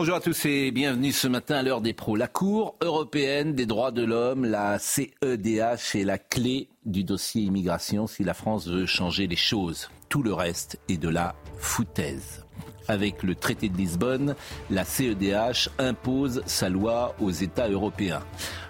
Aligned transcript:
Bonjour 0.00 0.14
à 0.14 0.20
tous 0.20 0.44
et 0.44 0.70
bienvenue 0.70 1.10
ce 1.10 1.26
matin 1.26 1.56
à 1.56 1.62
l'heure 1.64 1.80
des 1.80 1.92
pros. 1.92 2.14
La 2.14 2.28
Cour 2.28 2.76
européenne 2.80 3.54
des 3.54 3.66
droits 3.66 3.90
de 3.90 4.04
l'homme, 4.04 4.44
la 4.44 4.78
CEDH, 4.78 5.96
est 5.96 6.04
la 6.04 6.18
clé 6.18 6.68
du 6.86 7.02
dossier 7.02 7.42
immigration 7.42 8.06
si 8.06 8.22
la 8.22 8.32
France 8.32 8.68
veut 8.68 8.86
changer 8.86 9.26
les 9.26 9.34
choses. 9.34 9.90
Tout 10.08 10.22
le 10.22 10.32
reste 10.32 10.78
est 10.88 10.98
de 10.98 11.08
la 11.08 11.34
foutaise. 11.56 12.46
Avec 12.86 13.24
le 13.24 13.34
traité 13.34 13.68
de 13.68 13.76
Lisbonne, 13.76 14.36
la 14.70 14.84
CEDH 14.84 15.68
impose 15.80 16.42
sa 16.46 16.68
loi 16.68 17.16
aux 17.20 17.32
États 17.32 17.68
européens. 17.68 18.22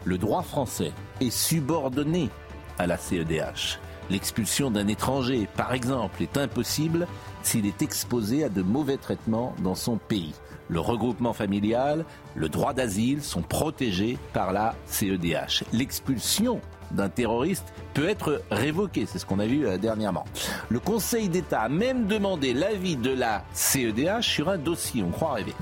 Le 0.06 0.16
droit 0.16 0.42
français 0.42 0.92
est 1.20 1.28
subordonné 1.30 2.30
à 2.78 2.86
la 2.86 2.96
CEDH. 2.96 3.78
L'expulsion 4.08 4.70
d'un 4.70 4.88
étranger, 4.88 5.46
par 5.58 5.74
exemple, 5.74 6.22
est 6.22 6.38
impossible 6.38 7.06
s'il 7.42 7.66
est 7.66 7.82
exposé 7.82 8.44
à 8.44 8.48
de 8.48 8.62
mauvais 8.62 8.96
traitements 8.96 9.54
dans 9.62 9.74
son 9.74 9.98
pays. 9.98 10.32
Le 10.68 10.80
regroupement 10.80 11.32
familial, 11.32 12.04
le 12.34 12.48
droit 12.48 12.74
d'asile 12.74 13.22
sont 13.22 13.42
protégés 13.42 14.18
par 14.32 14.52
la 14.52 14.74
CEDH. 14.86 15.64
L'expulsion 15.72 16.60
d'un 16.90 17.08
terroriste 17.08 17.72
peut 17.94 18.08
être 18.08 18.42
révoquée, 18.50 19.06
c'est 19.06 19.18
ce 19.18 19.26
qu'on 19.26 19.38
a 19.38 19.46
vu 19.46 19.66
euh, 19.66 19.78
dernièrement. 19.78 20.24
Le 20.68 20.80
Conseil 20.80 21.28
d'État 21.28 21.62
a 21.62 21.68
même 21.68 22.06
demandé 22.06 22.54
l'avis 22.54 22.96
de 22.96 23.10
la 23.10 23.44
CEDH 23.52 24.22
sur 24.22 24.48
un 24.48 24.58
dossier, 24.58 25.02
on 25.02 25.10
croit 25.10 25.34
rêver. 25.34 25.54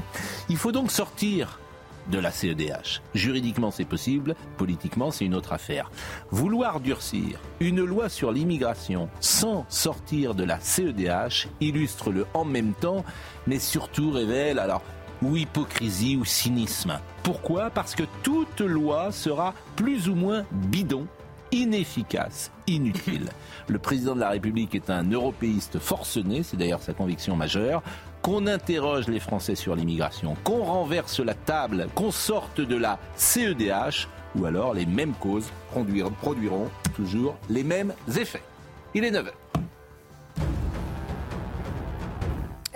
Il 0.49 0.57
faut 0.57 0.73
donc 0.73 0.91
sortir 0.91 1.59
de 2.11 2.19
la 2.19 2.31
CEDH. 2.31 3.03
Juridiquement, 3.15 3.71
c'est 3.71 3.85
possible, 3.85 4.35
politiquement, 4.57 5.11
c'est 5.11 5.25
une 5.25 5.35
autre 5.35 5.53
affaire. 5.53 5.91
Vouloir 6.31 6.81
durcir 6.81 7.41
une 7.61 7.85
loi 7.85 8.09
sur 8.09 8.33
l'immigration 8.33 9.09
sans 9.21 9.67
sortir 9.69 10.35
de 10.35 10.45
la 10.45 10.61
CEDH 10.61 11.49
illustre 11.61 12.13
le 12.13 12.27
en 12.35 12.45
même 12.45 12.75
temps, 12.75 13.05
mais 13.47 13.59
surtout 13.59 14.11
révèle 14.11 14.59
alors 14.59 14.83
ou 15.23 15.37
hypocrisie 15.37 16.17
ou 16.17 16.25
cynisme. 16.25 16.99
Pourquoi? 17.23 17.71
Parce 17.71 17.95
que 17.95 18.05
toute 18.23 18.61
loi 18.61 19.13
sera 19.13 19.55
plus 19.75 20.09
ou 20.09 20.15
moins 20.15 20.45
bidon, 20.53 21.07
inefficace, 21.53 22.51
inutile. 22.67 23.29
Le 23.69 23.79
président 23.79 24.15
de 24.15 24.21
la 24.21 24.31
République 24.31 24.75
est 24.75 24.91
un 24.91 25.11
européiste 25.11 25.79
forcené, 25.79 26.43
c'est 26.43 26.57
d'ailleurs 26.57 26.83
sa 26.83 26.93
conviction 26.93 27.37
majeure 27.37 27.83
qu'on 28.27 28.49
interroge 28.49 29.07
les 29.07 29.21
Français 29.21 29.55
sur 29.55 29.77
l'immigration, 29.77 30.37
qu'on 30.43 30.65
renverse 30.65 31.21
la 31.21 31.35
table, 31.35 31.87
qu'on 31.95 32.11
sorte 32.11 32.61
de 32.61 32.75
la 32.75 32.99
CEDH, 33.15 34.09
ou 34.35 34.47
alors 34.47 34.75
les 34.75 34.85
mêmes 34.85 35.15
causes 35.15 35.49
produiront, 36.21 36.69
toujours 36.97 37.37
les 37.49 37.63
mêmes 37.63 37.93
effets. 38.19 38.43
Il 38.95 39.05
est 39.05 39.13
9h. 39.13 39.31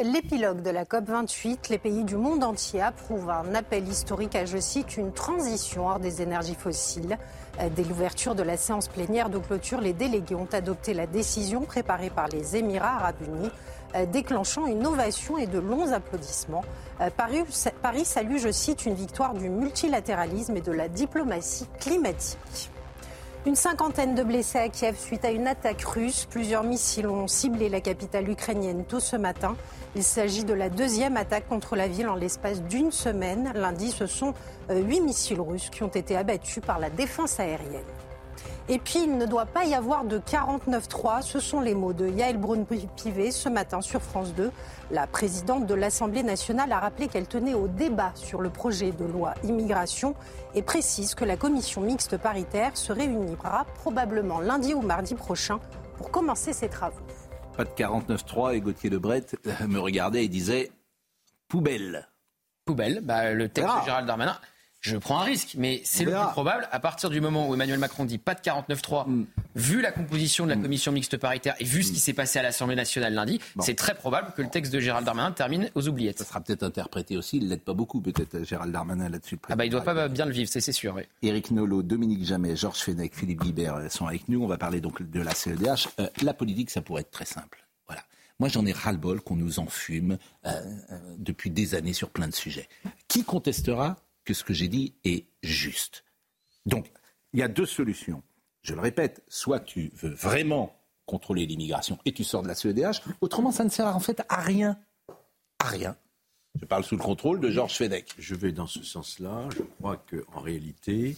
L'épilogue 0.03 0.62
de 0.62 0.70
la 0.70 0.84
COP28, 0.87 1.69
les 1.69 1.77
pays 1.77 2.05
du 2.05 2.17
monde 2.17 2.43
entier 2.43 2.81
approuvent 2.81 3.29
un 3.29 3.55
appel 3.55 3.87
historique 3.87 4.34
à, 4.34 4.47
je 4.47 4.56
cite, 4.56 4.97
une 4.97 5.12
transition 5.12 5.89
hors 5.89 5.98
des 5.98 6.22
énergies 6.22 6.55
fossiles. 6.55 7.19
Euh, 7.61 7.69
Dès 7.69 7.84
l'ouverture 7.84 8.34
de 8.34 8.43
la 8.43 8.56
séance 8.56 8.89
plénière 8.89 9.28
de 9.28 9.37
clôture, 9.37 9.78
les 9.83 9.93
délégués 9.93 10.37
ont 10.37 10.49
adopté 10.53 10.94
la 10.94 11.06
décision 11.06 11.62
préparée 11.62 12.09
par 12.09 12.28
les 12.28 12.56
Émirats 12.56 12.97
arabes 12.97 13.21
unis, 13.27 13.50
euh, 13.94 14.06
déclenchant 14.06 14.66
une 14.66 14.87
ovation 14.87 15.37
et 15.37 15.47
de 15.47 15.59
longs 15.59 15.93
applaudissements. 15.93 16.65
Euh, 17.03 17.10
Paris, 17.15 17.43
Paris 17.83 18.06
salue, 18.06 18.39
je 18.39 18.50
cite, 18.50 18.87
une 18.87 18.94
victoire 18.94 19.34
du 19.34 19.50
multilatéralisme 19.50 20.56
et 20.56 20.62
de 20.62 20.72
la 20.72 20.89
diplomatie 20.89 21.66
climatique. 21.78 22.71
Une 23.47 23.56
cinquantaine 23.56 24.15
de 24.15 24.23
blessés 24.23 24.59
à 24.59 24.69
Kiev 24.69 24.99
suite 24.99 25.25
à 25.25 25.31
une 25.31 25.47
attaque 25.47 25.81
russe. 25.83 26.27
Plusieurs 26.28 26.62
missiles 26.62 27.06
ont 27.06 27.27
ciblé 27.27 27.71
la 27.71 27.81
capitale 27.81 28.28
ukrainienne 28.28 28.84
tôt 28.84 29.01
ce 29.01 29.17
matin. 29.17 29.56
Il 29.97 30.03
s'agit 30.03 30.45
de 30.45 30.53
la 30.53 30.69
deuxième 30.69 31.17
attaque 31.17 31.49
contre 31.49 31.75
la 31.75 31.89
ville 31.89 32.11
en 32.11 32.17
l'espace 32.17 32.62
d'une 32.62 32.93
semaine. 32.93 33.51
Lundi, 33.55 33.93
ce 33.93 34.05
sont 34.05 34.34
euh, 34.69 34.83
huit 34.83 35.01
missiles 35.01 35.41
russes 35.41 35.71
qui 35.71 35.83
ont 35.83 35.89
été 35.89 36.19
abattus 36.19 36.62
par 36.62 36.78
la 36.78 36.91
défense 36.91 37.41
aérienne. 37.41 37.81
Et 38.72 38.78
puis, 38.78 39.00
il 39.03 39.19
ne 39.19 39.26
doit 39.26 39.47
pas 39.47 39.64
y 39.64 39.75
avoir 39.75 40.04
de 40.04 40.20
49-3. 40.20 41.22
Ce 41.22 41.41
sont 41.41 41.60
les 41.60 41.75
mots 41.75 41.92
de 41.92 42.06
Yael 42.06 42.38
Braun-Pivet 42.38 43.32
ce 43.32 43.48
matin 43.48 43.81
sur 43.81 44.00
France 44.00 44.32
2. 44.36 44.53
La 44.92 45.08
présidente 45.08 45.66
de 45.66 45.75
l'Assemblée 45.75 46.22
nationale 46.22 46.70
a 46.70 46.78
rappelé 46.78 47.09
qu'elle 47.09 47.26
tenait 47.26 47.54
au 47.54 47.66
débat 47.66 48.12
sur 48.14 48.41
le 48.41 48.48
projet 48.48 48.92
de 48.92 49.04
loi 49.04 49.34
immigration 49.42 50.14
et 50.54 50.62
précise 50.62 51.16
que 51.16 51.25
la 51.25 51.36
commission 51.36 51.80
mixte 51.80 52.16
paritaire 52.16 52.76
se 52.76 52.92
réunira 52.92 53.66
probablement 53.75 54.38
lundi 54.38 54.72
ou 54.72 54.82
mardi 54.82 55.16
prochain 55.16 55.59
pour 55.97 56.12
commencer 56.12 56.53
ses 56.53 56.69
travaux. 56.69 57.00
Pas 57.56 57.64
de 57.64 57.70
49.3 57.70 58.54
et 58.54 58.60
Gauthier 58.60 58.88
Lebret 58.88 59.26
euh, 59.48 59.66
me 59.66 59.80
regardait 59.80 60.25
et 60.25 60.28
disait 60.28 60.70
poubelle. 61.48 62.09
Poubelle, 62.64 63.00
bah, 63.03 63.32
le 63.32 63.48
texte 63.48 63.66
verra. 63.66 63.80
de 63.80 63.84
Gérald 63.86 64.06
Darmanin. 64.06 64.38
Je 64.80 64.96
prends 64.96 65.20
un 65.20 65.24
risque, 65.24 65.56
mais 65.58 65.82
c'est 65.84 66.04
le 66.04 66.12
plus 66.12 66.30
probable. 66.32 66.66
À 66.72 66.80
partir 66.80 67.10
du 67.10 67.20
moment 67.20 67.48
où 67.48 67.54
Emmanuel 67.54 67.78
Macron 67.78 68.04
dit 68.04 68.18
pas 68.18 68.34
de 68.34 68.41
49-3, 68.41 69.26
vu 69.54 69.82
la 69.82 69.92
composition 69.92 70.44
de 70.44 70.50
la 70.50 70.56
commission 70.56 70.91
mixte 70.91 71.16
paritaire 71.18 71.54
et 71.60 71.64
vu 71.64 71.82
ce 71.82 71.92
qui 71.92 71.98
s'est 71.98 72.14
passé 72.14 72.38
à 72.38 72.42
l'Assemblée 72.42 72.76
nationale 72.76 73.12
lundi, 73.12 73.41
c'est 73.60 73.74
très 73.74 73.94
probable 73.94 74.32
que 74.36 74.42
le 74.42 74.48
texte 74.48 74.72
de 74.72 74.80
Gérald 74.80 75.04
Darmanin 75.04 75.32
termine 75.32 75.70
aux 75.74 75.86
oubliettes. 75.86 76.18
Ça 76.18 76.24
sera 76.24 76.41
peut-être 76.41 76.62
interprété 76.62 77.16
aussi, 77.16 77.36
il 77.38 77.48
l'aide 77.48 77.60
pas 77.62 77.74
beaucoup 77.74 78.00
peut-être 78.00 78.42
Gérald 78.44 78.72
Darmanin 78.72 79.08
là-dessus. 79.08 79.38
Ah 79.48 79.56
bah 79.56 79.64
il 79.66 79.70
doit 79.70 79.82
pas 79.82 80.08
bien 80.08 80.24
le 80.24 80.32
vivre, 80.32 80.48
c'est 80.50 80.60
c'est 80.60 80.72
sûr. 80.72 80.94
oui. 80.94 81.02
Éric 81.22 81.50
Nolot, 81.50 81.82
Dominique 81.82 82.24
Jamais, 82.24 82.56
Georges 82.56 82.80
Fenech, 82.80 83.14
Philippe 83.14 83.41
Guibert 83.42 83.74
euh, 83.76 83.88
sont 83.88 84.06
avec 84.06 84.28
nous. 84.28 84.42
On 84.42 84.47
va 84.47 84.56
parler 84.58 84.80
donc 84.80 85.02
de 85.02 85.20
la 85.20 85.34
CEDH. 85.34 85.88
Euh, 85.98 86.06
la 86.22 86.34
politique, 86.34 86.70
ça 86.70 86.80
pourrait 86.80 87.02
être 87.02 87.10
très 87.10 87.24
simple. 87.24 87.66
Voilà. 87.86 88.02
Moi, 88.38 88.48
j'en 88.48 88.64
ai 88.66 88.72
ras-le-bol 88.72 89.20
qu'on 89.20 89.36
nous 89.36 89.58
enfume 89.58 90.16
euh, 90.47 90.50
euh, 90.92 90.98
depuis 91.18 91.50
des 91.50 91.74
années 91.74 91.92
sur 91.92 92.10
plein 92.10 92.28
de 92.28 92.34
sujets. 92.34 92.68
Qui 93.08 93.24
contestera 93.24 93.97
que 94.30 94.34
ce 94.34 94.44
que 94.44 94.54
j'ai 94.54 94.68
dit 94.68 94.94
est 95.04 95.26
juste 95.42 96.04
Donc, 96.64 96.92
il 97.32 97.41
y 97.41 97.42
a 97.42 97.48
deux 97.48 97.66
solutions. 97.66 98.22
Je 98.62 98.74
le 98.74 98.80
répète, 98.80 99.24
soit 99.26 99.58
tu 99.58 99.91
veux 99.94 100.10
vraiment 100.10 100.76
contrôler 101.04 101.46
l'immigration 101.46 101.98
et 102.04 102.12
tu 102.12 102.22
sors 102.22 102.42
de 102.42 102.48
la 102.48 102.54
CEDH, 102.54 103.02
autrement 103.20 103.50
ça 103.50 103.64
ne 103.64 103.70
sert 103.70 103.86
en 103.86 103.98
fait 103.98 104.22
à 104.28 104.41
rien. 104.41 104.78
À 105.58 105.64
rien. 105.66 105.96
Je 106.60 106.64
parle 106.64 106.84
sous 106.84 106.96
le 106.96 107.02
contrôle 107.02 107.41
de 107.41 107.50
Georges 107.50 107.76
Fenech. 107.76 108.14
Je 108.18 108.36
vais 108.36 108.52
dans 108.52 108.68
ce 108.68 108.84
sens-là. 108.84 109.48
Je 109.50 109.62
crois 109.62 109.96
qu'en 109.96 110.41
réalité, 110.41 111.16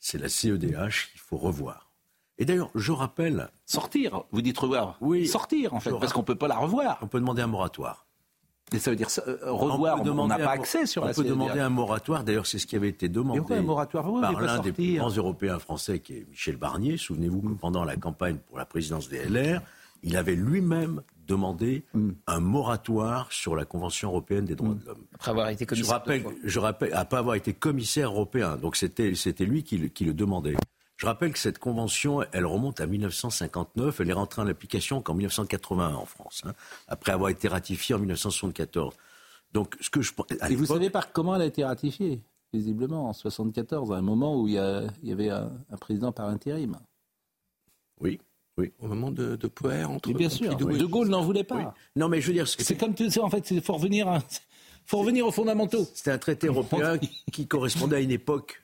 c'est 0.00 0.18
la 0.18 0.30
CEDH 0.30 1.10
qu'il 1.10 1.20
faut 1.20 1.36
revoir. 1.36 1.90
Et 2.38 2.46
d'ailleurs, 2.46 2.70
je 2.74 2.92
rappelle, 2.92 3.50
Sortir, 3.66 4.24
vous 4.32 4.40
dites 4.40 4.58
revoir. 4.58 4.96
Oui. 5.02 5.26
Sortir, 5.26 5.74
en 5.74 5.80
fait, 5.80 5.90
parce 5.90 6.14
qu'on 6.14 6.20
ne 6.20 6.26
peut 6.26 6.34
pas 6.34 6.48
la 6.48 6.56
revoir. 6.56 6.98
on 7.02 7.08
peut 7.08 7.20
demander 7.20 7.42
un 7.42 7.46
moratoire. 7.46 8.01
Et 8.74 8.78
ça 8.78 8.90
veut 8.90 8.96
dire 8.96 9.08
euh, 9.28 9.36
revoir, 9.50 10.02
peut 10.02 10.10
on 10.10 10.18
on 10.18 10.26
n'a 10.26 10.38
pas 10.38 10.50
accès 10.52 10.86
sur 10.86 11.02
on 11.02 11.06
la 11.06 11.12
peut 11.14 11.22
CEDH. 11.22 11.30
demander 11.30 11.60
un 11.60 11.68
moratoire. 11.68 12.24
D'ailleurs, 12.24 12.46
c'est 12.46 12.58
ce 12.58 12.66
qui 12.66 12.76
avait 12.76 12.88
été 12.88 13.08
demandé 13.08 13.38
pourquoi 13.40 13.56
un 13.56 13.62
moratoire 13.62 14.10
Oui, 14.12 14.20
par 14.20 14.40
l'un 14.40 14.58
des 14.60 14.72
plus 14.72 14.96
grands 14.96 15.10
Européens 15.10 15.58
français, 15.58 15.98
qui 16.00 16.14
est 16.14 16.26
Michel 16.30 16.56
Barnier. 16.56 16.96
Souvenez-vous 16.96 17.40
que 17.42 17.48
pendant 17.54 17.84
la 17.84 17.96
campagne 17.96 18.36
pour 18.48 18.58
la 18.58 18.64
présidence 18.64 19.08
des 19.08 19.24
LR, 19.28 19.60
il 20.02 20.16
avait 20.16 20.34
lui-même 20.34 21.02
demandé 21.28 21.84
Mm. 21.94 22.10
un 22.26 22.40
moratoire 22.40 23.30
sur 23.30 23.54
la 23.54 23.64
Convention 23.64 24.08
européenne 24.08 24.44
des 24.44 24.56
droits 24.56 24.74
de 24.74 24.84
l'homme. 24.84 25.04
Après 25.14 25.30
avoir 25.30 25.48
été 25.50 25.64
Je 25.64 25.68
commissaire. 25.68 25.92
rappelle, 25.94 26.24
je 26.42 26.58
rappelle, 26.58 26.90
pas 27.08 27.18
avoir 27.18 27.36
été 27.36 27.52
commissaire 27.52 28.08
européen, 28.10 28.56
donc 28.56 28.74
c'était 28.76 29.14
c'était 29.14 29.44
lui 29.44 29.62
qui, 29.62 29.78
le- 29.78 29.88
qui 29.88 30.04
le 30.04 30.12
demandait. 30.14 30.56
Je 31.02 31.06
rappelle 31.08 31.32
que 31.32 31.38
cette 31.40 31.58
convention, 31.58 32.22
elle 32.30 32.46
remonte 32.46 32.80
à 32.80 32.86
1959, 32.86 33.98
elle 34.00 34.10
est 34.10 34.12
rentrée 34.12 34.40
en 34.40 34.46
application 34.46 35.02
qu'en 35.02 35.14
1981 35.14 35.94
en 35.96 36.04
France, 36.06 36.42
hein, 36.46 36.52
après 36.86 37.10
avoir 37.10 37.28
été 37.30 37.48
ratifiée 37.48 37.96
en 37.96 37.98
1974. 37.98 38.94
Donc, 39.52 39.74
ce 39.80 39.90
que 39.90 40.00
je 40.00 40.12
à 40.40 40.48
Et 40.48 40.54
vous 40.54 40.66
savez 40.66 40.90
par 40.90 41.10
comment 41.10 41.34
elle 41.34 41.42
a 41.42 41.46
été 41.46 41.64
ratifiée 41.64 42.22
Visiblement 42.52 43.08
en 43.08 43.12
74, 43.14 43.90
à 43.90 43.96
un 43.96 44.00
moment 44.00 44.40
où 44.40 44.46
il 44.46 44.54
y, 44.54 44.58
a- 44.58 44.84
il 45.02 45.08
y 45.08 45.12
avait 45.12 45.30
un, 45.30 45.50
un 45.72 45.76
président 45.76 46.12
par 46.12 46.28
intérim. 46.28 46.76
Oui, 48.00 48.20
oui. 48.56 48.72
Au 48.78 48.86
moment 48.86 49.10
de, 49.10 49.34
de 49.34 49.48
Poher, 49.48 49.90
entre 49.90 50.08
Et 50.08 50.14
bien 50.14 50.28
sûr, 50.28 50.54
De 50.56 50.84
Gaulle 50.84 51.08
n'en 51.08 51.22
voulait 51.22 51.42
pas. 51.42 51.56
oui. 51.56 51.64
Non, 51.96 52.08
mais 52.08 52.20
je 52.20 52.28
veux 52.28 52.32
dire, 52.32 52.46
C'est 52.46 52.76
comme 52.76 52.94
tout 52.94 53.10
ça, 53.10 53.22
en 53.24 53.28
fait, 53.30 53.50
il 53.50 53.60
faut 53.60 53.72
revenir, 53.74 54.06
à- 54.06 54.20
faut 54.86 54.98
revenir 54.98 55.26
aux 55.26 55.32
fondamentaux. 55.32 55.84
c'était 55.94 56.12
un 56.12 56.18
traité 56.18 56.46
européen 56.46 56.96
qui 57.32 57.48
correspondait 57.48 57.96
à 57.96 58.00
une 58.00 58.12
époque. 58.12 58.62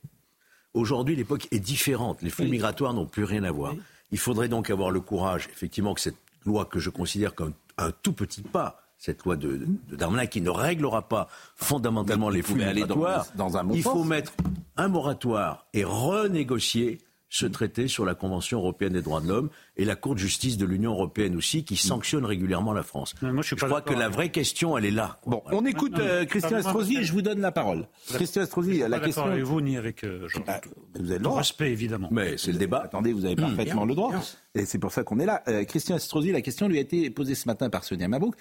Aujourd'hui, 0.74 1.16
l'époque 1.16 1.48
est 1.50 1.58
différente. 1.60 2.22
Les 2.22 2.30
flux 2.30 2.44
Oui. 2.44 2.50
migratoires 2.52 2.92
n'ont 2.94 3.06
plus 3.06 3.24
rien 3.24 3.44
à 3.44 3.50
voir. 3.50 3.74
Il 4.10 4.18
faudrait 4.18 4.48
donc 4.48 4.70
avoir 4.70 4.90
le 4.90 5.00
courage, 5.00 5.48
effectivement, 5.52 5.94
que 5.94 6.00
cette 6.00 6.16
loi 6.44 6.64
que 6.64 6.78
je 6.78 6.90
considère 6.90 7.34
comme 7.34 7.52
un 7.78 7.90
tout 8.02 8.12
petit 8.12 8.42
pas 8.42 8.80
cette 8.96 9.22
loi 9.24 9.36
de, 9.36 9.60
de 9.88 9.96
Darmanin 9.96 10.26
qui 10.26 10.40
ne 10.40 10.50
réglera 10.50 11.02
pas 11.08 11.28
fondamentalement 11.54 12.30
les 12.30 12.42
flux 12.42 12.56
migratoires. 12.64 13.26
Dans, 13.36 13.50
dans 13.50 13.56
un 13.58 13.70
Il 13.72 13.82
faut 13.82 14.02
mettre 14.02 14.32
un 14.76 14.88
moratoire 14.88 15.66
et 15.72 15.84
renégocier 15.84 16.98
ce 17.28 17.46
traité 17.46 17.88
sur 17.88 18.04
la 18.04 18.14
Convention 18.14 18.58
européenne 18.58 18.94
des 18.94 19.02
droits 19.02 19.20
de 19.20 19.28
l'homme 19.28 19.50
et 19.76 19.84
la 19.84 19.96
Cour 19.96 20.14
de 20.14 20.20
justice 20.20 20.56
de 20.56 20.64
l'Union 20.64 20.92
européenne 20.92 21.36
aussi, 21.36 21.64
qui 21.64 21.76
sanctionne 21.76 22.24
régulièrement 22.24 22.72
la 22.72 22.82
France. 22.82 23.14
moi, 23.20 23.42
je, 23.42 23.54
je 23.56 23.64
crois 23.64 23.82
que 23.82 23.92
la 23.92 24.08
vraie 24.08 24.30
question, 24.30 24.78
elle 24.78 24.86
est 24.86 24.90
là. 24.90 25.20
Bon, 25.26 25.42
on 25.46 25.64
écoute 25.66 25.98
euh, 25.98 26.24
Christian 26.24 26.58
Estrosi 26.58 26.98
et 26.98 27.04
je 27.04 27.12
vous 27.12 27.22
donne 27.22 27.40
la 27.40 27.52
parole. 27.52 27.86
Christian 28.14 28.42
Estrosi, 28.42 28.78
la 28.78 28.88
pas 28.88 29.00
question. 29.00 29.24
avec 29.24 29.44
vous 29.44 29.60
ni 29.60 29.76
avec 29.76 30.04
euh, 30.04 30.26
Jean. 30.28 30.42
Ah, 30.46 30.60
vous 30.94 31.10
avez 31.10 31.18
le 31.18 31.24
droit. 31.24 31.38
respect, 31.38 31.70
évidemment. 31.70 32.08
Mais 32.10 32.38
c'est 32.38 32.52
le 32.52 32.58
débat. 32.58 32.82
Attendez, 32.84 33.12
vous 33.12 33.24
avez 33.24 33.36
parfaitement 33.36 33.84
le 33.84 33.94
droit. 33.94 34.12
Et 34.54 34.64
c'est 34.64 34.78
pour 34.78 34.92
ça 34.92 35.04
qu'on 35.04 35.18
est 35.18 35.26
là. 35.26 35.42
Euh, 35.48 35.64
Christian 35.64 35.96
Estrosi, 35.96 36.32
la 36.32 36.40
question 36.40 36.68
lui 36.68 36.78
a 36.78 36.80
été 36.80 37.10
posée 37.10 37.34
ce 37.34 37.46
matin 37.46 37.70
par 37.70 37.84
Sonia 37.84 38.08
Mabrouk. 38.08 38.34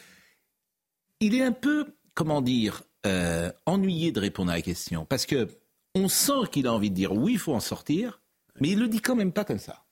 Il 1.19 1.36
est 1.36 1.44
un 1.44 1.51
peu, 1.51 1.86
comment 2.13 2.42
dire, 2.42 2.83
euh, 3.06 3.51
ennuyé 3.66 4.12
de 4.12 4.19
répondre 4.19 4.51
à 4.51 4.56
la 4.56 4.62
question. 4.62 5.06
Parce 5.06 5.25
que 5.25 5.48
on 5.95 6.07
sent 6.07 6.48
qu'il 6.51 6.68
a 6.68 6.74
envie 6.74 6.90
de 6.90 6.95
dire 6.95 7.13
oui, 7.13 7.33
il 7.33 7.40
faut 7.40 7.54
en 7.54 7.60
sortir, 7.60 8.22
mais 8.59 8.69
il 8.69 8.80
le 8.80 8.88
dit 8.88 9.01
quand 9.01 9.15
même 9.15 9.31
pas 9.31 9.44
comme 9.44 9.59
ça. 9.59 9.83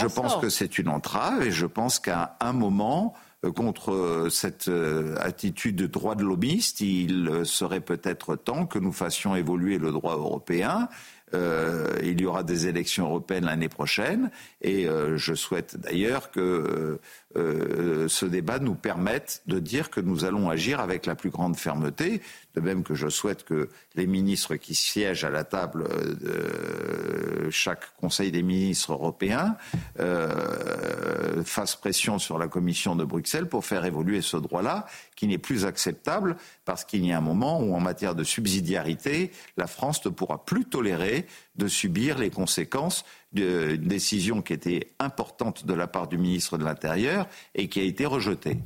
Je 0.00 0.06
pense 0.06 0.36
que 0.36 0.48
c'est 0.48 0.78
une 0.78 0.88
entrave 0.88 1.42
et 1.42 1.50
je 1.50 1.66
pense 1.66 1.98
qu'à 1.98 2.36
un 2.40 2.52
moment, 2.52 3.14
euh, 3.44 3.52
contre 3.52 3.92
euh, 3.92 4.28
cette 4.28 4.68
euh, 4.68 5.16
attitude 5.18 5.76
de 5.76 5.86
droit 5.86 6.14
de 6.14 6.22
lobbyiste, 6.22 6.80
il 6.80 7.42
serait 7.44 7.80
peut-être 7.80 8.36
temps 8.36 8.66
que 8.66 8.78
nous 8.78 8.92
fassions 8.92 9.34
évoluer 9.34 9.78
le 9.78 9.92
droit 9.92 10.14
européen. 10.16 10.88
Il 11.32 12.20
y 12.20 12.26
aura 12.26 12.42
des 12.42 12.66
élections 12.66 13.06
européennes 13.06 13.44
l'année 13.44 13.68
prochaine 13.68 14.32
et 14.62 14.88
je 15.14 15.34
souhaite 15.34 15.76
d'ailleurs 15.76 16.32
que 16.32 16.98
euh, 17.36 18.08
ce 18.08 18.26
débat 18.26 18.58
nous 18.58 18.74
permette 18.74 19.42
de 19.46 19.60
dire 19.60 19.90
que 19.90 20.00
nous 20.00 20.24
allons 20.24 20.50
agir 20.50 20.80
avec 20.80 21.06
la 21.06 21.14
plus 21.14 21.30
grande 21.30 21.56
fermeté, 21.56 22.22
de 22.54 22.60
même 22.60 22.82
que 22.82 22.94
je 22.94 23.08
souhaite 23.08 23.44
que 23.44 23.68
les 23.94 24.06
ministres 24.06 24.56
qui 24.56 24.74
siègent 24.74 25.24
à 25.24 25.30
la 25.30 25.44
table 25.44 25.86
de 26.18 27.48
chaque 27.50 27.96
Conseil 27.96 28.32
des 28.32 28.42
ministres 28.42 28.92
européens 28.92 29.56
euh, 30.00 31.44
fassent 31.44 31.76
pression 31.76 32.18
sur 32.18 32.38
la 32.38 32.48
Commission 32.48 32.96
de 32.96 33.04
Bruxelles 33.04 33.48
pour 33.48 33.64
faire 33.64 33.84
évoluer 33.84 34.22
ce 34.22 34.36
droit-là, 34.36 34.86
qui 35.14 35.28
n'est 35.28 35.38
plus 35.38 35.66
acceptable 35.66 36.36
parce 36.64 36.84
qu'il 36.84 37.04
y 37.04 37.12
a 37.12 37.18
un 37.18 37.22
moment 37.22 37.60
où, 37.60 37.74
en 37.74 37.80
matière 37.80 38.14
de 38.14 38.24
subsidiarité, 38.24 39.30
la 39.56 39.66
France 39.66 40.04
ne 40.04 40.10
pourra 40.10 40.44
plus 40.44 40.64
tolérer 40.64 41.26
de 41.56 41.68
subir 41.68 42.18
les 42.18 42.30
conséquences 42.30 43.04
d'une 43.32 43.76
décision 43.76 44.42
qui 44.42 44.52
était 44.52 44.88
importante 44.98 45.66
de 45.66 45.74
la 45.74 45.86
part 45.86 46.08
du 46.08 46.18
ministre 46.18 46.58
de 46.58 46.64
l'Intérieur 46.64 47.28
et 47.54 47.68
qui 47.68 47.80
a 47.80 47.84
été 47.84 48.06
rejetée. 48.06 48.58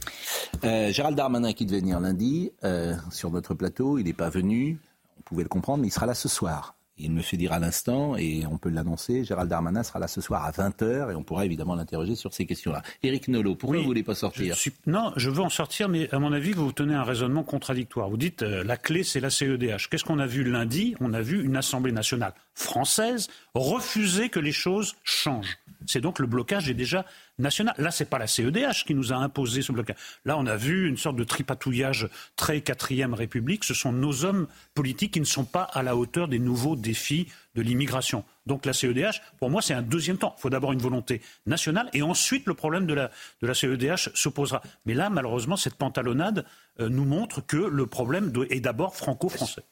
Euh, 0.65 0.91
Gérald 0.91 1.17
Darmanin 1.17 1.53
qui 1.53 1.67
devait 1.67 1.81
venir 1.81 2.01
lundi 2.01 2.53
euh, 2.65 2.95
sur 3.11 3.31
notre 3.31 3.55
plateau, 3.55 3.99
il 3.99 4.05
n'est 4.05 4.13
pas 4.13 4.31
venu, 4.31 4.79
on 5.19 5.23
pouvait 5.23 5.43
le 5.43 5.49
comprendre, 5.49 5.83
mais 5.83 5.89
il 5.89 5.93
sera 5.93 6.07
là 6.07 6.15
ce 6.15 6.29
soir. 6.29 6.75
Il 6.97 7.11
me 7.11 7.23
fait 7.23 7.37
dire 7.37 7.53
à 7.53 7.59
l'instant, 7.59 8.17
et 8.17 8.45
on 8.47 8.57
peut 8.57 8.69
l'annoncer, 8.69 9.25
Gérald 9.25 9.51
Darmanin 9.51 9.83
sera 9.83 9.99
là 9.99 10.07
ce 10.07 10.21
soir 10.21 10.45
à 10.45 10.53
20h 10.53 11.11
et 11.11 11.15
on 11.17 11.25
pourra 11.25 11.45
évidemment 11.45 11.75
l'interroger 11.75 12.15
sur 12.15 12.33
ces 12.33 12.47
questions-là. 12.47 12.83
Éric 13.03 13.27
Nolot, 13.27 13.57
pourquoi 13.57 13.79
Oui, 13.79 13.79
vous 13.79 13.89
ne 13.89 13.89
voulez 13.89 14.03
pas 14.05 14.15
Je 14.15 14.19
sortir 14.21 14.55
suis- 14.57 14.73
Non, 14.87 15.13
je 15.17 15.29
veux 15.29 15.41
en 15.43 15.49
sortir, 15.51 15.89
mais 15.89 16.09
à 16.15 16.21
mon 16.21 16.33
avis, 16.33 16.53
vous 16.53 16.71
tenez 16.71 16.95
un 16.95 17.03
raisonnement 17.03 17.43
contradictoire. 17.43 18.09
Vous 18.11 18.17
dites 18.17 18.43
euh, 18.43 18.63
la 18.63 18.77
clé, 18.77 19.03
c'est 19.03 19.19
la 19.19 19.31
CEDH. 19.31 19.89
Qu'est-ce 19.91 20.05
qu'on 20.05 20.21
a 20.21 20.27
vu 20.27 20.45
lundi? 20.45 20.95
On 21.01 21.15
a 21.15 21.21
vu 21.21 21.45
une 21.45 21.57
Assemblée 21.57 21.91
nationale 21.93 22.33
française 22.55 23.27
refuser 23.55 24.29
que 24.29 24.39
les 24.39 24.53
choses 24.53 24.95
changent. 25.03 25.59
C'est 25.87 26.01
donc 26.01 26.19
le 26.21 26.27
blocage 26.27 26.71
est 26.71 26.75
déjà 26.75 27.05
national. 27.39 27.75
Là, 27.79 27.91
c'est 27.91 28.05
pas 28.05 28.19
la 28.19 28.27
CEDH 28.27 28.85
qui 28.87 28.95
nous 28.95 29.13
a 29.13 29.17
imposé 29.17 29.63
ce 29.63 29.73
blocage. 29.73 29.97
Là, 30.25 30.37
on 30.39 30.47
a 30.47 30.57
vu 30.57 30.89
une 30.89 30.97
sorte 30.97 31.17
de 31.17 31.25
tripatouillage 31.25 32.09
très 32.37 32.61
quatrième 32.61 33.15
République. 33.15 33.65
Ce 33.65 33.75
sont 33.75 33.93
nos 33.93 34.25
hommes 34.25 34.47
politiques 34.75 35.15
qui 35.15 35.21
ne 35.21 35.25
sont 35.25 35.45
pas 35.45 35.63
à 35.63 35.83
la 35.83 35.97
hauteur 35.97 36.29
des 36.29 36.39
nouveaux 36.39 36.77
défis 36.77 37.29
de 37.55 37.63
l'immigration. 37.63 38.25
Donc 38.47 38.67
la 38.67 38.73
CEDH, 38.73 39.21
pour 39.39 39.51
moi, 39.51 39.63
c'est 39.63 39.75
un 39.75 39.83
deuxième 39.83 40.19
temps. 40.19 40.35
Il 40.39 40.43
faut 40.43 40.51
d'abord 40.51 40.73
une 40.73 40.81
volonté 40.81 41.23
nationale 41.47 41.89
et 41.93 42.03
ensuite 42.03 42.47
le 42.47 42.55
problème 42.55 42.87
de 42.87 42.95
la, 42.95 43.55
CEDH 43.55 44.11
se 44.15 44.29
posera. 44.29 44.63
Mais 44.87 44.95
là, 44.95 45.11
malheureusement, 45.11 45.57
cette 45.57 45.77
pantalonnade 45.77 46.45
euh, 46.81 46.89
nous 46.89 47.05
montre 47.05 47.41
que 47.41 47.57
le 47.57 47.87
problème 47.87 48.33
est 48.51 48.61
d'abord 48.61 48.97
franco-français. 48.97 49.63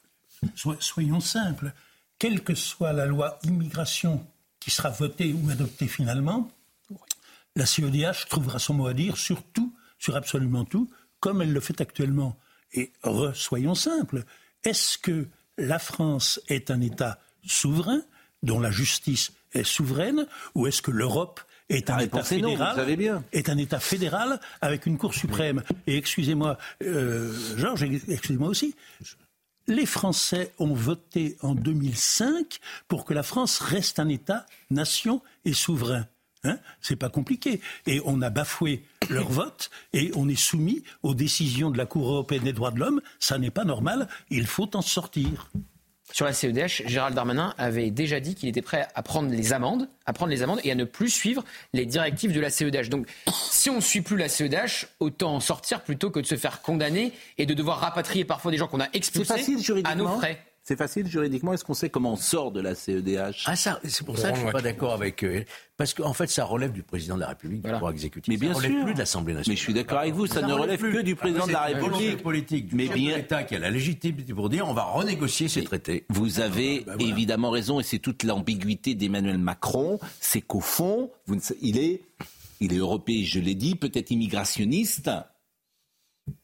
So- 0.54 0.76
soyons 0.80 1.20
simples, 1.20 1.72
quelle 2.18 2.42
que 2.42 2.54
soit 2.54 2.92
la 2.92 3.06
loi 3.06 3.38
immigration 3.44 4.24
qui 4.60 4.70
sera 4.70 4.90
votée 4.90 5.32
ou 5.32 5.50
adoptée 5.50 5.88
finalement, 5.88 6.48
la 7.56 7.66
CEDH 7.66 8.26
trouvera 8.28 8.58
son 8.58 8.74
mot 8.74 8.86
à 8.86 8.94
dire 8.94 9.16
sur 9.16 9.42
tout, 9.42 9.74
sur 9.98 10.16
absolument 10.16 10.64
tout, 10.64 10.90
comme 11.20 11.42
elle 11.42 11.52
le 11.52 11.60
fait 11.60 11.80
actuellement. 11.80 12.38
Et 12.72 12.92
re- 13.04 13.34
soyons 13.34 13.74
simples, 13.74 14.24
est-ce 14.64 14.98
que 14.98 15.28
la 15.58 15.78
France 15.78 16.40
est 16.48 16.70
un 16.70 16.80
État 16.80 17.18
souverain 17.46 18.00
dont 18.42 18.58
la 18.60 18.70
justice 18.70 19.32
est 19.52 19.64
souveraine, 19.64 20.26
ou 20.54 20.66
est-ce 20.66 20.80
que 20.82 20.90
l'Europe 20.90 21.40
est 21.68 21.90
un 21.90 21.98
État 21.98 22.18
non, 22.18 22.24
bien. 22.96 23.24
est 23.32 23.48
un 23.50 23.58
État 23.58 23.78
fédéral 23.80 24.40
avec 24.60 24.86
une 24.86 24.96
Cour 24.98 25.14
suprême? 25.14 25.62
Et 25.86 25.96
excusez-moi, 25.96 26.58
euh, 26.82 27.32
Georges, 27.56 27.84
excusez-moi 28.08 28.48
aussi. 28.48 28.74
Les 29.68 29.86
Français 29.86 30.52
ont 30.58 30.74
voté 30.74 31.36
en 31.42 31.54
2005 31.54 32.58
pour 32.88 33.04
que 33.04 33.14
la 33.14 33.22
France 33.22 33.58
reste 33.60 34.00
un 34.00 34.08
État, 34.08 34.46
nation 34.70 35.22
et 35.44 35.52
souverain. 35.52 36.06
Hein 36.44 36.58
c'est 36.80 36.96
pas 36.96 37.08
compliqué. 37.08 37.60
Et 37.86 38.00
on 38.04 38.20
a 38.22 38.30
bafoué 38.30 38.84
leur 39.10 39.28
vote 39.30 39.70
et 39.92 40.10
on 40.16 40.28
est 40.28 40.38
soumis 40.38 40.82
aux 41.02 41.14
décisions 41.14 41.70
de 41.70 41.78
la 41.78 41.86
Cour 41.86 42.10
européenne 42.10 42.42
des 42.42 42.52
droits 42.52 42.70
de 42.70 42.80
l'homme. 42.80 43.00
Ça 43.20 43.38
n'est 43.38 43.50
pas 43.50 43.64
normal. 43.64 44.08
Il 44.30 44.46
faut 44.46 44.76
en 44.76 44.82
sortir. 44.82 45.50
Sur 46.12 46.26
la 46.26 46.34
CEDH, 46.34 46.82
Gérald 46.86 47.14
Darmanin 47.14 47.54
avait 47.56 47.90
déjà 47.90 48.20
dit 48.20 48.34
qu'il 48.34 48.48
était 48.48 48.60
prêt 48.60 48.86
à 48.94 49.02
prendre 49.02 49.30
les 49.30 49.54
amendes, 49.54 49.88
à 50.04 50.12
prendre 50.12 50.30
les 50.30 50.42
amendes 50.42 50.60
et 50.62 50.70
à 50.70 50.74
ne 50.74 50.84
plus 50.84 51.08
suivre 51.08 51.42
les 51.72 51.86
directives 51.86 52.32
de 52.32 52.40
la 52.40 52.50
CEDH. 52.50 52.90
Donc, 52.90 53.06
si 53.32 53.70
on 53.70 53.76
ne 53.76 53.80
suit 53.80 54.02
plus 54.02 54.18
la 54.18 54.28
CEDH, 54.28 54.88
autant 55.00 55.34
en 55.34 55.40
sortir 55.40 55.82
plutôt 55.82 56.10
que 56.10 56.20
de 56.20 56.26
se 56.26 56.36
faire 56.36 56.60
condamner 56.60 57.12
et 57.38 57.46
de 57.46 57.54
devoir 57.54 57.78
rapatrier 57.78 58.26
parfois 58.26 58.50
des 58.50 58.58
gens 58.58 58.66
qu'on 58.66 58.80
a 58.80 58.88
expulsés 58.92 59.56
à 59.84 59.94
nos 59.94 60.08
frais. 60.08 60.44
C'est 60.64 60.76
facile 60.76 61.08
juridiquement 61.08 61.52
Est-ce 61.52 61.64
qu'on 61.64 61.74
sait 61.74 61.90
comment 61.90 62.12
on 62.12 62.16
sort 62.16 62.52
de 62.52 62.60
la 62.60 62.76
CEDH 62.76 63.42
Ah 63.46 63.56
ça, 63.56 63.80
c'est 63.82 64.04
pour 64.06 64.16
ça 64.16 64.30
que 64.30 64.36
je 64.36 64.42
suis 64.42 64.52
pas 64.52 64.62
d'accord 64.62 64.92
avec 64.92 65.24
eux. 65.24 65.44
Parce 65.76 65.92
qu'en 65.92 66.12
fait, 66.12 66.28
ça 66.28 66.44
relève 66.44 66.70
du 66.70 66.84
président 66.84 67.16
de 67.16 67.20
la 67.20 67.28
République, 67.28 67.62
Voilà. 67.62 67.78
du 67.78 67.80
pouvoir 67.80 67.92
exécutif. 67.92 68.32
Mais 68.32 68.36
bien 68.38 68.52
ça 68.52 68.58
relève 68.58 68.70
sûr. 68.72 68.84
plus 68.84 68.94
de 68.94 68.98
l'Assemblée 69.00 69.34
nationale. 69.34 69.52
Mais 69.52 69.56
je 69.56 69.60
suis 69.62 69.74
d'accord 69.74 69.98
avec 69.98 70.14
vous, 70.14 70.26
ça, 70.26 70.40
ne 70.42 70.52
relève 70.52 70.78
plus. 70.78 70.92
que 70.92 70.98
du 71.00 71.16
président 71.16 71.46
de 71.48 71.52
la 71.52 71.62
République. 71.62 72.22
politique 72.22 72.68
du 72.68 72.76
Mais 72.76 72.86
bien- 72.88 73.16
l'État 73.16 73.42
qui 73.42 73.56
a 73.56 73.58
la 73.58 73.70
légitimité 73.70 74.32
pour 74.34 74.48
dire 74.48 74.68
on 74.68 74.72
va 74.74 74.84
renégocier 74.84 75.48
ces 75.48 75.64
traités. 75.64 76.04
Vous 76.10 76.38
avez 76.38 76.80
bah 76.84 76.92
voilà. 76.96 77.10
évidemment 77.10 77.50
raison, 77.50 77.80
et 77.80 77.82
c'est 77.82 77.98
toute 77.98 78.22
l'ambiguïté 78.22 78.94
d'Emmanuel 78.94 79.38
Macron, 79.38 79.98
c'est 80.20 80.42
qu'au 80.42 80.60
fond, 80.60 81.10
vous 81.26 81.34
ne 81.34 81.40
il, 81.60 81.76
est, 81.78 82.02
il 82.60 82.72
est 82.72 82.76
européen, 82.78 83.24
je 83.24 83.40
l'ai 83.40 83.56
dit, 83.56 83.74
peut-être 83.74 84.12
immigrationniste, 84.12 85.10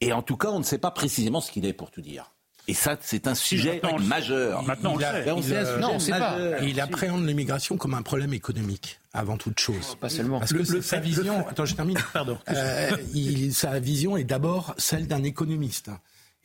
et 0.01 0.11
en 0.11 0.21
tout 0.21 0.35
cas, 0.35 0.49
on 0.49 0.59
ne 0.59 0.63
sait 0.65 0.77
pas 0.77 0.91
précisément 0.91 1.39
ce 1.39 1.51
qu'il 1.51 1.65
est, 1.65 1.71
pour 1.73 1.89
tout 1.89 2.01
dire. 2.01 2.33
Et 2.69 2.73
ça, 2.75 2.97
c'est 3.01 3.25
un 3.27 3.33
sujet 3.35 3.79
maintenant, 3.83 3.99
majeur. 3.99 4.61
Maintenant, 4.63 4.91
on 4.93 4.97
le 4.97 5.01
Il 5.01 5.05
a- 5.05 5.23
sait. 5.23 5.31
On 5.31 5.37
il 5.37 5.43
sait 5.43 5.57
un 5.57 5.61
a- 5.61 5.65
sujet 5.65 5.79
non, 5.79 5.89
on 5.93 5.99
sait 5.99 6.11
pas. 6.11 6.19
majeur. 6.37 6.63
Il 6.63 6.79
appréhende 6.79 7.25
l'immigration 7.25 7.77
comme 7.77 7.95
un 7.95 8.01
problème 8.03 8.33
économique, 8.33 8.99
avant 9.13 9.37
toute 9.37 9.59
chose. 9.59 9.97
Pas 9.99 10.07
seulement. 10.09 10.39
Parce 10.39 10.53
que 10.53 10.59
Le- 10.59 10.65
c'est 10.65 10.73
le 10.75 10.81
sa 10.83 10.99
vision. 10.99 11.39
le- 11.39 11.49
Attends, 11.49 11.65
je 11.65 11.73
termine. 11.75 11.97
Pardon. 12.13 12.37
Euh, 12.49 12.91
il- 13.15 13.53
sa 13.55 13.79
vision 13.79 14.17
est 14.17 14.23
d'abord 14.23 14.75
celle 14.77 15.07
d'un 15.07 15.23
économiste. 15.23 15.89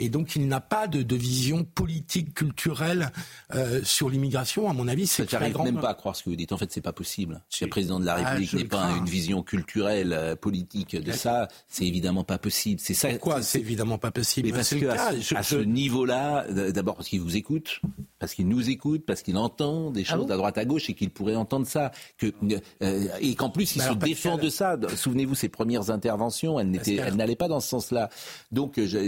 Et 0.01 0.09
donc, 0.09 0.35
il 0.35 0.49
n'a 0.49 0.61
pas 0.61 0.89
de, 0.89 1.03
de 1.03 1.15
vision 1.17 1.63
politique, 1.63 2.35
culturelle 2.35 3.11
euh, 3.55 3.81
sur 3.85 4.11
l'immigration. 4.11 4.69
À 4.69 4.73
mon 4.73 4.89
avis, 4.89 5.07
c'est 5.07 5.31
J'arrive 5.31 5.51
flagrant. 5.53 5.65
même 5.65 5.81
pas 5.81 5.91
à 5.91 5.95
croire 5.95 6.17
ce 6.17 6.25
que 6.25 6.31
vous 6.31 6.37
dites. 6.37 6.51
En 6.53 6.57
fait, 6.59 6.73
c'est 6.73 6.81
pas 6.81 6.93
possible. 6.93 7.43
Si 7.49 7.63
le 7.63 7.71
président 7.71 8.01
de 8.01 8.05
la 8.05 8.15
Ah, 8.15 8.25
République 8.31 8.51
je 8.51 8.57
n'est 8.57 8.63
le 8.65 8.69
pas 8.69 8.89
crains. 8.89 8.97
une 8.99 9.05
vision 9.05 9.43
culturelle, 9.45 10.13
euh, 10.13 10.35
politique 10.35 10.97
de 10.97 11.13
ça, 11.13 11.47
c'est 11.69 11.85
évidemment 11.87 12.25
pas 12.25 12.39
possible. 12.39 12.81
C'est 12.83 12.95
ça. 12.95 13.09
Pourquoi 13.11 13.43
C'est 13.43 13.61
évidemment 13.61 13.99
pas 13.99 14.11
possible? 14.11 14.49
Mais 14.49 14.55
parce 14.55 14.75
que 14.75 14.87
à, 14.87 15.13
ce- 15.13 15.21
Je- 15.21 15.35
à 15.37 15.43
je- 15.43 15.49
ce 15.49 15.57
niveau-là, 15.57 16.47
d- 16.51 16.73
d'abord 16.73 16.97
parce 16.97 17.09
qu'il 17.09 17.21
vous 17.21 17.37
écoute, 17.37 17.81
parce 18.19 18.35
qu'il 18.35 18.49
nous 18.49 18.69
écoute, 18.71 19.05
parce 19.07 19.23
qu'il 19.23 19.37
entend 19.37 19.93
des 19.93 20.03
choses 20.05 20.29
à 20.31 20.37
droite 20.37 20.59
à 20.59 20.65
gauche 20.65 20.91
et 20.91 20.95
qu'il 20.95 21.11
pourrait 21.11 21.37
entendre 21.37 21.67
ça, 21.69 21.93
que 22.19 22.33
euh, 22.83 23.07
et 23.21 23.37
qu'en 23.37 23.51
plus 23.51 23.77
il 23.77 23.81
se 23.81 23.85
alors, 23.85 23.97
défend 23.97 24.39
de 24.39 24.49
ça. 24.49 24.77
Souvenez-vous 24.97 25.37
ses 25.37 25.49
premières 25.49 25.91
interventions, 25.91 26.59
elles 26.59 26.71
n'étaient, 26.71 27.13
n'allaient 27.13 27.37
pas 27.37 27.49
dans 27.49 27.61
ce 27.61 27.69
sens-là. 27.69 28.11
Donc 28.51 28.79
euh, 28.79 28.87
je- 28.89 28.99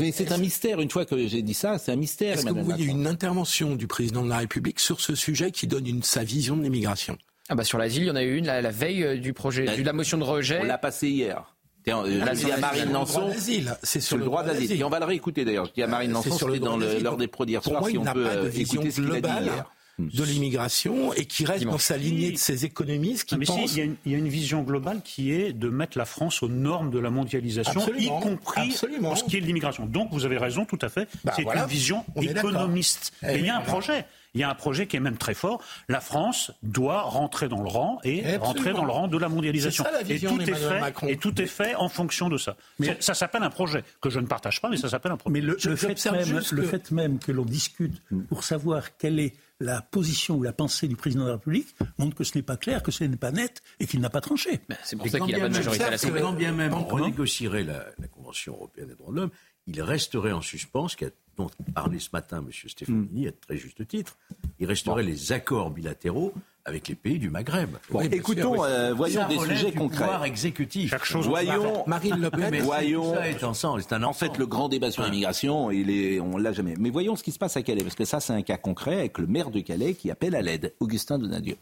mais 0.00 0.12
c'est 0.12 0.27
un 0.32 0.38
mystère. 0.38 0.80
Une 0.80 0.90
fois 0.90 1.04
que 1.04 1.26
j'ai 1.26 1.42
dit 1.42 1.54
ça, 1.54 1.78
c'est 1.78 1.92
un 1.92 1.96
mystère. 1.96 2.34
Est-ce 2.34 2.46
que 2.46 2.52
vous 2.52 2.64
voyez 2.64 2.86
une 2.86 3.06
intervention 3.06 3.74
du 3.76 3.86
président 3.86 4.22
de 4.24 4.28
la 4.28 4.38
République 4.38 4.80
sur 4.80 5.00
ce 5.00 5.14
sujet 5.14 5.50
qui 5.50 5.66
donne 5.66 5.86
une, 5.86 6.02
sa 6.02 6.24
vision 6.24 6.56
de 6.56 6.62
l'immigration? 6.62 7.16
Ah 7.48 7.54
bah 7.54 7.64
sur 7.64 7.78
l'asile, 7.78 8.02
il 8.02 8.06
y 8.06 8.10
en 8.10 8.16
a 8.16 8.22
eu 8.22 8.36
une 8.36 8.46
la, 8.46 8.60
la 8.60 8.70
veille 8.70 9.02
euh, 9.04 9.16
du 9.16 9.32
projet, 9.32 9.64
La- 9.64 9.76
de 9.76 9.82
la 9.82 9.92
motion 9.94 10.18
de 10.18 10.24
rejet. 10.24 10.58
On 10.60 10.64
l'a 10.64 10.76
passé 10.78 11.08
hier. 11.08 11.54
Euh, 11.88 12.22
la 12.24 12.34
je 12.34 12.44
dis 12.44 12.52
à 12.52 12.58
Marine. 12.58 12.92
Lançon. 12.92 13.20
Le 13.20 13.24
droit 13.24 13.34
d'asile, 13.34 13.76
c'est 13.82 14.00
Sur 14.00 14.18
le 14.18 14.24
droit 14.26 14.42
d'asile. 14.42 14.72
Et 14.72 14.84
on 14.84 14.90
va 14.90 14.98
le 14.98 15.06
réécouter 15.06 15.46
d'ailleurs. 15.46 15.64
Je 15.66 15.72
dis 15.72 15.82
à 15.82 15.86
Marine 15.86 16.10
Lançon, 16.12 16.30
c'est 16.30 16.36
sur 16.36 16.48
le 16.48 16.54
c'était 16.54 16.66
dans 16.66 16.76
l'heure 16.76 17.16
des 17.16 17.28
pros 17.28 17.46
d'hier 17.46 17.62
Pour 17.62 17.70
soir, 17.72 17.80
moi, 17.80 17.88
si 17.90 17.96
il 17.96 17.98
on 17.98 18.04
n'a 18.04 18.12
peut 18.12 18.24
pas 18.24 18.34
de 18.36 18.40
euh, 18.40 18.48
vision 18.48 18.82
écouter 18.82 18.90
ce 18.90 19.00
qu'il 19.00 19.10
a 19.10 19.14
dit 19.14 19.20
globale 19.20 19.44
hier. 19.44 19.70
De 19.98 20.24
l'immigration 20.24 21.12
et 21.14 21.24
qui 21.24 21.44
reste 21.44 21.64
dans 21.64 21.78
sa 21.78 21.96
lignée 21.96 22.30
de 22.32 22.38
ces 22.38 22.64
économistes 22.64 23.24
qui 23.24 23.36
mais 23.36 23.46
pensent... 23.46 23.72
il, 23.72 23.78
y 23.78 23.80
a 23.80 23.84
une, 23.84 23.96
il, 24.06 24.12
y 24.12 24.14
a 24.14 24.18
une, 24.18 24.28
vision 24.28 24.62
globale 24.62 25.00
qui 25.02 25.32
est 25.32 25.52
de 25.52 25.68
mettre 25.68 25.98
la 25.98 26.04
France 26.04 26.42
aux 26.42 26.48
normes 26.48 26.90
de 26.90 26.98
la 26.98 27.10
mondialisation, 27.10 27.80
absolument, 27.80 28.20
y 28.20 28.22
compris 28.22 28.70
absolument. 28.70 29.08
pour 29.08 29.18
ce 29.18 29.24
qui 29.24 29.36
est 29.36 29.40
de 29.40 29.46
l'immigration. 29.46 29.86
Donc 29.86 30.08
vous 30.12 30.24
avez 30.24 30.38
raison 30.38 30.64
tout 30.64 30.78
à 30.82 30.88
fait, 30.88 31.08
bah, 31.24 31.32
c'est 31.34 31.42
voilà, 31.42 31.62
une 31.62 31.68
vision 31.68 32.04
économiste. 32.20 33.12
Et, 33.22 33.34
et 33.34 33.38
il 33.38 33.46
y 33.46 33.50
a 33.50 33.56
un 33.56 33.62
projet. 33.62 34.04
Il 34.34 34.40
y 34.40 34.44
a 34.44 34.50
un 34.50 34.54
projet 34.54 34.86
qui 34.86 34.96
est 34.96 35.00
même 35.00 35.16
très 35.16 35.34
fort. 35.34 35.62
La 35.88 36.00
France 36.00 36.52
doit 36.62 37.02
rentrer 37.02 37.48
dans 37.48 37.62
le 37.62 37.68
rang 37.68 37.98
et 38.04 38.20
Absolument. 38.20 38.44
rentrer 38.44 38.72
dans 38.72 38.84
le 38.84 38.92
rang 38.92 39.08
de 39.08 39.16
la 39.16 39.28
mondialisation. 39.28 39.84
Ça, 39.84 39.90
la 39.90 40.02
et, 40.02 40.04
vision 40.04 40.36
tout 40.36 40.42
est 40.42 40.54
fait, 40.54 40.80
Macron. 40.80 41.06
et 41.08 41.16
tout 41.16 41.40
est 41.40 41.46
fait 41.46 41.74
en 41.74 41.88
fonction 41.88 42.28
de 42.28 42.36
ça. 42.36 42.56
Mais 42.78 42.96
ça 43.00 43.14
s'appelle 43.14 43.42
un 43.42 43.50
projet 43.50 43.84
que 44.00 44.10
je 44.10 44.20
ne 44.20 44.26
partage 44.26 44.60
pas, 44.60 44.68
mais 44.68 44.76
ça 44.76 44.88
s'appelle 44.88 45.12
un 45.12 45.16
projet. 45.16 45.32
Mais 45.32 45.40
le, 45.40 45.56
le, 45.64 45.76
fait, 45.76 46.12
même, 46.12 46.40
le 46.52 46.62
que... 46.62 46.68
fait 46.68 46.90
même 46.90 47.18
que 47.18 47.32
l'on 47.32 47.44
discute 47.44 48.02
pour 48.28 48.44
savoir 48.44 48.96
quelle 48.98 49.18
est 49.18 49.34
la 49.60 49.82
position 49.82 50.36
ou 50.36 50.42
la 50.42 50.52
pensée 50.52 50.86
du 50.88 50.96
président 50.96 51.24
de 51.24 51.28
la 51.28 51.34
République 51.34 51.74
montre 51.98 52.16
que 52.16 52.24
ce 52.24 52.36
n'est 52.36 52.42
pas 52.42 52.56
clair, 52.56 52.82
que 52.82 52.90
ce 52.90 53.04
n'est 53.04 53.16
pas 53.16 53.32
net 53.32 53.62
et 53.80 53.86
qu'il 53.86 54.00
n'a 54.00 54.10
pas 54.10 54.20
tranché. 54.20 54.60
Ben, 54.68 54.76
c'est 54.84 54.96
pour 54.96 55.08
ça 55.08 55.18
qu'il 55.18 55.34
n'a 55.34 55.40
pas 55.40 55.48
de 55.48 55.54
majorité 55.54 55.84
à 55.84 55.90
l'Assemblée. 55.90 56.20
Quand 56.20 56.32
bien 56.32 56.52
même 56.52 56.72
on 56.74 56.84
renégocierait 56.84 57.64
la, 57.64 57.86
la, 57.98 58.08
Convention 58.08 58.54
européenne 58.54 58.88
des 58.88 58.94
droits 58.94 59.12
de 59.12 59.16
l'homme, 59.16 59.30
il 59.66 59.82
resterait 59.82 60.32
en 60.32 60.40
suspens, 60.40 60.88
ce 60.88 60.96
dont 61.36 61.50
parlait 61.74 61.98
ce 61.98 62.10
matin 62.12 62.38
M. 62.38 62.50
Stefanini 62.52 63.26
Hmm. 63.26 63.28
à 63.28 63.32
très 63.32 63.56
juste 63.56 63.86
titre, 63.86 64.16
il 64.58 64.66
resterait 64.66 65.02
bon. 65.02 65.08
les 65.08 65.32
accords 65.32 65.70
bilatéraux 65.70 66.32
avec 66.68 66.88
les 66.88 66.94
pays 66.94 67.18
du 67.18 67.30
Maghreb. 67.30 67.70
Bon, 67.90 68.00
oui, 68.00 68.08
écoutons, 68.12 68.54
sûr, 68.54 68.62
euh, 68.62 68.94
voyons 68.94 69.22
ça 69.22 69.28
des 69.28 69.38
sujets 69.38 69.70
du 69.70 69.78
concrets. 69.78 70.04
Pouvoir 70.04 70.24
exécutif. 70.24 70.90
Chaque 70.90 71.04
chose 71.04 71.26
voyons, 71.26 71.84
Marine 71.86 72.20
Le 72.20 72.30
Pen, 72.30 72.54
voyons. 72.62 73.14
Ça 73.14 73.28
est 73.28 73.42
ensemble, 73.42 73.82
c'est 73.82 73.94
un 73.94 74.02
en 74.02 74.12
fait, 74.12 74.38
le 74.38 74.46
grand 74.46 74.68
débat 74.68 74.90
sur 74.90 75.02
l'immigration, 75.02 75.70
il 75.70 75.90
est, 75.90 76.20
on 76.20 76.36
l'a 76.36 76.52
jamais. 76.52 76.74
Mais 76.78 76.90
voyons 76.90 77.16
ce 77.16 77.22
qui 77.22 77.32
se 77.32 77.38
passe 77.38 77.56
à 77.56 77.62
Calais, 77.62 77.82
parce 77.82 77.94
que 77.94 78.04
ça, 78.04 78.20
c'est 78.20 78.32
un 78.32 78.42
cas 78.42 78.56
concret 78.56 78.98
avec 78.98 79.18
le 79.18 79.26
maire 79.26 79.50
de 79.50 79.60
Calais 79.60 79.94
qui 79.94 80.10
appelle 80.10 80.34
à 80.34 80.42
l'aide, 80.42 80.74
Augustin 80.80 81.18
Donadieu. 81.18 81.56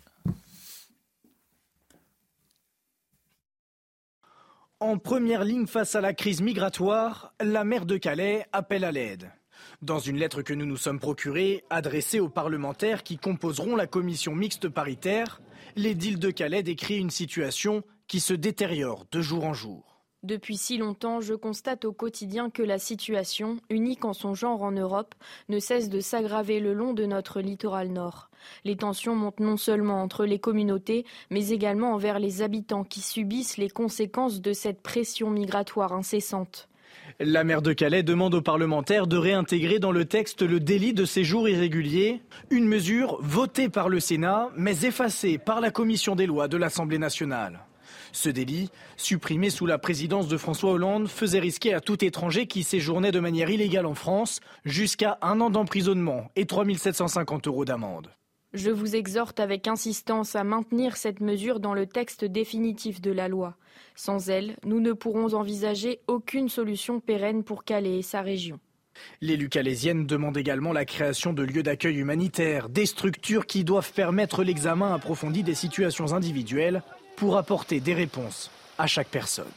En 4.78 4.98
première 4.98 5.42
ligne 5.42 5.66
face 5.66 5.94
à 5.94 6.02
la 6.02 6.12
crise 6.12 6.42
migratoire, 6.42 7.32
la 7.40 7.64
maire 7.64 7.86
de 7.86 7.96
Calais 7.96 8.46
appelle 8.52 8.84
à 8.84 8.92
l'aide. 8.92 9.30
Dans 9.82 9.98
une 9.98 10.16
lettre 10.16 10.40
que 10.40 10.54
nous 10.54 10.64
nous 10.64 10.78
sommes 10.78 10.98
procurée, 10.98 11.62
adressée 11.68 12.18
aux 12.18 12.30
parlementaires 12.30 13.02
qui 13.02 13.18
composeront 13.18 13.76
la 13.76 13.86
commission 13.86 14.34
mixte 14.34 14.70
paritaire, 14.70 15.42
l'édile 15.76 16.18
de 16.18 16.30
Calais 16.30 16.62
décrit 16.62 16.98
une 16.98 17.10
situation 17.10 17.82
qui 18.08 18.20
se 18.20 18.32
détériore 18.32 19.04
de 19.12 19.20
jour 19.20 19.44
en 19.44 19.52
jour. 19.52 20.00
Depuis 20.22 20.56
si 20.56 20.78
longtemps, 20.78 21.20
je 21.20 21.34
constate 21.34 21.84
au 21.84 21.92
quotidien 21.92 22.48
que 22.48 22.62
la 22.62 22.78
situation, 22.78 23.58
unique 23.68 24.06
en 24.06 24.14
son 24.14 24.34
genre 24.34 24.62
en 24.62 24.72
Europe, 24.72 25.14
ne 25.50 25.58
cesse 25.58 25.90
de 25.90 26.00
s'aggraver 26.00 26.58
le 26.58 26.72
long 26.72 26.94
de 26.94 27.04
notre 27.04 27.42
littoral 27.42 27.90
nord. 27.90 28.30
Les 28.64 28.76
tensions 28.76 29.14
montent 29.14 29.40
non 29.40 29.58
seulement 29.58 30.02
entre 30.02 30.24
les 30.24 30.38
communautés, 30.38 31.04
mais 31.30 31.50
également 31.50 31.92
envers 31.92 32.18
les 32.18 32.40
habitants 32.40 32.82
qui 32.82 33.02
subissent 33.02 33.58
les 33.58 33.70
conséquences 33.70 34.40
de 34.40 34.54
cette 34.54 34.80
pression 34.80 35.30
migratoire 35.30 35.92
incessante. 35.92 36.68
La 37.18 37.44
maire 37.44 37.62
de 37.62 37.72
Calais 37.72 38.02
demande 38.02 38.34
aux 38.34 38.42
parlementaires 38.42 39.06
de 39.06 39.16
réintégrer 39.16 39.78
dans 39.78 39.92
le 39.92 40.04
texte 40.04 40.42
le 40.42 40.60
délit 40.60 40.92
de 40.92 41.04
séjour 41.04 41.48
irrégulier, 41.48 42.20
une 42.50 42.66
mesure 42.66 43.18
votée 43.22 43.68
par 43.68 43.88
le 43.88 44.00
Sénat, 44.00 44.50
mais 44.56 44.84
effacée 44.84 45.38
par 45.38 45.60
la 45.60 45.70
commission 45.70 46.14
des 46.14 46.26
lois 46.26 46.48
de 46.48 46.56
l'Assemblée 46.56 46.98
nationale. 46.98 47.60
Ce 48.12 48.28
délit, 48.28 48.70
supprimé 48.96 49.50
sous 49.50 49.66
la 49.66 49.78
présidence 49.78 50.28
de 50.28 50.36
François 50.36 50.72
Hollande, 50.72 51.08
faisait 51.08 51.38
risquer 51.38 51.74
à 51.74 51.80
tout 51.80 52.04
étranger 52.04 52.46
qui 52.46 52.62
séjournait 52.62 53.12
de 53.12 53.20
manière 53.20 53.50
illégale 53.50 53.86
en 53.86 53.94
France 53.94 54.40
jusqu'à 54.64 55.18
un 55.22 55.40
an 55.40 55.50
d'emprisonnement 55.50 56.30
et 56.36 56.46
3 56.46 56.64
750 56.76 57.46
euros 57.46 57.64
d'amende. 57.64 58.10
Je 58.52 58.70
vous 58.70 58.96
exhorte 58.96 59.40
avec 59.40 59.68
insistance 59.68 60.36
à 60.36 60.44
maintenir 60.44 60.96
cette 60.96 61.20
mesure 61.20 61.60
dans 61.60 61.74
le 61.74 61.86
texte 61.86 62.24
définitif 62.24 63.00
de 63.00 63.10
la 63.10 63.28
loi. 63.28 63.56
Sans 63.94 64.30
elle, 64.30 64.56
nous 64.64 64.80
ne 64.80 64.92
pourrons 64.92 65.34
envisager 65.34 66.00
aucune 66.06 66.48
solution 66.48 67.00
pérenne 67.00 67.44
pour 67.44 67.64
Calais 67.64 67.98
et 67.98 68.02
sa 68.02 68.22
région. 68.22 68.58
L'élu 69.20 69.48
calaisienne 69.48 70.06
demande 70.06 70.38
également 70.38 70.72
la 70.72 70.84
création 70.84 71.32
de 71.32 71.42
lieux 71.42 71.62
d'accueil 71.62 71.96
humanitaires, 71.96 72.68
des 72.68 72.86
structures 72.86 73.46
qui 73.46 73.64
doivent 73.64 73.92
permettre 73.92 74.42
l'examen 74.42 74.94
approfondi 74.94 75.42
des 75.42 75.54
situations 75.54 76.14
individuelles 76.14 76.82
pour 77.16 77.36
apporter 77.36 77.80
des 77.80 77.94
réponses 77.94 78.50
à 78.78 78.86
chaque 78.86 79.08
personne. 79.08 79.52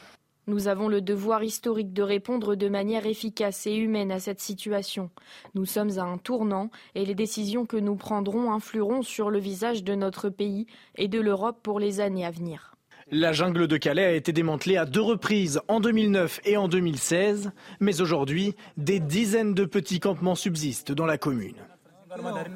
Nous 0.46 0.68
avons 0.68 0.88
le 0.88 1.00
devoir 1.00 1.42
historique 1.42 1.92
de 1.92 2.02
répondre 2.02 2.54
de 2.54 2.68
manière 2.68 3.06
efficace 3.06 3.66
et 3.66 3.76
humaine 3.76 4.10
à 4.10 4.20
cette 4.20 4.40
situation. 4.40 5.10
Nous 5.54 5.66
sommes 5.66 5.98
à 5.98 6.02
un 6.02 6.18
tournant 6.18 6.70
et 6.94 7.04
les 7.04 7.14
décisions 7.14 7.66
que 7.66 7.76
nous 7.76 7.96
prendrons 7.96 8.52
influeront 8.52 9.02
sur 9.02 9.30
le 9.30 9.38
visage 9.38 9.84
de 9.84 9.94
notre 9.94 10.28
pays 10.28 10.66
et 10.96 11.08
de 11.08 11.20
l'Europe 11.20 11.60
pour 11.62 11.78
les 11.78 12.00
années 12.00 12.24
à 12.24 12.30
venir. 12.30 12.74
La 13.12 13.32
jungle 13.32 13.66
de 13.66 13.76
Calais 13.76 14.04
a 14.04 14.12
été 14.12 14.32
démantelée 14.32 14.76
à 14.76 14.86
deux 14.86 15.00
reprises, 15.00 15.60
en 15.66 15.80
2009 15.80 16.40
et 16.44 16.56
en 16.56 16.68
2016, 16.68 17.50
mais 17.80 18.00
aujourd'hui, 18.00 18.54
des 18.76 19.00
dizaines 19.00 19.52
de 19.52 19.64
petits 19.64 19.98
campements 19.98 20.36
subsistent 20.36 20.92
dans 20.92 21.06
la 21.06 21.18
commune. 21.18 21.56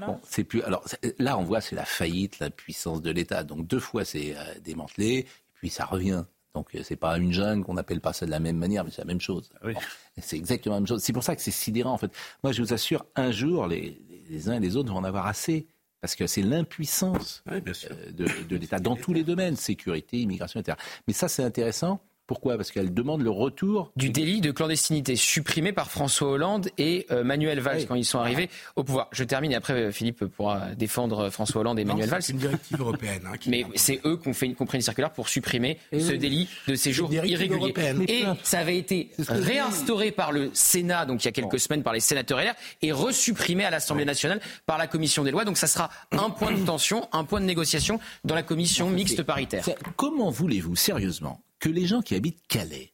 Bon, 0.06 0.20
c'est 0.24 0.44
plus. 0.44 0.62
Alors 0.62 0.84
là, 1.18 1.38
on 1.38 1.44
voit 1.44 1.60
c'est 1.60 1.76
la 1.76 1.84
faillite, 1.84 2.38
la 2.38 2.50
puissance 2.50 3.02
de 3.02 3.10
l'État. 3.10 3.44
Donc 3.44 3.66
deux 3.66 3.78
fois 3.78 4.04
c'est 4.04 4.36
euh, 4.36 4.42
démantelé, 4.64 5.18
et 5.18 5.26
puis 5.54 5.70
ça 5.70 5.84
revient. 5.84 6.24
Donc 6.54 6.68
c'est 6.82 6.96
pas 6.96 7.18
une 7.18 7.32
jungle, 7.32 7.64
qu'on 7.64 7.74
n'appelle 7.74 8.00
pas 8.00 8.12
ça 8.12 8.26
de 8.26 8.30
la 8.30 8.38
même 8.38 8.56
manière, 8.56 8.84
mais 8.84 8.90
c'est 8.90 9.02
la 9.02 9.06
même 9.06 9.20
chose. 9.20 9.50
Oui. 9.64 9.74
Bon, 9.74 9.80
c'est 10.18 10.36
exactement 10.36 10.76
la 10.76 10.80
même 10.80 10.86
chose. 10.86 11.02
C'est 11.02 11.12
pour 11.12 11.24
ça 11.24 11.34
que 11.34 11.42
c'est 11.42 11.50
sidérant 11.50 11.92
en 11.92 11.98
fait. 11.98 12.12
Moi, 12.42 12.52
je 12.52 12.62
vous 12.62 12.72
assure, 12.72 13.04
un 13.16 13.32
jour, 13.32 13.66
les, 13.66 14.00
les 14.28 14.48
uns 14.48 14.54
et 14.54 14.60
les 14.60 14.76
autres 14.76 14.90
vont 14.92 14.98
en 14.98 15.04
avoir 15.04 15.26
assez. 15.26 15.66
Parce 16.00 16.16
que 16.16 16.26
c'est 16.26 16.42
l'impuissance 16.42 17.42
oui, 17.50 17.62
euh, 17.66 18.12
de, 18.12 18.26
de 18.46 18.56
l'État 18.56 18.78
dans 18.78 18.94
tous 19.04 19.14
les 19.14 19.24
domaines, 19.24 19.56
sécurité, 19.56 20.18
immigration, 20.18 20.60
etc. 20.60 20.76
Mais 21.08 21.14
ça, 21.14 21.28
c'est 21.28 21.42
intéressant. 21.42 22.02
Pourquoi? 22.26 22.56
Parce 22.56 22.70
qu'elle 22.70 22.94
demande 22.94 23.22
le 23.22 23.30
retour 23.30 23.92
du 23.96 24.10
délit 24.10 24.40
de 24.40 24.50
clandestinité 24.50 25.16
supprimé 25.16 25.72
par 25.72 25.90
François 25.90 26.28
Hollande 26.28 26.70
et 26.78 27.06
euh, 27.10 27.22
Manuel 27.24 27.60
Valls 27.60 27.78
oui. 27.80 27.86
quand 27.86 27.94
ils 27.94 28.04
sont 28.04 28.18
arrivés 28.18 28.48
au 28.76 28.84
pouvoir. 28.84 29.08
Je 29.12 29.24
termine 29.24 29.52
et 29.52 29.56
après 29.56 29.92
Philippe 29.92 30.24
pourra 30.26 30.74
défendre 30.74 31.28
François 31.30 31.60
Hollande 31.60 31.78
et 31.78 31.84
non, 31.84 31.92
Manuel 31.92 32.08
Valls. 32.08 32.22
C'est 32.22 32.32
une 32.32 32.38
directive 32.38 32.80
européenne. 32.80 33.22
Hein, 33.26 33.36
Mais 33.46 33.64
c'est 33.74 34.00
eux 34.04 34.16
qui 34.16 34.28
ont 34.28 34.34
fait 34.34 34.46
une, 34.46 34.54
qu 34.54 34.80
circulaire 34.80 35.12
pour 35.12 35.28
supprimer 35.28 35.78
et 35.92 36.00
ce 36.00 36.12
oui. 36.12 36.18
délit 36.18 36.48
de 36.66 36.74
séjour 36.74 37.12
irrégulier. 37.12 37.54
Européenne. 37.54 38.04
Et 38.08 38.24
ça 38.42 38.58
avait 38.58 38.78
été 38.78 39.10
réinstauré 39.28 40.10
par 40.10 40.32
le 40.32 40.50
Sénat, 40.52 41.06
donc 41.06 41.22
il 41.22 41.26
y 41.26 41.28
a 41.28 41.32
quelques 41.32 41.52
bon. 41.52 41.58
semaines 41.58 41.82
par 41.82 41.92
les 41.92 42.00
sénateurs 42.00 42.40
LR, 42.40 42.54
et 42.82 42.92
resupprimé 42.92 43.64
à 43.64 43.70
l'Assemblée 43.70 44.04
nationale 44.04 44.40
par 44.66 44.78
la 44.78 44.86
commission 44.86 45.24
des 45.24 45.30
lois. 45.30 45.44
Donc 45.44 45.58
ça 45.58 45.66
sera 45.66 45.90
un 46.12 46.30
point 46.30 46.52
de 46.52 46.64
tension, 46.64 47.08
un 47.12 47.24
point 47.24 47.40
de 47.40 47.46
négociation 47.46 48.00
dans 48.24 48.34
la 48.34 48.42
commission 48.42 48.90
mixte 48.90 49.22
paritaire. 49.22 49.64
Comment 49.96 50.30
voulez-vous 50.30 50.76
sérieusement 50.76 51.40
que 51.64 51.70
les 51.70 51.86
gens 51.86 52.02
qui 52.02 52.14
habitent 52.14 52.46
Calais 52.46 52.92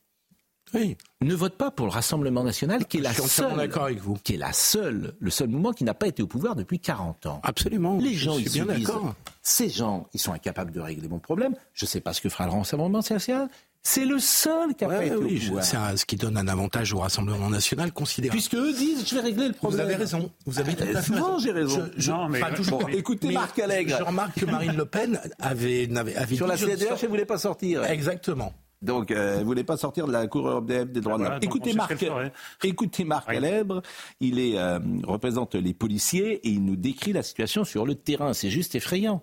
oui. 0.73 0.97
ne 1.23 1.35
votent 1.35 1.57
pas 1.57 1.73
pour 1.73 1.87
le 1.87 1.91
Rassemblement 1.91 2.45
national, 2.45 2.87
qui 2.87 2.99
est 2.99 3.00
la 3.00 3.12
seule, 3.12 3.59
avec 3.59 3.99
vous. 3.99 4.15
qui 4.23 4.35
est 4.35 4.37
la 4.37 4.53
seule, 4.53 5.17
le 5.19 5.31
seul 5.31 5.49
mouvement 5.49 5.73
qui 5.73 5.83
n'a 5.83 5.93
pas 5.93 6.07
été 6.07 6.23
au 6.23 6.29
pouvoir 6.29 6.55
depuis 6.55 6.79
40 6.79 7.27
ans. 7.27 7.41
Absolument. 7.43 7.99
Les 7.99 8.15
gens, 8.15 8.35
je 8.35 8.43
ils 8.43 8.49
suis 8.49 8.61
bien 8.62 8.73
d'accord. 8.73 9.17
Ces 9.43 9.69
gens, 9.69 10.07
ils 10.15 10.21
sont 10.21 10.33
incapables 10.33 10.71
de 10.71 10.79
régler 10.79 11.09
mon 11.09 11.19
problème. 11.19 11.57
Je 11.75 11.85
ne 11.85 11.89
sais 11.89 12.00
pas 12.00 12.12
ce 12.12 12.21
que 12.21 12.29
fera 12.29 12.47
le 12.47 12.53
Rassemblement 12.53 12.91
national. 12.91 13.49
C'est 13.83 14.05
le 14.05 14.19
seul 14.19 14.75
qui 14.75 14.85
a 14.85 14.89
ouais, 14.89 14.97
pas 14.97 15.07
été 15.07 15.17
oui, 15.17 15.37
au 15.37 15.47
pouvoir. 15.47 15.65
Ce 15.97 16.05
qui 16.05 16.17
donne 16.17 16.37
un 16.37 16.49
avantage 16.49 16.93
au 16.93 16.99
Rassemblement 16.99 17.49
national 17.49 17.93
considérable. 17.93 18.37
Puisque 18.37 18.55
eux 18.55 18.73
disent, 18.75 19.09
je 19.09 19.15
vais 19.15 19.23
régler 19.23 19.49
le 19.49 19.55
problème. 19.55 19.81
Vous 19.81 19.87
avez 19.87 19.97
raison. 19.97 20.31
Vous 20.45 20.61
avez 20.61 20.75
tout 20.75 20.83
à 20.83 21.01
fait 21.01 21.15
raison. 21.15 21.39
j'ai 21.39 21.53
raison. 21.53 21.89
Je, 21.97 22.03
je, 22.03 22.11
non, 22.11 22.29
mais, 22.29 22.41
toujours, 22.55 22.81
bon, 22.81 22.89
écoutez 22.89 23.29
mais 23.29 23.35
Marc 23.35 23.59
Allègre. 23.59 23.97
Je 23.99 24.03
remarque 24.03 24.39
que 24.39 24.45
Marine 24.45 24.77
Le 24.77 24.85
Pen 24.85 25.19
avait, 25.39 25.89
avait, 25.97 26.15
avait 26.15 26.37
sur 26.37 26.47
la 26.47 26.59
CDH, 26.59 26.89
elle 26.91 27.03
ne 27.05 27.09
voulait 27.09 27.25
pas 27.25 27.39
sortir. 27.39 27.85
Exactement. 27.85 28.53
Donc, 28.83 29.11
euh, 29.11 29.35
elle 29.35 29.41
ne 29.41 29.45
voulait 29.45 29.65
pas 29.65 29.77
sortir 29.77 30.07
de 30.07 30.13
la 30.13 30.27
Cour 30.27 30.49
européenne 30.49 30.89
des 30.91 31.01
droits 31.01 31.17
voilà, 31.17 31.39
de 31.39 31.45
l'homme. 31.45 31.45
Écoutez 31.45 31.75
Marc, 31.75 31.93
écoutez 32.63 33.05
Marc 33.05 33.29
oui. 33.29 33.37
Il 34.21 34.39
est, 34.39 34.59
euh, 34.59 34.79
représente 35.05 35.55
les 35.55 35.75
policiers 35.75 36.47
et 36.47 36.51
il 36.51 36.65
nous 36.65 36.77
décrit 36.77 37.13
la 37.13 37.23
situation 37.23 37.65
sur 37.65 37.85
le 37.85 37.95
terrain. 37.95 38.33
C'est 38.33 38.51
juste 38.51 38.75
effrayant. 38.75 39.23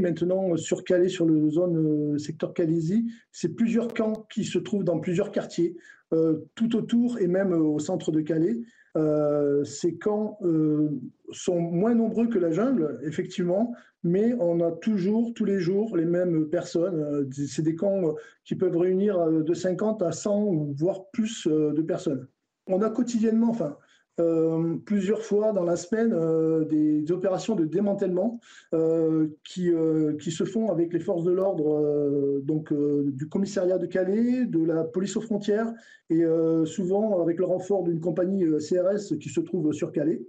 Maintenant, 0.00 0.56
sur 0.56 0.82
Calais, 0.82 1.08
sur 1.08 1.24
le 1.24 1.50
zone 1.50 1.76
euh, 1.76 2.18
secteur 2.18 2.52
Calaisie, 2.52 3.06
c'est 3.30 3.54
plusieurs 3.54 3.94
camps 3.94 4.26
qui 4.32 4.44
se 4.44 4.58
trouvent 4.58 4.82
dans 4.82 4.98
plusieurs 4.98 5.30
quartiers, 5.30 5.76
euh, 6.12 6.40
tout 6.56 6.74
autour 6.74 7.20
et 7.20 7.28
même 7.28 7.52
au 7.52 7.78
centre 7.78 8.10
de 8.10 8.20
Calais. 8.20 8.58
Euh, 8.96 9.62
ces 9.64 9.96
camps 9.96 10.38
euh, 10.42 10.90
sont 11.30 11.60
moins 11.60 11.94
nombreux 11.94 12.28
que 12.28 12.38
la 12.38 12.50
jungle, 12.50 13.00
effectivement, 13.04 13.72
mais 14.02 14.34
on 14.38 14.60
a 14.60 14.70
toujours, 14.70 15.32
tous 15.32 15.44
les 15.44 15.58
jours, 15.60 15.96
les 15.96 16.04
mêmes 16.04 16.48
personnes. 16.48 17.00
Euh, 17.00 17.28
c'est 17.46 17.62
des 17.62 17.74
camps 17.74 18.14
qui 18.44 18.54
peuvent 18.54 18.76
réunir 18.76 19.18
euh, 19.18 19.42
de 19.42 19.54
50 19.54 20.02
à 20.02 20.12
100 20.12 20.44
ou 20.44 20.74
voire 20.76 21.06
plus 21.12 21.46
euh, 21.46 21.72
de 21.72 21.82
personnes. 21.82 22.28
On 22.66 22.82
a 22.82 22.90
quotidiennement, 22.90 23.50
enfin, 23.50 23.76
euh, 24.20 24.76
plusieurs 24.84 25.22
fois 25.22 25.52
dans 25.52 25.64
la 25.64 25.74
semaine 25.76 26.12
euh, 26.12 26.64
des, 26.64 27.10
opérations 27.10 27.56
de 27.56 27.64
démantèlement 27.64 28.38
euh, 28.72 29.26
qui, 29.44 29.72
qui, 30.20 30.30
se 30.30 30.44
font 30.44 30.70
avec 30.70 30.92
les 30.92 31.00
forces 31.00 31.24
de 31.24 31.32
l'ordre 31.32 32.40
donc 32.42 32.72
du 32.72 33.28
commissariat 33.28 33.78
de 33.78 33.86
Calais, 33.86 34.46
de 34.46 34.64
la 34.64 34.84
police 34.84 35.16
aux 35.16 35.20
frontières 35.20 35.72
et 36.10 36.24
souvent 36.64 37.20
avec 37.20 37.38
le 37.38 37.44
renfort 37.44 37.82
d'une 37.82 38.00
compagnie 38.00 38.44
CRS 38.58 39.18
qui 39.18 39.28
se 39.28 39.40
trouve 39.40 39.72
sur 39.72 39.92
Calais. 39.92 40.22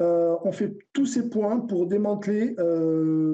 on 0.00 0.52
fait 0.52 0.76
tous 0.92 1.06
ces 1.06 1.28
points 1.28 1.60
pour 1.60 1.86
démanteler 1.86 2.56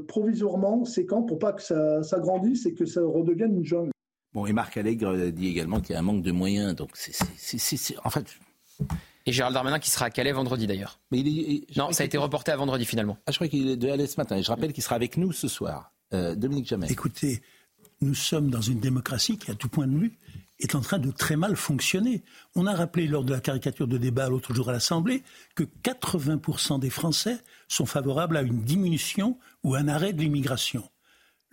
provisoirement 0.09 0.85
ces 0.85 1.07
camps 1.07 1.23
pour 1.23 1.39
pas 1.39 1.53
que 1.53 1.63
ça, 1.63 2.03
ça 2.03 2.19
grandisse 2.19 2.67
et 2.67 2.75
que 2.75 2.87
ça 2.87 3.03
redevienne 3.03 3.57
une 3.57 3.65
jungle. 3.65 3.91
Bon, 4.35 4.47
et 4.47 4.53
Marc 4.53 4.77
Allègre 4.77 5.31
dit 5.31 5.49
également 5.49 5.81
qu'il 5.81 5.95
y 5.95 5.97
a 5.97 6.01
un 6.01 6.03
manque 6.03 6.23
de 6.23 6.33
moyens. 6.33 6.75
Donc, 6.75 6.91
c'est, 6.95 7.15
en 8.05 8.11
fait. 8.11 8.27
Et 9.27 9.33
Gérald 9.33 9.55
Darmanin 9.55 9.79
qui 9.79 9.91
sera 9.91 10.07
à 10.07 10.11
Calais 10.11 10.33
vendredi 10.33 10.67
d'ailleurs. 10.67 11.01
Mais 11.11 11.23
non, 11.77 11.93
ça 11.93 12.03
a 12.03 12.07
été 12.07 12.19
reporté 12.19 12.53
à 12.53 12.57
vendredi 12.57 12.85
finalement. 12.85 13.17
Ah, 13.27 13.33
je 13.33 13.37
crois 13.37 13.49
qu'il 13.49 13.69
est 13.69 13.77
de 13.77 13.87
Calais 13.87 14.07
ce 14.07 14.19
matin. 14.19 14.37
Et 14.37 14.43
je 14.43 14.51
rappelle 14.51 14.73
qu'il 14.73 14.83
sera 14.83 14.97
avec 14.97 15.17
nous 15.17 15.33
ce 15.33 15.49
soir. 15.49 15.93
Euh, 16.13 16.35
Dominique 16.35 16.69
Jamais. 16.69 16.91
Écoutez, 16.91 17.41
nous 18.01 18.15
sommes 18.15 18.51
dans 18.51 18.61
une 18.61 18.81
démocratie 18.81 19.39
qui, 19.39 19.51
à 19.51 19.55
tout 19.55 19.69
point 19.69 19.87
de 19.87 19.97
vue, 19.97 20.19
est 20.61 20.75
en 20.75 20.81
train 20.81 20.99
de 20.99 21.11
très 21.11 21.37
mal 21.37 21.57
fonctionner. 21.57 22.23
On 22.55 22.67
a 22.67 22.75
rappelé 22.75 23.07
lors 23.07 23.25
de 23.25 23.33
la 23.33 23.41
caricature 23.41 23.89
de 23.89 23.99
débat 23.99 24.29
l'autre 24.29 24.55
jour 24.55 24.69
à 24.69 24.73
l'Assemblée 24.73 25.23
que 25.55 25.65
80% 25.65 26.79
des 26.79 26.91
Français 26.91 27.39
sont 27.69 27.87
favorables 27.87 28.37
à 28.37 28.43
une 28.43 28.63
diminution 28.63 29.39
ou 29.63 29.75
un 29.75 29.89
arrêt 29.89 30.13
de 30.13 30.21
l'immigration. 30.21 30.89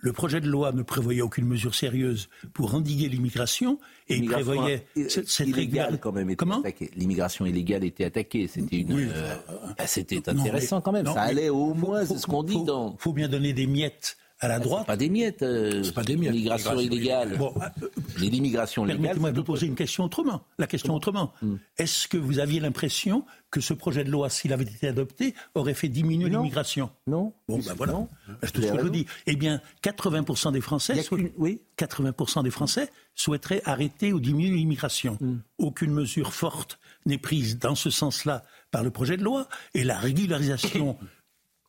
Le 0.02 0.12
projet 0.12 0.40
de 0.40 0.48
loi 0.48 0.72
ne 0.72 0.82
prévoyait 0.82 1.22
aucune 1.22 1.46
mesure 1.46 1.76
sérieuse 1.76 2.28
pour 2.52 2.74
endiguer 2.74 3.08
l'immigration 3.08 3.78
et 4.08 4.16
il 4.16 4.28
prévoyait 4.28 4.84
cette 5.08 5.38
illégale 5.38 6.00
quand 6.00 6.10
même. 6.10 6.34
Comment 6.34 6.60
L'immigration 6.96 7.46
illégale 7.46 7.84
était 7.84 8.04
attaquée. 8.04 8.48
C'était 8.48 8.78
une. 8.78 8.92
Euh, 8.92 9.36
bah, 9.78 9.86
c'était 9.86 10.28
intéressant 10.28 10.80
quand 10.80 10.90
même. 10.90 11.06
Ça 11.06 11.22
allait 11.22 11.50
au 11.50 11.72
moins, 11.72 12.04
c'est 12.04 12.18
ce 12.18 12.26
qu'on 12.26 12.42
dit 12.42 12.64
dans. 12.64 12.96
Il 12.98 13.00
faut 13.00 13.12
bien 13.12 13.28
donner 13.28 13.52
des 13.52 13.68
miettes 13.68 14.16
à 14.42 14.48
la 14.48 14.58
droite. 14.58 14.86
Pas 14.86 14.96
des 14.96 15.08
miettes. 15.08 15.42
Euh, 15.42 15.82
pas 15.92 16.02
des 16.02 16.16
miettes. 16.16 16.32
L'immigration 16.32 16.80
illégale. 16.80 17.38
Bon, 17.38 17.54
euh, 17.56 17.88
l'immigration 18.18 18.84
légale. 18.84 19.00
Permettez-moi 19.00 19.30
de 19.30 19.36
vous 19.36 19.44
poser 19.44 19.66
une 19.68 19.76
question 19.76 20.04
autrement. 20.04 20.42
La 20.58 20.66
question 20.66 20.94
autrement. 20.94 21.32
Hmm. 21.40 21.56
Est-ce 21.78 22.08
que 22.08 22.16
vous 22.16 22.40
aviez 22.40 22.58
l'impression 22.58 23.24
que 23.52 23.60
ce 23.60 23.72
projet 23.72 24.02
de 24.02 24.10
loi, 24.10 24.28
s'il 24.30 24.52
avait 24.52 24.64
été 24.64 24.88
adopté, 24.88 25.34
aurait 25.54 25.74
fait 25.74 25.88
diminuer 25.88 26.28
l'immigration? 26.28 26.90
Non. 27.06 27.32
Bon, 27.48 27.58
ben 27.58 27.74
voilà. 27.74 27.94
C'est 28.42 28.52
tout 28.52 28.62
ce 28.62 28.72
que 28.72 28.82
je 28.82 28.88
dis. 28.88 29.06
Eh 29.26 29.36
bien, 29.36 29.60
80% 29.84 30.52
des 30.52 30.60
Français, 30.60 30.94
oui 31.38 31.60
80% 31.78 32.42
des 32.42 32.50
Français 32.50 32.90
souhaiteraient 33.14 33.62
arrêter 33.64 34.12
ou 34.12 34.18
diminuer 34.18 34.56
l'immigration. 34.56 35.18
Hmm. 35.20 35.38
Aucune 35.58 35.92
mesure 35.92 36.34
forte 36.34 36.80
n'est 37.06 37.18
prise 37.18 37.58
dans 37.58 37.76
ce 37.76 37.90
sens-là 37.90 38.44
par 38.72 38.82
le 38.82 38.90
projet 38.90 39.16
de 39.16 39.22
loi. 39.22 39.46
Et 39.74 39.84
la 39.84 39.98
régularisation, 39.98 40.98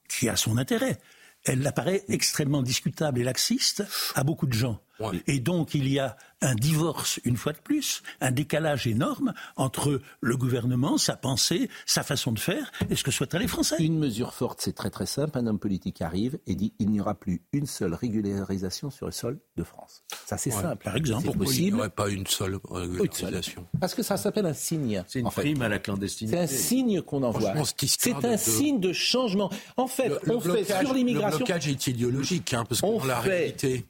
qui 0.10 0.30
a 0.30 0.36
son 0.36 0.58
intérêt, 0.58 0.98
elle 1.46 1.66
apparaît 1.68 2.04
extrêmement 2.08 2.64
discutable 2.64 3.20
et 3.20 3.24
laxiste 3.24 3.84
à 4.16 4.24
beaucoup 4.24 4.48
de 4.48 4.54
gens. 4.54 4.83
Et 5.28 5.40
donc 5.40 5.74
il 5.74 5.88
y 5.88 6.00
a 6.00 6.16
un 6.42 6.56
divorce, 6.56 7.20
une 7.24 7.38
fois 7.38 7.54
de 7.54 7.58
plus, 7.58 8.04
un 8.22 8.32
décalage 8.32 8.86
énorme 8.86 9.34
entre 9.56 10.02
le 10.22 10.38
gouvernement, 10.38 10.98
sa 10.98 11.16
pensée, 11.16 11.70
sa 11.86 12.04
façon 12.04 12.32
de 12.32 12.40
faire 12.40 12.72
et 12.90 12.96
ce 12.96 13.04
que 13.04 13.12
souhaiteraient 13.12 13.40
les 13.40 13.48
Français. 13.48 13.78
Une 13.80 13.98
mesure 13.98 14.34
forte, 14.34 14.62
c'est 14.62 14.74
très 14.74 14.90
très 14.90 15.06
simple. 15.06 15.38
Un 15.38 15.48
homme 15.48 15.60
politique 15.60 16.02
arrive 16.02 16.38
et 16.46 16.56
dit 16.56 16.74
il 16.80 16.90
n'y 16.90 17.00
aura 17.00 17.16
plus 17.16 17.42
une 17.54 17.66
seule 17.66 17.94
régularisation 17.94 18.90
sur 18.90 19.06
le 19.06 19.12
sol 19.12 19.40
de 19.56 19.64
France. 19.64 20.04
Ça 20.26 20.38
c'est 20.38 20.52
simple. 20.52 20.84
Par 20.84 20.96
exemple, 20.96 21.26
pourquoi 21.26 21.54
il 21.54 21.74
n'y 21.74 21.80
aurait 21.80 21.90
pas 21.90 22.10
une 22.10 22.28
seule 22.28 22.60
régularisation 22.70 23.66
Parce 23.80 23.96
que 23.96 24.04
ça 24.04 24.18
s'appelle 24.18 24.46
un 24.46 24.54
signe. 24.54 25.04
C'est 25.08 25.20
une 25.20 25.30
prime 25.30 25.62
à 25.62 25.70
la 25.70 25.80
clandestinité. 25.80 26.38
C'est 26.38 26.44
un 26.44 26.48
signe 26.48 27.02
qu'on 27.02 27.24
envoie. 27.24 27.54
C'est 27.78 28.26
un 28.26 28.38
signe 28.38 28.80
de 28.80 28.94
changement. 28.94 29.50
En 29.78 29.88
fait, 29.88 30.12
on 30.28 30.40
fait 30.40 30.66
sur 30.66 30.94
l'immigration. 30.94 31.40
Le 31.40 31.46
blocage 31.46 31.68
est 31.68 31.88
idéologique, 31.88 32.54
hein, 32.54 32.66
parce 32.68 32.82
que 32.82 33.08
la 33.08 33.20
réalité 33.20 33.86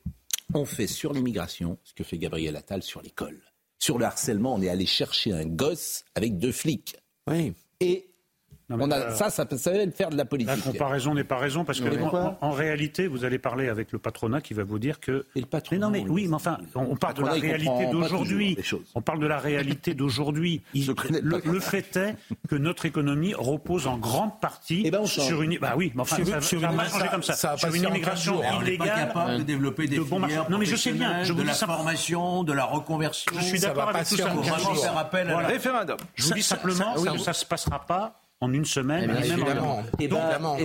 on 0.53 0.65
fait 0.65 0.87
sur 0.87 1.13
l'immigration 1.13 1.77
ce 1.83 1.93
que 1.93 2.03
fait 2.03 2.17
Gabriel 2.17 2.55
Attal 2.55 2.83
sur 2.83 3.01
l'école. 3.01 3.41
Sur 3.79 3.97
le 3.97 4.05
harcèlement, 4.05 4.55
on 4.55 4.61
est 4.61 4.69
allé 4.69 4.85
chercher 4.85 5.33
un 5.33 5.45
gosse 5.45 6.05
avec 6.15 6.37
deux 6.37 6.51
flics. 6.51 6.95
Oui. 7.27 7.53
Et 7.79 8.12
ça, 8.69 9.29
ça, 9.29 9.45
ça 9.57 9.71
va 9.71 9.91
faire 9.91 10.09
de 10.09 10.17
la 10.17 10.25
politique. 10.25 10.55
La 10.55 10.71
comparaison 10.71 11.13
n'est 11.13 11.23
pas 11.23 11.37
raison 11.37 11.65
parce 11.65 11.79
que 11.79 11.89
en, 12.41 12.51
réalité, 12.51 13.07
vous 13.07 13.25
allez 13.25 13.39
parler 13.39 13.69
avec 13.69 13.91
le 13.91 13.99
patronat 13.99 14.41
qui 14.41 14.53
va 14.53 14.63
vous 14.63 14.79
dire 14.79 14.99
que. 14.99 15.25
Et 15.35 15.41
le 15.41 15.45
patronat, 15.45 15.89
mais 15.89 15.99
non, 15.99 16.05
mais 16.05 16.11
oui, 16.11 16.27
mais 16.27 16.35
enfin, 16.35 16.57
on, 16.75 16.95
parle 16.95 17.15
de 17.15 17.23
la 17.23 17.33
réalité 17.33 17.85
d'aujourd'hui. 17.91 18.57
On 18.95 19.01
parle 19.01 19.19
de 19.19 19.27
la 19.27 19.39
réalité 19.39 19.93
d'aujourd'hui. 19.93 20.61
Le, 20.73 21.59
fait 21.59 21.95
est 21.97 22.15
que 22.49 22.55
notre 22.55 22.85
économie 22.85 23.33
repose 23.33 23.87
en 23.87 23.97
grande 23.97 24.39
partie 24.39 24.83
eh 24.85 24.91
ben, 24.91 25.05
sur 25.05 25.41
une. 25.41 25.57
Bah 25.59 25.73
oui, 25.77 25.91
mais 25.95 26.01
enfin, 26.01 26.17
ça, 26.23 26.41
ça, 26.41 26.57
va 26.57 26.87
changer 26.89 27.07
comme 27.09 27.23
ça. 27.23 27.57
sur 27.57 27.73
une 27.73 27.83
immigration 27.83 28.41
illégale. 28.61 28.89
On 28.93 29.05
capable 29.07 29.37
de 29.39 29.43
développer 29.43 29.87
des 29.87 29.99
filières 29.99 30.49
Non, 30.49 30.57
mais 30.57 30.65
je 30.65 30.75
sais 30.75 30.91
bien. 30.91 31.23
Je 31.23 31.33
de 31.33 31.43
la 31.43 31.53
formation, 31.53 32.43
de 32.43 32.53
la 32.53 32.65
reconversion. 32.65 33.31
Je 33.37 33.43
suis 33.43 33.59
d'accord 33.59 33.89
avec 33.89 34.07
tout 34.07 34.17
ça. 34.17 34.31
Référendum. 35.47 35.97
Je 36.15 36.25
vous 36.25 36.33
dis 36.33 36.43
simplement, 36.43 36.97
ça 36.97 37.13
ne 37.29 37.33
se 37.33 37.45
passera 37.45 37.79
pas 37.79 38.22
en 38.43 38.53
une 38.53 38.65
semaine. 38.65 39.09
Eh 39.09 39.25
et 39.25 39.29
même 39.29 39.45
et, 39.99 40.07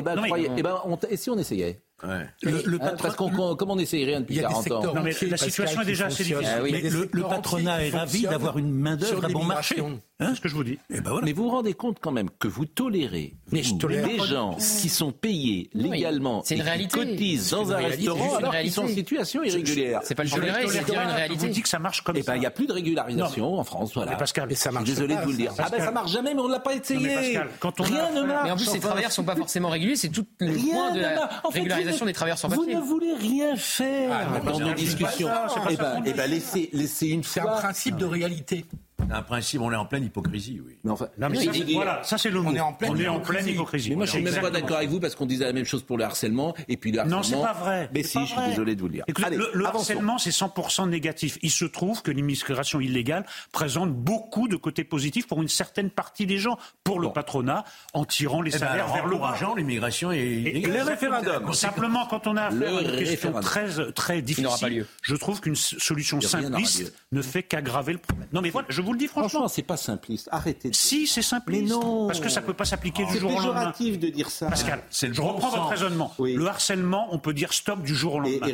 ben, 0.02 0.24
et, 0.24 0.60
et, 0.60 0.62
on, 0.84 0.98
et 1.08 1.16
si 1.16 1.30
on 1.30 1.38
essayait 1.38 1.80
Ouais. 2.04 2.26
Le, 2.42 2.62
le 2.64 2.78
hein, 2.80 2.94
parce 3.02 3.16
qu'on, 3.16 3.56
comme 3.56 3.70
on 3.72 3.78
essaye 3.78 4.04
rien 4.04 4.20
depuis 4.20 4.38
40 4.38 4.70
ans. 4.70 4.94
Non, 4.94 5.02
mais 5.02 5.12
la 5.28 5.36
situation 5.36 5.82
est 5.82 5.86
déjà 5.86 6.06
assez 6.06 6.22
difficile. 6.22 6.46
Ah, 6.48 6.62
oui. 6.62 6.70
le, 6.80 7.08
le, 7.10 7.22
patronat 7.22 7.84
est 7.84 7.90
ravi 7.90 8.22
d'avoir 8.22 8.56
une 8.56 8.70
main-d'œuvre 8.70 9.24
à 9.24 9.28
bon 9.28 9.42
marché. 9.42 9.80
Hein 9.80 9.98
c'est 10.20 10.36
ce 10.36 10.40
que 10.40 10.48
je 10.48 10.54
vous 10.54 10.62
dis. 10.62 10.78
Ben 10.90 11.02
voilà. 11.04 11.24
Mais 11.24 11.32
vous 11.32 11.44
vous 11.44 11.50
rendez 11.50 11.74
compte 11.74 11.98
quand 12.00 12.12
même 12.12 12.30
que 12.38 12.46
vous 12.46 12.66
tolérez 12.66 13.34
mais 13.52 13.62
vous, 13.62 13.78
des 13.78 14.18
gens 14.26 14.56
qui 14.56 14.88
sont 14.88 15.12
payés 15.12 15.70
légalement 15.74 16.42
c'est 16.44 16.56
une 16.56 16.66
et 16.66 16.78
qui 16.78 16.88
cotisent 16.88 17.50
dans 17.50 17.72
un 17.72 17.76
restaurant 17.76 18.36
alors 18.36 18.56
qu'ils 18.56 18.72
sont 18.72 18.84
en 18.84 18.88
situation 18.88 19.42
irrégulière. 19.42 20.00
C'est 20.04 20.14
pas 20.14 20.24
le 20.24 20.30
tolérer, 20.30 20.66
c'est 20.68 20.84
dire 20.84 21.00
une 21.00 21.08
réalité. 21.08 21.46
vous 21.46 21.52
dis 21.52 21.62
que 21.62 21.68
ça 21.68 21.78
marche 21.78 22.02
comme 22.02 22.14
ça. 22.16 22.22
Eh 22.22 22.26
ben, 22.26 22.36
il 22.36 22.40
n'y 22.40 22.46
a 22.46 22.50
plus 22.50 22.66
de 22.66 22.72
régularisation 22.72 23.58
en 23.58 23.64
France. 23.64 23.92
Voilà. 23.94 24.12
Mais 24.12 24.16
Pascal, 24.16 24.54
ça 24.56 24.70
marche. 24.70 24.86
Désolé 24.86 25.16
de 25.16 25.20
vous 25.22 25.30
le 25.30 25.36
dire. 25.36 25.52
Ah 25.58 25.68
ben 25.70 25.80
ça 25.80 25.90
marche 25.90 26.12
jamais, 26.12 26.34
mais 26.34 26.40
on 26.40 26.48
ne 26.48 26.52
l'a 26.52 26.60
pas 26.60 26.74
essayé. 26.74 27.38
Rien 27.78 28.12
ne 28.12 28.22
marche. 28.22 28.44
Mais 28.44 28.50
en 28.50 28.56
plus, 28.56 28.66
ces 28.66 28.80
travailleurs 28.80 29.10
ne 29.10 29.14
sont 29.14 29.24
pas 29.24 29.36
forcément 29.36 29.68
réguliers. 29.68 29.96
C'est 29.96 30.08
tout 30.08 30.26
le 30.38 30.54
point 30.54 30.92
de 30.92 31.00
la 31.00 31.28
régularisation 31.52 32.06
des 32.06 32.12
travailleurs 32.12 32.38
sans 32.38 32.48
papier 32.48 32.78
ne 32.78 32.80
voulez 32.80 33.14
rien 33.14 33.56
faire 33.56 34.10
ah, 34.12 34.50
dans 34.50 34.60
nos 34.60 34.74
discussions. 34.74 35.28
Eh 35.70 35.76
bien, 35.76 36.02
eh 36.04 36.12
ben, 36.12 36.30
laissez, 36.30 36.70
laissez 36.72 37.08
une 37.08 37.24
fois. 37.24 37.42
C'est 37.42 37.48
un 37.48 37.52
principe 37.60 37.96
de 37.96 38.04
réalité 38.04 38.64
un 39.10 39.22
principe, 39.22 39.60
on 39.60 39.72
est 39.72 39.76
en 39.76 39.86
pleine 39.86 40.04
hypocrisie, 40.04 40.60
oui. 40.64 40.76
Mais 40.84 40.90
enfin, 40.90 41.08
non, 41.18 41.28
mais 41.30 41.44
ça, 41.44 41.50
voilà, 41.72 42.02
ça 42.02 42.18
c'est 42.18 42.30
le 42.30 42.40
mot. 42.40 42.50
On 42.50 42.54
est 42.54 42.60
en 42.60 42.72
pleine, 42.72 42.90
on 42.90 42.96
est 42.96 43.08
en 43.08 43.20
pleine 43.20 43.46
hypocrisie. 43.46 43.90
Mais 43.90 43.96
moi, 43.96 44.06
je 44.06 44.12
suis 44.12 44.22
même 44.22 44.40
pas 44.40 44.50
d'accord 44.50 44.78
avec 44.78 44.90
vous 44.90 45.00
parce 45.00 45.14
qu'on 45.14 45.26
disait 45.26 45.44
la 45.44 45.52
même 45.52 45.64
chose 45.64 45.82
pour 45.82 45.96
le 45.96 46.04
harcèlement 46.04 46.54
et 46.68 46.76
puis 46.76 46.92
le 46.92 47.00
harcèlement. 47.00 47.18
Non, 47.18 47.22
c'est 47.22 47.40
pas 47.40 47.52
vrai. 47.52 47.90
Mais 47.94 48.02
si, 48.02 48.18
je 48.20 48.26
suis 48.26 48.40
désolé 48.48 48.74
de 48.74 48.80
vous 48.80 48.88
le 48.88 48.94
dire. 48.94 49.04
Écoutez, 49.06 49.26
Allez, 49.26 49.38
le, 49.54 49.66
harcèlement, 49.66 50.18
c'est 50.18 50.30
100% 50.30 50.88
négatif. 50.88 51.38
Il 51.42 51.50
se 51.50 51.64
trouve 51.64 52.02
que 52.02 52.10
l'immigration 52.10 52.80
illégale 52.80 53.24
présente 53.52 53.92
beaucoup 53.92 54.48
de 54.48 54.56
côtés 54.56 54.84
positifs 54.84 55.26
pour 55.26 55.40
une 55.42 55.48
certaine 55.48 55.90
partie 55.90 56.26
des 56.26 56.38
gens, 56.38 56.58
pour 56.84 57.00
le 57.00 57.10
patronat, 57.10 57.64
en 57.94 58.04
tirant 58.04 58.42
les 58.42 58.54
eh 58.56 58.58
ben, 58.58 58.66
salaires 58.66 58.92
vers 58.92 59.06
le 59.06 59.16
bas. 59.16 59.36
l'immigration 59.56 60.12
et, 60.12 60.18
et 60.18 60.66
les 60.66 60.82
référendums. 60.82 61.52
Simplement, 61.54 62.06
quand 62.06 62.26
on 62.26 62.36
a 62.36 62.44
affaire 62.44 62.76
à 62.76 62.82
une 62.82 62.96
question 62.98 63.32
très, 63.40 63.92
très 63.92 64.22
difficile, 64.22 64.86
je 65.02 65.16
trouve 65.16 65.40
qu'une 65.40 65.56
solution 65.56 66.20
simpliste 66.20 66.92
ne 67.12 67.22
fait 67.22 67.42
qu'aggraver 67.42 67.92
le 67.92 67.98
problème. 67.98 68.28
Non, 68.32 68.40
mais 68.40 68.50
voilà, 68.50 68.66
je 68.70 68.82
vous 68.88 68.94
le 68.94 68.98
dis 68.98 69.06
franchement. 69.06 69.48
c'est 69.48 69.62
pas 69.62 69.76
simpliste. 69.76 70.28
Arrêtez. 70.32 70.70
Si, 70.72 71.06
c'est 71.06 71.22
simpliste. 71.22 71.70
non. 71.70 72.06
Parce 72.06 72.20
que 72.20 72.28
ça 72.28 72.40
peut 72.40 72.54
pas 72.54 72.64
s'appliquer 72.64 73.04
du 73.04 73.18
jour 73.18 73.30
au 73.34 73.40
lendemain. 73.40 73.72
C'est 73.76 73.96
de 73.96 74.08
dire 74.08 74.30
ça. 74.30 74.46
Pascal, 74.46 74.82
je 74.90 75.20
reprends 75.20 75.50
votre 75.50 75.68
raisonnement. 75.68 76.12
Le 76.18 76.46
harcèlement, 76.46 77.08
on 77.12 77.18
peut 77.18 77.34
dire 77.34 77.52
stop 77.52 77.82
du 77.82 77.94
jour 77.94 78.14
au 78.14 78.20
lendemain. 78.20 78.46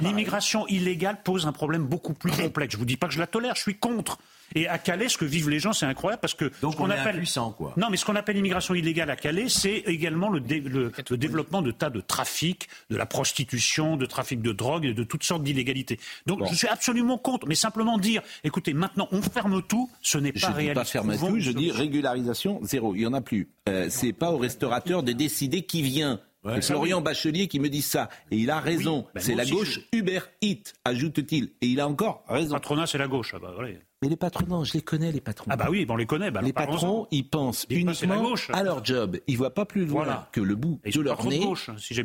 L'immigration 0.00 0.66
illégale 0.66 1.22
pose 1.22 1.46
un 1.46 1.52
problème 1.52 1.84
beaucoup 1.84 2.14
plus 2.14 2.32
complexe. 2.42 2.74
Je 2.74 2.78
vous 2.78 2.84
dis 2.84 2.96
pas 2.96 3.06
que 3.06 3.14
je 3.14 3.20
la 3.20 3.26
tolère, 3.26 3.54
je 3.54 3.62
suis 3.62 3.78
contre. 3.78 4.18
Et 4.54 4.66
à 4.66 4.78
Calais, 4.78 5.08
ce 5.08 5.16
que 5.16 5.24
vivent 5.24 5.48
les 5.48 5.58
gens, 5.58 5.72
c'est 5.72 5.86
incroyable 5.86 6.20
parce 6.20 6.34
que 6.34 6.50
donc 6.60 6.80
on, 6.80 6.90
appelle 6.90 7.22
quoi. 7.56 7.74
Non, 7.76 7.88
mais 7.90 7.96
ce 7.96 8.04
qu'on 8.04 8.16
appelle 8.16 8.36
l'immigration 8.36 8.74
illégale 8.74 9.10
à 9.10 9.16
Calais, 9.16 9.48
c'est 9.48 9.82
également 9.86 10.28
le, 10.28 10.40
le, 10.40 11.16
développement 11.16 11.62
de 11.62 11.70
tas 11.70 11.90
de 11.90 12.00
trafics, 12.00 12.68
de 12.90 12.96
la 12.96 13.06
prostitution, 13.06 13.96
de 13.96 14.06
trafic 14.06 14.42
de 14.42 14.52
drogue 14.52 14.86
et 14.86 14.94
de 14.94 15.04
toutes 15.04 15.24
sortes 15.24 15.42
d'illégalités. 15.42 15.98
Donc 16.26 16.40
je 16.48 16.54
suis 16.54 16.68
absolument 16.68 17.18
contre, 17.18 17.46
mais 17.46 17.54
simplement 17.54 17.98
dire, 17.98 18.22
écoutez, 18.44 18.74
maintenant 18.74 19.08
on 19.12 19.22
ferme 19.22 19.62
tout, 19.62 19.90
ce 20.02 20.18
n'est 20.18 20.32
pas 20.32 20.50
réaliste. 20.50 20.70
Je 20.70 20.80
pas 20.80 20.84
ferme 20.84 21.16
tout, 21.16 21.38
je 21.38 21.52
dis 21.52 21.70
régularisation 21.70 22.60
zéro. 22.62 22.94
Il 22.94 23.02
y 23.02 23.06
en 23.06 23.12
a 23.12 23.20
plus. 23.20 23.48
Euh, 23.68 23.86
c'est 23.90 24.12
pas 24.12 24.30
au 24.32 24.38
restaurateur 24.38 25.02
de 25.02 25.12
décider 25.12 25.62
qui 25.62 25.82
vient. 25.82 26.20
c'est 26.44 26.62
Florian 26.62 27.00
Bachelier 27.00 27.46
qui 27.48 27.60
me 27.60 27.68
dit 27.68 27.82
ça. 27.82 28.08
Et 28.30 28.38
il 28.38 28.50
a 28.50 28.60
raison. 28.60 29.06
Ben, 29.14 29.20
c'est 29.20 29.34
la 29.34 29.44
gauche 29.44 29.80
Uber 29.92 30.20
Eat, 30.40 30.74
ajoute-t-il. 30.84 31.52
Et 31.60 31.66
il 31.66 31.80
a 31.80 31.88
encore 31.88 32.24
raison. 32.28 32.54
Patronat, 32.54 32.86
c'est 32.86 32.98
la 32.98 33.08
gauche. 33.08 33.32
Ah 33.34 33.38
bah, 33.40 33.54
mais 34.02 34.08
les 34.08 34.16
patrons, 34.16 34.64
je 34.64 34.72
les 34.72 34.80
connais, 34.80 35.12
les 35.12 35.20
patrons. 35.20 35.46
Ah 35.50 35.56
bah 35.56 35.66
oui, 35.68 35.86
on 35.88 35.96
les 35.96 36.06
connaît. 36.06 36.30
Bah 36.30 36.40
les 36.42 36.54
patrons, 36.54 37.06
ils 37.10 37.28
pensent 37.28 37.66
uniquement 37.68 38.34
à 38.52 38.62
leur 38.62 38.82
job. 38.82 39.18
Ils 39.26 39.36
voient 39.36 39.52
pas 39.52 39.66
plus 39.66 39.84
loin 39.84 40.26
que 40.32 40.40
le 40.40 40.54
bout 40.54 40.80
de 40.84 41.00
leur 41.00 41.26
nez. 41.26 41.46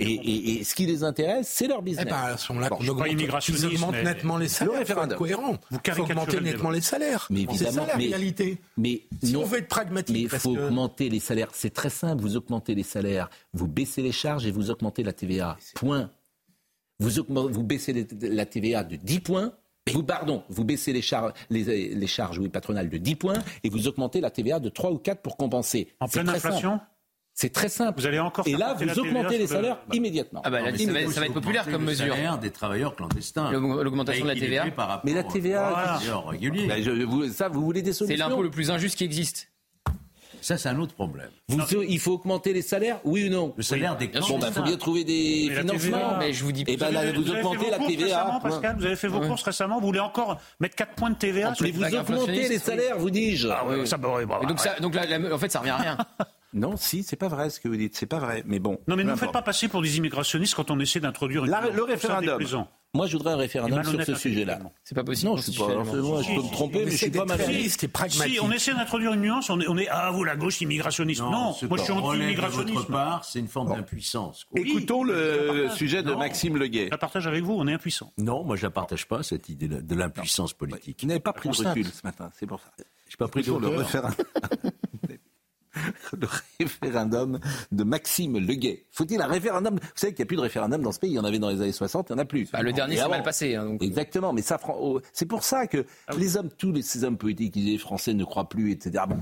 et, 0.01 0.63
ce 0.63 0.75
qui 0.75 0.85
les 0.85 1.03
intéresse, 1.03 1.47
c'est 1.47 1.67
leur 1.67 1.81
business. 1.81 2.05
Eh 2.07 2.09
ben, 2.09 2.35
on, 2.49 2.55
bon, 2.55 2.77
on 2.81 2.87
augmente, 2.89 3.47
ils 3.47 3.65
augmentent 3.65 4.03
nettement 4.03 4.37
les 4.37 4.49
salaires. 4.49 4.73
Le 4.73 4.79
référendum. 4.79 5.17
cohérent. 5.17 5.57
Vous 5.71 5.79
faut 5.85 6.01
augmenter 6.01 6.41
nettement 6.41 6.69
les 6.69 6.81
salaires. 6.81 7.27
Mais 7.29 7.41
évidemment, 7.41 7.71
c'est 7.71 7.71
ça 7.71 7.85
la 7.85 7.95
réalité. 7.95 8.57
Mais 8.77 9.03
si 9.23 9.35
on 9.37 9.45
veut 9.45 9.59
être 9.59 9.69
pragmatique, 9.69 10.15
mais 10.15 10.21
il 10.23 10.29
faut 10.29 10.57
augmenter 10.57 11.09
les 11.09 11.19
salaires. 11.19 11.49
C'est 11.53 11.73
très 11.73 11.89
simple. 11.89 12.21
Vous 12.21 12.35
augmentez 12.35 12.75
les 12.75 12.83
salaires, 12.83 13.29
vous 13.53 13.67
baissez 13.67 14.01
les 14.01 14.11
charges 14.11 14.45
et 14.45 14.51
vous 14.51 14.69
augmentez 14.69 15.03
la 15.03 15.13
TVA. 15.13 15.57
Point. 15.75 16.09
Vous, 16.99 17.09
vous 17.27 17.63
baissez 17.63 18.07
la 18.21 18.45
TVA 18.45 18.83
de 18.83 18.95
10 18.95 19.19
points 19.19 19.53
vous, 19.93 20.03
pardon, 20.03 20.43
vous 20.49 20.63
baissez 20.65 20.93
les, 20.93 21.01
charges, 21.03 21.31
les, 21.51 22.07
charges 22.07 22.39
oui, 22.39 22.49
patronales 22.49 22.89
de 22.89 22.97
10 22.97 23.15
points 23.15 23.43
et 23.63 23.69
vous 23.69 23.87
augmentez 23.87 24.19
la 24.19 24.31
TVA 24.31 24.59
de 24.59 24.69
3 24.69 24.91
ou 24.91 24.97
4 24.97 25.21
pour 25.21 25.37
compenser. 25.37 25.89
En 25.99 26.07
pleine 26.07 26.27
inflation? 26.27 26.79
C'est 27.37 27.51
très 27.51 27.67
simple. 27.69 27.99
Vous 27.99 28.07
allez 28.07 28.17
encore 28.17 28.47
Et 28.47 28.51
faire 28.51 28.59
là, 28.59 28.73
vous 28.73 28.99
augmentez 28.99 29.33
les 29.37 29.39
le- 29.43 29.47
salaires 29.47 29.77
immédiatement. 29.91 30.41
Ah 30.45 30.49
bah, 30.49 30.61
Non, 30.61 30.71
ça, 30.71 30.77
c'est 30.77 30.85
va, 30.85 31.01
faut 31.01 31.11
ça 31.11 31.19
va 31.19 31.25
être 31.27 31.33
populaire 31.33 31.65
comme 31.65 31.81
le 31.81 31.87
mesure. 31.87 32.15
salaire 32.15 32.37
des 32.39 32.49
travailleurs 32.49 32.95
clandestins. 32.95 33.51
L'aug- 33.51 33.83
l'augmentation 33.83 34.23
de 34.23 34.29
la 34.29 34.35
TVA. 34.35 34.71
par 34.71 35.01
Mais 35.03 35.13
la 35.13 35.23
TVA, 35.23 35.69
travailleurs 35.71 36.27
réguliers. 36.29 36.67
Bah, 36.67 36.81
je- 36.81 37.03
vous- 37.03 37.27
ça, 37.29 37.49
vous 37.49 37.61
voulez 37.61 37.81
des 37.81 37.91
C'est 37.91 37.99
solutions 38.05 38.29
l'impôt 38.29 38.41
le 38.41 38.49
plus 38.49 38.71
injuste 38.71 38.97
qui 38.97 39.03
existe. 39.03 39.49
Ça, 40.45 40.59
c'est 40.59 40.69
un 40.69 40.77
autre 40.77 40.93
problème. 40.93 41.29
Vous- 41.49 41.59
Il 41.89 41.97
faut 41.97 42.11
augmenter 42.13 42.53
les 42.53 42.61
salaires, 42.61 42.99
oui 43.03 43.25
ou 43.27 43.31
non? 43.31 43.55
Le 43.57 43.63
salaire 43.63 43.97
des 43.97 44.07
bien 44.09 44.21
Bon, 44.21 44.37
bah, 44.37 44.51
faut 44.51 44.61
bien 44.61 44.77
trouver 44.77 45.03
des 45.03 45.47
Mais 45.49 45.55
financements. 45.55 45.97
TVA, 45.97 46.17
Mais 46.19 46.33
je 46.33 46.43
vous 46.43 46.51
dis 46.51 46.63
Et 46.67 46.77
ben 46.77 46.91
là, 46.91 46.99
avez- 46.99 47.13
vous 47.13 47.21
avez 47.31 47.31
fait 47.31 47.45
augmentez 47.47 47.65
vos 47.65 47.71
la 47.71 47.77
courses 47.77 47.89
TVA. 47.89 48.05
récemment, 48.23 48.39
Pascal, 48.41 48.75
vous 48.77 48.85
avez 48.85 48.95
fait 48.95 49.07
vos 49.07 49.19
Ouais. 49.21 49.27
courses 49.27 49.41
récemment. 49.41 49.79
Vous 49.79 49.87
voulez 49.87 49.99
encore 49.99 50.39
mettre 50.59 50.75
4 50.75 50.93
points 50.93 51.09
de 51.09 51.15
TVA 51.15 51.55
sur 51.55 51.65
Mais 51.65 51.71
vous 51.71 51.83
augmentez 51.83 52.31
les 52.31 52.49
oui. 52.49 52.59
salaires, 52.59 52.99
vous 52.99 53.09
dis-je. 53.09 53.47
Ah 53.47 53.65
ouais, 53.65 53.87
ça, 53.87 53.97
bah, 53.97 54.09
bah, 54.27 54.39
donc, 54.47 54.59
en 55.33 55.37
fait, 55.39 55.51
ça 55.51 55.59
revient 55.61 55.71
à 55.71 55.77
rien. 55.77 55.97
Non, 56.53 56.77
si, 56.77 57.03
c'est 57.03 57.17
pas 57.17 57.27
vrai 57.27 57.49
ce 57.49 57.59
que 57.59 57.67
vous 57.67 57.75
dites, 57.75 57.97
c'est 57.97 58.05
pas 58.05 58.19
vrai. 58.19 58.41
Mais 58.45 58.59
bon. 58.59 58.79
Non, 58.87 58.95
mais 58.95 59.03
ne 59.03 59.09
nous 59.11 59.17
faites 59.17 59.33
pas 59.33 59.41
passer 59.41 59.67
pour 59.67 59.81
des 59.81 59.97
immigrationnistes 59.97 60.55
quand 60.55 60.71
on 60.71 60.79
essaie 60.79 61.01
d'introduire 61.01 61.43
une 61.43 61.51
La- 61.51 61.69
le 61.69 61.83
référendum. 61.83 62.39
Moi, 62.95 63.07
je 63.07 63.17
voudrais 63.17 63.33
un 63.33 63.37
référendum 63.37 63.83
sur 63.83 64.03
ce 64.03 64.15
sujet-là. 64.15 64.53
intellectuellement. 64.53 64.73
C'est 64.83 64.95
pas 64.95 65.03
possible. 65.03 65.31
Non, 65.31 65.37
je 65.37 65.51
suis 65.51 65.59
pas. 65.59 65.67
Moi, 65.67 66.21
je 66.21 66.35
peux 66.35 66.41
me 66.43 66.51
tromper, 66.51 66.85
mais 66.85 66.91
je 66.91 66.97
suis 66.97 67.11
pas 67.11 67.25
mal. 67.25 67.37
réaliste 67.41 67.83
et 67.83 67.87
pragmatique. 67.87 68.33
Si 68.33 68.39
on 68.39 68.51
essaie 68.51 68.73
d'introduire 68.73 69.13
une 69.13 69.21
nuance, 69.21 69.49
on 69.49 69.59
est, 69.59 69.67
on 69.67 69.77
est 69.77 69.87
ah 69.89 70.11
vous 70.11 70.23
la 70.23 70.35
gauche 70.35 70.61
immigrationniste. 70.61 71.21
Non, 71.21 71.53
ce 71.53 71.65
moi 71.65 71.77
je 71.77 71.83
suis 71.83 71.93
votre 71.93 72.87
part, 72.87 73.25
c'est 73.25 73.39
une 73.39 73.47
forme 73.47 73.75
d'impuissance. 73.75 74.47
Écoutons 74.55 75.03
le 75.03 75.69
sujet 75.75 76.03
de 76.03 76.11
Non. 76.11 76.19
Maxime 76.19 76.57
Leguet. 76.57 76.85
Je 76.85 76.91
la 76.91 76.97
partage 76.97 77.27
avec 77.27 77.43
vous, 77.43 77.53
on 77.53 77.67
est 77.67 77.73
impuissant. 77.73 78.11
Non, 78.17 78.43
moi 78.43 78.55
je 78.55 78.65
ne 78.65 78.71
partage 78.71 79.07
pas 79.07 79.23
cette 79.23 79.49
idée 79.49 79.67
de 79.67 79.95
l'impuissance 79.95 80.53
politique. 80.53 80.97
Qui 80.97 81.07
n'avait 81.07 81.19
pas 81.19 81.33
pris 81.33 81.49
de 81.49 81.55
recul 81.55 81.85
ce 81.85 82.01
matin, 82.03 82.29
c'est 82.33 82.45
pour 82.45 82.59
ça. 82.59 82.67
J'ai 83.07 83.17
pas 83.17 83.27
pris 83.27 83.41
de 83.41 83.45
Sur 83.45 83.61
le 86.19 86.27
référendum. 86.59 87.39
de 87.71 87.83
Maxime 87.83 88.37
Leguet. 88.37 88.85
Faut-il 88.91 89.21
un 89.21 89.27
référendum? 89.27 89.75
Vous 89.75 89.87
savez 89.95 90.13
qu'il 90.13 90.23
n'y 90.23 90.27
a 90.27 90.29
plus 90.29 90.37
de 90.37 90.41
référendum 90.41 90.81
dans 90.81 90.91
ce 90.91 90.99
pays. 90.99 91.11
Il 91.11 91.15
y 91.15 91.19
en 91.19 91.23
avait 91.25 91.39
dans 91.39 91.49
les 91.49 91.61
années 91.61 91.71
60, 91.71 92.09
il 92.09 92.13
n'y 92.13 92.19
en 92.19 92.21
a 92.23 92.25
plus. 92.25 92.49
Bah, 92.51 92.61
le 92.61 92.73
dernier 92.73 92.97
s'est 92.97 93.07
mal 93.07 93.23
passé. 93.23 93.55
hein, 93.55 93.65
donc. 93.65 93.81
Exactement, 93.83 94.33
mais 94.33 94.41
ça, 94.41 94.59
oh, 94.69 95.01
c'est 95.13 95.25
pour 95.25 95.43
ça 95.43 95.67
que 95.67 95.85
les 96.17 96.37
hommes, 96.37 96.49
tous 96.57 96.71
les, 96.71 96.81
ces 96.81 97.03
hommes 97.03 97.17
politiques, 97.17 97.55
les 97.55 97.77
Français 97.77 98.13
ne 98.13 98.23
croient 98.23 98.49
plus, 98.49 98.71
etc. 98.71 99.03
Bon, 99.07 99.19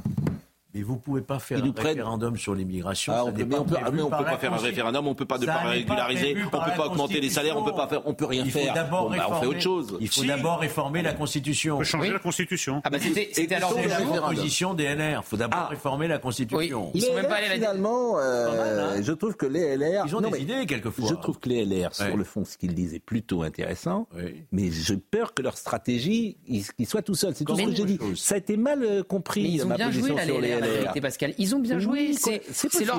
Mais 0.74 0.82
vous 0.82 0.98
pouvez 0.98 1.22
pas 1.22 1.38
faire 1.40 1.64
un 1.64 1.72
prennent- 1.72 1.88
référendum 1.90 2.36
sur 2.38 2.56
l'immigration. 2.56 3.14
Ah, 3.16 3.24
on 3.26 3.28
n'est 3.28 3.34
peut, 3.34 3.44
mais 3.46 3.56
pas 3.56 3.62
on 3.62 3.66
peut, 3.66 3.76
ah, 3.78 3.82
prévu 3.82 3.98
mais 3.98 4.04
on 4.04 4.10
par 4.10 4.20
peut 4.20 4.26
la 4.26 4.32
pas 4.32 4.38
faire 4.40 4.54
un 4.54 4.58
référendum, 4.58 5.08
on 5.08 5.14
peut 5.16 5.26
pas 5.26 5.38
de 5.38 5.46
pas 5.46 5.58
régulariser, 5.60 6.36
on 6.46 6.50
peut 6.50 6.58
la 6.58 6.72
pas 6.76 6.86
augmenter 6.88 7.20
les 7.22 7.30
salaires, 7.30 7.58
on 7.58 7.64
peut 7.64 7.74
pas 7.76 7.88
faire, 7.88 8.02
on 8.06 8.14
peut 8.16 8.26
rien 8.26 8.44
Il 8.46 8.52
faut 8.52 8.60
faire. 8.60 8.74
bah, 8.90 9.28
on 9.30 9.34
fait 9.40 9.46
autre 9.46 9.60
chose. 9.60 9.98
Il 10.02 10.08
faut 10.08 10.22
Si. 10.22 10.28
d'abord 10.28 10.60
réformer 10.60 11.02
la 11.04 11.14
Constitution. 11.14 11.76
On 11.76 11.80
peut 11.80 11.84
changer 11.84 12.08
Oui. 12.08 12.14
la 12.14 12.20
Constitution. 12.20 12.82
Ah 12.84 12.90
bah 12.90 12.98
c'était 13.00 13.30
jour. 13.60 13.74
référendum. 13.76 14.36
Position 14.36 14.74
des 14.74 14.86
LR. 14.86 15.22
Il 15.24 15.30
faut 15.30 15.38
d'abord 15.38 15.60
Ah. 15.66 15.68
réformer 15.70 16.08
la 16.08 16.18
Constitution. 16.18 16.92
Ils 16.94 17.02
sont 17.02 17.14
même 17.14 17.28
pas 17.28 17.36
allés 17.36 17.50
la- 17.50 17.54
finalement, 17.56 18.18
euh, 18.18 18.96
hein 18.98 19.02
je 19.02 19.12
trouve 19.12 19.36
que 19.36 19.46
les 19.46 19.76
LR, 19.78 20.06
Ils 20.08 20.16
ont 20.16 20.22
des 20.22 20.42
idées 20.42 20.66
quelquefois. 20.66 21.08
Je 21.08 21.14
trouve 21.16 21.38
que 21.40 21.50
les 21.50 21.66
LR, 21.66 21.94
sur 21.94 22.18
le 22.18 22.24
fond, 22.24 22.46
ce 22.46 22.58
qu'ils 22.58 22.74
disent 22.74 22.94
est 22.96 23.00
plutôt 23.00 23.44
intéressant, 23.44 24.08
mais 24.52 24.72
j'ai 24.72 24.98
peur 24.98 25.34
que 25.36 25.42
leur 25.44 25.58
stratégie, 25.58 26.38
ils, 26.48 26.66
qu'ils 26.66 26.88
soient 26.88 27.02
tout 27.04 27.16
seuls. 27.16 27.34
C'est 27.36 27.46
tout 27.46 27.56
ce 27.56 27.62
que 27.64 27.76
j'ai 27.76 27.86
dit. 27.86 28.00
Ça 28.16 28.36
a 28.36 28.38
été 28.40 28.58
mal 28.58 28.84
euh, 28.84 29.04
compris, 29.04 29.44
Mais 29.44 29.50
ils 29.50 29.64
ont 29.66 29.68
ma 29.68 29.76
bien 29.76 29.92
joué 29.92 30.02
position 30.02 30.16
là, 30.16 30.26
sur 30.26 30.40
les 30.42 30.50
LR, 30.50 30.63
la 30.64 31.02
Pascal. 31.02 31.34
Ils 31.38 31.56
ont 31.56 31.60
bien 31.60 31.80
joué. 31.80 32.14
C'est 32.14 32.42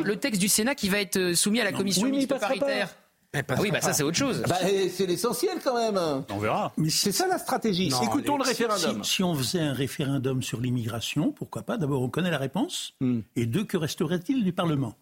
le 0.04 0.14
texte 0.16 0.40
du 0.40 0.48
Sénat 0.48 0.74
qui 0.74 0.88
va 0.88 1.00
être 1.00 1.16
euh, 1.16 1.34
soumis 1.34 1.60
à 1.60 1.64
la 1.64 1.72
commission 1.72 2.04
oui, 2.04 2.10
mais 2.10 2.16
il 2.16 2.20
mixte 2.20 2.30
passera 2.30 2.54
pas. 2.54 2.60
paritaire. 2.60 2.94
Ah 3.48 3.56
oui, 3.58 3.72
bah 3.72 3.80
ça 3.80 3.92
c'est 3.92 4.04
autre 4.04 4.16
chose. 4.16 4.42
Bah, 4.48 4.58
c'est 4.92 5.06
l'essentiel 5.06 5.58
quand 5.62 5.74
même. 5.76 6.00
On 6.30 6.38
verra. 6.38 6.72
C'est 6.88 7.10
ça 7.10 7.26
la 7.26 7.38
stratégie. 7.38 7.88
Non, 7.88 8.00
Écoutons 8.02 8.36
le 8.38 8.44
référendum. 8.44 9.02
Si, 9.02 9.14
si 9.14 9.22
on 9.24 9.34
faisait 9.34 9.60
un 9.60 9.72
référendum 9.72 10.40
sur 10.40 10.60
l'immigration, 10.60 11.32
pourquoi 11.32 11.62
pas? 11.62 11.76
D'abord, 11.76 12.02
on 12.02 12.08
connaît 12.08 12.30
la 12.30 12.38
réponse. 12.38 12.94
Hmm. 13.00 13.20
Et 13.34 13.46
deux, 13.46 13.64
que 13.64 13.76
resterait-il 13.76 14.44
du 14.44 14.52
Parlement? 14.52 14.94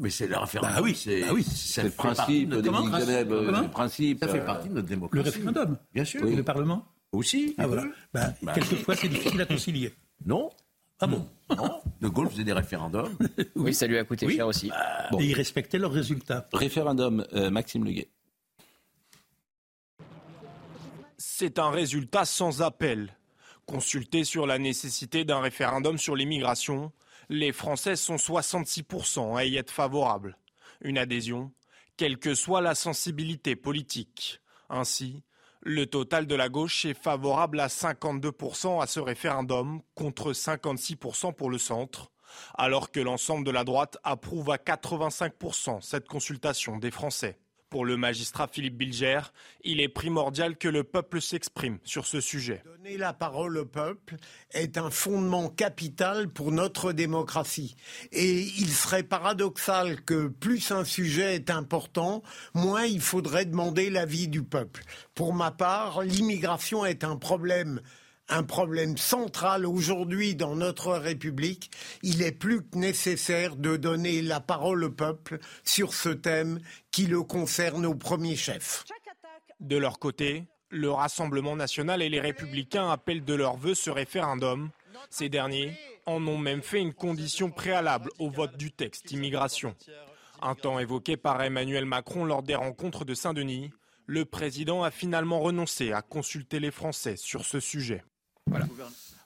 Mais 0.00 0.10
c'est 0.10 0.26
le 0.26 0.36
référendum. 0.36 0.74
Bah 0.74 0.80
oui, 0.82 0.96
c'est 1.00 1.20
bah 1.20 1.28
oui. 1.32 1.44
C'est 1.44 1.84
le 1.84 1.90
principe 1.90 2.48
de 2.48 2.56
notre 2.56 2.68
euh, 2.68 3.24
Comment 3.46 3.60
le 3.60 3.68
principe. 3.70 4.18
Ça 4.18 4.26
fait 4.28 4.40
euh, 4.40 4.44
partie 4.44 4.68
de 4.68 4.74
notre 4.74 4.88
Le 4.88 4.94
démocratie. 4.94 5.24
référendum 5.30 5.78
Bien 5.94 6.04
sûr. 6.04 6.24
Et 6.26 6.34
le 6.34 6.42
Parlement? 6.42 6.84
Aussi. 7.12 7.54
Ah 7.58 7.68
voilà. 7.68 7.84
Bah, 8.12 8.32
Bah, 8.42 8.52
quelquefois, 8.54 8.96
c'est 8.96 9.08
difficile 9.08 9.40
à 9.42 9.46
concilier. 9.46 9.94
Non. 10.26 10.50
Ah 10.98 11.06
bon? 11.06 11.28
Non. 11.56 11.80
De 12.00 12.08
Gaulle 12.08 12.28
faisait 12.30 12.44
des 12.44 12.52
référendums. 12.52 13.16
Oui, 13.56 13.74
ça 13.74 13.86
lui 13.86 13.98
a 13.98 14.04
coûté 14.04 14.26
Oui. 14.26 14.36
cher 14.36 14.46
aussi. 14.46 14.70
Bon. 15.10 15.20
Et 15.20 15.26
ils 15.26 15.34
respectaient 15.34 15.78
leurs 15.78 15.92
résultats. 15.92 16.48
Référendum, 16.52 17.24
euh, 17.32 17.50
Maxime 17.50 17.84
Leguet. 17.84 18.08
C'est 21.18 21.58
un 21.58 21.70
résultat 21.70 22.24
sans 22.24 22.62
appel. 22.62 23.16
Consultés 23.66 24.24
sur 24.24 24.46
la 24.46 24.58
nécessité 24.58 25.24
d'un 25.24 25.40
référendum 25.40 25.98
sur 25.98 26.16
l'immigration, 26.16 26.92
les 27.28 27.52
Français 27.52 27.96
sont 27.96 28.16
66% 28.16 29.36
à 29.36 29.44
y 29.44 29.56
être 29.56 29.70
favorables. 29.70 30.36
Une 30.80 30.98
adhésion, 30.98 31.52
quelle 31.96 32.18
que 32.18 32.34
soit 32.34 32.60
la 32.60 32.74
sensibilité 32.74 33.54
politique. 33.54 34.40
Ainsi, 34.68 35.22
le 35.64 35.86
total 35.86 36.26
de 36.26 36.34
la 36.34 36.48
gauche 36.48 36.84
est 36.84 37.00
favorable 37.00 37.60
à 37.60 37.68
52% 37.68 38.82
à 38.82 38.86
ce 38.86 38.98
référendum, 38.98 39.80
contre 39.94 40.32
56% 40.32 41.34
pour 41.34 41.50
le 41.50 41.58
centre, 41.58 42.10
alors 42.54 42.90
que 42.90 42.98
l'ensemble 42.98 43.46
de 43.46 43.50
la 43.52 43.62
droite 43.62 43.96
approuve 44.02 44.50
à 44.50 44.56
85% 44.56 45.80
cette 45.80 46.08
consultation 46.08 46.78
des 46.78 46.90
Français. 46.90 47.38
Pour 47.72 47.86
le 47.86 47.96
magistrat 47.96 48.48
Philippe 48.52 48.76
Bilger, 48.76 49.20
il 49.64 49.80
est 49.80 49.88
primordial 49.88 50.58
que 50.58 50.68
le 50.68 50.84
peuple 50.84 51.22
s'exprime 51.22 51.78
sur 51.84 52.06
ce 52.06 52.20
sujet. 52.20 52.62
Donner 52.66 52.98
la 52.98 53.14
parole 53.14 53.56
au 53.56 53.64
peuple 53.64 54.16
est 54.50 54.76
un 54.76 54.90
fondement 54.90 55.48
capital 55.48 56.28
pour 56.28 56.52
notre 56.52 56.92
démocratie. 56.92 57.74
Et 58.12 58.40
il 58.40 58.68
serait 58.68 59.04
paradoxal 59.04 60.02
que 60.02 60.28
plus 60.28 60.70
un 60.70 60.84
sujet 60.84 61.34
est 61.34 61.48
important, 61.48 62.22
moins 62.52 62.84
il 62.84 63.00
faudrait 63.00 63.46
demander 63.46 63.88
l'avis 63.88 64.28
du 64.28 64.42
peuple. 64.42 64.84
Pour 65.14 65.32
ma 65.32 65.50
part, 65.50 66.02
l'immigration 66.02 66.84
est 66.84 67.04
un 67.04 67.16
problème 67.16 67.80
un 68.32 68.44
problème 68.44 68.96
central 68.96 69.66
aujourd'hui 69.66 70.34
dans 70.34 70.56
notre 70.56 70.94
République. 70.94 71.70
Il 72.02 72.22
est 72.22 72.32
plus 72.32 72.62
que 72.62 72.78
nécessaire 72.78 73.56
de 73.56 73.76
donner 73.76 74.22
la 74.22 74.40
parole 74.40 74.84
au 74.84 74.90
peuple 74.90 75.38
sur 75.64 75.92
ce 75.92 76.08
thème 76.08 76.58
qui 76.90 77.06
le 77.06 77.22
concerne 77.22 77.84
au 77.84 77.94
premier 77.94 78.36
chef. 78.36 78.84
De 79.60 79.76
leur 79.76 79.98
côté, 79.98 80.44
le 80.70 80.90
Rassemblement 80.90 81.56
national 81.56 82.00
et 82.00 82.08
les 82.08 82.20
républicains 82.20 82.90
appellent 82.90 83.24
de 83.24 83.34
leur 83.34 83.58
vœu 83.58 83.74
ce 83.74 83.90
référendum. 83.90 84.70
Ces 85.10 85.28
derniers 85.28 85.76
en 86.06 86.26
ont 86.26 86.38
même 86.38 86.62
fait 86.62 86.80
une 86.80 86.94
condition 86.94 87.50
préalable 87.50 88.10
au 88.18 88.30
vote 88.30 88.56
du 88.56 88.72
texte 88.72 89.12
immigration. 89.12 89.76
Un 90.40 90.54
temps 90.54 90.78
évoqué 90.78 91.18
par 91.18 91.42
Emmanuel 91.42 91.84
Macron 91.84 92.24
lors 92.24 92.42
des 92.42 92.54
rencontres 92.54 93.04
de 93.04 93.14
Saint-Denis, 93.14 93.70
le 94.06 94.24
président 94.24 94.82
a 94.82 94.90
finalement 94.90 95.40
renoncé 95.40 95.92
à 95.92 96.00
consulter 96.00 96.60
les 96.60 96.70
Français 96.70 97.16
sur 97.16 97.44
ce 97.44 97.60
sujet. 97.60 98.02
Voilà. 98.52 98.66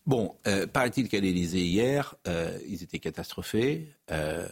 Bon, 0.06 0.36
euh, 0.46 0.66
paraît-il 0.66 1.08
qu'à 1.08 1.18
l'Élysée 1.18 1.64
hier, 1.64 2.14
euh, 2.28 2.56
ils 2.68 2.82
étaient 2.82 3.00
catastrophés. 3.00 3.88
Euh, 4.12 4.46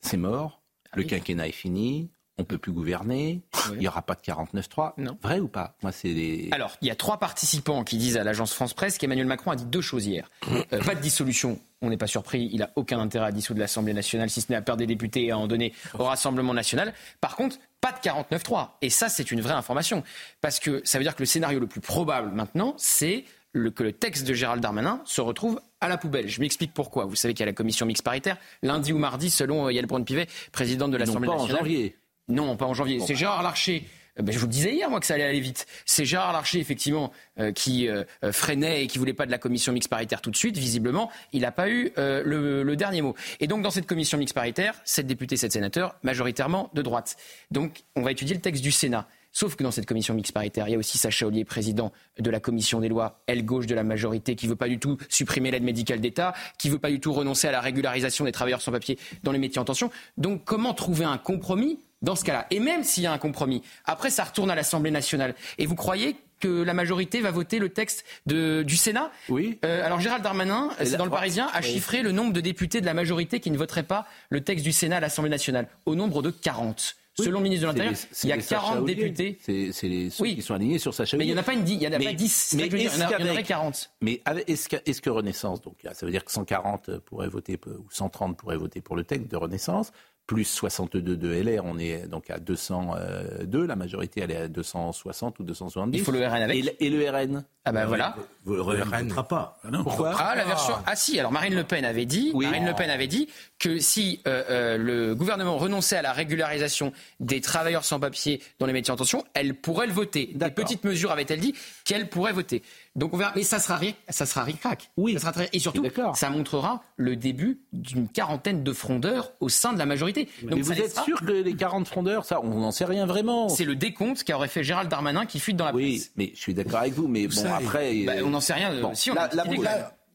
c'est 0.00 0.16
mort. 0.16 0.62
Le 0.94 1.02
quinquennat 1.02 1.48
est 1.48 1.52
fini. 1.52 2.10
On 2.38 2.44
peut 2.44 2.58
plus 2.58 2.72
gouverner. 2.72 3.42
Il 3.72 3.78
n'y 3.78 3.88
aura 3.88 4.00
pas 4.00 4.14
de 4.14 4.20
49-3. 4.22 4.94
Non. 4.96 5.18
Vrai 5.20 5.40
ou 5.40 5.48
pas? 5.48 5.76
Moi, 5.82 5.92
c'est 5.92 6.14
des... 6.14 6.48
Alors, 6.52 6.74
il 6.80 6.88
y 6.88 6.90
a 6.90 6.94
trois 6.94 7.18
participants 7.18 7.84
qui 7.84 7.98
disent 7.98 8.16
à 8.16 8.24
l'agence 8.24 8.54
France 8.54 8.72
Presse 8.72 8.96
qu'Emmanuel 8.96 9.26
Macron 9.26 9.50
a 9.50 9.56
dit 9.56 9.66
deux 9.66 9.82
choses 9.82 10.06
hier. 10.06 10.30
Pas 10.70 10.94
de 10.94 11.00
dissolution, 11.00 11.60
on 11.82 11.90
n'est 11.90 11.98
pas 11.98 12.06
surpris, 12.06 12.48
il 12.50 12.60
n'a 12.60 12.70
aucun 12.76 12.98
intérêt 12.98 13.26
à 13.26 13.32
dissoudre 13.32 13.60
l'Assemblée 13.60 13.92
nationale, 13.92 14.30
si 14.30 14.40
ce 14.40 14.46
n'est 14.50 14.56
à 14.56 14.62
perdre 14.62 14.78
des 14.78 14.86
députés 14.86 15.26
et 15.26 15.32
à 15.32 15.38
en 15.38 15.48
donner 15.48 15.74
au 15.98 16.04
Rassemblement 16.04 16.54
national. 16.54 16.94
Par 17.20 17.36
contre, 17.36 17.58
pas 17.82 17.92
de 17.92 17.98
49-3. 17.98 18.70
Et 18.80 18.88
ça, 18.88 19.10
c'est 19.10 19.30
une 19.30 19.42
vraie 19.42 19.52
information. 19.52 20.02
Parce 20.40 20.60
que 20.60 20.80
ça 20.84 20.96
veut 20.96 21.04
dire 21.04 21.14
que 21.14 21.22
le 21.22 21.26
scénario 21.26 21.60
le 21.60 21.66
plus 21.66 21.82
probable 21.82 22.30
maintenant, 22.34 22.74
c'est 22.78 23.24
le- 23.52 23.70
que 23.70 23.82
le 23.82 23.92
texte 23.92 24.26
de 24.26 24.34
Gérald 24.34 24.62
Darmanin 24.62 25.00
se 25.04 25.20
retrouve 25.20 25.60
à 25.80 25.88
la 25.88 25.96
poubelle. 25.96 26.28
Je 26.28 26.40
m'explique 26.40 26.72
pourquoi. 26.74 27.04
Vous 27.06 27.16
savez 27.16 27.34
qu'il 27.34 27.40
y 27.40 27.44
a 27.44 27.46
la 27.46 27.52
commission 27.52 27.86
mixte 27.86 28.04
paritaire, 28.04 28.36
lundi 28.62 28.92
ou 28.92 28.98
mardi, 28.98 29.30
selon 29.30 29.66
euh, 29.66 29.72
Yael 29.72 29.86
Braun-Pivet, 29.86 30.26
présidente 30.52 30.90
de 30.90 30.96
Non, 30.98 31.04
l'Assemblée 31.04 31.26
pas 31.28 31.34
en 31.34 31.38
nationale. 31.38 31.58
janvier. 31.62 31.96
Non, 32.28 32.56
pas 32.56 32.66
en 32.66 32.74
janvier. 32.74 33.00
c'est 33.00 33.14
Gérard 33.16 33.42
Larcher. 33.42 33.84
euh, 34.18 34.22
ben, 34.22 34.32
je 34.32 34.38
vous 34.38 34.46
le 34.46 34.52
disais 34.52 34.72
hier, 34.74 34.88
moi, 34.90 35.00
que 35.00 35.06
ça 35.06 35.14
allait 35.14 35.24
aller 35.24 35.40
vite. 35.40 35.66
C'est 35.84 36.04
Gérard 36.04 36.32
Larcher, 36.32 36.60
effectivement, 36.60 37.10
euh, 37.40 37.50
qui 37.52 37.88
euh, 37.88 38.04
freinait 38.30 38.84
et 38.84 38.86
qui 38.86 38.98
voulait 38.98 39.14
pas 39.14 39.26
de 39.26 39.30
la 39.32 39.38
commission 39.38 39.72
mixte 39.72 39.88
paritaire 39.90 40.20
tout 40.20 40.30
de 40.30 40.36
suite. 40.36 40.56
Visiblement, 40.56 41.10
il 41.32 41.40
n'a 41.42 41.50
pas 41.52 41.68
eu 41.68 41.92
euh, 41.98 42.22
le, 42.24 42.62
le 42.62 42.76
dernier 42.76 43.02
mot. 43.02 43.14
Et 43.40 43.46
donc, 43.48 43.62
dans 43.62 43.70
cette 43.70 43.86
commission 43.86 44.16
mixte 44.18 44.34
paritaire, 44.34 44.74
sept 44.84 45.06
députés, 45.08 45.36
sept 45.36 45.52
sénateurs, 45.52 45.96
majoritairement 46.04 46.70
de 46.74 46.82
droite. 46.82 47.16
Donc, 47.50 47.82
on 47.96 48.02
va 48.02 48.12
étudier 48.12 48.34
le 48.36 48.40
texte 48.42 48.62
du 48.62 48.70
Sénat. 48.70 49.08
Sauf 49.32 49.56
que 49.56 49.62
dans 49.62 49.70
cette 49.70 49.86
commission 49.86 50.14
mixte 50.14 50.32
paritaire, 50.32 50.68
il 50.68 50.72
y 50.72 50.74
a 50.74 50.78
aussi 50.78 50.98
Sacha 50.98 51.26
Ollier, 51.26 51.44
président 51.44 51.92
de 52.18 52.30
la 52.30 52.40
commission 52.40 52.80
des 52.80 52.88
lois, 52.88 53.22
aile 53.26 53.44
gauche 53.44 53.66
de 53.66 53.74
la 53.74 53.84
majorité, 53.84 54.34
qui 54.34 54.46
veut 54.46 54.56
pas 54.56 54.68
du 54.68 54.78
tout 54.78 54.96
supprimer 55.08 55.50
l'aide 55.50 55.62
médicale 55.62 56.00
d'État, 56.00 56.34
qui 56.58 56.68
veut 56.68 56.78
pas 56.78 56.90
du 56.90 57.00
tout 57.00 57.12
renoncer 57.12 57.48
à 57.48 57.52
la 57.52 57.60
régularisation 57.60 58.24
des 58.24 58.32
travailleurs 58.32 58.62
sans 58.62 58.72
papier 58.72 58.98
dans 59.22 59.32
les 59.32 59.38
métiers 59.38 59.60
en 59.60 59.64
tension. 59.64 59.90
Donc 60.16 60.44
comment 60.44 60.74
trouver 60.74 61.04
un 61.04 61.18
compromis 61.18 61.78
dans 62.02 62.16
ce 62.16 62.24
cas-là? 62.24 62.46
Et 62.50 62.58
même 62.58 62.82
s'il 62.82 63.04
y 63.04 63.06
a 63.06 63.12
un 63.12 63.18
compromis, 63.18 63.62
après 63.84 64.10
ça 64.10 64.24
retourne 64.24 64.50
à 64.50 64.54
l'Assemblée 64.54 64.90
nationale. 64.90 65.34
Et 65.58 65.66
vous 65.66 65.76
croyez 65.76 66.16
que 66.40 66.62
la 66.62 66.74
majorité 66.74 67.20
va 67.20 67.30
voter 67.30 67.58
le 67.58 67.68
texte 67.68 68.04
de, 68.26 68.62
du 68.62 68.76
Sénat? 68.76 69.12
Oui. 69.28 69.58
Euh, 69.64 69.84
alors 69.84 70.00
Gérald 70.00 70.24
Darmanin, 70.24 70.70
c'est 70.82 70.96
dans 70.96 71.04
le 71.04 71.10
Parisien, 71.10 71.48
a 71.52 71.62
chiffré 71.62 72.02
le 72.02 72.12
nombre 72.12 72.32
de 72.32 72.40
députés 72.40 72.80
de 72.80 72.86
la 72.86 72.94
majorité 72.94 73.38
qui 73.38 73.50
ne 73.50 73.58
voteraient 73.58 73.82
pas 73.82 74.06
le 74.30 74.40
texte 74.40 74.64
du 74.64 74.72
Sénat 74.72 74.96
à 74.96 75.00
l'Assemblée 75.00 75.30
nationale 75.30 75.68
au 75.86 75.94
nombre 75.94 76.22
de 76.22 76.30
40. 76.30 76.96
Selon 77.24 77.38
le 77.38 77.44
ministre 77.44 77.66
de 77.66 77.68
l'Intérieur, 77.68 77.98
il 78.22 78.28
y 78.28 78.32
a 78.32 78.38
40 78.38 78.84
députés. 78.84 79.38
C'est 79.40 79.88
les 79.88 80.10
ceux 80.10 80.26
qui 80.26 80.42
sont 80.42 80.54
alignés 80.54 80.78
sur 80.78 80.94
Sacha 80.94 81.16
Mais 81.16 81.24
il 81.24 81.28
n'y 81.28 81.34
en 81.34 81.40
a 81.40 81.42
pas, 81.42 81.54
une, 81.54 81.66
il 81.66 81.82
y 81.82 81.86
en 81.86 81.92
a 81.92 81.98
pas 81.98 82.12
10. 82.12 82.54
Mais 82.56 82.66
il 82.66 82.82
y 82.82 82.88
en 82.88 83.30
aurait 83.30 83.42
40. 83.42 83.90
Mais 84.00 84.22
est-ce 84.46 84.68
que, 84.68 84.76
est 84.76 85.00
que, 85.00 85.10
Renaissance, 85.10 85.60
donc 85.60 85.76
ça 85.92 86.06
veut 86.06 86.12
dire 86.12 86.24
que 86.24 86.32
140 86.32 86.98
pourraient 87.00 87.28
voter, 87.28 87.58
ou 87.66 87.90
130 87.90 88.36
pourraient 88.36 88.56
voter 88.56 88.80
pour 88.80 88.96
le 88.96 89.04
texte 89.04 89.30
de 89.30 89.36
Renaissance, 89.36 89.92
plus 90.30 90.44
62 90.44 91.16
de 91.16 91.28
LR, 91.28 91.64
on 91.64 91.76
est 91.76 92.06
donc 92.06 92.30
à 92.30 92.38
202, 92.38 93.66
la 93.66 93.74
majorité 93.74 94.20
elle 94.20 94.30
est 94.30 94.36
à 94.36 94.46
260 94.46 95.40
ou 95.40 95.42
270. 95.42 95.98
Il 95.98 96.04
faut 96.04 96.12
le 96.12 96.24
RN 96.24 96.34
avec. 96.42 96.76
Et, 96.78 96.88
le 96.88 97.10
RN 97.10 97.42
Ah 97.64 97.72
ben 97.72 97.84
voilà. 97.84 98.14
Le 98.46 98.60
RN 98.60 99.08
ne 99.08 99.22
pas. 99.22 99.58
Pourquoi 99.82 100.14
Ah 100.16 100.36
la 100.36 100.44
version. 100.44 100.74
Ah 100.86 100.94
si. 100.94 101.18
Alors 101.18 101.32
Marine 101.32 101.56
Le 101.56 101.64
Pen 101.64 101.84
avait 101.84 102.04
dit. 102.04 102.30
Oui. 102.32 102.46
Marine 102.46 102.64
Le 102.64 102.74
Pen 102.74 102.90
avait 102.90 103.08
dit 103.08 103.28
que 103.58 103.80
si 103.80 104.20
euh, 104.28 104.44
euh, 104.50 104.78
le 104.78 105.16
gouvernement 105.16 105.58
renonçait 105.58 105.96
à 105.96 106.02
la 106.02 106.12
régularisation 106.12 106.92
des 107.18 107.40
travailleurs 107.40 107.84
sans 107.84 107.98
papier 107.98 108.40
dans 108.60 108.66
les 108.66 108.72
métiers 108.72 108.92
en 108.92 108.96
tension, 108.96 109.24
elle 109.34 109.54
pourrait 109.56 109.88
le 109.88 109.92
voter. 109.92 110.30
Des 110.36 110.50
petites 110.50 110.84
mesures 110.84 111.10
avait-elle 111.10 111.40
dit 111.40 111.56
qu'elle 111.84 112.08
pourrait 112.08 112.32
voter. 112.32 112.62
Donc 112.96 113.14
on 113.14 113.16
verra. 113.16 113.32
Mais 113.36 113.42
ça 113.42 113.58
sera 113.58 113.76
rien. 113.76 113.92
Ça 114.08 114.26
sera 114.26 114.42
ric-rac. 114.42 114.90
Oui. 114.96 115.14
Ça 115.14 115.20
sera 115.20 115.32
très... 115.32 115.48
Et 115.52 115.58
surtout, 115.58 115.84
ça 116.14 116.30
montrera 116.30 116.82
le 116.96 117.16
début 117.16 117.60
d'une 117.72 118.08
quarantaine 118.08 118.64
de 118.64 118.72
frondeurs 118.72 119.32
au 119.40 119.48
sein 119.48 119.72
de 119.72 119.78
la 119.78 119.86
majorité. 119.86 120.28
Donc, 120.42 120.56
mais 120.56 120.62
vous 120.62 120.72
êtes 120.72 120.98
sûr 121.00 121.20
que 121.20 121.32
les 121.32 121.54
40 121.54 121.86
frondeurs, 121.86 122.24
ça, 122.24 122.40
on 122.42 122.60
n'en 122.60 122.70
sait 122.70 122.84
rien 122.84 123.06
vraiment 123.06 123.48
C'est 123.48 123.64
le 123.64 123.76
décompte 123.76 124.24
qu'a 124.24 124.36
aurait 124.36 124.48
fait 124.48 124.64
Gérald 124.64 124.90
Darmanin 124.90 125.26
qui 125.26 125.38
fuite 125.38 125.56
dans 125.56 125.66
la 125.66 125.74
oui, 125.74 125.96
presse. 125.96 126.12
mais 126.16 126.32
je 126.34 126.40
suis 126.40 126.54
d'accord 126.54 126.80
avec 126.80 126.94
vous. 126.94 127.08
Mais 127.08 127.26
bon, 127.26 127.32
Ça, 127.32 127.56
après, 127.56 128.04
bah, 128.04 128.12
on 128.24 128.30
n'en 128.30 128.40
sait 128.40 128.54
rien. 128.54 128.80
Bon, 128.80 128.94
si 128.94 129.10
on 129.10 129.16
a 129.16 129.28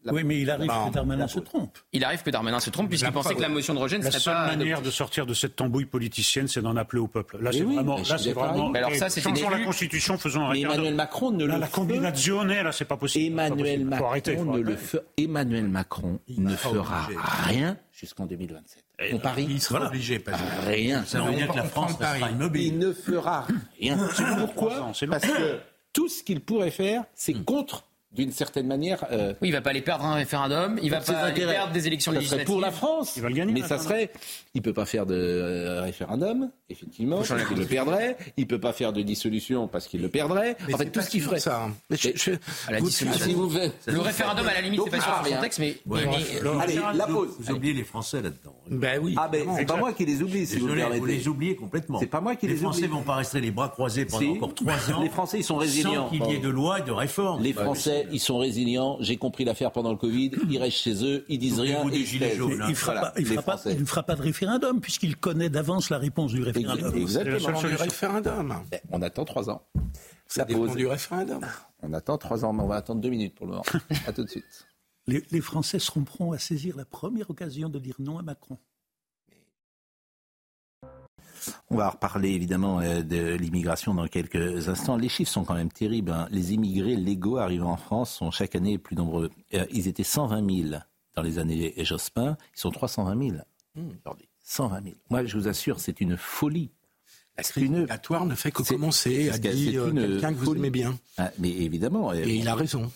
la-. 0.06 0.14
Oui, 0.14 0.24
mais 0.24 0.40
il 0.40 0.50
arrive 0.50 0.68
Bah, 0.68 0.86
que 0.88 0.94
Darmanin 0.94 1.28
se 1.28 1.40
trompe. 1.40 1.78
Il 1.92 2.04
arrive 2.06 2.24
que 2.24 2.30
Darmanin 2.30 2.60
se 2.60 2.70
trompe 2.70 2.90
puisqu'il 2.90 3.12
pensait 3.12 3.36
que 3.36 3.42
la 3.42 3.50
motion 3.50 3.74
de 3.74 3.80
rejet 3.80 3.98
ne 3.98 4.04
La 4.04 4.12
serait 4.12 4.22
seule 4.22 4.34
pas. 4.36 4.48
manière 4.56 4.82
de 4.82 4.90
sortir 4.92 5.26
de 5.26 5.34
cette 5.34 5.56
tambouille 5.56 5.86
politicienne, 5.86 6.48
c'est 6.48 6.62
d'en 6.62 6.76
appeler 6.78 7.02
au 7.02 7.08
peuple. 7.08 7.38
Là, 7.42 7.52
c'est 7.52 7.64
oui, 7.64 7.76
vraiment. 7.76 7.98
Là, 7.98 8.18
c'est 8.18 8.32
vraiment. 8.34 8.70
Mais 8.70 8.80
alors 8.80 8.94
ça, 8.96 9.10
c'est 9.10 9.22
changeons 9.22 9.50
la. 9.50 9.60
Constitution, 9.66 10.18
faisons 10.18 10.46
un 10.46 10.52
Mais. 10.54 10.62
Emmanuel 10.62 10.96
Macron 10.96 11.32
ne 11.32 11.46
Là, 11.46 11.56
le 11.56 11.60
la 11.62 11.66
fait- 11.68 11.72
combinazione, 11.74 12.54
là, 12.62 12.72
c'est 12.72 12.86
pas 12.86 12.98
possible. 12.98 13.26
Emmanuel 13.26 13.56
pas 13.58 13.62
possible. 13.62 13.90
Macron, 13.90 14.08
arrêter, 14.10 14.36
ne 14.38 14.58
le 14.60 14.76
fe- 14.76 15.02
Emmanuel 15.18 15.68
Macron 15.68 16.20
ne 16.30 16.52
pas 16.52 16.58
fera 16.58 17.04
obligé. 17.06 17.20
rien 17.48 17.78
jusqu'en 17.92 18.26
2027. 18.26 18.84
On 19.14 19.18
parie 19.20 19.48
Il 19.50 19.62
sera 19.62 19.80
Voilà. 19.80 19.90
obligé. 19.92 20.20
Que 20.22 20.32
Rien. 20.68 21.04
Ça 21.06 21.22
veut 21.22 21.34
dire 21.34 21.48
que 21.50 21.58
la 21.58 21.64
France 21.64 21.96
restera 22.00 22.30
immobile. 22.30 22.74
Il 22.74 22.80
ne 22.80 22.94
fera 22.94 23.48
rien. 23.80 23.98
Pourquoi. 24.40 24.92
Parce 25.10 25.26
que 25.26 25.60
tout 25.94 26.08
ce 26.10 26.24
qu'il 26.24 26.42
pourrait 26.42 26.72
faire, 26.72 27.04
c'est 27.14 27.34
contre, 27.34 27.86
d'une 28.16 28.32
certaine 28.32 28.68
manière. 28.68 29.06
euh, 29.12 29.34
Oui, 29.42 29.50
il 29.50 29.52
va 29.52 29.62
pas 29.62 29.70
aller 29.72 29.82
perdre 29.82 30.06
un 30.06 30.16
référendum, 30.16 30.80
il 30.82 30.90
va 30.90 31.02
pas 31.02 31.14
aller 31.14 31.32
intérêts. 31.32 31.54
perdre 31.54 31.74
des 31.74 31.88
élections 31.88 32.12
Ça 32.12 32.18
législatives. 32.18 32.46
pour 32.48 32.60
la 32.62 32.72
France. 32.72 33.14
Il 33.18 33.22
va 33.22 33.30
le 33.30 33.36
gagner, 33.36 33.54
Mais 33.54 33.62
le 33.62 33.68
ça 33.68 33.78
serait. 33.78 34.12
Il 34.54 34.62
peut 34.62 34.74
pas 34.74 34.86
faire 34.86 35.06
de 35.06 35.16
euh, 35.16 35.82
référendum, 35.82 36.50
effectivement, 36.70 37.18
parce 37.28 37.44
qu'il 37.46 37.58
le 37.58 37.66
perdrait. 37.66 38.18
Il 38.38 38.48
peut 38.48 38.60
pas 38.60 38.74
faire 38.74 38.94
de 38.94 39.02
dissolution 39.02 39.68
parce 39.68 39.88
qu'il 39.88 40.02
le 40.02 40.10
perdrait. 40.10 40.56
Mais 40.68 40.74
en 40.74 40.78
fait, 40.78 40.90
tout 40.90 41.02
ce 41.02 41.10
qu'il 41.10 41.22
ferait. 41.22 41.40
ça. 41.40 41.64
hein. 41.66 41.74
Mais 41.90 41.98
je- 41.98 42.08
Mais- 42.10 42.14
je- 42.16 42.32
À 42.68 42.72
la 42.72 42.80
vous- 42.80 42.88
dissolution. 42.88 43.26
Si 43.26 43.34
vous 43.34 43.50
Le 43.88 44.00
référendum, 44.00 44.48
à 44.48 44.54
la 44.54 44.62
limite, 44.62 44.82
c'est 44.86 44.90
pas 44.90 45.00
sur 45.02 45.12
ah, 45.12 45.22
son 45.24 45.30
rien. 45.30 45.42
texte, 45.42 45.60
mais. 45.60 45.78
Ouais, 45.86 46.06
mais- 46.06 46.40
le 46.42 46.50
Allez, 46.52 46.60
référendum, 46.74 46.98
la 46.98 47.08
pause. 47.08 47.30
Vous 47.40 47.52
oubliez 47.54 47.74
les 47.74 47.84
Français 47.84 48.22
là-dedans. 48.22 48.56
Ben 48.70 49.00
oui. 49.04 49.14
Ah 49.18 49.28
ben, 49.28 49.46
c'est 49.58 49.66
pas 49.66 49.76
moi 49.78 49.94
qui 49.94 50.06
les 50.06 50.22
oublie, 50.24 50.46
si 50.48 50.58
vous 50.58 50.68
me 50.68 50.98
vous 50.98 51.06
les 51.06 51.28
oubliez 51.28 51.56
complètement. 51.56 52.00
C'est 52.00 52.06
pas 52.08 52.22
moi 52.22 52.36
qui 52.36 52.48
les 52.48 52.56
Français 52.56 52.80
oublie. 52.84 52.90
vont 52.92 53.02
pas 53.02 53.16
rester 53.16 53.42
les 53.42 53.52
bras 53.52 53.70
croisés 53.70 54.06
pendant 54.06 54.32
encore 54.32 54.56
trois 54.56 54.74
ans. 54.94 55.02
Les 55.02 55.10
Français, 55.10 55.40
ils 55.40 55.44
sont 55.44 55.58
résilients. 55.58 56.10
Sans 56.10 56.10
qu'il 56.10 56.26
y 56.26 56.34
ait 56.36 56.40
de 56.40 56.50
loi 56.50 56.80
et 56.80 56.84
de 56.84 56.92
réforme. 56.92 57.44
Les 57.44 57.54
pas 57.54 57.64
Français, 58.06 58.16
ils 58.16 58.20
sont 58.20 58.38
résilients. 58.38 58.98
J'ai 59.00 59.18
compris 59.18 59.46
l'affaire 59.46 59.72
pendant 59.72 59.92
le 59.92 59.98
Covid. 59.98 60.32
Ils 60.50 60.58
restent 60.58 60.78
chez 60.78 61.04
eux, 61.04 61.26
ils 61.28 61.40
disent 61.40 61.60
rien. 61.60 61.88
Et 61.90 61.98
ils 61.98 62.36
jaunes, 62.36 62.62
hein. 62.62 62.66
il 62.68 62.72
ne 62.72 62.76
fera, 62.76 62.94
Voilà, 62.94 63.12
pas, 63.42 63.58
fera, 63.58 64.16
de 64.16 64.22
référendum 64.22 64.82
puisqu'il 64.82 65.16
connaît 65.18 65.50
d'avance 65.50 65.90
la 65.90 65.98
réponse 65.98 66.32
du 66.32 66.44
référendum. 66.44 66.96
Exactement. 66.96 67.60
seule 67.60 67.72
du 67.72 67.76
référendum. 67.76 68.56
On 68.92 69.02
attend 69.02 69.26
trois 69.26 69.50
ans. 69.50 69.62
Ça 70.28 70.46
dépend 70.46 70.74
du 70.74 70.88
référendum. 70.88 71.42
On 71.82 71.94
attend 71.94 72.18
trois 72.18 72.46
ans, 72.46 72.54
mais 72.54 72.64
on 72.64 72.68
va 72.68 72.76
attendre 72.76 73.02
deux 73.02 73.10
minutes 73.10 73.36
pour 73.36 73.46
le 73.46 73.54
moment. 73.54 73.66
à 74.08 74.14
tout 74.14 74.24
de 74.24 74.30
suite. 74.30 74.68
Les, 75.08 75.24
les 75.30 75.42
Français 75.42 75.78
seront 75.80 76.04
prompts 76.04 76.34
à 76.34 76.40
saisir 76.40 76.76
la 76.76 76.86
première 76.86 77.30
occasion 77.30 77.70
de 77.70 77.78
dire 77.78 77.96
non 78.00 78.18
à 78.18 78.24
Macron. 78.24 78.58
On 81.70 81.78
va 81.78 81.90
reparler 81.90 82.30
évidemment 82.32 82.80
euh, 82.80 83.02
de 83.02 83.36
l'immigration 83.36 83.94
dans 83.94 84.08
quelques 84.08 84.70
instants. 84.70 84.98
Les 84.98 85.10
chiffres 85.10 85.32
sont 85.32 85.44
quand 85.44 85.54
même 85.54 85.72
terribles. 85.72 86.12
hein. 86.12 86.28
Les 86.32 86.54
immigrés 86.54 86.96
légaux 86.96 87.38
arrivant 87.38 87.72
en 87.72 87.78
France 87.78 88.12
sont 88.14 88.32
chaque 88.32 88.56
année 88.56 88.78
plus 88.78 88.96
nombreux. 88.96 89.30
Euh, 89.54 89.66
ils 89.72 89.88
étaient 89.88 90.04
120 90.04 90.70
000 90.70 90.82
dans 91.16 91.22
les 91.22 91.40
années 91.40 91.74
Jospin. 91.84 92.38
Ils 92.56 92.60
sont 92.60 92.72
320 92.72 93.30
000 93.32 93.38
aujourd'hui. 94.02 94.30
120 94.44 94.84
000. 94.84 94.96
Moi, 95.10 95.26
je 95.26 95.38
vous 95.38 95.48
assure, 95.48 95.80
c'est 95.80 96.02
une 96.02 96.18
folie. 96.18 96.72
La 97.38 97.44
crise 97.44 97.64
une- 97.66 97.80
migratoire 97.82 98.26
ne 98.26 98.34
fait 98.34 98.52
que 98.52 98.64
commencer, 98.64 99.30
a 99.30 99.38
dit 99.38 99.76
euh, 99.78 99.90
une 99.90 100.00
quelqu'un 100.00 100.34
que 100.34 100.38
vous 100.40 100.56
aimez 100.56 100.70
bien. 100.70 100.98
Ah, 101.18 101.32
mais 101.38 101.50
évidemment. 101.50 102.12
euh, 102.12 102.24
Et 102.24 102.36
il 102.36 102.48
a 102.48 102.56
raison. 102.56 102.90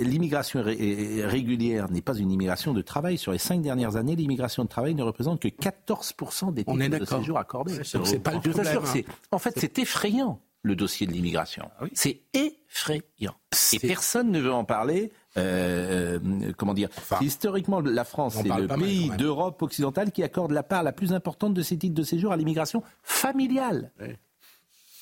L'immigration 0.00 0.62
ré- 0.62 1.24
régulière 1.24 1.90
n'est 1.90 2.02
pas 2.02 2.14
une 2.14 2.30
immigration 2.30 2.74
de 2.74 2.82
travail. 2.82 3.16
Sur 3.18 3.32
les 3.32 3.38
cinq 3.38 3.62
dernières 3.62 3.96
années, 3.96 4.14
l'immigration 4.16 4.64
de 4.64 4.68
travail 4.68 4.94
ne 4.94 5.02
représente 5.02 5.40
que 5.40 5.48
14% 5.48 6.52
des 6.52 6.64
titres 6.64 6.98
de 6.98 7.04
séjour 7.20 7.38
accordés. 7.38 7.80
C'est 7.82 8.18
pas 8.22 8.32
le 8.32 8.38
assure, 8.38 8.52
problème, 8.52 8.82
c'est- 8.92 9.04
En 9.30 9.38
fait, 9.38 9.54
c'est 9.56 9.78
effrayant, 9.78 10.40
le 10.62 10.76
dossier 10.76 11.06
de 11.06 11.12
l'immigration. 11.12 11.70
C'est 11.94 12.20
effrayant. 12.34 13.34
Et 13.72 13.78
personne 13.78 14.30
ne 14.30 14.38
veut 14.40 14.52
en 14.52 14.64
parler. 14.64 15.12
Euh, 15.38 16.18
euh, 16.18 16.52
comment 16.56 16.74
dire 16.74 16.88
Historiquement, 17.20 17.80
la 17.80 18.04
France, 18.04 18.36
c'est 18.42 18.48
le 18.48 18.66
pays 18.68 19.10
d'Europe 19.16 19.62
occidentale 19.62 20.12
qui 20.12 20.22
accorde 20.22 20.50
la 20.52 20.62
part 20.62 20.82
la 20.82 20.92
plus 20.92 21.12
importante 21.12 21.54
de 21.54 21.62
ses 21.62 21.76
titres 21.76 21.94
de 21.94 22.02
séjour 22.02 22.32
à 22.32 22.36
l'immigration 22.36 22.82
familiale. 23.02 23.90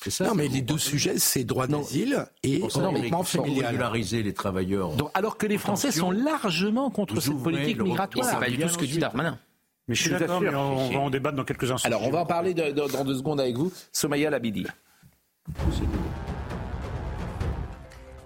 C'est 0.01 0.11
ça, 0.11 0.25
non, 0.27 0.35
mais 0.35 0.47
les 0.47 0.61
deux 0.61 0.77
sujets, 0.77 1.17
c'est 1.17 1.43
droit 1.43 1.65
d'asile 1.67 2.27
et 2.43 2.59
pour 2.59 2.71
familial. 2.71 3.65
régulariser 3.65 4.21
les 4.23 4.33
travailleurs. 4.33 4.91
Donc, 4.91 5.09
alors 5.15 5.37
que 5.37 5.47
les 5.47 5.57
Français 5.57 5.87
Attention, 5.87 6.05
sont 6.07 6.11
largement 6.11 6.89
contre 6.91 7.19
cette 7.19 7.41
politique 7.41 7.81
migratoire. 7.81 8.29
c'est 8.29 8.39
pas 8.39 8.49
du 8.49 8.59
tout 8.59 8.69
ce 8.69 8.77
que 8.77 8.85
dit 8.85 8.99
Darmanin. 8.99 9.39
Mais 9.87 9.95
je 9.95 10.01
suis 10.03 10.11
d'accord, 10.11 10.41
on, 10.43 10.55
on 10.55 10.89
va 10.91 10.99
en 10.99 11.09
débattre 11.09 11.37
dans 11.37 11.45
quelques 11.45 11.71
instants. 11.71 11.87
Alors, 11.87 12.03
on 12.03 12.11
va 12.11 12.19
en 12.19 12.25
parler 12.25 12.53
de- 12.53 12.71
de- 12.71 12.91
dans 12.91 13.05
deux 13.05 13.15
secondes 13.15 13.39
avec 13.39 13.55
vous. 13.57 13.71
Somaya 13.91 14.29
Labidi. 14.29 14.65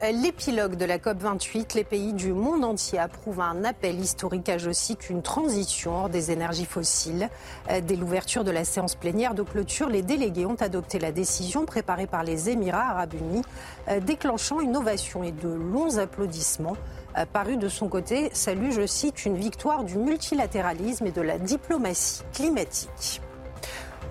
L'épilogue 0.02 0.78
de 0.78 0.86
la 0.86 0.98
COP28, 0.98 1.76
les 1.76 1.84
pays 1.84 2.14
du 2.14 2.34
monde 2.34 2.64
entier 2.64 2.98
approuvent 2.98 3.40
un 3.40 3.64
appel 3.64 4.00
historique 4.00 4.50
à, 4.50 4.58
je 4.58 4.72
cite, 4.72 5.12
une 5.12 5.22
transition 5.22 5.96
hors 5.96 6.10
des 6.10 6.32
énergies 6.32 6.66
fossiles. 6.66 7.30
Euh, 7.70 7.82
Dès 7.82 7.96
l'ouverture 7.96 8.44
de 8.44 8.50
la 8.50 8.66
séance 8.66 8.96
plénière 8.96 9.36
de 9.36 9.44
clôture, 9.44 9.90
les 9.90 10.02
délégués 10.02 10.48
ont 10.48 10.56
adopté 10.56 10.98
la 10.98 11.12
décision 11.12 11.68
préparée 11.68 12.08
par 12.08 12.24
les 12.24 12.50
Émirats 12.50 12.90
arabes 12.90 13.14
unis, 13.14 13.44
euh, 13.90 14.00
déclenchant 14.00 14.60
une 14.60 14.76
ovation 14.76 15.24
et 15.24 15.32
de 15.32 15.50
longs 15.50 16.00
applaudissements. 16.00 16.78
Euh, 17.20 17.26
Paru 17.32 17.58
de 17.58 17.70
son 17.70 17.88
côté, 17.88 18.32
salue, 18.34 18.72
je 18.72 18.88
cite, 18.88 19.28
une 19.28 19.38
victoire 19.38 19.84
du 19.84 20.00
multilatéralisme 20.00 21.06
et 21.06 21.12
de 21.12 21.22
la 21.22 21.38
diplomatie 21.38 22.24
climatique. 22.34 23.22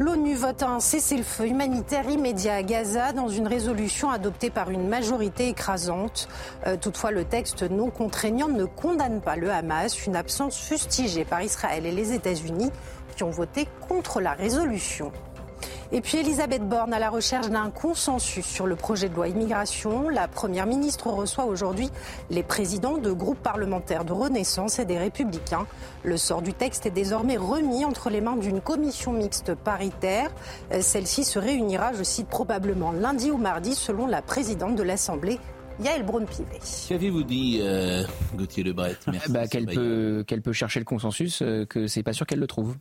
L'ONU 0.00 0.34
vote 0.34 0.62
un 0.62 0.80
cessez-le-feu 0.80 1.48
humanitaire 1.48 2.08
immédiat 2.08 2.54
à 2.54 2.62
Gaza 2.62 3.12
dans 3.12 3.28
une 3.28 3.46
résolution 3.46 4.08
adoptée 4.08 4.48
par 4.48 4.70
une 4.70 4.88
majorité 4.88 5.48
écrasante. 5.48 6.26
Euh, 6.66 6.78
toutefois, 6.78 7.10
le 7.10 7.26
texte 7.26 7.64
non 7.64 7.90
contraignant 7.90 8.48
ne 8.48 8.64
condamne 8.64 9.20
pas 9.20 9.36
le 9.36 9.50
Hamas, 9.50 10.06
une 10.06 10.16
absence 10.16 10.56
fustigée 10.58 11.26
par 11.26 11.42
Israël 11.42 11.84
et 11.84 11.92
les 11.92 12.14
États-Unis 12.14 12.70
qui 13.14 13.24
ont 13.24 13.30
voté 13.30 13.68
contre 13.90 14.22
la 14.22 14.32
résolution. 14.32 15.12
Et 15.92 16.00
puis 16.02 16.18
Elisabeth 16.18 16.62
Borne 16.68 16.92
à 16.92 17.00
la 17.00 17.10
recherche 17.10 17.48
d'un 17.50 17.68
consensus 17.70 18.46
sur 18.46 18.66
le 18.68 18.76
projet 18.76 19.08
de 19.08 19.14
loi 19.16 19.26
immigration. 19.26 20.08
La 20.08 20.28
Première 20.28 20.66
ministre 20.66 21.08
reçoit 21.08 21.46
aujourd'hui 21.46 21.90
les 22.30 22.44
présidents 22.44 22.98
de 22.98 23.10
groupes 23.10 23.42
parlementaires 23.42 24.04
de 24.04 24.12
Renaissance 24.12 24.78
et 24.78 24.84
des 24.84 24.98
Républicains. 24.98 25.66
Le 26.04 26.16
sort 26.16 26.42
du 26.42 26.52
texte 26.54 26.86
est 26.86 26.90
désormais 26.92 27.36
remis 27.36 27.84
entre 27.84 28.08
les 28.08 28.20
mains 28.20 28.36
d'une 28.36 28.60
commission 28.60 29.12
mixte 29.12 29.54
paritaire. 29.56 30.30
Celle-ci 30.80 31.24
se 31.24 31.40
réunira, 31.40 31.92
je 31.92 32.04
cite, 32.04 32.28
probablement 32.28 32.92
lundi 32.92 33.32
ou 33.32 33.36
mardi 33.36 33.74
selon 33.74 34.06
la 34.06 34.22
présidente 34.22 34.76
de 34.76 34.84
l'Assemblée, 34.84 35.40
Yael 35.82 36.04
Braun-Pivet. 36.04 36.60
Qu'avez-vous 36.88 37.24
dit, 37.24 37.58
euh, 37.62 38.04
Gauthier 38.36 38.62
Lebret? 38.62 38.96
Merci, 39.10 39.32
Bah, 39.32 39.48
qu'elle 39.48 39.66
peut, 39.66 40.22
qu'elle 40.24 40.42
peut 40.42 40.52
chercher 40.52 40.78
le 40.78 40.84
consensus, 40.84 41.42
euh, 41.42 41.64
que 41.66 41.88
c'est 41.88 42.04
pas 42.04 42.12
sûr 42.12 42.26
qu'elle 42.26 42.38
le 42.38 42.46
trouve. 42.46 42.76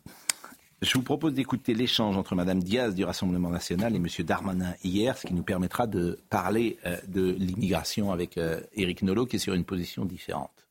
Je 0.82 0.94
vous 0.94 1.02
propose 1.02 1.34
d'écouter 1.34 1.74
l'échange 1.74 2.16
entre 2.16 2.34
Madame 2.34 2.62
Diaz 2.62 2.94
du 2.94 3.04
Rassemblement 3.04 3.50
national 3.50 3.94
et 3.94 3.98
Monsieur 3.98 4.24
Darmanin 4.24 4.72
hier, 4.82 5.18
ce 5.18 5.26
qui 5.26 5.34
nous 5.34 5.42
permettra 5.42 5.86
de 5.86 6.18
parler 6.30 6.78
euh, 6.86 6.96
de 7.06 7.32
l'immigration 7.32 8.12
avec 8.12 8.38
euh, 8.38 8.62
Éric 8.72 9.02
Nolot, 9.02 9.26
qui 9.26 9.36
est 9.36 9.40
sur 9.40 9.52
une 9.52 9.66
position 9.66 10.06
différente. 10.06 10.66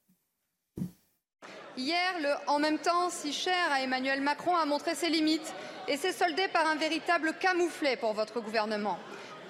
Hier, 1.77 2.11
le 2.23 2.33
en 2.49 2.57
même 2.57 2.79
temps 2.79 3.11
si 3.11 3.31
cher 3.31 3.53
à 3.71 3.83
Emmanuel 3.83 4.21
Macron 4.21 4.55
a 4.57 4.65
montré 4.65 4.95
ses 4.95 5.09
limites 5.09 5.53
et 5.87 5.95
s'est 5.95 6.11
soldé 6.11 6.47
par 6.51 6.65
un 6.67 6.75
véritable 6.75 7.33
camouflet 7.39 7.95
pour 7.95 8.13
votre 8.13 8.41
gouvernement. 8.41 8.97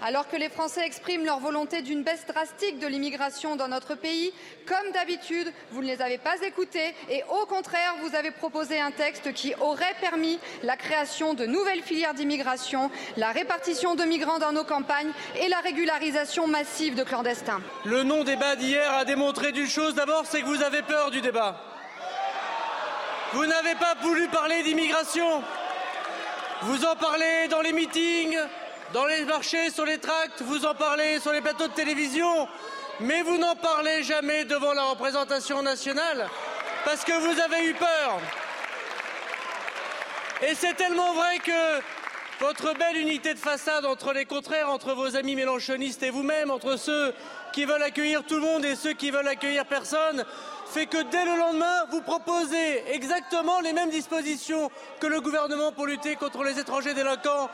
Alors 0.01 0.29
que 0.29 0.38
les 0.38 0.49
Français 0.49 0.85
expriment 0.85 1.25
leur 1.25 1.39
volonté 1.39 1.81
d'une 1.81 2.03
baisse 2.03 2.25
drastique 2.25 2.79
de 2.79 2.88
l'immigration 2.88 3.57
dans 3.57 3.67
notre 3.67 3.95
pays, 3.95 4.31
comme 4.65 4.91
d'habitude, 4.93 5.51
vous 5.71 5.81
ne 5.81 5.88
les 5.88 6.01
avez 6.01 6.17
pas 6.17 6.38
écoutés 6.41 6.95
et 7.09 7.23
au 7.29 7.45
contraire, 7.45 7.95
vous 8.01 8.15
avez 8.15 8.31
proposé 8.31 8.79
un 8.79 8.91
texte 8.91 9.33
qui 9.33 9.53
aurait 9.59 9.95
permis 9.99 10.39
la 10.63 10.77
création 10.77 11.33
de 11.33 11.45
nouvelles 11.45 11.81
filières 11.81 12.13
d'immigration, 12.13 12.89
la 13.17 13.31
répartition 13.31 13.95
de 13.95 14.03
migrants 14.03 14.39
dans 14.39 14.53
nos 14.53 14.63
campagnes 14.63 15.12
et 15.41 15.49
la 15.49 15.59
régularisation 15.59 16.47
massive 16.47 16.95
de 16.95 17.03
clandestins. 17.03 17.62
Le 17.83 18.03
non-débat 18.03 18.55
d'hier 18.55 18.93
a 18.93 19.03
démontré 19.03 19.51
d'une 19.51 19.67
chose 19.67 19.95
d'abord, 19.95 20.25
c'est 20.25 20.41
que 20.41 20.47
vous 20.47 20.63
avez 20.63 20.81
peur 20.81 21.12
du 21.12 21.19
débat. 21.19 21.59
Vous 23.33 23.45
n'avez 23.45 23.75
pas 23.75 23.95
voulu 24.01 24.27
parler 24.29 24.63
d'immigration. 24.63 25.43
Vous 26.63 26.85
en 26.85 26.95
parlez 26.95 27.47
dans 27.49 27.62
les 27.62 27.73
meetings, 27.73 28.38
dans 28.93 29.06
les 29.06 29.25
marchés, 29.25 29.69
sur 29.69 29.86
les 29.86 29.97
tracts, 29.97 30.41
vous 30.41 30.65
en 30.65 30.73
parlez 30.73 31.19
sur 31.19 31.32
les 31.32 31.41
plateaux 31.41 31.67
de 31.67 31.73
télévision, 31.73 32.47
mais 32.99 33.21
vous 33.21 33.38
n'en 33.38 33.56
parlez 33.56 34.04
jamais 34.04 34.45
devant 34.45 34.73
la 34.73 34.84
représentation 34.86 35.62
nationale 35.62 36.28
parce 36.86 37.04
que 37.04 37.12
vous 37.12 37.39
avez 37.39 37.65
eu 37.65 37.73
peur. 37.73 38.19
Et 40.41 40.56
c'est 40.56 40.73
tellement 40.73 41.13
vrai 41.13 41.39
que 41.39 41.82
votre 42.39 42.73
belle 42.78 42.97
unité 42.97 43.34
de 43.34 43.39
façade 43.39 43.86
entre 43.86 44.13
les 44.13 44.25
contraires, 44.25 44.69
entre 44.69 44.93
vos 44.93 45.15
amis 45.17 45.36
mélanchonistes 45.36 46.02
et 46.04 46.10
vous-même, 46.10 46.49
entre 46.49 46.78
ceux 46.78 47.13
qui 47.52 47.65
veulent 47.65 47.84
accueillir 47.84 48.23
tout 48.23 48.36
le 48.36 48.41
monde 48.41 48.63
et 48.63 48.75
ceux 48.75 48.93
qui 48.93 49.12
veulent 49.12 49.28
accueillir 49.28 49.65
personne, 49.65 50.23
fait 50.67 50.86
que 50.86 51.02
dès 51.12 51.25
le 51.25 51.38
lendemain, 51.38 51.86
vous 51.91 52.02
proposez 52.02 52.84
exactement 52.93 53.60
les 53.60 53.73
mêmes 53.73 53.89
dispositions 53.89 54.71
que 54.99 55.08
le 55.08 55.19
gouvernement 55.19 55.71
pour 55.73 55.86
lutter 55.86 56.15
contre 56.15 56.43
les 56.43 56.60
étrangers 56.60 56.93
délinquants 56.93 57.49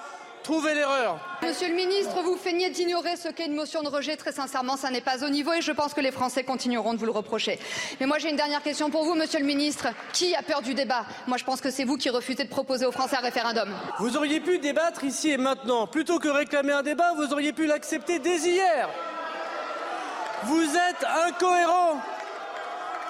Trouvez 0.45 0.75
l'erreur. 0.75 1.17
Monsieur 1.41 1.69
le 1.69 1.73
ministre, 1.73 2.21
vous 2.21 2.37
feignez 2.37 2.69
d'ignorer 2.69 3.15
ce 3.15 3.29
qu'est 3.29 3.47
une 3.47 3.55
motion 3.55 3.81
de 3.81 3.87
rejet. 3.87 4.15
Très 4.15 4.31
sincèrement, 4.31 4.77
ça 4.77 4.91
n'est 4.91 5.01
pas 5.01 5.25
au 5.25 5.29
niveau 5.29 5.51
et 5.53 5.61
je 5.61 5.71
pense 5.71 5.95
que 5.95 6.01
les 6.01 6.11
Français 6.11 6.43
continueront 6.43 6.93
de 6.93 6.99
vous 6.99 7.07
le 7.07 7.11
reprocher. 7.11 7.57
Mais 7.99 8.05
moi, 8.05 8.19
j'ai 8.19 8.29
une 8.29 8.35
dernière 8.35 8.61
question 8.61 8.91
pour 8.91 9.05
vous, 9.05 9.15
monsieur 9.15 9.39
le 9.39 9.45
ministre. 9.47 9.87
Qui 10.13 10.35
a 10.35 10.43
peur 10.43 10.61
du 10.61 10.75
débat? 10.75 11.03
Moi, 11.25 11.37
je 11.37 11.43
pense 11.43 11.61
que 11.61 11.71
c'est 11.71 11.83
vous 11.83 11.97
qui 11.97 12.11
refusez 12.11 12.43
de 12.43 12.49
proposer 12.49 12.85
aux 12.85 12.91
Français 12.91 13.15
un 13.15 13.21
référendum. 13.21 13.73
Vous 13.97 14.15
auriez 14.17 14.39
pu 14.39 14.59
débattre 14.59 15.03
ici 15.03 15.31
et 15.31 15.37
maintenant. 15.37 15.87
Plutôt 15.87 16.19
que 16.19 16.27
réclamer 16.27 16.73
un 16.73 16.83
débat, 16.83 17.13
vous 17.15 17.33
auriez 17.33 17.51
pu 17.51 17.65
l'accepter 17.65 18.19
dès 18.19 18.37
hier. 18.37 18.87
Vous 20.43 20.61
êtes 20.61 21.07
incohérent. 21.25 21.99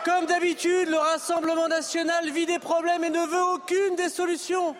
Comme 0.06 0.26
d'habitude, 0.26 0.88
le 0.88 1.00
Rassemblement 1.00 1.68
national 1.68 2.30
vit 2.30 2.46
des 2.46 2.60
problèmes 2.60 3.04
et 3.04 3.10
ne 3.10 3.26
veut 3.26 3.44
aucune 3.56 3.98
des 3.98 4.08
solutions. 4.08 4.74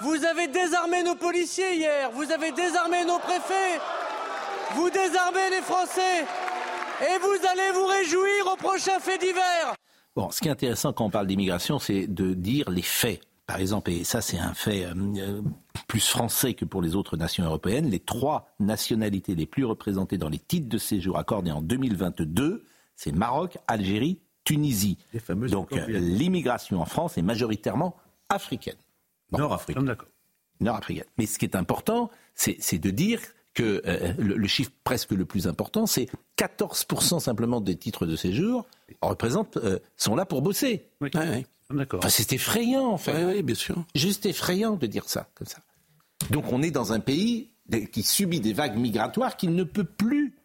Vous 0.00 0.24
avez 0.24 0.46
désarmé 0.46 1.02
nos 1.02 1.16
policiers 1.16 1.74
hier, 1.74 2.10
vous 2.12 2.30
avez 2.30 2.52
désarmé 2.52 3.04
nos 3.04 3.18
préfets, 3.18 3.80
vous 4.76 4.90
désarmez 4.90 5.50
les 5.50 5.60
Français 5.62 6.24
et 7.02 7.18
vous 7.18 7.46
allez 7.50 7.72
vous 7.74 7.86
réjouir 7.86 8.52
au 8.52 8.56
prochain 8.56 9.00
fait 9.00 9.18
divers. 9.18 9.74
Bon, 10.14 10.30
ce 10.30 10.40
qui 10.40 10.46
est 10.46 10.52
intéressant 10.52 10.92
quand 10.92 11.06
on 11.06 11.10
parle 11.10 11.26
d'immigration, 11.26 11.80
c'est 11.80 12.06
de 12.06 12.34
dire 12.34 12.70
les 12.70 12.82
faits. 12.82 13.20
Par 13.48 13.58
exemple, 13.58 13.90
et 13.90 14.04
ça 14.04 14.20
c'est 14.20 14.38
un 14.38 14.54
fait 14.54 14.84
euh, 14.84 15.42
plus 15.88 16.06
français 16.06 16.54
que 16.54 16.64
pour 16.64 16.80
les 16.80 16.94
autres 16.94 17.16
nations 17.16 17.44
européennes, 17.44 17.90
les 17.90 17.98
trois 17.98 18.52
nationalités 18.60 19.34
les 19.34 19.46
plus 19.46 19.64
représentées 19.64 20.18
dans 20.18 20.28
les 20.28 20.38
titres 20.38 20.68
de 20.68 20.78
séjour 20.78 21.18
accordés 21.18 21.50
en 21.50 21.62
2022, 21.62 22.64
c'est 22.94 23.12
Maroc, 23.12 23.58
Algérie, 23.66 24.20
Tunisie. 24.44 24.98
Donc 25.50 25.72
l'immigration 25.88 26.80
en 26.80 26.84
France 26.84 27.18
est 27.18 27.22
majoritairement 27.22 27.96
africaine. 28.28 28.76
Nord-africaine. 29.32 29.96
Nord-africaine. 30.60 31.04
Mais 31.18 31.26
ce 31.26 31.38
qui 31.38 31.44
est 31.44 31.56
important, 31.56 32.10
c'est 32.34 32.78
de 32.78 32.90
dire 32.90 33.20
que 33.54 33.82
euh, 33.86 34.12
le, 34.18 34.46
chiffre 34.46 34.70
presque 34.84 35.10
le 35.10 35.24
plus 35.24 35.48
important, 35.48 35.86
c'est 35.86 36.08
14% 36.38 37.18
simplement 37.18 37.60
des 37.60 37.76
titres 37.76 38.06
de 38.06 38.14
séjour 38.14 38.66
représentent, 39.02 39.56
euh, 39.56 39.78
sont 39.96 40.14
là 40.14 40.24
pour 40.24 40.42
bosser. 40.42 40.88
Oui. 41.00 41.10
D'accord. 41.70 42.02
c'est 42.08 42.32
effrayant, 42.32 42.86
en 42.86 42.98
fait. 42.98 43.24
Oui, 43.24 43.42
bien 43.42 43.54
sûr. 43.54 43.76
Juste 43.94 44.26
effrayant 44.26 44.76
de 44.76 44.86
dire 44.86 45.08
ça, 45.08 45.28
comme 45.34 45.46
ça. 45.46 45.58
Donc 46.30 46.52
on 46.52 46.62
est 46.62 46.70
dans 46.70 46.92
un 46.92 47.00
pays 47.00 47.50
qui 47.92 48.02
subit 48.02 48.40
des 48.40 48.52
vagues 48.52 48.76
migratoires 48.76 49.36
qu'il 49.36 49.54
ne 49.54 49.64
peut 49.64 49.84
plus 49.84 50.37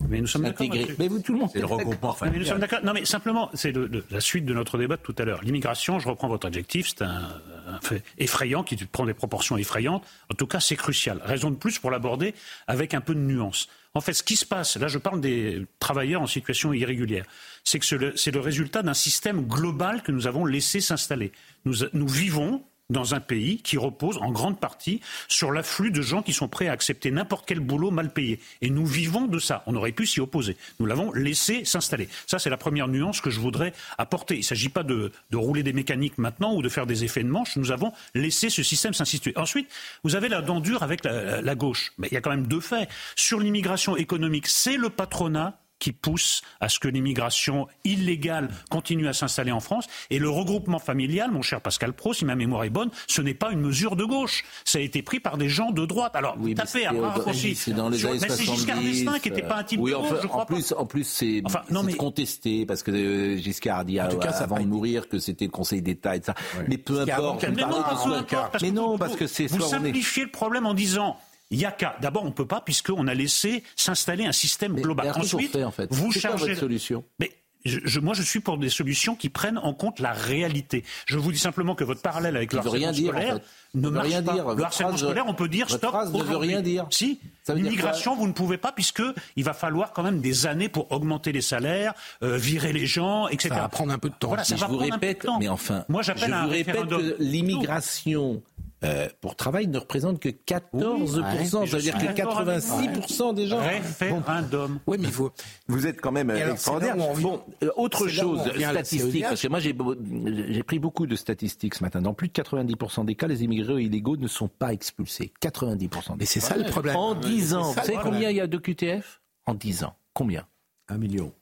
mais 0.00 0.20
nous 0.20 0.26
sommes 0.26 0.42
d'accord. 0.42 0.66
Mais 0.98 1.08
vous, 1.08 1.20
tout 1.20 1.32
le 1.32 1.38
monde. 1.38 1.50
C'est 1.52 1.60
le 1.60 1.66
regroupement 1.66 2.16
Mais 2.22 2.38
nous 2.38 2.44
sommes 2.44 2.58
d'accord. 2.58 2.80
Non, 2.84 2.92
mais 2.92 3.04
simplement, 3.04 3.50
c'est 3.54 3.74
la 4.10 4.20
suite 4.20 4.44
de 4.44 4.54
notre 4.54 4.78
débat 4.78 4.96
de 4.96 5.02
tout 5.02 5.14
à 5.18 5.24
l'heure. 5.24 5.42
L'immigration, 5.42 5.98
je 5.98 6.08
reprends 6.08 6.28
votre 6.28 6.46
adjectif, 6.46 6.88
c'est 6.88 7.02
un, 7.02 7.40
fait 7.82 8.02
effrayant 8.18 8.62
qui 8.62 8.76
prend 8.76 9.06
des 9.06 9.14
proportions 9.14 9.56
effrayantes. 9.56 10.04
En 10.30 10.34
tout 10.34 10.46
cas, 10.46 10.60
c'est 10.60 10.76
crucial. 10.76 11.20
Raison 11.24 11.50
de 11.50 11.56
plus 11.56 11.78
pour 11.78 11.90
l'aborder 11.90 12.34
avec 12.66 12.94
un 12.94 13.00
peu 13.00 13.14
de 13.14 13.20
nuance. 13.20 13.68
En 13.94 14.00
fait, 14.00 14.12
ce 14.12 14.22
qui 14.22 14.36
se 14.36 14.44
passe, 14.44 14.76
là 14.76 14.88
je 14.88 14.98
parle 14.98 15.22
des 15.22 15.64
travailleurs 15.78 16.20
en 16.20 16.26
situation 16.26 16.74
irrégulière, 16.74 17.24
c'est 17.64 17.78
que 17.78 17.86
c'est 18.14 18.30
le, 18.30 18.40
résultat 18.40 18.82
d'un 18.82 18.94
système 18.94 19.46
global 19.46 20.02
que 20.02 20.12
nous 20.12 20.26
avons 20.26 20.44
laissé 20.44 20.82
s'installer. 20.82 21.32
Nous, 21.64 21.76
nous 21.94 22.06
vivons 22.06 22.62
dans 22.90 23.14
un 23.14 23.20
pays 23.20 23.58
qui 23.58 23.76
repose 23.76 24.18
en 24.18 24.30
grande 24.30 24.60
partie 24.60 25.00
sur 25.28 25.52
l'afflux 25.52 25.90
de 25.90 26.02
gens 26.02 26.22
qui 26.22 26.32
sont 26.32 26.48
prêts 26.48 26.68
à 26.68 26.72
accepter 26.72 27.10
n'importe 27.10 27.44
quel 27.46 27.60
boulot 27.60 27.90
mal 27.90 28.12
payé. 28.12 28.40
Et 28.62 28.70
nous 28.70 28.86
vivons 28.86 29.26
de 29.26 29.38
ça. 29.38 29.62
On 29.66 29.74
aurait 29.74 29.92
pu 29.92 30.06
s'y 30.06 30.20
opposer. 30.20 30.56
Nous 30.78 30.86
l'avons 30.86 31.12
laissé 31.12 31.64
s'installer. 31.64 32.08
Ça, 32.26 32.38
c'est 32.38 32.50
la 32.50 32.56
première 32.56 32.88
nuance 32.88 33.20
que 33.20 33.30
je 33.30 33.40
voudrais 33.40 33.72
apporter. 33.98 34.34
Il 34.34 34.40
ne 34.40 34.44
s'agit 34.44 34.68
pas 34.68 34.82
de, 34.82 35.10
rouler 35.32 35.62
des 35.62 35.72
mécaniques 35.72 36.18
maintenant 36.18 36.54
ou 36.54 36.62
de 36.62 36.68
faire 36.68 36.86
des 36.86 37.04
effets 37.04 37.22
de 37.22 37.28
manche. 37.28 37.56
Nous 37.56 37.72
avons 37.72 37.92
laissé 38.14 38.50
ce 38.50 38.62
système 38.62 38.94
s'instituer. 38.94 39.32
Ensuite, 39.36 39.68
vous 40.04 40.14
avez 40.14 40.28
la 40.28 40.42
dent 40.42 40.60
dure 40.60 40.82
avec 40.82 41.04
la, 41.04 41.40
la 41.42 41.54
gauche. 41.54 41.92
Mais 41.98 42.08
il 42.10 42.14
y 42.14 42.16
a 42.16 42.20
quand 42.20 42.30
même 42.30 42.46
deux 42.46 42.60
faits. 42.60 42.88
Sur 43.16 43.40
l'immigration 43.40 43.96
économique, 43.96 44.46
c'est 44.46 44.76
le 44.76 44.90
patronat 44.90 45.58
qui 45.78 45.92
pousse 45.92 46.42
à 46.60 46.68
ce 46.68 46.78
que 46.78 46.88
l'immigration 46.88 47.66
illégale 47.84 48.48
continue 48.70 49.08
à 49.08 49.12
s'installer 49.12 49.52
en 49.52 49.60
France. 49.60 49.86
Et 50.10 50.18
le 50.18 50.28
regroupement 50.28 50.78
familial, 50.78 51.30
mon 51.30 51.42
cher 51.42 51.60
Pascal 51.60 51.92
Pro, 51.92 52.12
si 52.12 52.24
ma 52.24 52.34
mémoire 52.34 52.64
est 52.64 52.70
bonne, 52.70 52.90
ce 53.06 53.22
n'est 53.22 53.34
pas 53.34 53.52
une 53.52 53.60
mesure 53.60 53.96
de 53.96 54.04
gauche. 54.04 54.44
Ça 54.64 54.78
a 54.78 54.80
été 54.80 55.02
pris 55.02 55.20
par 55.20 55.36
des 55.36 55.48
gens 55.48 55.70
de 55.70 55.84
droite. 55.84 56.16
Alors, 56.16 56.36
oui, 56.38 56.54
tapez 56.54 56.86
à 56.86 56.92
bras 56.92 57.10
raccourcis. 57.10 57.54
C'est 57.54 57.72
dans 57.72 57.88
les 57.88 58.04
années 58.06 58.18
70. 58.18 58.36
C'est 58.36 58.52
Giscard 58.52 58.80
d'Estaing 58.80 59.18
qui 59.18 59.30
n'était 59.30 59.46
pas 59.46 59.58
un 59.58 59.64
type 59.64 59.80
oui, 59.80 59.92
de 59.92 59.96
gauche, 59.96 60.18
je 60.22 60.26
crois 60.26 60.42
en 60.42 60.46
plus, 60.46 60.68
pas. 60.68 60.78
En 60.78 60.86
plus, 60.86 61.04
c'est 61.04 61.42
enfin, 61.44 61.62
mais... 61.70 61.94
contesté 61.94 62.66
parce 62.66 62.82
que 62.82 62.90
euh, 62.90 63.36
Giscard 63.36 63.80
a 63.80 63.84
dit 63.84 63.98
à, 63.98 64.08
cas, 64.08 64.30
avant 64.30 64.60
de 64.60 64.66
mourir 64.66 65.08
que 65.08 65.18
c'était 65.18 65.44
le 65.44 65.50
Conseil 65.50 65.82
d'État 65.82 66.16
et 66.16 66.22
ça. 66.22 66.34
Mais 66.68 66.78
peu 66.78 67.00
importe. 67.00 67.44
Mais 67.44 67.62
non, 67.62 67.82
parce, 67.82 68.62
mais 68.62 68.70
non, 68.70 68.98
parce 68.98 69.16
que 69.16 69.26
c'est 69.26 69.46
vous 69.46 69.60
simplifiez 69.60 70.24
le 70.24 70.30
problème 70.30 70.66
en 70.66 70.74
disant 70.74 71.16
il 71.50 71.60
y 71.60 71.64
a 71.64 71.72
qu'à. 71.72 71.96
D'abord, 72.00 72.24
on 72.24 72.28
ne 72.28 72.32
peut 72.32 72.46
pas 72.46 72.60
puisqu'on 72.60 73.06
a 73.06 73.14
laissé 73.14 73.62
s'installer 73.76 74.26
un 74.26 74.32
système 74.32 74.74
global. 74.74 75.12
Ensuite, 75.16 75.52
fait, 75.52 75.64
en 75.64 75.70
fait. 75.70 75.88
vous 75.92 76.12
chargez. 76.12 76.48
Votre 76.48 76.60
solution? 76.60 77.04
Mais 77.18 77.32
je, 77.66 78.00
moi, 78.00 78.14
je 78.14 78.22
suis 78.22 78.40
pour 78.40 78.58
des 78.58 78.68
solutions 78.68 79.16
qui 79.16 79.28
prennent 79.28 79.58
en 79.58 79.74
compte 79.74 79.98
la 80.00 80.12
réalité. 80.12 80.84
Je 81.06 81.18
vous 81.18 81.32
dis 81.32 81.38
simplement 81.38 81.74
que 81.74 81.84
votre 81.84 82.00
parallèle 82.00 82.36
avec 82.36 82.52
le 82.52 82.60
harcèlement 82.60 82.92
scolaire 82.92 83.38
ne 83.74 83.88
marche 83.88 84.06
rien 84.06 84.22
pas. 84.22 84.32
Dire. 84.34 84.54
Le 84.54 84.64
harcèlement 84.64 84.96
scolaire, 84.96 85.24
on 85.26 85.34
peut 85.34 85.48
dire 85.48 85.68
stop. 85.68 85.94
ne 86.12 86.22
veut 86.22 86.36
rien 86.36 86.62
dire. 86.62 86.86
Si, 86.90 87.20
l'immigration, 87.48 88.14
vous 88.14 88.26
ne 88.26 88.32
pouvez 88.32 88.56
pas 88.56 88.72
puisque 88.72 89.02
il 89.36 89.44
va 89.44 89.52
falloir 89.52 89.92
quand 89.92 90.02
même 90.02 90.20
des 90.20 90.46
années 90.46 90.68
pour 90.68 90.90
augmenter 90.92 91.32
les 91.32 91.40
salaires, 91.40 91.94
euh, 92.22 92.36
virer 92.36 92.72
les 92.72 92.86
gens, 92.86 93.28
etc. 93.28 93.48
Ça 93.50 93.60
va 93.62 93.68
prendre 93.68 93.92
un 93.92 93.98
peu 93.98 94.10
de 94.10 94.14
temps. 94.14 94.28
Voilà, 94.28 94.44
ça 94.44 94.56
je 94.56 94.60
va 94.60 94.68
vous 94.68 94.78
répète, 94.78 95.26
mais 95.40 95.48
enfin, 95.48 95.84
moi 95.88 96.02
j'appelle 96.02 96.34
je 96.34 96.44
vous 96.44 96.50
répète 96.50 96.88
que 96.88 97.16
l'immigration 97.18 98.42
euh, 98.84 99.08
pour 99.20 99.36
travail 99.36 99.66
ne 99.68 99.78
représente 99.78 100.20
que 100.20 100.28
14%. 100.28 101.66
ça 101.66 101.76
veut 101.76 101.82
dire 101.82 101.96
que 101.96 102.06
86% 102.06 103.34
des 103.34 103.46
gens. 103.46 103.60
Référendum. 103.60 104.80
Oui, 104.86 104.98
mais 105.00 105.08
il 105.08 105.12
faut. 105.12 105.32
Vous 105.66 105.86
êtes 105.86 106.00
quand 106.00 106.12
même 106.12 106.30
extraordinaire. 106.30 106.96
Bon, 107.20 107.42
euh, 107.62 107.70
autre 107.76 108.06
chose, 108.08 108.40
statistique, 108.58 109.22
parce 109.22 109.40
que 109.40 109.48
moi 109.48 109.60
j'ai 109.60 110.62
pris 110.62 110.78
beaucoup 110.78 111.06
de 111.06 111.16
statistiques 111.16 111.74
ce 111.74 111.82
matin. 111.82 112.02
Dans 112.02 112.14
plus 112.14 112.28
de 112.28 112.32
90% 112.32 113.06
des 113.06 113.14
cas, 113.14 113.26
les 113.26 113.44
immigrés 113.44 113.82
illégaux 113.82 114.16
ne 114.16 114.28
sont 114.28 114.48
pas 114.48 114.72
expulsés. 114.72 115.32
90%. 115.42 116.16
Mais 116.18 116.26
c'est 116.26 116.40
ça 116.40 116.56
le 116.56 116.64
problème. 116.64 116.96
En 116.96 117.14
10 117.14 117.54
ans, 117.54 117.72
vous 117.72 117.74
savez 117.74 117.98
combien 118.02 118.30
il 118.30 118.36
y 118.36 118.40
a 118.40 118.46
de 118.46 118.58
QTF 118.58 119.22
En 119.46 119.54
10 119.54 119.84
ans. 119.84 119.94
Combien? 120.12 120.46
Un 120.88 120.98
million. 120.98 121.32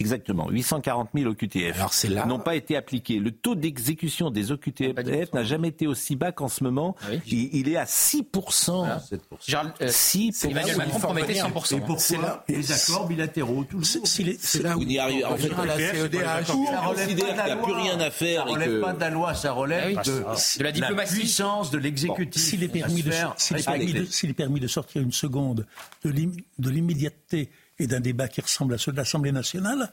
Exactement, 0.00 0.48
840 0.48 1.10
000 1.14 1.30
OQTF 1.30 1.76
Alors 1.76 1.92
c'est 1.92 2.08
là... 2.08 2.24
n'ont 2.24 2.38
pas 2.38 2.56
été 2.56 2.74
appliqués. 2.74 3.18
Le 3.18 3.32
taux 3.32 3.54
d'exécution 3.54 4.30
des 4.30 4.50
OQTF 4.50 5.34
n'a 5.34 5.44
jamais 5.44 5.68
été 5.68 5.86
aussi 5.86 6.16
bas 6.16 6.32
qu'en 6.32 6.48
ce 6.48 6.64
moment. 6.64 6.96
Ah 7.02 7.08
oui. 7.10 7.20
il, 7.26 7.54
il, 7.54 7.68
est 7.68 7.76
à 7.76 7.84
6 7.84 8.24
voilà. 8.32 8.98
7%. 8.98 9.72
Euh, 9.82 9.88
6 9.90 10.44
Emmanuel 10.46 10.76
Macron 10.78 10.98
promettait 11.00 11.34
100 11.34 11.48
Et 11.48 11.80
pourquoi 11.80 12.18
là, 12.22 12.44
les 12.48 12.72
accords 12.72 13.08
bilatéraux 13.08 13.64
tout 13.64 13.82
C'est 13.84 14.62
là 14.62 14.74
où 14.74 14.80
vous 14.80 14.86
n'y 14.86 14.98
arrivez. 14.98 15.22
En 15.26 15.36
fait, 15.36 15.50
la 15.50 15.76
CEDH, 15.76 16.46
ça 16.46 16.54
considère 16.86 17.34
qu'il 17.34 17.44
n'y 17.44 17.50
a 17.50 17.56
plus 17.56 17.74
rien 17.74 18.00
à 18.00 18.10
faire. 18.10 18.46
Ça 18.46 18.52
relève 18.54 18.80
pas 18.80 18.92
de 18.94 19.00
la 19.00 19.10
loi, 19.10 19.34
ça 19.34 19.52
relève 19.52 19.98
ah 19.98 20.02
de, 20.02 20.62
la 20.62 20.72
diplomatie, 20.72 21.14
la 21.14 21.20
puissance 21.20 21.70
de 21.70 21.76
l'exécutif. 21.76 22.42
S'il 22.42 22.64
est 22.64 24.32
permis 24.34 24.60
de 24.60 24.66
sortir 24.66 25.02
une 25.02 25.12
seconde 25.12 25.66
de 26.04 26.70
l'immédiateté 26.70 27.50
et 27.80 27.86
d'un 27.86 28.00
débat 28.00 28.28
qui 28.28 28.40
ressemble 28.40 28.74
à 28.74 28.78
ceux 28.78 28.92
de 28.92 28.96
l'Assemblée 28.96 29.32
nationale, 29.32 29.90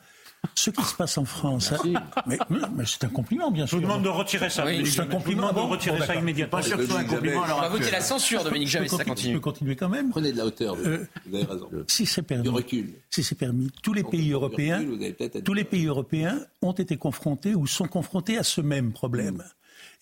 ce 0.53 0.69
qui 0.69 0.83
se 0.83 0.93
passe 0.93 1.17
en 1.17 1.25
France, 1.25 1.71
hein, 1.71 1.79
mais, 2.27 2.37
mais 2.49 2.83
c'est 2.85 3.03
un 3.03 3.09
compliment, 3.09 3.49
bien 3.49 3.65
Je 3.65 3.69
sûr. 3.69 3.77
vous 3.79 3.83
demande 3.83 4.03
de 4.03 4.09
retirer 4.09 4.49
ça. 4.51 4.65
Oui, 4.65 4.85
c'est 4.85 4.99
un. 4.99 5.05
Je 5.05 5.09
compliment. 5.09 5.47
demande 5.49 5.55
de 5.67 5.71
retirer 5.71 5.97
bon, 5.97 6.05
ça 6.05 6.15
immédiatement. 6.15 6.59
Pas 6.59 6.63
chercher 6.63 6.91
un 6.95 7.03
compliment 7.05 7.43
à 7.43 7.47
l'heure 7.47 7.57
On 7.57 7.61
va 7.61 7.69
voter 7.69 7.89
la 7.91 8.01
censure, 8.01 8.43
Dominique 8.43 8.67
Jamais, 8.69 8.85
Je 8.85 8.91
si 8.91 8.97
peux 8.97 9.03
ça 9.03 9.09
continuer- 9.09 9.15
continue. 9.15 9.33
Je 9.33 9.37
peux 9.37 9.41
continuer 9.51 9.75
quand 9.75 9.89
même. 9.89 10.09
Prenez 10.11 10.31
de 10.33 10.37
la 10.37 10.45
hauteur. 10.45 10.75
Euh, 10.85 11.07
vous 11.25 11.35
avez 11.35 11.45
raison. 11.45 11.69
Si 11.87 12.05
c'est 12.05 12.21
permis, 12.21 12.43
Du 12.43 12.49
recul. 12.49 12.93
si 13.09 13.23
c'est 13.23 13.35
permis, 13.35 13.71
tous 13.81 13.93
les 13.93 14.03
pays 14.03 14.31
européens, 14.31 14.79
recul, 14.79 15.43
tous 15.43 15.53
les 15.53 15.63
pays 15.63 15.85
européens 15.87 16.39
ont 16.61 16.71
été 16.73 16.97
confrontés 16.97 17.55
ou 17.55 17.65
sont 17.65 17.87
confrontés 17.87 18.37
à 18.37 18.43
ce 18.43 18.61
même 18.61 18.91
problème. 18.91 19.43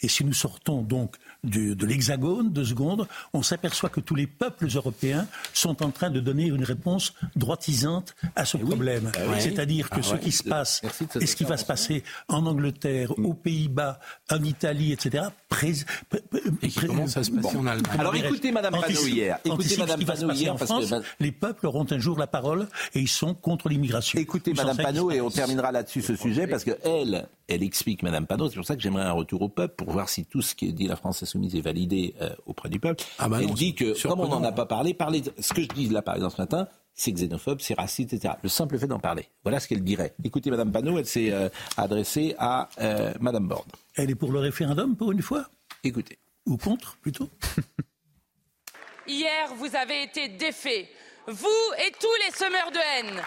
Et 0.02 0.08
si 0.10 0.24
nous 0.26 0.34
sortons 0.34 0.82
donc 0.82 1.16
du- 1.44 1.76
de 1.76 1.86
l'hexagone, 1.86 2.52
deux 2.52 2.66
secondes, 2.66 3.08
on 3.34 3.42
s'aperçoit 3.44 3.90
que 3.90 4.00
tous 4.02 4.16
les 4.16 4.28
peuples 4.28 4.68
européens 4.76 5.28
sont 5.54 5.82
en 5.84 5.92
train 5.92 6.10
de 6.10 6.20
donner 6.20 6.46
une 6.48 6.64
réponse 6.64 7.14
droitisante 7.36 8.16
à 8.36 8.46
ce 8.46 8.58
problème. 8.58 9.12
Ah 9.16 9.20
oui. 9.30 9.36
C'est-à-dire 9.40 9.90
que 9.90 10.00
Ah 10.00 10.04
ce 10.04 10.14
ouais. 10.14 10.20
qui 10.20 10.32
se 10.32 10.44
passe 10.44 10.82
et 11.22 11.26
ce 11.26 11.36
qui 11.36 11.44
va 11.44 11.58
se 11.58 11.66
passer 11.66 12.04
en 12.28 12.46
Angleterre, 12.46 13.18
aux 13.20 13.34
Pays-Bas, 13.34 14.00
en 14.32 14.44
Italie, 14.44 14.92
etc., 14.92 15.26
pré- 15.50 15.74
pré- 16.10 16.24
Et 16.62 16.68
qui 16.68 16.80
commence 16.88 17.16
à 17.18 17.24
se 17.24 17.32
passer 17.32 17.56
en 17.58 17.66
Allemagne. 17.68 17.96
Alors, 18.00 18.16
écoutez 18.16 18.52
Madame 18.52 18.74
Panot 18.74 19.08
hier. 19.08 19.38
Écoutez 19.46 19.78
Madame 19.78 19.96
ce 19.96 20.00
qui 20.00 20.06
va 20.06 20.16
se 20.16 20.26
passer 20.26 20.42
hier, 20.42 20.54
en 20.54 20.58
parce 20.58 20.72
que- 20.72 20.86
France. 20.88 21.04
Les 21.20 21.32
peuples 21.32 21.68
auront 21.68 21.86
un 21.90 22.00
jour 22.00 22.18
la 22.18 22.28
parole 22.28 22.68
et 22.94 23.00
ils 23.00 23.08
sont 23.08 23.34
contre 23.34 23.70
l'immigration. 23.70 24.20
Écoutez 24.20 24.54
Madame 24.54 24.78
Panot 24.78 25.12
et 25.12 25.22
on 25.22 25.30
terminera 25.30 25.72
là-dessus 25.72 26.02
ce 26.02 26.16
sujet 26.16 26.48
parce 26.48 26.64
que 26.64 26.72
elle, 26.84 27.28
elle 27.48 27.64
explique 27.64 28.04
Madame 28.04 28.26
Panot. 28.28 28.50
C'est 28.50 28.56
pour 28.58 28.66
ça 28.66 28.76
que 28.76 28.82
j'aimerais 28.82 29.04
un 29.06 29.12
retour 29.14 29.42
au 29.42 29.50
peuple 29.50 29.85
pour 29.86 29.94
voir 29.94 30.10
si 30.10 30.26
tout 30.26 30.42
ce 30.42 30.56
qui 30.56 30.74
dit 30.74 30.88
la 30.88 30.96
France 30.96 31.22
insoumise 31.22 31.56
est 31.56 31.62
validé 31.62 32.16
euh, 32.20 32.32
auprès 32.48 32.70
du 32.70 32.80
peuple. 32.80 33.04
Ah 33.20 33.30
bah 33.30 33.38
elle 33.40 33.48
non, 33.50 33.54
dit 33.54 33.76
que 33.76 33.94
comme 34.08 34.20
on 34.20 34.28
n'en 34.28 34.44
a 34.44 34.52
pas 34.52 34.66
parlé, 34.66 34.96
parler 34.96 35.22
de- 35.22 35.32
ce 35.40 35.54
que 35.54 35.62
je 35.62 35.68
dis 35.68 35.88
là 35.90 36.02
par 36.02 36.16
exemple 36.16 36.36
ce 36.36 36.42
matin, 36.42 36.68
c'est 36.96 37.12
xénophobe, 37.12 37.62
c'est 37.62 37.76
raciste, 37.76 38.14
etc. 38.14 38.34
Le 38.42 38.50
simple 38.50 38.80
fait 38.80 38.88
d'en 38.88 38.98
parler. 39.00 39.30
Voilà 39.44 39.60
ce 39.60 39.68
qu'elle 39.68 39.84
dirait. 39.84 40.16
Écoutez 40.24 40.50
Madame 40.50 40.72
Panot, 40.72 40.98
elle 40.98 41.06
s'est 41.06 41.32
euh, 41.32 41.50
adressée 41.78 42.34
à 42.40 42.68
euh, 42.82 43.14
Madame 43.20 43.48
Borne. 43.48 43.70
Elle 43.96 44.10
est 44.10 44.16
pour 44.16 44.32
le 44.32 44.40
référendum 44.40 44.96
pour 44.96 45.12
une 45.12 45.22
fois? 45.22 45.46
Écoutez. 45.84 46.18
Ou 46.48 46.58
contre 46.58 46.98
plutôt? 46.98 47.30
Hier, 49.08 49.54
vous 49.58 49.76
avez 49.76 50.02
été 50.04 50.30
défaits, 50.30 50.88
vous 51.28 51.48
et 51.86 51.92
tous 52.00 52.08
les 52.26 52.34
semeurs 52.36 52.72
de 52.72 52.78
haine. 52.78 53.22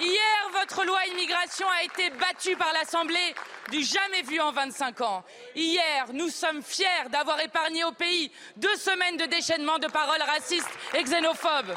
Hier, 0.00 0.50
votre 0.52 0.84
loi 0.84 1.06
immigration 1.06 1.66
a 1.68 1.84
été 1.84 2.10
battue 2.10 2.56
par 2.56 2.72
l'Assemblée 2.72 3.34
du 3.70 3.80
jamais 3.84 4.22
vu 4.22 4.40
en 4.40 4.50
25 4.50 5.00
ans. 5.02 5.24
Hier, 5.54 6.06
nous 6.12 6.30
sommes 6.30 6.64
fiers 6.64 7.08
d'avoir 7.12 7.40
épargné 7.40 7.84
au 7.84 7.92
pays 7.92 8.32
deux 8.56 8.74
semaines 8.74 9.16
de 9.16 9.26
déchaînement 9.26 9.78
de 9.78 9.86
paroles 9.86 10.22
racistes 10.22 10.68
et 10.94 11.02
xénophobes. 11.04 11.76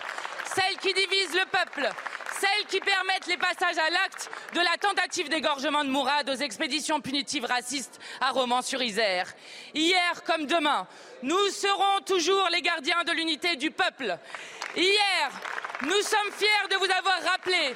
Celles 0.55 0.77
qui 0.77 0.95
divisent 0.95 1.35
le 1.35 1.45
peuple, 1.45 1.87
celles 2.39 2.65
qui 2.67 2.79
permettent 2.79 3.27
les 3.27 3.37
passages 3.37 3.77
à 3.77 3.89
l'acte 3.91 4.31
de 4.53 4.61
la 4.61 4.77
tentative 4.79 5.29
d'égorgement 5.29 5.83
de 5.83 5.89
Mourad 5.89 6.27
aux 6.27 6.33
expéditions 6.33 7.01
punitives 7.01 7.45
racistes 7.45 7.99
à 8.19 8.31
Romans-sur-Isère. 8.31 9.31
Hier 9.75 10.23
comme 10.23 10.47
demain, 10.47 10.87
nous 11.21 11.49
serons 11.49 12.01
toujours 12.03 12.47
les 12.51 12.63
gardiens 12.63 13.03
de 13.03 13.11
l'unité 13.11 13.57
du 13.57 13.69
peuple. 13.69 14.17
Hier, 14.75 15.31
nous 15.81 16.01
sommes 16.01 16.31
fiers 16.35 16.67
de 16.71 16.75
vous 16.75 16.91
avoir 16.91 17.21
rappelé 17.31 17.73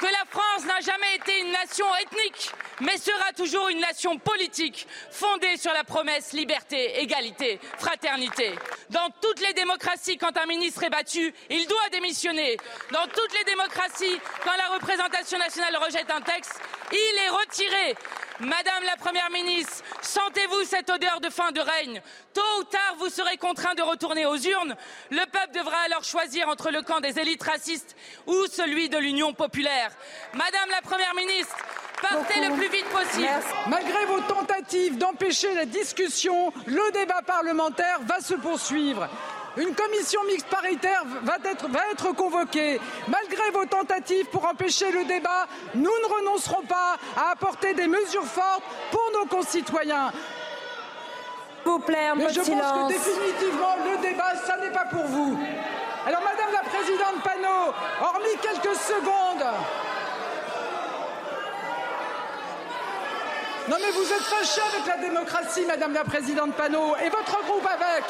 que 0.00 0.06
la 0.06 0.24
France 0.30 0.64
n'a 0.64 0.80
jamais 0.80 1.14
été 1.16 1.40
une 1.40 1.52
nation 1.52 1.86
ethnique, 1.96 2.50
mais 2.80 2.96
sera 2.96 3.32
toujours 3.36 3.68
une 3.68 3.80
nation 3.80 4.18
politique, 4.18 4.86
fondée 5.10 5.56
sur 5.56 5.72
la 5.72 5.84
promesse 5.84 6.32
liberté, 6.32 7.00
égalité, 7.00 7.60
fraternité. 7.78 8.52
Dans 8.90 9.10
toutes 9.20 9.40
les 9.40 9.52
démocraties, 9.52 10.16
quand 10.16 10.36
un 10.36 10.46
ministre 10.46 10.82
est 10.82 10.90
battu, 10.90 11.32
il 11.50 11.66
doit 11.68 11.88
démissionner. 11.92 12.56
Dans 12.90 13.06
toutes 13.06 13.38
les 13.38 13.44
démocraties, 13.44 14.18
quand 14.42 14.56
la 14.56 14.74
représentation 14.74 15.38
nationale 15.38 15.76
rejette 15.76 16.10
un 16.10 16.22
texte, 16.22 16.60
il 16.90 17.18
est 17.24 17.28
retiré. 17.28 17.94
Madame 18.42 18.82
la 18.86 18.96
Première 18.96 19.30
ministre, 19.30 19.84
sentez-vous 20.00 20.64
cette 20.64 20.90
odeur 20.90 21.20
de 21.20 21.30
fin 21.30 21.52
de 21.52 21.60
règne? 21.60 22.02
Tôt 22.34 22.40
ou 22.58 22.64
tard, 22.64 22.96
vous 22.98 23.08
serez 23.08 23.36
contraint 23.36 23.76
de 23.76 23.82
retourner 23.82 24.26
aux 24.26 24.36
urnes. 24.36 24.74
Le 25.10 25.24
peuple 25.26 25.52
devra 25.54 25.76
alors 25.86 26.02
choisir 26.02 26.48
entre 26.48 26.72
le 26.72 26.82
camp 26.82 26.98
des 26.98 27.20
élites 27.20 27.42
racistes 27.44 27.94
ou 28.26 28.46
celui 28.48 28.88
de 28.88 28.98
l'Union 28.98 29.32
populaire. 29.32 29.92
Madame 30.34 30.70
la 30.70 30.82
Première 30.82 31.14
ministre, 31.14 31.56
partez 32.00 32.40
le 32.40 32.56
plus 32.56 32.68
vite 32.68 32.88
possible. 32.88 33.28
Malgré 33.68 34.06
vos 34.06 34.20
tentatives 34.22 34.98
d'empêcher 34.98 35.54
la 35.54 35.64
discussion, 35.64 36.52
le 36.66 36.90
débat 36.90 37.22
parlementaire 37.22 38.00
va 38.00 38.20
se 38.20 38.34
poursuivre. 38.34 39.08
Une 39.56 39.74
commission 39.74 40.20
mixte 40.24 40.46
paritaire 40.46 41.04
va 41.22 41.36
être, 41.44 41.68
va 41.68 41.80
être 41.92 42.12
convoquée. 42.12 42.80
Malgré 43.08 43.50
vos 43.50 43.66
tentatives 43.66 44.26
pour 44.26 44.46
empêcher 44.46 44.90
le 44.90 45.04
débat, 45.04 45.46
nous 45.74 45.82
ne 45.82 46.14
renoncerons 46.14 46.62
pas 46.62 46.96
à 47.16 47.32
apporter 47.32 47.74
des 47.74 47.86
mesures 47.86 48.24
fortes 48.24 48.62
pour 48.90 49.10
nos 49.12 49.26
concitoyens. 49.26 50.10
S'il 50.10 51.70
vous 51.70 51.78
plaît, 51.80 52.06
un 52.06 52.14
Mais 52.14 52.32
je 52.32 52.40
pense 52.40 52.48
que 52.48 52.88
définitivement, 52.88 53.76
le 53.84 54.00
débat, 54.00 54.32
ça 54.44 54.56
n'est 54.56 54.72
pas 54.72 54.86
pour 54.86 55.04
vous. 55.04 55.38
Alors, 56.06 56.22
Madame 56.22 56.50
la 56.52 56.68
Présidente 56.68 57.22
Panot, 57.22 57.74
hormis 58.00 58.36
quelques 58.40 58.76
secondes. 58.76 59.46
Non, 63.68 63.76
mais 63.80 63.90
vous 63.90 64.12
êtes 64.12 64.22
fâchée 64.22 64.62
avec 64.74 64.86
la 64.86 64.96
démocratie, 64.96 65.64
Madame 65.66 65.92
la 65.92 66.04
Présidente 66.04 66.54
Panot, 66.54 66.96
et 66.96 67.10
votre 67.10 67.44
groupe 67.44 67.66
avec. 67.66 68.04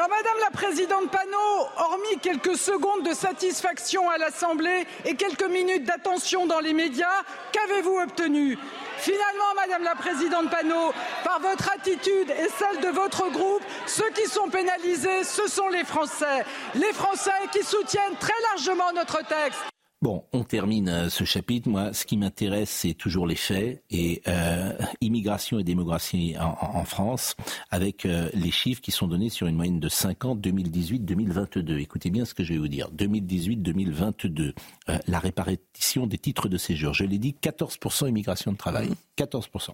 Alors, 0.00 0.16
Madame 0.16 0.38
la 0.40 0.50
Présidente 0.50 1.10
Panot, 1.10 1.68
hormis 1.76 2.18
quelques 2.22 2.56
secondes 2.56 3.02
de 3.02 3.12
satisfaction 3.12 4.08
à 4.08 4.16
l'Assemblée 4.16 4.86
et 5.04 5.14
quelques 5.14 5.44
minutes 5.44 5.84
d'attention 5.84 6.46
dans 6.46 6.60
les 6.60 6.72
médias, 6.72 7.22
qu'avez-vous 7.52 7.98
obtenu? 7.98 8.56
Finalement, 8.96 9.54
Madame 9.56 9.82
la 9.82 9.94
Présidente 9.94 10.48
Panot, 10.48 10.94
par 11.22 11.40
votre 11.40 11.70
attitude 11.70 12.30
et 12.30 12.48
celle 12.58 12.80
de 12.80 12.88
votre 12.88 13.30
groupe, 13.30 13.62
ceux 13.86 14.08
qui 14.14 14.26
sont 14.26 14.48
pénalisés, 14.48 15.22
ce 15.22 15.46
sont 15.48 15.68
les 15.68 15.84
Français. 15.84 16.46
Les 16.76 16.94
Français 16.94 17.30
qui 17.52 17.62
soutiennent 17.62 18.16
très 18.18 18.40
largement 18.54 18.92
notre 18.94 19.18
texte. 19.18 19.69
Bon, 20.02 20.24
on 20.32 20.44
termine 20.44 20.88
euh, 20.88 21.08
ce 21.10 21.24
chapitre. 21.24 21.68
Moi, 21.68 21.92
ce 21.92 22.06
qui 22.06 22.16
m'intéresse, 22.16 22.70
c'est 22.70 22.94
toujours 22.94 23.26
les 23.26 23.36
faits 23.36 23.82
et 23.90 24.22
euh, 24.28 24.72
immigration 25.02 25.58
et 25.58 25.64
démographie 25.64 26.36
en, 26.40 26.84
France, 26.84 27.36
avec 27.68 28.06
euh, 28.06 28.30
les 28.32 28.50
chiffres 28.50 28.80
qui 28.80 28.92
sont 28.92 29.06
donnés 29.06 29.28
sur 29.28 29.46
une 29.46 29.56
moyenne 29.56 29.78
de 29.78 29.90
5 29.90 30.24
ans, 30.24 30.36
2018-2022. 30.36 31.78
Écoutez 31.80 32.08
bien 32.08 32.24
ce 32.24 32.32
que 32.32 32.42
je 32.42 32.54
vais 32.54 32.58
vous 32.58 32.68
dire. 32.68 32.88
2018-2022, 32.96 34.54
euh, 34.88 34.98
la 35.06 35.18
répartition 35.18 36.06
des 36.06 36.16
titres 36.16 36.48
de 36.48 36.56
séjour. 36.56 36.94
Je 36.94 37.04
l'ai 37.04 37.18
dit, 37.18 37.36
14% 37.38 38.08
immigration 38.08 38.52
de 38.52 38.56
travail, 38.56 38.88
14%. 39.18 39.68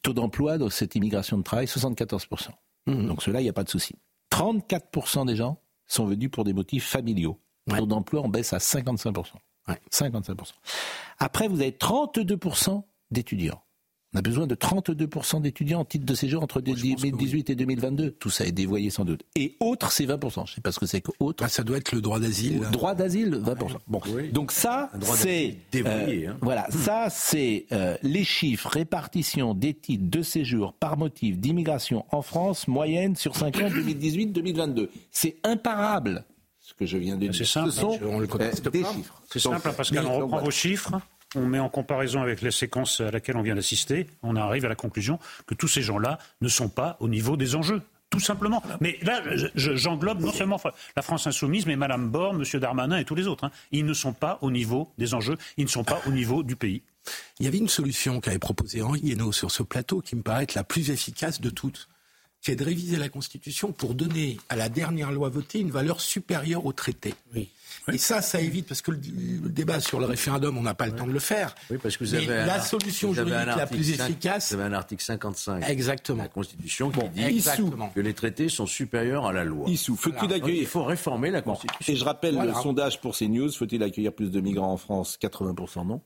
Taux 0.00 0.14
d'emploi 0.14 0.56
dans 0.56 0.70
cette 0.70 0.94
immigration 0.94 1.36
de 1.36 1.42
travail, 1.42 1.66
74%. 1.66 2.48
Donc 2.86 3.22
cela, 3.22 3.42
il 3.42 3.44
n'y 3.44 3.50
a 3.50 3.54
pas 3.54 3.64
de 3.64 3.68
souci. 3.68 3.94
34% 4.32 5.26
des 5.26 5.36
gens 5.36 5.60
sont 5.86 6.06
venus 6.06 6.30
pour 6.30 6.44
des 6.44 6.54
motifs 6.54 6.86
familiaux. 6.86 7.38
Le 7.66 7.78
taux 7.78 7.86
d'emploi 7.86 8.22
en 8.22 8.28
baisse 8.28 8.52
à 8.52 8.58
55%. 8.58 9.32
55%. 9.90 10.52
Après, 11.18 11.48
vous 11.48 11.60
avez 11.60 11.70
32% 11.70 12.82
d'étudiants. 13.10 13.64
On 14.14 14.18
a 14.18 14.22
besoin 14.22 14.46
de 14.46 14.54
32% 14.54 15.42
d'étudiants 15.42 15.80
en 15.80 15.84
titre 15.84 16.06
de 16.06 16.14
séjour 16.14 16.40
entre 16.40 16.60
2018 16.60 17.50
et 17.50 17.56
2022. 17.56 18.12
Tout 18.12 18.30
ça 18.30 18.46
est 18.46 18.52
dévoyé 18.52 18.88
sans 18.88 19.04
doute. 19.04 19.24
Et 19.34 19.56
autres, 19.58 19.90
c'est 19.90 20.06
20%. 20.06 20.34
Je 20.34 20.40
ne 20.40 20.46
sais 20.54 20.60
pas 20.60 20.70
ce 20.70 20.78
que 20.78 20.86
c'est 20.86 21.00
que 21.00 21.10
autre. 21.18 21.42
Ah, 21.44 21.48
ça 21.48 21.64
doit 21.64 21.78
être 21.78 21.90
le 21.90 22.00
droit 22.00 22.20
d'asile. 22.20 22.60
Droit 22.70 22.94
d'asile, 22.94 23.42
20%. 23.44 23.76
Bon. 23.88 24.00
Donc 24.32 24.52
ça, 24.52 24.92
c'est 25.02 25.56
euh, 25.74 26.28
hein. 26.28 26.36
voilà, 26.42 26.68
ça 26.70 27.08
c'est 27.10 27.66
euh, 27.72 27.96
les 28.04 28.22
chiffres 28.22 28.68
répartition 28.68 29.52
des 29.52 29.74
titres 29.74 30.08
de 30.08 30.22
séjour 30.22 30.74
par 30.74 30.96
motif 30.96 31.36
d'immigration 31.38 32.04
en 32.12 32.22
France 32.22 32.68
moyenne 32.68 33.16
sur 33.16 33.34
5 33.34 33.56
ans 33.56 33.68
2018-2022. 33.68 34.90
C'est 35.10 35.38
imparable 35.42 36.24
ce 36.74 36.78
que 36.78 36.86
je 36.86 36.96
viens 36.98 37.14
de 37.16 37.20
dire. 37.20 37.34
C'est 37.34 37.44
simple. 37.44 37.70
Ce 37.70 37.80
sont 37.80 37.98
On 38.02 38.18
le 38.18 38.26
conteste 38.26 38.68
des 38.68 38.82
pas. 38.82 38.92
chiffres. 38.92 39.22
C'est 39.30 39.38
simple, 39.38 39.68
hein, 39.68 39.72
Pascal. 39.76 40.06
On 40.06 40.18
reprend 40.18 40.40
vos 40.40 40.50
chiffres, 40.50 40.92
on 41.36 41.46
met 41.46 41.58
en 41.58 41.68
comparaison 41.68 42.20
avec 42.22 42.42
les 42.42 42.50
séquences 42.50 43.00
à 43.00 43.10
laquelle 43.10 43.36
on 43.36 43.42
vient 43.42 43.54
d'assister, 43.54 44.06
on 44.22 44.36
arrive 44.36 44.64
à 44.64 44.68
la 44.68 44.74
conclusion 44.74 45.18
que 45.46 45.54
tous 45.54 45.68
ces 45.68 45.82
gens-là 45.82 46.18
ne 46.40 46.48
sont 46.48 46.68
pas 46.68 46.96
au 47.00 47.08
niveau 47.08 47.36
des 47.36 47.54
enjeux. 47.54 47.82
Tout 48.10 48.20
simplement. 48.20 48.62
Mais 48.80 48.96
là, 49.02 49.22
je- 49.34 49.46
je- 49.56 49.74
j'englobe 49.74 50.20
non 50.20 50.30
seulement 50.30 50.60
la 50.94 51.02
France 51.02 51.26
insoumise, 51.26 51.66
mais 51.66 51.74
Madame 51.74 52.10
Borne, 52.10 52.38
Monsieur 52.38 52.60
Darmanin 52.60 52.96
et 52.98 53.04
tous 53.04 53.16
les 53.16 53.26
autres. 53.26 53.42
hein. 53.44 53.50
Ils 53.72 53.84
ne 53.84 53.94
sont 53.94 54.12
pas 54.12 54.38
au 54.40 54.52
niveau 54.52 54.92
des 54.98 55.14
enjeux, 55.14 55.36
ils 55.56 55.64
ne 55.64 55.68
sont 55.70 55.82
pas 55.82 56.00
au 56.06 56.10
niveau 56.10 56.44
du 56.44 56.54
pays. 56.54 56.82
Il 57.40 57.44
y 57.44 57.48
avait 57.48 57.58
une 57.58 57.68
solution 57.68 58.20
qu'avait 58.20 58.38
proposée 58.38 58.82
Henri 58.82 59.00
Guénaud 59.00 59.32
sur 59.32 59.50
ce 59.50 59.64
plateau 59.64 60.00
qui 60.00 60.14
me 60.14 60.22
paraît 60.22 60.44
être 60.44 60.54
la 60.54 60.62
plus 60.64 60.90
efficace 60.90 61.40
de 61.40 61.50
toutes. 61.50 61.88
Qui 62.44 62.50
est 62.50 62.56
de 62.56 62.64
réviser 62.64 62.98
la 62.98 63.08
Constitution 63.08 63.72
pour 63.72 63.94
donner 63.94 64.36
à 64.50 64.56
la 64.56 64.68
dernière 64.68 65.10
loi 65.10 65.30
votée 65.30 65.60
une 65.60 65.70
valeur 65.70 66.02
supérieure 66.02 66.66
au 66.66 66.74
traité. 66.74 67.14
Oui. 67.34 67.48
Et 67.90 67.96
ça, 67.98 68.20
ça 68.20 68.40
évite, 68.40 68.66
parce 68.68 68.82
que 68.82 68.90
le, 68.90 68.98
le 69.42 69.48
débat 69.48 69.80
sur 69.80 69.98
le 69.98 70.04
référendum, 70.04 70.56
on 70.58 70.62
n'a 70.62 70.74
pas 70.74 70.86
le 70.86 70.94
temps 70.94 71.06
de 71.06 71.12
le 71.12 71.18
faire. 71.20 71.54
Oui, 71.70 71.78
parce 71.82 71.96
que 71.96 72.04
vous 72.04 72.14
avez 72.14 72.28
un 72.28 72.46
la 72.46 72.60
solution 72.60 73.12
vous 73.12 73.18
avez 73.18 73.32
un 73.34 73.40
juridique 73.44 73.56
la 73.58 73.66
plus 73.66 73.94
5 73.96 74.04
efficace. 74.10 74.52
Vous 74.52 74.60
avez 74.60 74.68
un 74.68 74.72
article 74.74 75.02
55 75.02 75.68
Exactement. 75.70 76.18
de 76.18 76.22
la 76.22 76.28
Constitution 76.28 76.90
qui 76.90 77.08
dit 77.10 77.22
exactement. 77.24 77.88
que 77.88 78.00
les 78.00 78.12
traités 78.14 78.50
sont 78.50 78.66
supérieurs 78.66 79.24
à 79.26 79.32
la 79.32 79.44
loi. 79.44 79.66
Faut-il 79.66 80.12
Voilà. 80.18 80.34
accueillir- 80.36 80.60
Il 80.60 80.66
faut 80.66 80.84
réformer 80.84 81.30
la 81.30 81.40
Constitution. 81.40 81.92
Et 81.92 81.96
je 81.96 82.04
rappelle 82.04 82.34
Voilà. 82.34 82.52
le 82.52 82.58
sondage 82.62 83.00
pour 83.00 83.16
CNews. 83.16 83.50
Faut-il 83.52 83.82
accueillir 83.82 84.12
plus 84.12 84.30
de 84.30 84.40
migrants 84.40 84.72
en 84.72 84.76
France? 84.76 85.16
80% 85.18 85.84
non? 85.86 86.00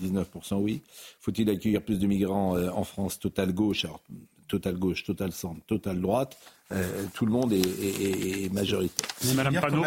19% 0.00 0.56
oui. 0.60 0.82
Faut-il 1.20 1.48
accueillir 1.50 1.82
plus 1.82 1.98
de 1.98 2.06
migrants 2.06 2.56
euh, 2.56 2.70
en 2.70 2.84
France? 2.84 3.18
Total 3.18 3.52
gauche, 3.52 3.84
alors, 3.84 4.00
total 4.48 4.76
gauche, 4.76 5.04
total 5.04 5.32
centre, 5.32 5.60
total 5.66 6.00
droite. 6.00 6.36
euh, 6.72 7.04
tout 7.14 7.26
le 7.26 7.32
monde 7.32 7.52
est, 7.52 7.60
est- 7.60 8.44
est- 8.46 8.52
majoritaire. 8.52 9.06
Mais 9.26 9.34
Panot 9.60 9.84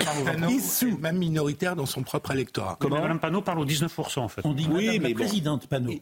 même 1.01 1.17
minoritaire 1.17 1.75
dans 1.75 1.85
son 1.87 2.03
propre 2.03 2.31
électorat. 2.31 2.77
Mais 2.83 2.89
Madame 2.89 3.19
Panot 3.19 3.41
parle 3.41 3.59
aux 3.59 3.65
19% 3.65 4.19
en 4.19 4.27
fait. 4.27 4.41
On 4.45 4.53
dit 4.53 4.67
Oui, 4.69 4.85
Madame 4.87 5.01
mais 5.01 5.09
la 5.09 5.15
bon. 5.15 5.15
Présidente 5.15 5.67
Panot. 5.67 5.93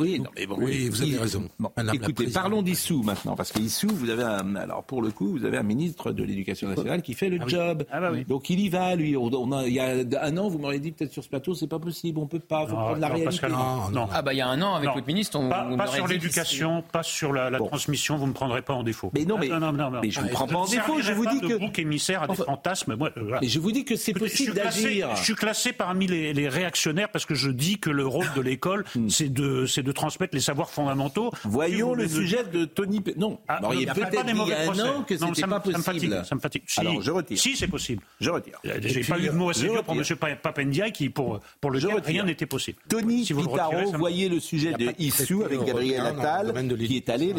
Oui, 0.00 0.18
non, 0.18 0.30
mais 0.36 0.46
bon. 0.46 0.56
Oui, 0.58 0.88
vous 0.88 1.02
avez 1.02 1.16
raison. 1.18 1.48
Bon, 1.58 1.70
Madame 1.76 1.96
la 1.98 2.02
écoutez, 2.08 2.26
parlons 2.28 2.62
d'Issou 2.62 3.02
maintenant, 3.02 3.36
parce 3.36 3.52
qu'Issou, 3.52 3.88
vous 3.92 4.08
avez 4.10 4.22
un, 4.22 4.56
alors 4.56 4.82
pour 4.84 5.02
le 5.02 5.10
coup, 5.10 5.30
vous 5.30 5.44
avez 5.44 5.58
un 5.58 5.62
ministre 5.62 6.12
de 6.12 6.22
l'Éducation 6.24 6.68
nationale 6.68 7.02
qui 7.02 7.14
fait 7.14 7.28
le 7.28 7.38
Ah 7.40 7.44
oui. 7.44 7.50
job. 7.50 7.84
Ah 7.90 8.00
bah 8.00 8.10
oui. 8.12 8.24
Donc 8.24 8.48
il 8.50 8.60
y 8.60 8.68
va, 8.68 8.94
lui. 8.96 9.16
On, 9.16 9.26
on 9.32 9.52
a- 9.52 9.66
il 9.66 9.74
y 9.74 9.80
a 9.80 9.94
un 10.22 10.36
an, 10.36 10.48
vous 10.48 10.58
m'auriez 10.58 10.80
dit 10.80 10.92
peut-être 10.92 11.12
sur 11.12 11.22
ce 11.22 11.28
plateau, 11.28 11.54
c'est 11.54 11.66
pas 11.68 11.78
possible, 11.78 12.18
on 12.18 12.26
peut 12.26 12.38
pas, 12.38 12.66
faut 12.66 12.72
Non, 12.74 12.80
prendre 12.80 12.98
la 13.00 13.08
non, 13.08 13.14
réalité. 13.14 13.24
Pascal, 13.40 13.52
non, 13.52 13.90
non. 13.92 14.08
Ah 14.12 14.22
bah 14.22 14.32
il 14.32 14.38
y 14.38 14.40
a 14.40 14.48
un 14.48 14.60
an 14.62 14.74
avec 14.74 14.88
Non. 14.88 14.94
votre 14.94 15.06
ministre, 15.06 15.38
on, 15.38 15.48
Pas, 15.48 15.68
on 15.70 15.76
pas 15.76 15.86
sur 15.86 16.06
l'éducation, 16.06 16.82
pas 16.90 17.02
sur 17.02 17.32
la, 17.32 17.50
la 17.50 17.58
transmission, 17.58 18.16
vous 18.16 18.24
ne 18.24 18.28
me 18.30 18.34
prendrez 18.34 18.62
pas 18.62 18.74
en 18.74 18.82
défaut. 18.82 19.10
Mais 19.14 19.24
non, 19.24 19.36
mais- 19.38 19.50
Ah, 19.52 19.58
non, 19.60 19.72
non, 19.72 19.90
non. 19.90 20.00
mais 20.02 20.10
je 20.10 20.20
vous 20.20 20.26
Ah, 20.30 20.32
prends 20.32 20.46
pas 20.46 20.56
en 20.56 20.64
ne 20.66 20.70
défaut, 20.70 21.00
je 21.00 21.12
vous 21.12 21.26
dis 21.26 21.40
que- 21.40 21.58
bouc 21.58 21.78
émissaire 21.78 22.22
à 22.22 22.26
des 22.26 22.32
Enfin, 22.32 22.44
fantasmes. 22.44 22.94
Moi, 22.96 23.10
euh. 23.16 23.36
Mais 23.42 23.48
je 23.48 23.58
vous 23.60 23.72
dis 23.72 23.84
que 23.84 23.96
c'est 23.96 24.12
possible 24.14 24.54
d'agir. 24.54 25.14
Je 25.16 25.22
suis 25.24 25.34
classé 25.34 25.72
parmi 25.72 26.06
les, 26.06 26.32
les 26.32 26.48
réactionnaires 26.48 27.08
parce 27.10 27.26
que 27.26 27.34
je 27.34 27.50
dis 27.50 27.78
que 27.78 27.90
le 27.90 28.06
rôle 28.06 28.26
de 28.36 28.40
l'école, 28.40 28.84
c'est 29.08 29.32
de, 29.32 29.66
c'est 29.66 29.82
de 29.90 29.94
transmettre 29.94 30.34
les 30.34 30.40
savoirs 30.40 30.70
fondamentaux. 30.70 31.32
Voyons 31.44 31.94
le 31.94 32.06
sujet 32.08 32.44
de 32.44 32.64
Tony. 32.64 33.02
Non, 33.16 33.38
Ah, 33.48 33.60
il 33.72 33.80
y 33.82 33.88
a 33.88 33.94
pas 33.94 34.06
peut-être 34.06 34.10
des 34.10 34.16
dit 34.22 34.28
il 34.30 34.34
y 34.34 34.38
mauvais 34.38 34.54
a 34.54 34.60
un 34.60 34.64
procès. 34.66 34.82
an 34.82 35.02
que 35.02 35.14
Non, 35.14 35.34
ça 35.34 35.46
me- 35.46 35.50
pas 35.50 35.62
ça 35.72 35.78
me 35.78 35.82
fatigue, 35.82 36.22
ça 36.24 36.34
me 36.36 36.40
fatigue. 36.40 36.62
Si- 36.66 36.80
Alors 36.80 37.02
je 37.02 37.10
retire. 37.10 37.38
Si, 37.38 37.56
c'est 37.56 37.68
possible. 37.68 38.02
Je 38.20 38.30
retire. 38.30 38.58
J'ai 38.82 39.02
pas 39.04 39.18
eu 39.18 39.26
de 39.26 39.30
mot 39.32 39.50
assez 39.50 39.62
dur 39.68 39.82
pour 39.84 39.94
M. 39.94 40.00
retire. 40.00 40.38
Papendiaï 40.40 40.92
qui, 40.92 41.10
pour, 41.10 41.40
pour 41.60 41.70
lequel 41.70 42.00
rien 42.04 42.24
n'était 42.24 42.46
possible. 42.46 42.78
Tony 42.88 43.24
Si 43.26 43.32
vous 43.32 43.42
le 43.42 43.48
retirez, 43.48 43.84
Pitaro, 43.84 43.98
voyez 43.98 44.28
le 44.28 44.38
sujet 44.40 44.72
de 44.74 44.92
Issou 44.98 45.42
avec 45.44 45.62
Gabriel 45.64 46.00
Attal, 46.06 46.54
qui 46.78 46.96
est 46.96 47.08
allé, 47.08 47.34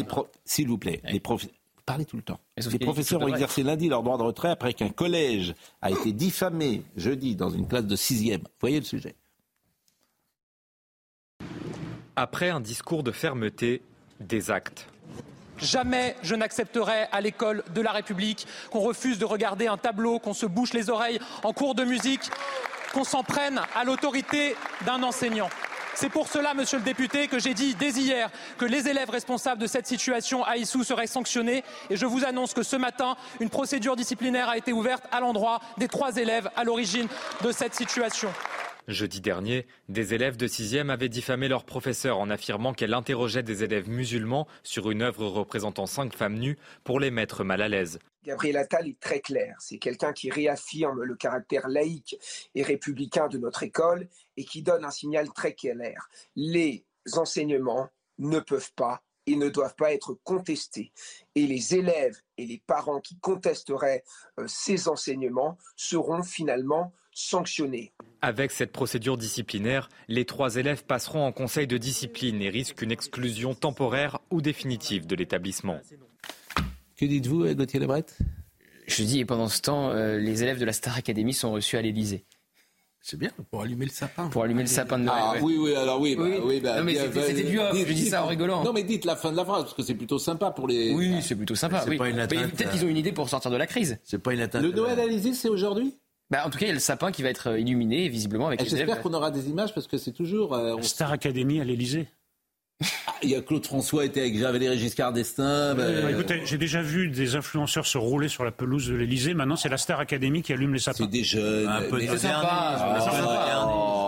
s'il 0.45 0.67
vous 0.67 0.77
plaît, 0.77 1.01
les 1.05 1.19
prof- 1.19 1.47
Parlez 1.85 2.05
tout 2.05 2.15
le 2.17 2.21
temps. 2.21 2.39
Les 2.71 2.77
professeurs 2.79 3.21
ont 3.21 3.27
exercé 3.27 3.63
lundi 3.63 3.89
leur 3.89 4.03
droit 4.03 4.17
de 4.17 4.23
retrait 4.23 4.49
après 4.51 4.73
qu'un 4.73 4.89
collège 4.89 5.55
a 5.81 5.89
été 5.91 6.13
diffamé 6.13 6.83
jeudi 6.95 7.35
dans 7.35 7.49
une 7.49 7.67
classe 7.67 7.85
de 7.85 7.95
sixième. 7.95 8.41
Voyez 8.61 8.79
le 8.79 8.85
sujet. 8.85 9.15
Après 12.15 12.49
un 12.49 12.59
discours 12.59 13.03
de 13.03 13.11
fermeté, 13.11 13.81
des 14.19 14.51
actes. 14.51 14.87
Jamais 15.57 16.15
je 16.23 16.35
n'accepterai 16.35 17.07
à 17.11 17.21
l'école 17.21 17.63
de 17.73 17.81
la 17.81 17.91
République 17.91 18.47
qu'on 18.71 18.79
refuse 18.79 19.19
de 19.19 19.25
regarder 19.25 19.67
un 19.67 19.77
tableau, 19.77 20.19
qu'on 20.19 20.33
se 20.33 20.45
bouche 20.45 20.73
les 20.73 20.89
oreilles 20.89 21.19
en 21.43 21.53
cours 21.53 21.75
de 21.75 21.83
musique, 21.83 22.29
qu'on 22.93 23.03
s'en 23.03 23.23
prenne 23.23 23.61
à 23.75 23.83
l'autorité 23.83 24.55
d'un 24.85 25.03
enseignant. 25.03 25.49
C'est 25.93 26.09
pour 26.09 26.27
cela, 26.27 26.53
monsieur 26.53 26.77
le 26.77 26.83
député, 26.83 27.27
que 27.27 27.37
j'ai 27.37 27.53
dit 27.53 27.75
dès 27.75 27.91
hier 27.91 28.29
que 28.57 28.65
les 28.65 28.87
élèves 28.87 29.09
responsables 29.09 29.61
de 29.61 29.67
cette 29.67 29.87
situation 29.87 30.43
à 30.43 30.57
Issou 30.57 30.83
seraient 30.83 31.05
sanctionnés. 31.05 31.63
Et 31.89 31.97
je 31.97 32.05
vous 32.05 32.23
annonce 32.23 32.53
que 32.53 32.63
ce 32.63 32.77
matin, 32.77 33.17
une 33.39 33.49
procédure 33.49 33.95
disciplinaire 33.95 34.49
a 34.49 34.57
été 34.57 34.71
ouverte 34.71 35.03
à 35.11 35.19
l'endroit 35.19 35.59
des 35.77 35.87
trois 35.87 36.15
élèves 36.15 36.49
à 36.55 36.63
l'origine 36.63 37.07
de 37.43 37.51
cette 37.51 37.75
situation. 37.75 38.29
Jeudi 38.91 39.21
dernier, 39.21 39.65
des 39.89 40.13
élèves 40.13 40.37
de 40.37 40.47
6e 40.47 40.89
avaient 40.89 41.09
diffamé 41.09 41.47
leur 41.47 41.63
professeur 41.63 42.19
en 42.19 42.29
affirmant 42.29 42.73
qu'elle 42.73 42.93
interrogeait 42.93 43.43
des 43.43 43.63
élèves 43.63 43.89
musulmans 43.89 44.47
sur 44.63 44.91
une 44.91 45.01
œuvre 45.01 45.25
représentant 45.25 45.85
cinq 45.85 46.15
femmes 46.15 46.37
nues 46.37 46.57
pour 46.83 46.99
les 46.99 47.11
mettre 47.11 47.43
mal 47.43 47.61
à 47.61 47.69
l'aise. 47.69 47.99
Gabriel 48.23 48.57
Attal 48.57 48.87
est 48.87 48.99
très 48.99 49.19
clair. 49.19 49.55
C'est 49.59 49.79
quelqu'un 49.79 50.13
qui 50.13 50.29
réaffirme 50.29 51.03
le 51.03 51.15
caractère 51.15 51.67
laïque 51.67 52.17
et 52.53 52.61
républicain 52.61 53.27
de 53.27 53.37
notre 53.37 53.63
école 53.63 54.07
et 54.37 54.45
qui 54.45 54.61
donne 54.61 54.85
un 54.85 54.91
signal 54.91 55.29
très 55.33 55.53
clair. 55.53 56.09
Les 56.35 56.85
enseignements 57.13 57.89
ne 58.19 58.39
peuvent 58.39 58.73
pas 58.75 59.01
et 59.25 59.35
ne 59.35 59.49
doivent 59.49 59.75
pas 59.75 59.93
être 59.93 60.13
contestés. 60.23 60.91
Et 61.35 61.47
les 61.47 61.75
élèves 61.75 62.17
et 62.37 62.45
les 62.45 62.61
parents 62.65 62.99
qui 62.99 63.17
contesteraient 63.19 64.03
euh, 64.39 64.45
ces 64.47 64.87
enseignements 64.87 65.57
seront 65.75 66.23
finalement 66.23 66.93
sanctionnés. 67.11 67.93
Avec 68.23 68.51
cette 68.51 68.71
procédure 68.71 69.17
disciplinaire, 69.17 69.89
les 70.07 70.25
trois 70.25 70.55
élèves 70.57 70.83
passeront 70.85 71.25
en 71.25 71.31
conseil 71.31 71.65
de 71.65 71.77
discipline 71.77 72.39
et 72.41 72.49
risquent 72.49 72.83
une 72.83 72.91
exclusion 72.91 73.55
temporaire 73.55 74.19
ou 74.29 74.41
définitive 74.41 75.07
de 75.07 75.15
l'établissement. 75.15 75.79
Que 76.97 77.05
dites-vous, 77.05 77.45
euh, 77.45 77.55
Gauthier 77.55 77.79
Lebret? 77.79 78.05
Je 78.85 79.03
dis, 79.03 79.19
et 79.19 79.25
pendant 79.25 79.47
ce 79.47 79.61
temps, 79.61 79.89
euh, 79.89 80.19
les 80.19 80.43
élèves 80.43 80.59
de 80.59 80.65
la 80.65 80.73
Star 80.73 80.97
Academy 80.97 81.33
sont 81.33 81.51
reçus 81.51 81.77
à 81.77 81.81
l'Élysée. 81.81 82.25
C'est 83.03 83.17
bien, 83.17 83.31
pour 83.49 83.63
allumer 83.63 83.85
le 83.85 83.91
sapin. 83.91 84.27
Pour 84.27 84.43
allumer 84.43 84.61
le 84.61 84.67
sapin 84.67 84.99
de 84.99 85.05
Noël. 85.05 85.19
Ah 85.19 85.31
ouais. 85.33 85.39
oui, 85.41 85.57
oui, 85.59 85.73
alors 85.73 85.99
oui, 85.99 86.15
bah, 86.15 86.23
Oui. 86.23 86.35
oui, 86.43 86.59
bah, 86.59 86.77
Non, 86.77 86.83
mais 86.83 86.93
c'était- 86.93 87.07
bah, 87.07 87.21
c'était 87.25 87.43
du 87.49 87.59
off, 87.59 87.73
dites- 87.73 87.87
je 87.87 87.93
dis 87.93 88.05
ça 88.05 88.23
en 88.23 88.27
rigolant. 88.27 88.63
Non, 88.63 88.73
mais 88.73 88.83
dites 88.83 89.05
la 89.05 89.15
fin 89.15 89.31
de 89.31 89.37
la 89.37 89.43
phrase, 89.45 89.63
parce 89.63 89.73
que 89.73 89.81
c'est 89.81 89.95
plutôt 89.95 90.19
sympa 90.19 90.51
pour 90.51 90.67
les... 90.67 90.93
Oui, 90.93 91.19
c'est 91.23 91.35
plutôt 91.35 91.55
sympa. 91.55 91.81
C'est 91.83 91.89
oui. 91.89 91.97
pas 91.97 92.09
une 92.09 92.17
Mais 92.17 92.21
atteinte 92.21 92.51
Peut-être 92.51 92.69
qu'ils 92.69 92.85
ont 92.85 92.89
une 92.89 92.97
idée 92.97 93.11
pour 93.11 93.27
sortir 93.27 93.49
de 93.49 93.57
la 93.57 93.65
crise. 93.65 93.97
C'est 94.03 94.19
pas 94.21 94.35
une 94.35 94.41
atteinte. 94.41 94.61
Le 94.61 94.71
Noël 94.71 94.99
à 94.99 95.07
l'Élysée, 95.07 95.33
c'est 95.33 95.49
aujourd'hui? 95.49 95.97
Bah, 96.31 96.43
en 96.45 96.49
tout 96.49 96.57
cas, 96.57 96.65
il 96.65 96.69
y 96.69 96.71
a 96.71 96.73
le 96.73 96.79
sapin 96.79 97.11
qui 97.11 97.21
va 97.23 97.29
être 97.29 97.47
euh, 97.49 97.59
illuminé, 97.59 98.07
visiblement, 98.09 98.47
avec. 98.47 98.63
J'espère 98.63 99.01
qu'on 99.01 99.13
aura 99.13 99.29
des 99.31 99.49
images, 99.49 99.73
parce 99.73 99.85
que 99.87 99.97
c'est 99.97 100.13
toujours... 100.13 100.53
euh, 100.55 100.75
on- 100.77 100.81
Star 100.81 101.11
Academy 101.11 101.59
à 101.61 101.65
l'Elysée. 101.65 102.07
Ah, 103.05 103.13
Il 103.21 103.29
y 103.29 103.35
a 103.35 103.41
Claude 103.41 103.63
François 103.63 104.05
était 104.05 104.21
avec 104.21 104.35
Valéry 104.37 104.79
Giscard 104.79 105.13
d'Estaing. 105.13 105.75
bah, 105.75 105.83
Bah, 106.01 106.09
écoutez, 106.09 106.41
j'ai 106.45 106.57
déjà 106.57 106.81
vu 106.81 107.09
des 107.09 107.35
influenceurs 107.35 107.85
se 107.85 107.97
rouler 107.99 108.27
sur 108.27 108.43
la 108.43 108.51
pelouse 108.51 108.87
de 108.87 108.95
l'Elysée. 108.95 109.35
Maintenant, 109.35 109.55
c'est 109.55 109.69
la 109.69 109.77
Star 109.77 109.99
Academy 109.99 110.41
qui 110.41 110.51
allume 110.53 110.73
les 110.73 110.79
sapins. 110.79 111.03
C'est 111.03 111.09
des 111.11 111.23
jeunes. 111.23 111.67
Un 111.67 111.81
peu 111.83 112.01
de 112.01 112.17
sympa. 112.17 112.77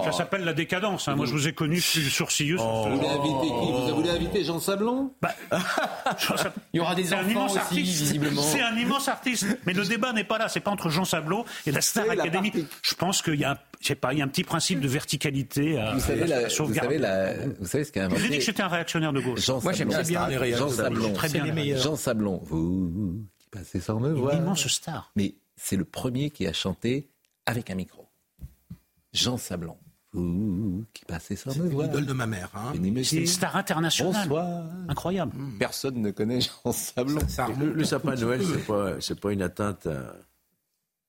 Ça 0.04 0.12
s'appelle 0.12 0.44
la 0.44 0.54
décadence. 0.54 1.08
hein. 1.08 1.16
Moi, 1.16 1.26
je 1.26 1.32
vous 1.32 1.48
ai 1.48 1.54
connu 1.54 1.80
sourcilleux. 1.82 2.58
ce- 2.58 2.62
Vous 2.64 2.96
voulez 2.98 3.08
inviter 3.08 3.48
qui? 3.48 3.72
Vous 3.90 3.96
voulez 3.96 4.10
inviter 4.10 4.44
Jean 4.44 4.60
Sablon? 4.60 5.14
Il 6.74 6.78
y 6.78 6.80
aura 6.80 6.96
des 6.96 7.06
C'est 7.06 7.16
un 7.16 7.20
enfants 7.22 7.30
immense 7.32 7.52
aussi, 7.52 7.60
artiste. 7.60 8.02
visiblement. 8.02 8.42
C'est 8.42 8.62
un 8.62 8.76
immense 8.78 9.08
artiste. 9.08 9.46
Mais 9.66 9.74
le 9.74 9.86
débat 9.86 10.14
n'est 10.14 10.24
pas 10.24 10.38
là. 10.38 10.50
C'est 10.50 10.60
pas 10.60 10.72
entre 10.72 10.90
Jean 10.90 11.06
Sablon 11.06 11.46
et 11.66 11.72
la 11.72 11.82
Star 11.82 12.06
la 12.08 12.14
Academy. 12.14 12.52
Je 12.82 12.96
pense 12.96 13.22
qu'il 13.22 13.36
y 13.36 13.44
a, 13.44 13.52
un, 13.52 13.58
je 13.82 13.88
sais 13.88 13.96
pas, 13.96 14.14
il 14.14 14.20
y 14.20 14.22
a 14.22 14.26
un 14.26 14.28
petit 14.28 14.44
principe 14.44 14.80
de 14.80 14.88
verticalité 14.88 15.80
à, 15.80 15.94
Vous 15.94 16.00
savez, 16.00 16.24
à 16.24 16.28
la, 16.28 16.44
vous, 16.44 16.50
sauvegarder. 16.50 16.98
savez 16.98 16.98
la, 17.00 17.34
vous 17.60 17.66
savez 17.66 17.84
ce 17.84 17.92
qu'a 17.92 18.02
J'ai 18.04 18.08
dit 18.10 18.16
inventé 18.16 18.38
que 18.40 18.44
j'étais 18.44 18.64
un 18.64 18.68
réactionnaire 18.68 19.14
de 19.14 19.20
gauche. 19.22 19.46
Jean 19.46 19.62
Moi, 19.62 19.74
j'aime 19.74 19.92
Sablon. 19.92 20.08
bien 20.08 20.20
bien 20.22 20.30
les 20.30 20.38
réactions. 20.38 20.68
Jean 20.70 20.76
Sablon. 20.76 21.14
Très 21.14 21.30
bien. 21.30 21.44
les 21.46 21.52
meilleurs. 21.52 21.82
Jean 21.82 21.96
Sablon. 21.96 22.42
Vous 22.44 23.16
qui 23.40 23.48
passez 23.50 23.80
sans 23.80 24.00
me 24.00 24.10
Une 24.10 24.16
voir. 24.16 24.36
immense 24.36 24.68
star. 24.68 25.12
Mais 25.16 25.36
c'est 25.56 25.76
le 25.76 25.86
premier 25.86 26.30
qui 26.30 26.48
a 26.48 26.54
chanté 26.54 27.08
avec 27.46 27.70
un 27.70 27.76
micro. 27.76 28.08
Jean 29.14 29.38
Sablon. 29.38 29.78
Qui 30.14 31.06
passez 31.06 31.36
sans 31.36 31.56
me 31.58 31.70
voir. 31.70 31.88
L'idole 31.88 32.06
de 32.06 32.14
ma 32.14 32.28
mère. 32.28 32.50
Hein. 32.56 32.74
Une 32.76 33.04
C'est 33.04 33.16
une 33.18 33.28
star 33.28 33.56
internationale. 33.56 34.14
Bonsoir. 34.28 34.64
Incroyable. 34.88 35.32
Personne 35.60 36.02
ne 36.02 36.12
connaît 36.12 36.40
Jean 36.42 36.72
Sablon. 36.72 37.20
Ça 37.28 37.48
Le, 37.60 37.74
le 37.74 37.84
sapin 37.84 38.14
de 38.16 38.22
Noël, 38.22 38.42
c'est 38.46 38.66
pas, 38.68 38.92
c'est 39.00 39.20
pas 39.20 39.32
une 39.34 39.42
atteinte 39.42 39.88
à 39.88 40.14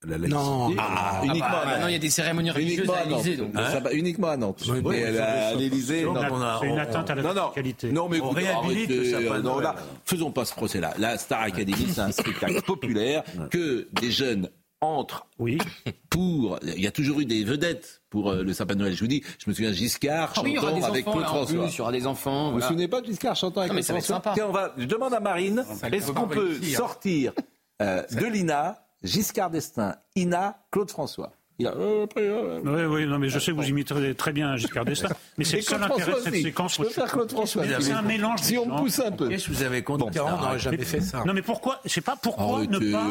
la 0.07 0.19
laïcité. 0.19 0.29
Non. 0.35 0.75
Ah, 0.79 1.21
Ah 1.21 1.25
uniquement 1.25 1.39
bah, 1.41 1.47
à 1.47 1.65
Nantes. 1.65 1.67
maintenant, 1.73 1.87
il 1.89 1.93
y 1.93 1.97
a 1.97 1.99
des 1.99 2.11
cérémonies 2.11 2.51
religieuses 2.51 2.79
Uniquement 2.79 2.95
à 2.95 3.05
l'Élysée. 3.05 3.37
donc. 3.37 3.55
Le 3.55 3.61
sapin- 3.65 3.91
uniquement 3.93 4.29
à 4.29 4.37
Nantes. 4.39 4.63
Oui, 4.69 4.81
Mais 4.83 4.89
oui, 4.89 5.19
à 5.19 5.55
l'Élysée, 5.55 6.05
oui, 6.07 6.13
non. 6.13 6.21
on 6.31 6.41
a- 6.43 6.59
C'est 6.61 6.67
une 6.69 6.79
atteinte 6.79 7.11
à 7.11 7.15
la 7.15 7.23
Non, 7.23 7.35
non. 7.35 7.53
Non, 7.93 8.09
mais 8.09 8.21
On 8.21 8.27
écoutez, 8.31 8.41
réhabilite 8.47 8.89
le 8.89 8.95
arrêtez, 8.97 9.11
sapin 9.13 9.35
euh, 9.35 9.39
de 9.39 9.43
non, 9.43 9.53
Noël. 9.55 9.65
là, 9.65 9.75
faisons 10.05 10.31
pas 10.31 10.45
ce 10.47 10.55
procès-là. 10.55 10.95
La 10.99 11.19
Star 11.19 11.43
Academy, 11.43 11.87
c'est 11.91 12.01
un 12.01 12.13
spectacle 12.13 12.63
populaire 12.63 13.23
que 13.51 13.87
des 14.01 14.11
jeunes 14.11 14.49
Oui. 15.39 15.59
pour. 16.11 16.59
Il 16.63 16.81
y 16.81 16.87
a 16.87 16.91
toujours 16.91 17.21
eu 17.21 17.25
des 17.25 17.45
vedettes 17.45 18.03
pour 18.11 18.31
euh, 18.31 18.43
le 18.43 18.53
sapin 18.53 18.75
de 18.75 18.81
Noël. 18.81 18.95
Je 18.95 19.01
vous 19.01 19.07
dis, 19.07 19.23
je 19.39 19.49
me 19.51 19.55
souviens 19.55 19.73
Giscard 19.73 20.33
Ah 20.37 20.41
oui, 20.43 20.55
chantant 20.57 20.85
avec 20.85 21.05
Claude 21.05 21.25
François. 21.25 21.63
plus, 21.65 21.75
il 21.75 21.79
y 21.79 21.81
aura 21.81 21.93
des 21.93 22.07
enfants. 22.07 22.45
Vous 22.45 22.45
vous 22.45 22.51
voilà. 22.53 22.69
souvenez 22.69 22.89
pas 22.89 23.01
de 23.01 23.07
Giscard 23.07 23.37
chantant 23.37 23.61
avec 23.61 23.73
Non, 23.73 23.77
mais 23.77 23.83
Claude 23.83 23.99
François 23.99 24.17
sympa. 24.17 24.33
Tiens, 24.35 24.47
on 24.49 24.53
va, 24.53 24.73
Je 24.77 24.85
demande 24.87 25.15
à 25.15 25.21
Marine, 25.21 25.65
est-ce 25.93 26.13
qu'on 26.13 26.29
peut 26.29 26.49
réussir. 26.61 26.79
sortir 26.79 27.33
euh, 27.83 28.03
de 28.13 28.27
l'INA 28.27 28.79
Giscard 29.03 29.51
d'Estaing, 29.51 29.95
INA, 30.17 30.57
Claude 30.71 30.91
François? 30.91 31.33
Il 31.61 31.69
a... 31.69 31.71
euh, 31.73 32.07
Oui, 32.65 32.83
oui, 32.85 33.07
non, 33.07 33.19
mais 33.19 33.29
je 33.29 33.39
sais 33.39 33.53
que 33.53 33.57
vous 33.57 33.69
imiterez 33.69 34.15
très 34.15 34.33
bien 34.33 34.57
Giscard 34.57 34.85
d'Estaing, 34.85 35.15
mais 35.39 35.45
c'est 35.45 35.59
le 35.59 35.63
seul 35.63 35.83
intérêt 35.83 36.13
de 36.13 36.19
cette 36.19 36.33
aussi. 36.33 36.43
séquence. 36.43 36.75
Je 36.77 36.83
peux 36.83 36.89
faire 36.89 37.07
Claude 37.07 37.31
François. 37.31 37.63
C'est 37.81 37.93
un 37.93 38.03
mélange. 38.03 38.41
Si 38.43 38.59
on 38.59 38.67
me 38.67 38.77
pousse 38.79 38.99
un 39.01 39.13
peu. 39.13 39.29
Qu'est-ce 39.29 39.47
que 39.49 39.53
vous 39.53 39.63
avez 39.63 39.83
contre 39.83 40.07
Mitterrand 40.07 40.37
n'aurait 40.41 40.59
jamais 40.59 40.79
fait 40.85 41.01
ça 41.01 41.23
Non, 41.25 41.33
mais 41.33 41.43
pourquoi 41.43 41.81
Je 41.85 41.91
sais 41.91 42.01
pas 42.01 42.17
pourquoi 42.21 42.67
ne 42.67 42.79
pas 42.93 43.05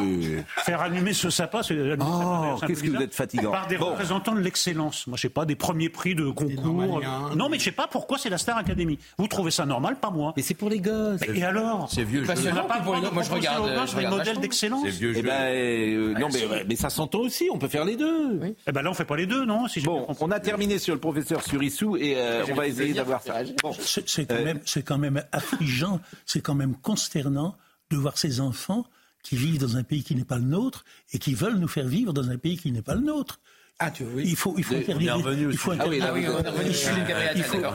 faire 0.62 0.80
allumer 0.82 1.12
ce 1.14 1.30
sapin. 1.30 1.62
c'est- 1.62 1.74
c'est 1.74 2.66
qu'est-ce 2.66 2.82
que 2.82 2.90
vous 2.90 3.02
êtes 3.02 3.14
fatigant. 3.14 3.50
Par 3.50 3.66
des 3.66 3.78
Bon. 3.78 3.86
représentants 3.86 4.34
de 4.34 4.40
l'excellence. 4.40 5.06
Moi, 5.06 5.16
je 5.16 5.22
sais 5.22 5.28
pas, 5.30 5.44
des 5.46 5.56
premiers 5.56 5.88
prix 5.88 6.14
de 6.14 6.28
concours. 6.30 7.00
Non, 7.36 7.48
mais 7.48 7.58
je 7.58 7.64
sais 7.64 7.72
pas 7.72 7.86
pourquoi 7.86 8.18
c'est 8.18 8.30
la 8.30 8.38
Star 8.38 8.58
Academy. 8.58 8.98
Vous 9.18 9.26
trouvez 9.26 9.50
ça 9.50 9.64
normal, 9.66 9.96
pas 9.96 10.10
moi. 10.10 10.34
Mais 10.36 10.42
c'est 10.42 10.54
pour 10.54 10.68
les 10.68 10.80
gosses. 10.80 11.20
Et 11.34 11.42
alors 11.44 11.88
C'est 11.90 12.04
vieux 12.04 12.24
Parce 12.26 12.40
On 12.40 12.68
pas 12.68 12.80
Moi, 12.80 13.22
je 13.22 13.30
regarde, 13.32 13.66
euh, 13.68 13.80
modèles 14.08 14.18
vachement. 14.18 14.40
d'excellence. 14.40 14.82
C'est 14.84 14.90
vieux 14.90 15.12
Eh 15.12 15.20
jeu. 15.20 15.22
ben, 15.22 15.32
euh, 15.54 16.14
non, 16.18 16.28
mais 16.68 16.76
ça 16.76 16.90
s'entend 16.90 17.20
aussi, 17.20 17.48
on 17.52 17.58
peut 17.58 17.68
faire 17.68 17.84
les 17.84 17.96
deux. 17.96 18.33
Eh 18.66 18.72
ben 18.72 18.82
là, 18.82 18.90
on 18.90 18.94
fait 18.94 19.04
pas 19.04 19.16
les 19.16 19.26
deux, 19.26 19.44
non 19.44 19.68
si 19.68 19.80
Bon, 19.80 20.06
on 20.20 20.30
a 20.30 20.40
terminé 20.40 20.78
sur 20.78 20.94
le 20.94 21.00
professeur 21.00 21.42
Surissou 21.42 21.96
et 21.96 22.14
euh, 22.16 22.44
on 22.50 22.54
va 22.54 22.66
essayer 22.66 22.94
d'avoir 22.94 23.22
ça. 23.22 23.42
Bon. 23.62 23.72
C'est 23.78 24.08
c'est 24.08 24.26
quand, 24.26 24.34
Euh, 24.34 24.54
c'est 24.64 24.82
quand 24.82 24.98
même 24.98 25.22
affligeant, 25.32 26.00
c'est 26.26 26.40
quand 26.40 26.54
même 26.54 26.74
consternant 26.76 27.56
de 27.90 27.96
voir 27.96 28.18
ces 28.18 28.40
enfants 28.40 28.86
qui 29.22 29.36
vivent 29.36 29.58
dans 29.58 29.76
un 29.76 29.82
pays 29.82 30.02
qui 30.02 30.14
n'est 30.14 30.24
pas 30.24 30.36
le 30.38 30.44
nôtre 30.44 30.84
et 31.12 31.18
qui 31.18 31.34
veulent 31.34 31.56
nous 31.58 31.68
faire 31.68 31.86
vivre 31.86 32.12
dans 32.12 32.30
un 32.30 32.36
pays 32.38 32.56
qui 32.58 32.70
n'est 32.72 32.82
pas 32.82 32.94
le 32.94 33.00
nôtre. 33.00 33.40
Ah, 33.80 33.90
tu 33.90 34.04
oui. 34.04 34.22
Il 34.26 34.36
faut, 34.36 34.54
il 34.56 34.62
faut 34.62 34.76
interdire. 34.76 35.16
il 35.50 35.56
faut 35.56 35.72
interdire- 35.72 36.04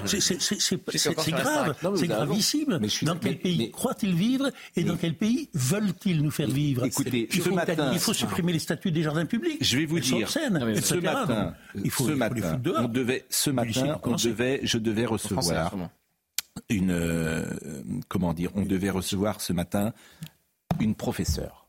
c'est- 0.08 1.32
grave, 1.32 1.76
c'est 1.98 2.08
gravissime. 2.08 2.78
Mais 2.82 2.88
je 2.88 2.94
suis- 2.94 3.06
Dans 3.06 3.16
mais- 3.16 3.20
quel 3.22 3.40
pays 3.40 3.70
croient-ils 3.72 4.16
vivre 4.16 4.50
et 4.78 4.84
dans 4.86 4.96
quel 4.96 5.16
pays 5.18 5.50
veulent-ils 5.54 6.22
nous 6.24 6.32
faire 6.32 6.48
vivre? 6.50 6.86
Écoutez, 6.86 7.28
il 7.32 7.44
ce 7.44 7.50
faut, 7.50 7.56
matin- 7.56 7.92
il 7.94 8.00
faut 8.00 8.14
supprimer 8.14 8.54
les 8.54 8.60
statuts 8.60 8.92
des 8.94 9.04
jardins 9.04 9.26
publics. 9.26 9.58
Je 9.62 9.78
vais 9.78 9.86
vous 9.86 10.00
dire, 10.00 10.30
ce 10.30 10.40
etc. 10.40 11.00
matin, 11.02 11.54
il 11.76 11.92
faut, 11.92 12.06
ce 12.06 12.12
il 12.12 12.14
faut 12.14 12.14
les 12.14 12.16
matin, 12.16 12.42
foutre 12.52 12.60
dehors. 12.62 12.86
on 12.86 12.88
devait, 12.88 13.26
ce 13.30 13.50
matin, 13.50 14.00
on 14.04 14.16
devait, 14.16 14.62
je 14.64 14.78
devais 14.78 15.06
recevoir 15.06 15.76
une, 16.70 16.92
euh, 16.92 17.46
comment 18.08 18.34
dire, 18.34 18.52
on 18.56 18.64
devait 18.64 18.90
recevoir 18.90 19.42
ce 19.42 19.52
matin 19.52 19.94
une 20.80 20.96
professeure 20.96 21.68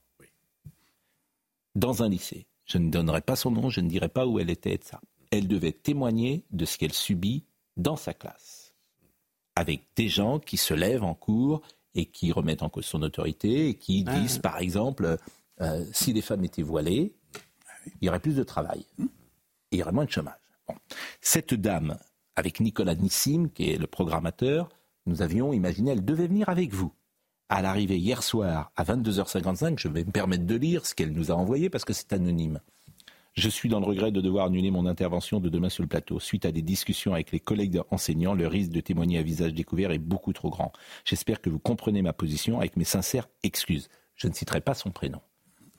dans 1.75 2.03
un 2.05 2.09
lycée. 2.09 2.47
Je 2.71 2.79
ne 2.79 2.89
donnerai 2.89 3.21
pas 3.21 3.35
son 3.35 3.51
nom, 3.51 3.69
je 3.69 3.81
ne 3.81 3.89
dirai 3.89 4.09
pas 4.09 4.27
où 4.27 4.39
elle 4.39 4.49
était, 4.51 4.75
et 4.75 4.81
ça. 4.83 5.01
Elle 5.33 5.49
devait 5.49 5.73
témoigner 5.73 6.45
de 6.53 6.65
ce 6.65 6.79
qu'elle 6.79 6.93
subit 6.93 7.45
dans 7.77 7.97
sa 7.97 8.15
classe, 8.15 8.75
avec 9.57 9.83
des 9.97 10.09
gens 10.09 10.39
qui 10.39 10.57
se 10.57 10.73
lèvent 10.75 11.03
en 11.03 11.15
cours 11.15 11.63
et 11.97 12.07
qui 12.07 12.31
remettent 12.31 12.63
en 12.63 12.69
cause 12.69 12.85
son 12.85 13.03
autorité 13.03 13.69
et 13.71 13.75
qui 13.75 14.05
Ah. 14.07 14.19
disent, 14.21 14.39
par 14.39 14.59
exemple, 14.59 15.17
euh, 15.61 15.85
si 15.93 16.13
les 16.13 16.23
femmes 16.23 16.45
étaient 16.45 16.63
voilées, 16.63 17.13
il 18.01 18.07
y 18.07 18.09
aurait 18.09 18.21
plus 18.21 18.37
de 18.37 18.45
travail. 18.45 18.87
Et 19.01 19.07
il 19.73 19.79
y 19.79 19.83
aurait 19.83 19.91
moins 19.93 20.05
de 20.05 20.11
chômage. 20.11 20.35
Bon. 20.69 20.75
Cette 21.21 21.55
dame, 21.55 21.99
avec 22.37 22.61
Nicolas 22.61 22.95
Nissim, 22.95 23.49
qui 23.53 23.71
est 23.71 23.79
le 23.79 23.89
programmateur, 23.89 24.69
nous 25.07 25.23
avions 25.23 25.53
imaginé, 25.53 25.91
elle 25.93 26.05
devait 26.05 26.29
venir 26.29 26.49
avec 26.49 26.73
vous. 26.73 26.93
À 27.53 27.63
l'arrivée 27.63 27.99
hier 27.99 28.23
soir, 28.23 28.71
à 28.77 28.85
22h55, 28.85 29.77
je 29.77 29.89
vais 29.89 30.05
me 30.05 30.13
permettre 30.13 30.47
de 30.47 30.55
lire 30.55 30.87
ce 30.87 30.95
qu'elle 30.95 31.11
nous 31.11 31.33
a 31.33 31.35
envoyé 31.35 31.69
parce 31.69 31.85
que 31.85 31.93
c'est 31.93 32.13
anonyme. 32.13 32.61
Je 33.33 33.49
suis 33.49 33.69
dans 33.69 33.81
le 33.81 33.87
regret 33.87 34.13
de 34.13 34.21
devoir 34.21 34.47
annuler 34.47 34.71
mon 34.71 34.87
intervention 34.87 35.41
de 35.41 35.49
demain 35.49 35.69
sur 35.69 35.83
le 35.83 35.89
plateau. 35.89 36.21
Suite 36.21 36.45
à 36.45 36.53
des 36.53 36.63
discussions 36.63 37.13
avec 37.13 37.33
les 37.33 37.41
collègues 37.41 37.81
enseignants, 37.91 38.35
le 38.35 38.47
risque 38.47 38.71
de 38.71 38.79
témoigner 38.79 39.19
à 39.19 39.23
visage 39.23 39.53
découvert 39.53 39.91
est 39.91 39.99
beaucoup 39.99 40.33
trop 40.33 40.49
grand. 40.49 40.73
J'espère 41.05 41.41
que 41.41 41.51
vous 41.51 41.59
comprenez 41.59 42.03
ma 42.03 42.13
position 42.13 42.61
avec 42.61 42.77
mes 42.77 42.85
sincères 42.85 43.29
excuses. 43.43 43.89
Je 44.15 44.29
ne 44.29 44.33
citerai 44.33 44.61
pas 44.61 44.75
son 44.75 44.93
prénom. 44.93 45.21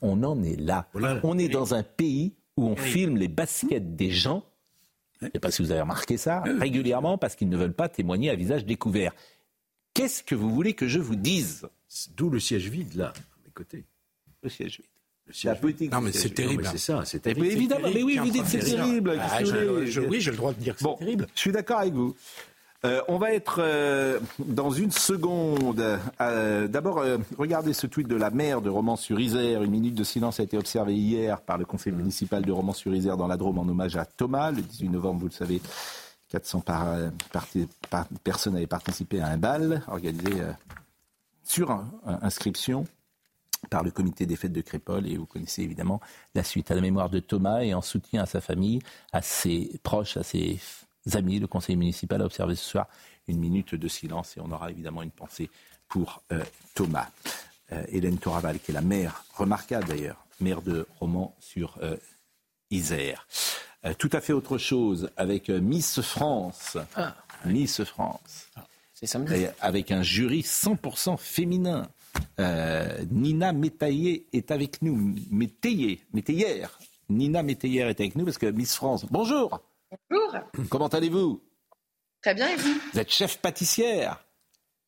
On 0.02 0.22
en 0.24 0.42
est 0.42 0.60
là. 0.60 0.90
On 1.22 1.38
est 1.38 1.48
dans 1.48 1.72
un 1.72 1.82
pays 1.82 2.34
où 2.58 2.66
on 2.66 2.76
filme 2.76 3.16
les 3.16 3.28
baskets 3.28 3.96
des 3.96 4.10
gens. 4.10 4.44
Je 5.22 5.26
ne 5.26 5.30
sais 5.30 5.40
pas 5.40 5.50
si 5.50 5.62
vous 5.62 5.70
avez 5.70 5.80
remarqué 5.80 6.18
ça, 6.18 6.42
régulièrement 6.60 7.16
parce 7.16 7.34
qu'ils 7.34 7.48
ne 7.48 7.56
veulent 7.56 7.72
pas 7.72 7.88
témoigner 7.88 8.28
à 8.28 8.34
visage 8.34 8.66
découvert. 8.66 9.14
Qu'est-ce 9.94 10.22
que 10.22 10.34
vous 10.34 10.50
voulez 10.54 10.74
que 10.74 10.88
je 10.88 10.98
vous 10.98 11.16
dise 11.16 11.66
D'où 12.16 12.30
le 12.30 12.40
siège 12.40 12.68
vide, 12.68 12.94
là, 12.94 13.08
à 13.08 13.12
mes 13.44 13.50
côtés. 13.52 13.84
Le 14.42 14.48
siège 14.48 14.78
vide. 14.78 14.86
Le 15.26 15.32
siège 15.34 15.54
La 15.54 15.60
politique 15.60 15.92
Non, 15.92 16.00
mais 16.00 16.12
c'est 16.12 16.30
terrible. 16.30 16.64
Non, 16.64 16.70
C'est 16.72 16.78
ça, 16.78 17.02
c'est 17.04 17.24
Mais 17.26 17.34
terrible. 17.34 17.46
évidemment, 17.54 17.88
mais 17.92 18.02
oui, 18.02 18.16
vous 18.18 18.30
dites 18.30 18.46
c'est 18.46 18.58
terrible. 18.58 19.18
Ah, 19.20 19.38
que 19.40 19.44
je- 19.86 20.00
oui, 20.00 20.20
j'ai 20.20 20.30
le 20.30 20.36
droit 20.36 20.52
de 20.52 20.58
dire 20.58 20.74
que 20.74 20.80
c'est 20.82 20.98
terrible. 20.98 21.26
Je 21.34 21.40
suis 21.40 21.52
d'accord 21.52 21.78
avec 21.80 21.92
vous. 21.92 22.16
Euh, 22.84 23.00
on 23.06 23.16
va 23.18 23.32
être 23.32 23.58
euh, 23.62 24.18
dans 24.40 24.70
une 24.72 24.90
seconde. 24.90 26.00
Euh, 26.20 26.66
D'abord, 26.66 26.98
euh, 26.98 27.18
regardez 27.38 27.74
ce 27.74 27.86
tweet 27.86 28.08
de 28.08 28.16
la 28.16 28.30
maire 28.30 28.60
de 28.60 28.68
Romans-sur-Isère. 28.70 29.62
Une 29.62 29.70
minute 29.70 29.94
de 29.94 30.02
silence 30.02 30.40
a 30.40 30.42
été 30.42 30.58
observée 30.58 30.96
hier 30.96 31.40
par 31.42 31.58
le 31.58 31.64
conseil 31.64 31.92
municipal 31.92 32.44
de 32.44 32.50
Romans-sur-Isère 32.50 33.16
dans 33.16 33.28
la 33.28 33.36
Drôme 33.36 33.58
en 33.58 33.68
hommage 33.68 33.96
à 33.96 34.04
Thomas. 34.04 34.50
Le 34.50 34.62
18 34.62 34.88
novembre, 34.88 35.20
vous 35.20 35.26
le 35.26 35.32
savez, 35.32 35.60
400 36.32 36.60
par, 36.60 36.88
euh, 36.88 37.10
personnes 38.24 38.56
avaient 38.56 38.66
participé 38.66 39.20
à 39.20 39.28
un 39.28 39.36
bal 39.36 39.82
organisé 39.86 40.40
euh, 40.40 40.52
sur 41.44 41.70
inscription 42.06 42.86
par 43.68 43.82
le 43.82 43.90
comité 43.90 44.24
des 44.24 44.36
fêtes 44.36 44.52
de 44.52 44.62
Crépole 44.62 45.06
et 45.06 45.18
vous 45.18 45.26
connaissez 45.26 45.62
évidemment 45.62 46.00
la 46.34 46.42
suite 46.42 46.70
à 46.70 46.74
la 46.74 46.80
mémoire 46.80 47.10
de 47.10 47.18
Thomas 47.18 47.60
et 47.60 47.74
en 47.74 47.82
soutien 47.82 48.22
à 48.22 48.26
sa 48.26 48.40
famille, 48.40 48.80
à 49.12 49.20
ses 49.20 49.78
proches, 49.82 50.16
à 50.16 50.22
ses 50.22 50.58
amis. 51.12 51.38
Le 51.38 51.46
conseil 51.46 51.76
municipal 51.76 52.22
a 52.22 52.24
observé 52.24 52.54
ce 52.54 52.64
soir 52.64 52.88
une 53.28 53.38
minute 53.38 53.74
de 53.74 53.88
silence 53.88 54.36
et 54.36 54.40
on 54.40 54.50
aura 54.50 54.70
évidemment 54.70 55.02
une 55.02 55.10
pensée 55.10 55.50
pour 55.88 56.22
euh, 56.32 56.42
Thomas. 56.74 57.08
Hélène 57.88 58.18
Toraval, 58.18 58.58
qui 58.60 58.70
est 58.70 58.74
la 58.74 58.82
maire, 58.82 59.24
remarquable 59.32 59.86
d'ailleurs, 59.86 60.26
maire 60.40 60.60
de 60.60 60.86
Romans 61.00 61.34
sur 61.40 61.78
Isère. 62.70 63.26
Euh, 63.84 63.94
tout 63.98 64.10
à 64.12 64.20
fait 64.20 64.32
autre 64.32 64.58
chose 64.58 65.10
avec 65.16 65.50
euh, 65.50 65.60
Miss 65.60 66.00
France. 66.00 66.76
Miss 67.44 67.82
France. 67.84 68.48
C'est 68.94 69.06
samedi. 69.06 69.34
Et 69.34 69.48
avec 69.60 69.90
un 69.90 70.02
jury 70.02 70.42
100% 70.42 71.16
féminin. 71.18 71.88
Euh, 72.38 73.04
Nina 73.10 73.52
Métayer 73.52 74.26
est 74.32 74.50
avec 74.50 74.82
nous. 74.82 75.14
Métayer, 75.30 76.04
Métayère. 76.12 76.78
Nina 77.08 77.42
Métayer 77.42 77.80
est 77.80 78.00
avec 78.00 78.14
nous 78.16 78.24
parce 78.24 78.38
que 78.38 78.46
Miss 78.46 78.76
France. 78.76 79.06
Bonjour. 79.10 79.60
Bonjour. 80.10 80.38
Comment 80.68 80.88
allez-vous? 80.88 81.42
Très 82.22 82.34
bien, 82.34 82.48
et 82.48 82.56
vous? 82.56 82.74
Vous 82.92 83.00
êtes 83.00 83.10
chef 83.10 83.38
pâtissière. 83.38 84.24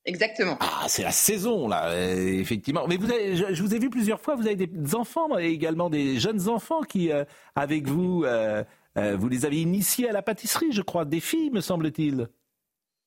Exactement. 0.07 0.57
Ah, 0.61 0.85
c'est 0.87 1.03
la 1.03 1.11
saison 1.13 1.67
là, 1.67 1.89
euh, 1.89 2.39
effectivement. 2.39 2.87
Mais 2.87 2.97
vous 2.97 3.11
avez, 3.11 3.37
je, 3.37 3.55
je 3.55 3.63
vous 3.63 3.75
ai 3.75 3.79
vu 3.79 3.89
plusieurs 3.89 4.21
fois. 4.21 4.37
Vous 4.37 4.47
avez 4.47 4.55
des 4.55 4.95
enfants 4.95 5.39
et 5.39 5.47
également 5.47 5.89
des 5.89 6.21
jeunes 6.21 6.49
enfants 6.49 6.83
qui, 6.83 7.11
euh, 7.11 7.25
avec 7.57 7.89
vous, 7.89 8.25
euh, 8.25 8.63
euh, 8.99 9.17
vous 9.17 9.29
les 9.29 9.45
avez 9.45 9.61
initiés 9.61 10.09
à 10.09 10.13
la 10.13 10.23
pâtisserie, 10.23 10.73
je 10.73 10.83
crois, 10.83 11.05
des 11.05 11.21
filles, 11.21 11.51
me 11.51 11.61
semble-t-il. 11.61 12.29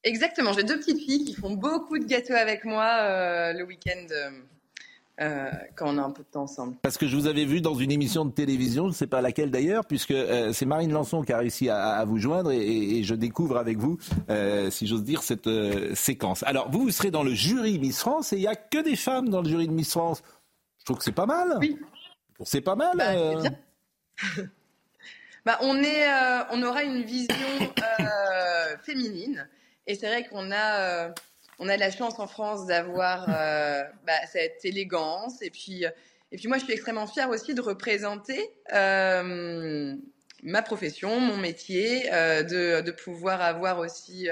Exactement. 0.04 0.54
J'ai 0.54 0.64
deux 0.64 0.78
petites 0.78 1.00
filles 1.00 1.26
qui 1.26 1.34
font 1.34 1.54
beaucoup 1.54 1.98
de 1.98 2.06
gâteaux 2.06 2.34
avec 2.34 2.64
moi 2.66 2.86
euh, 3.02 3.54
le 3.54 3.64
week-end 3.66 4.06
euh, 5.20 5.50
quand 5.76 5.94
on 5.94 5.98
a 5.98 6.02
un 6.04 6.12
peu 6.12 6.22
de 6.22 6.28
temps 6.28 6.44
ensemble. 6.44 6.76
Parce 6.84 6.98
que 6.98 7.08
je 7.08 7.16
vous 7.16 7.26
avais 7.26 7.44
vu 7.46 7.60
dans 7.60 7.74
une 7.74 7.92
émission 7.92 8.24
de 8.24 8.32
télévision, 8.32 8.84
je 8.84 8.90
ne 8.90 8.94
sais 8.94 9.08
pas 9.08 9.22
laquelle 9.22 9.50
d'ailleurs, 9.50 9.86
puisque 9.86 10.12
euh, 10.12 10.54
c'est 10.54 10.68
Marine 10.68 10.92
Lançon 10.92 11.24
qui 11.24 11.34
a 11.34 11.40
réussi 11.40 11.70
à, 11.70 11.94
à 11.94 12.06
vous 12.06 12.20
joindre 12.20 12.52
et, 12.52 13.00
et 13.00 13.04
je 13.04 13.16
découvre 13.16 13.58
avec 13.58 13.78
vous, 13.80 13.98
euh, 14.30 14.70
si 14.70 14.86
j'ose 14.86 15.04
dire, 15.04 15.24
cette 15.24 15.50
séquence. 15.96 16.44
Alors, 16.44 16.70
vous, 16.70 16.84
vous 16.84 16.92
serez 16.92 17.12
dans 17.12 17.24
le 17.24 17.34
jury 17.34 17.80
Miss 17.80 18.00
France 18.00 18.32
et 18.32 18.38
il 18.38 18.42
n'y 18.42 18.48
a 18.48 18.56
que 18.56 18.82
des 18.84 18.96
femmes 18.96 19.30
dans 19.30 19.42
le 19.42 19.50
jury 19.50 19.68
de 19.68 19.74
Miss 19.74 19.92
France. 19.92 20.22
Je 20.80 20.86
trouve 20.86 21.00
que 21.00 21.04
c'est 21.04 21.12
pas 21.12 21.26
mal. 21.26 21.58
Oui. 21.60 21.78
C'est 22.44 22.62
pas 22.62 22.76
mal. 22.76 22.96
Bah. 22.96 23.50
Bah, 25.48 25.60
euh, 25.64 26.43
on 26.52 26.62
aura 26.62 26.84
une 26.84 27.04
vision 27.04 27.34
euh, 28.02 28.76
féminine. 28.84 29.48
Et 29.86 29.95
c'est 29.95 30.08
vrai 30.08 30.26
qu'on 30.28 30.52
a, 30.52 30.82
euh, 30.82 31.10
on 31.58 31.70
a 31.70 31.78
la 31.78 31.89
chance 31.89 32.20
en 32.20 32.28
France 32.28 32.66
d'avoir 32.66 33.28
bah, 33.28 34.26
cette 34.30 34.66
élégance. 34.66 35.41
Et 35.41 35.50
puis, 35.50 35.86
et 36.34 36.38
puis 36.38 36.50
moi, 36.50 36.58
je 36.58 36.66
suis 36.66 36.74
extrêmement 36.74 37.08
fière 37.08 37.30
aussi 37.30 37.54
de 37.54 37.62
représenter 37.62 38.52
ma 40.43 40.62
profession, 40.64 41.18
mon 41.22 41.38
métier, 41.38 42.10
de, 42.10 42.82
de 42.82 42.91
pouvoir 42.91 43.39
avoir 43.39 43.80
aussi... 43.80 44.28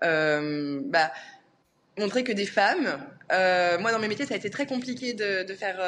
bah, 0.00 1.10
montrer 1.98 2.22
que 2.22 2.32
des 2.32 2.46
femmes, 2.46 3.04
moi 3.28 3.90
dans 3.90 3.98
mes 3.98 4.08
métiers 4.08 4.24
ça 4.24 4.34
a 4.34 4.36
été 4.36 4.48
très 4.48 4.64
compliqué 4.64 5.12
de, 5.14 5.52
faire, 5.52 5.78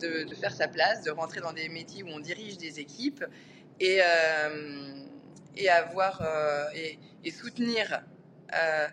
de 0.00 0.34
faire 0.34 0.52
sa 0.52 0.66
place, 0.66 1.02
de 1.04 1.10
rentrer 1.10 1.40
dans 1.40 1.52
des 1.52 1.68
métiers 1.68 2.02
où 2.02 2.08
on 2.08 2.18
dirige 2.18 2.56
des 2.56 2.80
équipes 2.80 3.24
et, 3.84 4.00
euh, 4.00 5.04
et 5.56 5.68
avoir 5.68 6.20
euh, 6.22 6.64
et, 6.74 6.98
et 7.24 7.30
soutenir 7.30 8.02
euh, 8.54 8.88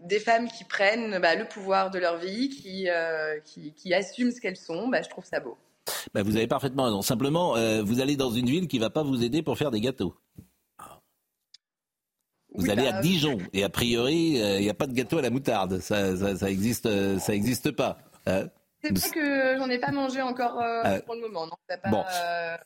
des 0.00 0.18
femmes 0.20 0.48
qui 0.48 0.64
prennent 0.64 1.18
bah, 1.20 1.34
le 1.34 1.46
pouvoir 1.46 1.90
de 1.90 1.98
leur 1.98 2.16
vie, 2.18 2.48
qui, 2.48 2.88
qui, 3.44 3.72
qui 3.74 3.94
assument 3.94 4.32
ce 4.32 4.40
qu'elles 4.40 4.56
sont, 4.56 4.88
bah, 4.88 5.02
je 5.02 5.08
trouve 5.08 5.24
ça 5.24 5.40
beau. 5.40 5.56
Bah, 6.14 6.22
vous 6.22 6.36
avez 6.36 6.46
parfaitement 6.46 6.84
raison. 6.84 7.02
Simplement, 7.02 7.56
euh, 7.56 7.82
vous 7.82 8.00
allez 8.00 8.16
dans 8.16 8.30
une 8.30 8.46
ville 8.46 8.68
qui 8.68 8.78
va 8.78 8.90
pas 8.90 9.02
vous 9.02 9.22
aider 9.22 9.42
pour 9.42 9.56
faire 9.58 9.70
des 9.70 9.80
gâteaux. 9.80 10.14
Vous 12.56 12.62
Oui, 12.62 12.70
allez 12.70 12.84
bah, 12.84 12.98
à 12.98 13.00
Dijon 13.02 13.38
et 13.52 13.64
a 13.64 13.68
priori, 13.68 14.40
euh, 14.40 14.58
il 14.58 14.62
n'y 14.62 14.70
a 14.70 14.74
pas 14.74 14.86
de 14.86 14.92
gâteau 14.92 15.18
à 15.18 15.22
la 15.22 15.30
moutarde. 15.30 15.80
Ça, 15.80 16.16
ça, 16.16 16.36
ça 16.36 16.50
existe, 16.50 16.88
ça 17.18 17.34
existe 17.34 17.70
pas. 17.72 17.98
hein. 18.26 18.48
C'est 18.84 18.98
vrai 18.98 19.10
que 19.10 19.56
j'en 19.56 19.70
ai 19.70 19.78
pas 19.78 19.90
mangé 19.92 20.20
encore 20.20 20.60
euh, 20.60 20.82
Euh, 20.84 21.00
pour 21.00 21.14
le 21.14 21.22
moment. 21.22 21.46
Non, 21.46 21.52
T'as 21.66 21.78
pas, 21.78 21.90
bon. 21.90 22.04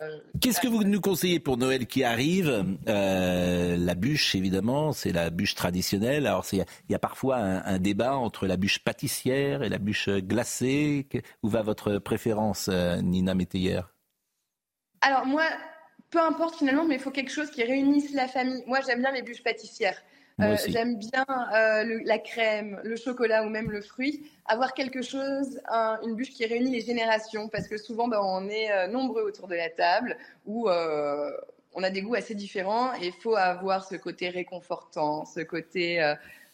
euh, 0.02 0.18
Qu'est-ce 0.40 0.60
que 0.60 0.68
vous 0.68 0.82
nous 0.84 1.00
conseillez 1.00 1.38
pour 1.40 1.56
Noël 1.56 1.86
qui 1.86 2.02
arrive? 2.04 2.64
La 2.86 3.94
bûche, 3.94 4.34
évidemment, 4.34 4.92
c'est 4.92 5.12
la 5.12 5.30
bûche 5.30 5.54
traditionnelle. 5.54 6.26
Alors, 6.26 6.44
il 6.52 6.64
y 6.88 6.94
a 6.94 6.98
parfois 6.98 7.36
un, 7.36 7.64
un 7.64 7.78
débat 7.78 8.16
entre 8.16 8.46
la 8.46 8.56
bûche 8.56 8.80
pâtissière 8.80 9.62
et 9.62 9.68
la 9.68 9.78
bûche 9.78 10.08
glacée. 10.08 11.06
Où 11.42 11.48
va 11.48 11.62
votre 11.62 11.98
préférence, 11.98 12.68
Nina 12.68 13.34
Métayer? 13.34 13.80
Alors 15.00 15.26
moi, 15.26 15.44
peu 16.10 16.20
importe 16.20 16.56
finalement, 16.56 16.84
mais 16.84 16.96
il 16.96 17.00
faut 17.00 17.10
quelque 17.10 17.30
chose 17.30 17.50
qui 17.50 17.62
réunisse 17.62 18.12
la 18.14 18.26
famille. 18.26 18.62
Moi, 18.66 18.80
j'aime 18.86 19.00
bien 19.00 19.12
les 19.12 19.22
bûches 19.22 19.42
pâtissières. 19.44 20.02
Euh, 20.40 20.56
j'aime 20.70 20.98
bien 20.98 21.26
euh, 21.54 21.82
le- 21.84 21.98
la 22.04 22.18
crème, 22.18 22.80
le 22.84 22.96
chocolat 22.96 23.44
ou 23.44 23.48
même 23.48 23.70
le 23.70 23.80
fruit. 23.80 24.30
Avoir 24.46 24.72
quelque 24.74 25.02
chose, 25.02 25.60
un- 25.68 25.98
une 26.04 26.14
bûche 26.14 26.30
qui 26.30 26.46
réunit 26.46 26.70
les 26.70 26.80
générations, 26.80 27.48
parce 27.48 27.66
que 27.66 27.76
souvent, 27.76 28.06
ben, 28.08 28.20
on 28.22 28.48
est 28.48 28.70
euh, 28.70 28.86
nombreux 28.86 29.22
autour 29.22 29.48
de 29.48 29.56
la 29.56 29.68
table 29.70 30.16
où 30.46 30.68
on 31.74 31.82
a 31.82 31.90
des 31.90 32.02
goûts 32.02 32.14
assez 32.14 32.34
différents 32.34 32.92
et 32.94 33.06
il 33.08 33.12
faut 33.12 33.36
avoir 33.36 33.84
ce 33.84 33.96
côté 33.96 34.28
réconfortant, 34.30 35.24
ce 35.24 35.40
côté 35.40 36.00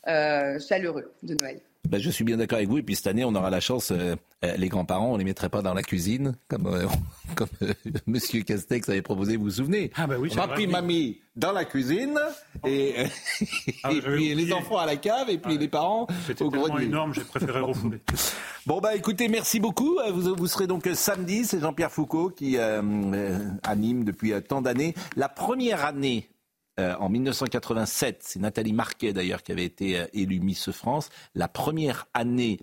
chaleureux 0.06 1.12
de 1.22 1.34
Noël. 1.34 1.60
Ben, 1.88 2.00
je 2.00 2.10
suis 2.10 2.24
bien 2.24 2.36
d'accord 2.36 2.56
avec 2.56 2.68
vous. 2.68 2.78
Et 2.78 2.82
puis 2.82 2.94
cette 2.96 3.06
année, 3.06 3.24
on 3.24 3.34
aura 3.34 3.50
la 3.50 3.60
chance, 3.60 3.90
euh, 3.90 4.16
euh, 4.44 4.56
les 4.56 4.68
grands-parents, 4.68 5.12
on 5.12 5.16
les 5.16 5.24
mettrait 5.24 5.48
pas 5.50 5.62
dans 5.62 5.74
la 5.74 5.82
cuisine, 5.82 6.34
comme, 6.48 6.66
euh, 6.66 6.86
comme 7.34 7.48
euh, 7.62 7.72
Monsieur 8.06 8.42
Castex 8.42 8.88
avait 8.88 9.02
proposé, 9.02 9.36
vous 9.36 9.44
vous 9.44 9.50
souvenez? 9.50 9.90
Ah 9.96 10.06
bah 10.06 10.16
oui, 10.18 10.30
Papi, 10.34 10.66
mamie 10.66 11.18
dans 11.36 11.52
la 11.52 11.64
cuisine, 11.64 12.18
et, 12.64 12.94
euh, 12.98 13.06
Ah, 13.82 13.92
et 13.92 14.00
puis 14.00 14.34
les 14.34 14.52
enfants 14.52 14.78
à 14.78 14.86
la 14.86 14.96
cave, 14.96 15.28
et 15.30 15.38
puis 15.38 15.58
les 15.58 15.68
parents 15.68 16.06
au 16.40 16.50
grenier. 16.50 16.84
énorme, 16.84 17.12
j'ai 17.12 17.24
préféré 17.24 17.60
refouler. 17.60 18.00
Bon 18.66 18.80
bah 18.80 18.94
écoutez, 18.94 19.28
merci 19.28 19.60
beaucoup. 19.60 19.98
Euh, 19.98 20.10
Vous, 20.12 20.34
vous 20.36 20.46
serez 20.46 20.66
donc 20.66 20.88
samedi, 20.94 21.44
c'est 21.44 21.60
Jean-Pierre 21.60 21.90
Foucault 21.92 22.30
qui 22.30 22.56
anime 23.62 24.04
depuis 24.04 24.32
tant 24.48 24.62
d'années. 24.62 24.94
La 25.16 25.28
première 25.28 25.84
année, 25.84 26.28
euh, 26.80 26.96
en 26.96 27.08
1987, 27.08 28.22
c'est 28.24 28.40
Nathalie 28.40 28.72
Marquet 28.72 29.12
d'ailleurs 29.12 29.42
qui 29.42 29.52
avait 29.52 29.64
été 29.64 29.98
euh, 29.98 30.06
élue 30.12 30.40
Miss 30.40 30.70
France. 30.72 31.08
La 31.34 31.46
première 31.46 32.06
année 32.14 32.58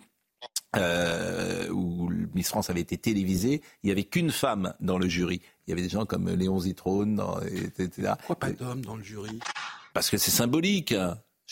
euh, 0.76 1.70
où 1.70 2.10
Miss 2.34 2.50
France 2.50 2.70
avait 2.70 2.82
été 2.82 2.98
télévisée, 2.98 3.62
il 3.84 3.88
n'y 3.88 3.92
avait 3.92 4.04
qu'une 4.04 4.32
femme 4.32 4.74
dans 4.80 4.98
le 4.98 5.08
jury. 5.08 5.42
Il 5.66 5.72
y 5.72 5.74
avait 5.74 5.82
des 5.82 5.90
gens 5.90 6.06
comme 6.06 6.30
Léon 6.30 6.60
Zitrone, 6.60 7.24
etc. 7.46 8.14
Pourquoi 8.18 8.36
pas 8.36 8.52
d'homme 8.52 8.84
dans 8.84 8.96
le 8.96 9.04
jury? 9.04 9.40
Parce 9.94 10.10
que 10.10 10.18
c'est 10.18 10.32
symbolique. 10.32 10.94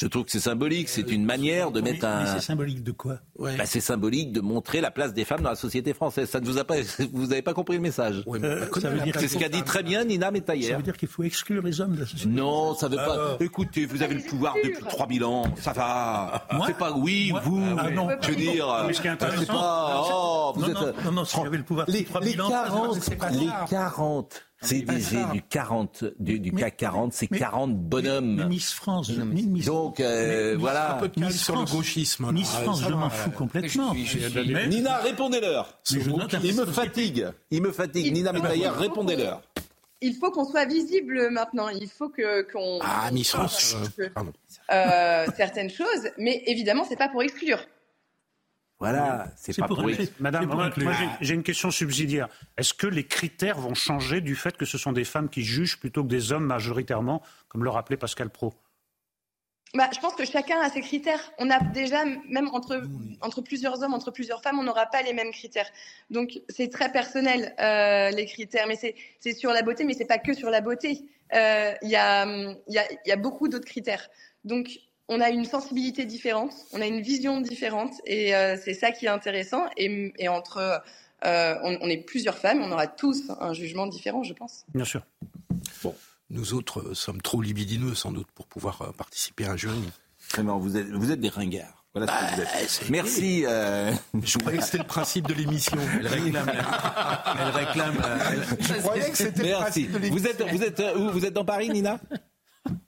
Je 0.02 0.08
trouve 0.08 0.24
que 0.24 0.32
c'est 0.32 0.39
symbolique. 0.39 0.88
C'est 0.88 1.12
une 1.12 1.26
manière 1.26 1.72
de 1.72 1.82
mettre 1.82 2.08
Mais 2.08 2.30
un. 2.30 2.36
c'est 2.36 2.39
symbolique 2.45 2.84
de 2.84 2.93
quoi 2.93 3.20
Bah, 3.38 3.50
c'est 3.66 3.82
symbolique 3.82 4.32
de 4.32 4.39
montrer 4.39 4.80
la 4.80 4.91
place 4.91 5.14
des 5.14 5.26
femmes 5.26 5.41
dans 5.41 5.50
la 5.50 5.58
société 5.58 5.93
française. 5.93 6.30
Ça 6.30 6.39
ne 6.39 6.45
vous 6.45 6.58
a 6.58 6.64
pas, 6.64 6.76
vous 7.12 7.28
n'avez 7.28 7.41
pas 7.41 7.54
compris 7.54 7.76
le 7.76 7.82
message. 7.82 8.24
Euh, 8.28 8.66
ça 8.80 8.89
veut 8.91 9.02
dire 9.02 9.14
c'est 9.20 9.28
ce 9.28 9.38
qu'a 9.38 9.50
dit 9.50 9.62
très 9.64 9.84
bien 9.84 10.06
Nina 10.06 10.32
Métayer. 10.32 10.70
Ça 10.70 10.78
veut 10.78 10.84
dire 10.84 10.95
qu'il 10.95 11.10
faut 11.10 11.24
exclure 11.24 11.62
les 11.64 11.82
hommes 11.82 11.95
de 11.95 12.00
la 12.02 12.06
société. 12.06 12.30
Non, 12.30 12.76
ça 12.76 12.88
veut 12.88 12.95
pas. 12.95 13.14
Alors 13.14 13.38
Écoutez, 13.41 13.86
vous 13.86 14.02
avez 14.02 14.16
le 14.16 14.22
pouvoir 14.22 14.56
depuis 14.64 14.82
3000 14.82 15.24
ans. 15.26 15.43
Ça 15.58 15.74
va. 15.74 16.47
Moi 16.54 16.68
C'est 16.68 16.78
pas 16.78 16.93
oui, 16.93 17.34
vous. 17.43 17.62
Ah 17.78 17.89
non. 17.91 18.08
Je 18.22 18.30
veux 18.30 18.36
dire, 18.38 18.84
Mais 18.88 18.93
ce 18.93 19.02
qui 19.02 19.08
est 19.08 19.12
c'est 19.20 19.47
pas. 19.47 20.02
Oh, 20.10 20.54
vous 20.56 20.62
non, 20.62 20.68
êtes. 20.70 20.76
non, 20.76 20.93
non, 21.06 21.12
non, 21.12 21.26
si 21.26 21.36
j'avais 21.43 21.58
le 21.58 21.64
pouvoir 21.64 21.86
les, 21.89 22.00
depuis 22.00 22.12
3000 22.14 22.36
les 22.36 22.41
ans, 22.41 22.50
40, 22.50 23.02
c'est 23.02 23.16
pas 23.18 23.30
les 23.32 23.47
ça. 23.47 23.66
40, 23.70 24.49
c'est 24.62 24.82
du 25.34 25.41
40, 25.49 26.03
du, 26.20 26.39
du 26.39 26.51
CAC 26.51 26.78
40, 26.78 27.14
c'est 27.14 27.32
mais- 27.32 27.39
40 27.39 27.76
bonhommes. 27.78 28.36
Mais 28.36 28.45
Miss 28.45 28.74
France, 28.74 29.12
je- 29.12 29.22
Miss- 29.22 29.66
Donc, 29.66 29.99
euh, 29.99 30.51
Miss- 30.51 30.60
voilà. 30.60 30.95
Un 30.95 30.99
peu 30.99 31.07
de 31.10 31.20
Miss 31.26 31.41
sur 31.43 31.53
le 31.55 31.66
France. 31.66 31.72
gauchisme. 31.76 32.26
là. 32.26 32.32
Miss 32.32 32.49
France, 32.49 32.82
Ça 32.82 32.89
je 32.89 32.93
m'en 32.93 33.10
fous 33.10 33.32
complètement. 33.32 33.93
Mais- 33.93 34.68
Nina, 34.68 34.97
répondez-leur. 34.97 35.80
Mais 35.93 35.99
Il 36.43 36.55
me 36.55 36.66
fatigue. 36.66 37.28
Il 37.51 37.62
me 37.62 37.72
fatigue. 37.72 38.14
Nina 38.14 38.34
Métayer, 38.34 38.70
répondez-leur. 38.70 39.41
Il 40.01 40.16
faut 40.16 40.32
qu'on 40.32 40.45
soit 40.45 40.66
visible 40.66 41.30
maintenant. 41.30 41.68
Il 41.68 41.89
faut 41.89 42.07
que 42.10 42.43
qu'on 42.51 42.80
Ah, 42.82 43.10
Miss 43.12 43.32
France. 43.32 43.76
euh, 44.72 45.26
certaines 45.36 45.70
choses, 45.70 46.10
mais 46.18 46.41
évidemment, 46.47 46.86
c'est 46.88 46.95
pas 46.95 47.10
pour 47.10 47.22
exclure. 47.22 47.60
Voilà, 48.80 49.28
c'est 49.36 49.58
pas 49.58 49.68
pour 49.68 49.82
inclure. 49.82 50.08
Madame, 50.20 50.46
moi, 50.46 50.64
inclure. 50.66 50.86
moi, 50.86 50.96
j'ai- 51.20 51.34
une 51.34 51.44
question 51.44 51.70
subsidiaire. 51.70 52.30
Est-ce 52.58 52.74
que 52.74 52.88
les 52.88 53.06
critères 53.06 53.60
vont 53.60 53.74
changer 53.74 54.22
du 54.22 54.36
fait 54.36 54.56
que 54.56 54.66
ce 54.66 54.78
sont 54.78 54.94
des 54.94 55.04
femmes 55.04 55.28
qui 55.30 55.44
jugent 55.44 55.78
plutôt 55.80 56.04
que 56.04 56.08
des 56.08 56.32
hommes 56.32 56.46
majoritairement, 56.46 57.22
comme 57.50 57.66
le 57.66 57.70
rappelait 57.70 57.98
Pascal 57.98 58.30
Pro? 58.30 58.54
Bah, 59.76 59.90
je 59.94 60.00
pense 60.00 60.16
que 60.16 60.26
chacun 60.26 60.60
a 60.62 60.70
ses 60.70 60.82
critères. 60.82 61.20
On 61.38 61.50
a 61.52 61.60
déjà, 61.60 62.04
même 62.06 62.48
entre, 62.54 62.82
entre 63.22 63.42
plusieurs 63.42 63.84
hommes, 63.84 63.94
entre 63.94 64.12
plusieurs 64.12 64.42
femmes, 64.42 64.58
on 64.60 64.64
n'aura 64.64 64.86
pas 64.88 65.02
les 65.04 65.14
mêmes 65.14 65.32
critères. 65.32 65.70
Donc, 66.10 66.40
c'est 66.50 66.70
très 66.72 66.92
personnel, 66.92 67.54
euh, 67.60 68.10
les 68.12 68.26
critères. 68.26 68.66
Mais 68.68 68.76
c'est 68.78 68.96
c'est 69.20 69.34
sur 69.34 69.52
la 69.52 69.62
beauté, 69.62 69.84
mais 69.84 69.94
c'est 69.94 70.08
pas 70.08 70.18
que 70.18 70.34
sur 70.34 70.50
la 70.50 70.62
beauté. 70.62 71.02
Euh, 71.36 71.74
Il 71.84 71.90
y, 71.90 71.96
a, 71.98 72.26
il 72.26 72.74
y, 72.74 72.80
a, 72.80 72.92
il 73.06 73.10
y 73.10 73.12
a 73.12 73.16
beaucoup 73.18 73.48
d'autres 73.50 73.68
critères. 73.68 74.08
Donc, 74.46 74.70
on 75.10 75.20
a 75.20 75.30
une 75.30 75.43
sensibilité 75.45 76.05
différente, 76.05 76.53
on 76.72 76.80
a 76.82 76.86
une 76.86 77.01
vision 77.01 77.41
différente, 77.41 77.93
et 78.05 78.34
euh, 78.36 78.55
c'est 78.64 78.74
ça 78.74 78.91
qui 78.91 79.05
est 79.05 79.10
intéressant. 79.10 79.64
Et, 79.76 80.14
et 80.18 80.28
entre, 80.30 80.82
euh, 81.26 81.55
on, 81.64 81.78
on 81.82 81.89
est 81.89 81.97
plusieurs 81.97 82.38
femmes, 82.38 82.62
on 82.62 82.72
aura 82.72 82.88
tous 82.88 83.24
un 83.41 83.53
jugement 83.53 83.88
différent, 83.88 84.24
je 84.24 84.34
pense. 84.34 84.64
Bien 84.74 84.86
sûr. 84.86 85.01
Nous 86.32 86.53
autres 86.53 86.82
euh, 86.89 86.93
sommes 86.93 87.22
trop 87.24 87.41
libidineux 87.41 87.95
sans 87.95 88.12
doute 88.12 88.28
pour 88.36 88.45
pouvoir 88.45 88.82
euh, 88.84 88.91
participer 88.91 89.45
à 89.45 89.51
un 89.53 89.57
jury. 89.57 89.82
Vraiment, 90.32 90.60
vous 90.60 90.78
êtes, 90.78 90.88
vous 90.89 91.12
êtes 91.12 91.20
des 91.20 91.30
ringards. 91.30 91.84
Voilà 91.95 92.05
ce 92.05 92.12
que 92.30 92.36
vous 92.36 92.41
êtes. 92.43 92.89
Merci. 92.91 93.43
euh, 93.47 93.91
Je 94.22 94.38
croyais 94.38 94.60
que 94.60 94.64
c'était 94.64 94.78
le 94.78 94.84
principe 94.84 95.28
de 95.28 95.34
l'émission. 95.34 95.76
Elle 95.99 96.05
réclame. 96.05 96.51
Elle 97.39 97.49
réclame. 97.49 97.97
elle- 98.32 98.57
Je 98.64 98.74
croyais 98.76 99.10
que 99.10 99.18
c'était 99.18 99.41
le 99.41 99.47
Merci. 99.47 99.62
principe 99.64 99.91
de 99.93 99.97
l'émission. 99.97 100.30
Vous 100.38 100.43
êtes, 100.43 100.51
vous 100.55 100.64
êtes 100.64 100.95
où? 100.97 101.10
Vous 101.10 101.26
êtes 101.26 101.34
dans 101.34 101.45
Paris, 101.45 101.70
Nina? 101.72 101.99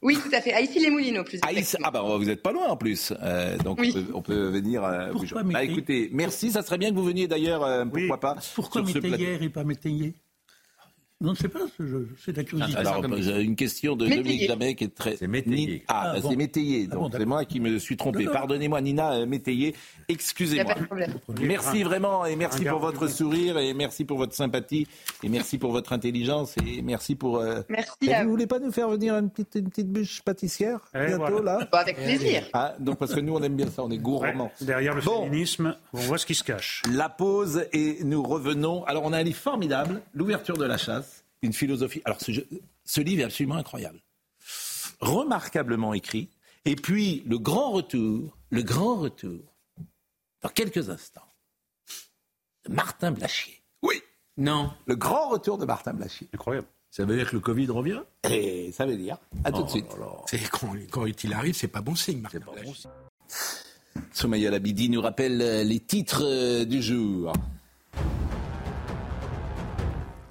Oui, 0.01 0.17
tout 0.21 0.33
à 0.35 0.41
fait. 0.41 0.53
À 0.53 0.61
Issy-les-Moulineaux, 0.61 1.23
plus 1.23 1.39
Ah, 1.41 1.51
ici- 1.53 1.77
ah 1.83 1.91
bah 1.91 2.01
vous 2.01 2.29
êtes 2.29 2.41
pas 2.41 2.51
loin 2.51 2.67
en 2.67 2.77
plus. 2.77 3.13
Euh, 3.21 3.57
donc 3.59 3.79
Oui. 3.79 3.89
on, 3.89 3.93
peut, 4.01 4.11
on 4.15 4.21
peut 4.21 4.47
venir. 4.49 4.83
euh, 4.83 5.11
Pourquoi 5.11 5.43
bah, 5.43 5.63
écoutez, 5.63 6.09
merci. 6.13 6.51
Ça 6.51 6.61
serait 6.61 6.77
bien 6.77 6.89
que 6.89 6.95
vous 6.95 7.03
veniez 7.03 7.27
d'ailleurs. 7.27 7.63
euh, 7.63 7.85
pourquoi 7.85 8.19
pas 8.19 8.35
Pourquoi. 8.55 8.81
Métayer 8.83 9.37
et 9.41 9.49
pas 9.49 9.63
Métayer? 9.63 10.13
Non, 11.21 11.35
je 11.35 11.41
sais 11.41 11.47
pas, 11.49 11.59
je- 11.79 12.05
c'est 12.25 12.31
de 12.31 12.37
la 12.37 12.43
curiosité. 12.43 12.77
Alors, 12.79 13.03
j'ai 13.17 13.41
une 13.41 13.55
question 13.55 13.95
de 13.95 14.05
Métayer. 14.05 14.23
Dominique 14.23 14.47
Jamais 14.47 14.75
qui 14.75 14.83
est 14.85 14.95
très. 14.95 15.15
C'est 15.17 15.27
Métayer. 15.27 15.83
Ah, 15.87 16.13
Ah, 16.15 16.19
bon. 16.19 16.29
c'est 16.31 16.35
Métayer. 16.35 16.87
Ah 16.91 16.95
bon, 16.95 17.01
Donc, 17.03 17.11
c'est 17.13 17.19
d'accord. 17.19 17.27
moi 17.27 17.45
qui 17.45 17.59
me 17.59 17.77
suis 17.77 17.95
trompé. 17.95 18.25
Pardonnez-moi, 18.25 18.81
Nina 18.81 19.13
euh, 19.13 19.25
Métayer. 19.27 19.67
Il 19.67 19.67
n'y 19.67 19.73
a 19.73 19.75
Excusez-moi. 20.09 20.73
pas 20.73 20.79
de 20.79 20.85
problème. 20.85 21.13
Merci 21.41 21.83
vraiment 21.83 22.25
et 22.25 22.35
merci 22.35 22.65
pour 22.65 22.79
votre 22.79 23.07
sourire 23.07 23.57
et 23.59 23.73
merci 23.73 24.03
pour 24.03 24.17
votre 24.17 24.33
sympathie 24.33 24.87
et 25.23 25.29
merci 25.29 25.57
pour 25.57 25.71
votre 25.71 25.93
intelligence 25.93 26.55
et 26.65 26.81
merci 26.81 27.15
pour. 27.15 27.37
euh, 27.37 27.61
Merci 27.69 27.91
et 28.01 28.13
à 28.13 28.19
vous 28.19 28.25
vous. 28.25 28.31
voulez 28.31 28.47
pas 28.47 28.59
nous 28.59 28.71
faire 28.71 28.89
venir 28.89 29.15
une 29.15 29.29
petite, 29.29 29.55
une 29.55 29.69
petite 29.69 29.89
bûche 29.91 30.21
pâtissière 30.23 30.79
Eh, 30.95 31.05
bientôt 31.05 31.25
voilà. 31.33 31.59
là? 31.59 31.67
Bah, 31.71 31.79
avec 31.79 31.97
plaisir. 31.97 32.43
ah, 32.53 32.73
Donc 32.79 32.97
parce 32.97 33.13
que 33.13 33.19
nous 33.19 33.33
on 33.35 33.43
aime 33.43 33.55
bien 33.55 33.67
ça, 33.67 33.83
on 33.83 33.89
est 33.89 33.93
Ouais, 33.93 33.97
gourmands. 33.99 34.51
derrière 34.61 34.95
le 34.95 35.01
Bon. 35.01 35.23
féminisme, 35.25 35.75
on 35.93 35.99
voit 35.99 36.17
ce 36.17 36.25
qui 36.25 36.33
se 36.35 36.43
cache. 36.43 36.81
La 36.91 37.09
pause 37.09 37.65
et 37.73 37.99
nous 38.03 38.23
revenons. 38.23 38.83
Alors 38.85 39.03
on 39.05 39.13
a 39.13 39.17
un 39.19 39.23
livre 39.23 39.37
formidable, 39.37 40.01
l'ouverture 40.13 40.57
de 40.57 40.65
la 40.65 40.77
chasse, 40.77 41.10
une 41.41 41.53
philosophie. 41.53 42.01
Alors 42.05 42.19
ce, 42.21 43.01
livre 43.01 43.21
est 43.21 43.25
absolument 43.25 43.55
incroyable, 43.55 43.99
remarquablement 44.99 45.93
écrit. 45.93 46.29
Et 46.65 46.75
puis 46.75 47.23
le 47.25 47.39
grand 47.39 47.71
retour, 47.71 48.37
le 48.49 48.61
grand 48.63 48.95
retour, 48.95 49.39
dans 50.41 50.49
quelques 50.49 50.89
instants, 50.89 51.27
de 52.65 52.73
Martin 52.73 53.11
Blachier. 53.11 53.61
Oui, 53.81 54.01
Non. 54.37 54.71
le 54.85 54.95
grand 54.95 55.29
retour 55.29 55.57
de 55.57 55.65
Martin 55.65 55.93
Blachier. 55.93 56.27
Incroyable. 56.33 56.67
Ça 56.91 57.05
veut 57.05 57.15
dire 57.15 57.29
que 57.29 57.35
le 57.35 57.41
Covid 57.41 57.67
revient? 57.67 58.01
Et 58.29 58.71
ça 58.73 58.85
veut 58.85 58.97
dire, 58.97 59.17
à 59.45 59.51
tout 59.51 59.63
de 59.63 59.69
suite. 59.69 59.85
C'est 60.27 60.49
quand, 60.49 60.73
quand 60.91 61.05
il 61.23 61.33
arrive, 61.33 61.55
c'est 61.55 61.69
pas 61.69 61.81
bon 61.81 61.95
signe. 61.95 62.19
Martin. 62.19 62.39
Soumaya 64.13 64.51
Labidi 64.51 64.89
nous 64.89 65.01
rappelle 65.01 65.41
euh, 65.41 65.63
les 65.63 65.79
titres 65.79 66.23
euh, 66.23 66.65
du 66.65 66.81
jour. 66.81 67.33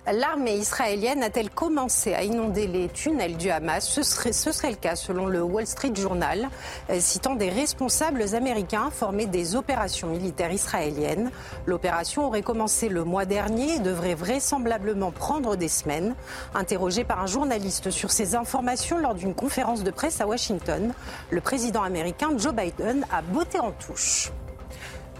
L'armée 0.06 0.56
israélienne 0.56 1.22
a-t-elle 1.22 1.50
commencé 1.50 2.14
à 2.14 2.22
inonder 2.22 2.66
les 2.66 2.88
tunnels 2.88 3.36
du 3.36 3.50
Hamas? 3.50 3.86
Ce 3.86 4.02
serait, 4.02 4.70
le 4.70 4.76
cas 4.76 4.96
selon 4.96 5.26
le 5.26 5.42
Wall 5.42 5.66
Street 5.66 5.92
Journal, 5.94 6.48
euh, 6.88 6.98
citant 7.00 7.34
des 7.34 7.50
responsables 7.50 8.34
américains 8.34 8.84
informés 8.86 9.26
des 9.26 9.56
opérations 9.56 10.08
militaires 10.08 10.52
israéliennes. 10.52 11.30
L'opération 11.66 12.26
aurait 12.26 12.42
commencé 12.42 12.88
le 12.88 13.04
mois 13.04 13.26
dernier 13.26 13.74
et 13.74 13.78
devrait 13.78 14.14
vraisemblablement 14.14 15.10
prendre 15.10 15.54
des 15.54 15.68
semaines. 15.68 16.14
Interrogé 16.54 17.04
par 17.04 17.20
un 17.20 17.26
journaliste 17.26 17.90
sur 17.90 18.10
ces 18.10 18.34
informations 18.34 18.96
lors 18.96 19.14
d'une 19.14 19.34
conférence 19.34 19.84
de 19.84 19.90
presse 19.90 20.22
à 20.22 20.26
Washington, 20.26 20.94
le 21.28 21.40
président 21.42 21.82
américain 21.82 22.30
Joe 22.38 22.54
Biden 22.54 23.06
a 23.12 23.20
botté 23.20 23.60
en 23.60 23.72
touche. 23.72 24.32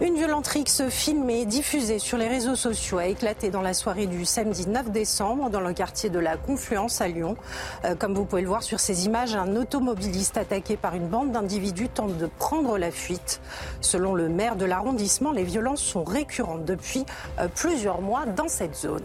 Une 0.03 0.15
violente 0.15 0.47
rixe 0.47 0.81
filmée, 0.89 1.45
diffusée 1.45 1.99
sur 1.99 2.17
les 2.17 2.27
réseaux 2.27 2.55
sociaux, 2.55 2.97
a 2.97 3.05
éclaté 3.05 3.51
dans 3.51 3.61
la 3.61 3.75
soirée 3.75 4.07
du 4.07 4.25
samedi 4.25 4.67
9 4.67 4.89
décembre 4.89 5.51
dans 5.51 5.61
le 5.61 5.73
quartier 5.73 6.09
de 6.09 6.17
la 6.17 6.37
Confluence 6.37 7.01
à 7.01 7.07
Lyon. 7.07 7.37
Euh, 7.85 7.93
comme 7.93 8.15
vous 8.15 8.25
pouvez 8.25 8.41
le 8.41 8.47
voir 8.47 8.63
sur 8.63 8.79
ces 8.79 9.05
images, 9.05 9.35
un 9.35 9.55
automobiliste 9.55 10.37
attaqué 10.37 10.75
par 10.75 10.95
une 10.95 11.07
bande 11.07 11.31
d'individus 11.31 11.89
tente 11.89 12.17
de 12.17 12.25
prendre 12.25 12.79
la 12.79 12.89
fuite. 12.89 13.41
Selon 13.79 14.15
le 14.15 14.27
maire 14.27 14.55
de 14.55 14.65
l'arrondissement, 14.65 15.31
les 15.31 15.43
violences 15.43 15.83
sont 15.83 16.03
récurrentes 16.03 16.65
depuis 16.65 17.05
euh, 17.39 17.47
plusieurs 17.53 18.01
mois 18.01 18.25
dans 18.25 18.47
cette 18.47 18.75
zone. 18.75 19.03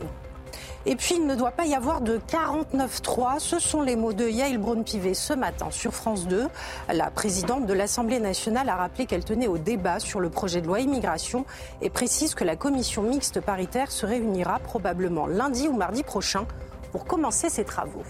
Et 0.88 0.94
puis, 0.94 1.16
il 1.16 1.26
ne 1.26 1.34
doit 1.34 1.50
pas 1.50 1.66
y 1.66 1.74
avoir 1.74 2.00
de 2.00 2.18
49-3. 2.18 3.40
Ce 3.40 3.58
sont 3.58 3.82
les 3.82 3.96
mots 3.96 4.12
de 4.12 4.28
Yael 4.28 4.58
Braun-Pivet 4.58 5.14
ce 5.14 5.32
matin 5.32 5.66
sur 5.72 5.92
France 5.92 6.28
2. 6.28 6.46
La 6.92 7.10
présidente 7.10 7.66
de 7.66 7.72
l'Assemblée 7.72 8.20
nationale 8.20 8.68
a 8.68 8.76
rappelé 8.76 9.06
qu'elle 9.06 9.24
tenait 9.24 9.48
au 9.48 9.58
débat 9.58 9.98
sur 9.98 10.20
le 10.20 10.30
projet 10.30 10.60
de 10.60 10.68
loi 10.68 10.78
immigration 10.78 11.44
et 11.82 11.90
précise 11.90 12.36
que 12.36 12.44
la 12.44 12.54
commission 12.54 13.02
mixte 13.02 13.40
paritaire 13.40 13.90
se 13.90 14.06
réunira 14.06 14.60
probablement 14.60 15.26
lundi 15.26 15.66
ou 15.66 15.72
mardi 15.72 16.04
prochain 16.04 16.46
pour 16.92 17.04
commencer 17.04 17.50
ses 17.50 17.64
travaux. 17.64 18.04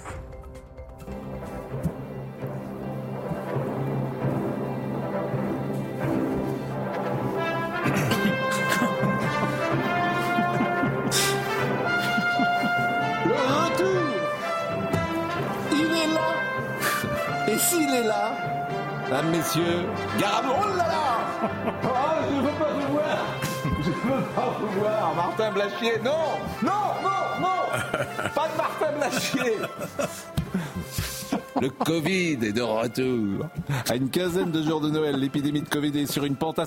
Mesdames, 19.17 19.31
messieurs, 19.31 19.85
Garabon, 20.19 20.55
oh 20.61 20.77
là 20.77 20.77
là 20.77 21.07
Oh, 21.85 21.89
je 22.31 22.37
ne 22.37 22.41
veux 22.43 22.53
pas 22.53 22.73
vous 22.73 22.93
voir. 22.93 23.27
Je 23.83 23.89
ne 23.89 23.95
veux 23.95 24.23
pas 24.35 24.57
vous 24.61 24.81
voir, 24.81 25.15
Martin 25.15 25.53
Blachier 25.53 25.93
Non 26.05 26.11
Non, 26.63 26.73
non, 27.03 27.41
non. 27.41 28.29
Pas 28.35 28.49
de 28.49 28.57
Martin 28.57 28.93
Blachier. 28.99 29.57
Le 31.61 31.69
Covid 31.71 32.39
est 32.43 32.53
de 32.53 32.63
retour. 32.63 33.47
À 33.89 33.97
une 33.97 34.11
quinzaine 34.11 34.51
de 34.51 34.63
jours 34.63 34.81
de 34.81 34.91
Noël, 34.91 35.17
l'épidémie 35.17 35.63
de 35.63 35.69
Covid 35.69 35.99
est 35.99 36.11
sur 36.11 36.25
une 36.25 36.37
pente 36.37 36.59
à... 36.59 36.67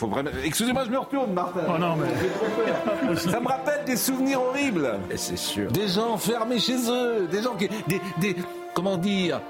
Vraiment... 0.00 0.30
Excusez-moi, 0.44 0.84
je 0.86 0.90
me 0.90 0.98
retourne, 0.98 1.32
Martin. 1.32 1.60
Oh 1.68 1.78
non, 1.78 1.96
mais... 1.96 3.16
Ça 3.16 3.40
me 3.40 3.46
rappelle 3.46 3.84
des 3.84 3.96
souvenirs 3.96 4.40
horribles. 4.42 4.98
C'est 5.16 5.38
sûr. 5.38 5.70
Des 5.70 5.88
gens 5.88 6.14
enfermés 6.14 6.58
chez 6.58 6.90
eux, 6.90 7.28
des 7.30 7.42
gens 7.42 7.54
qui... 7.54 7.68
Des, 7.86 8.00
des... 8.18 8.36
Comment 8.74 8.96
dire? 8.96 9.40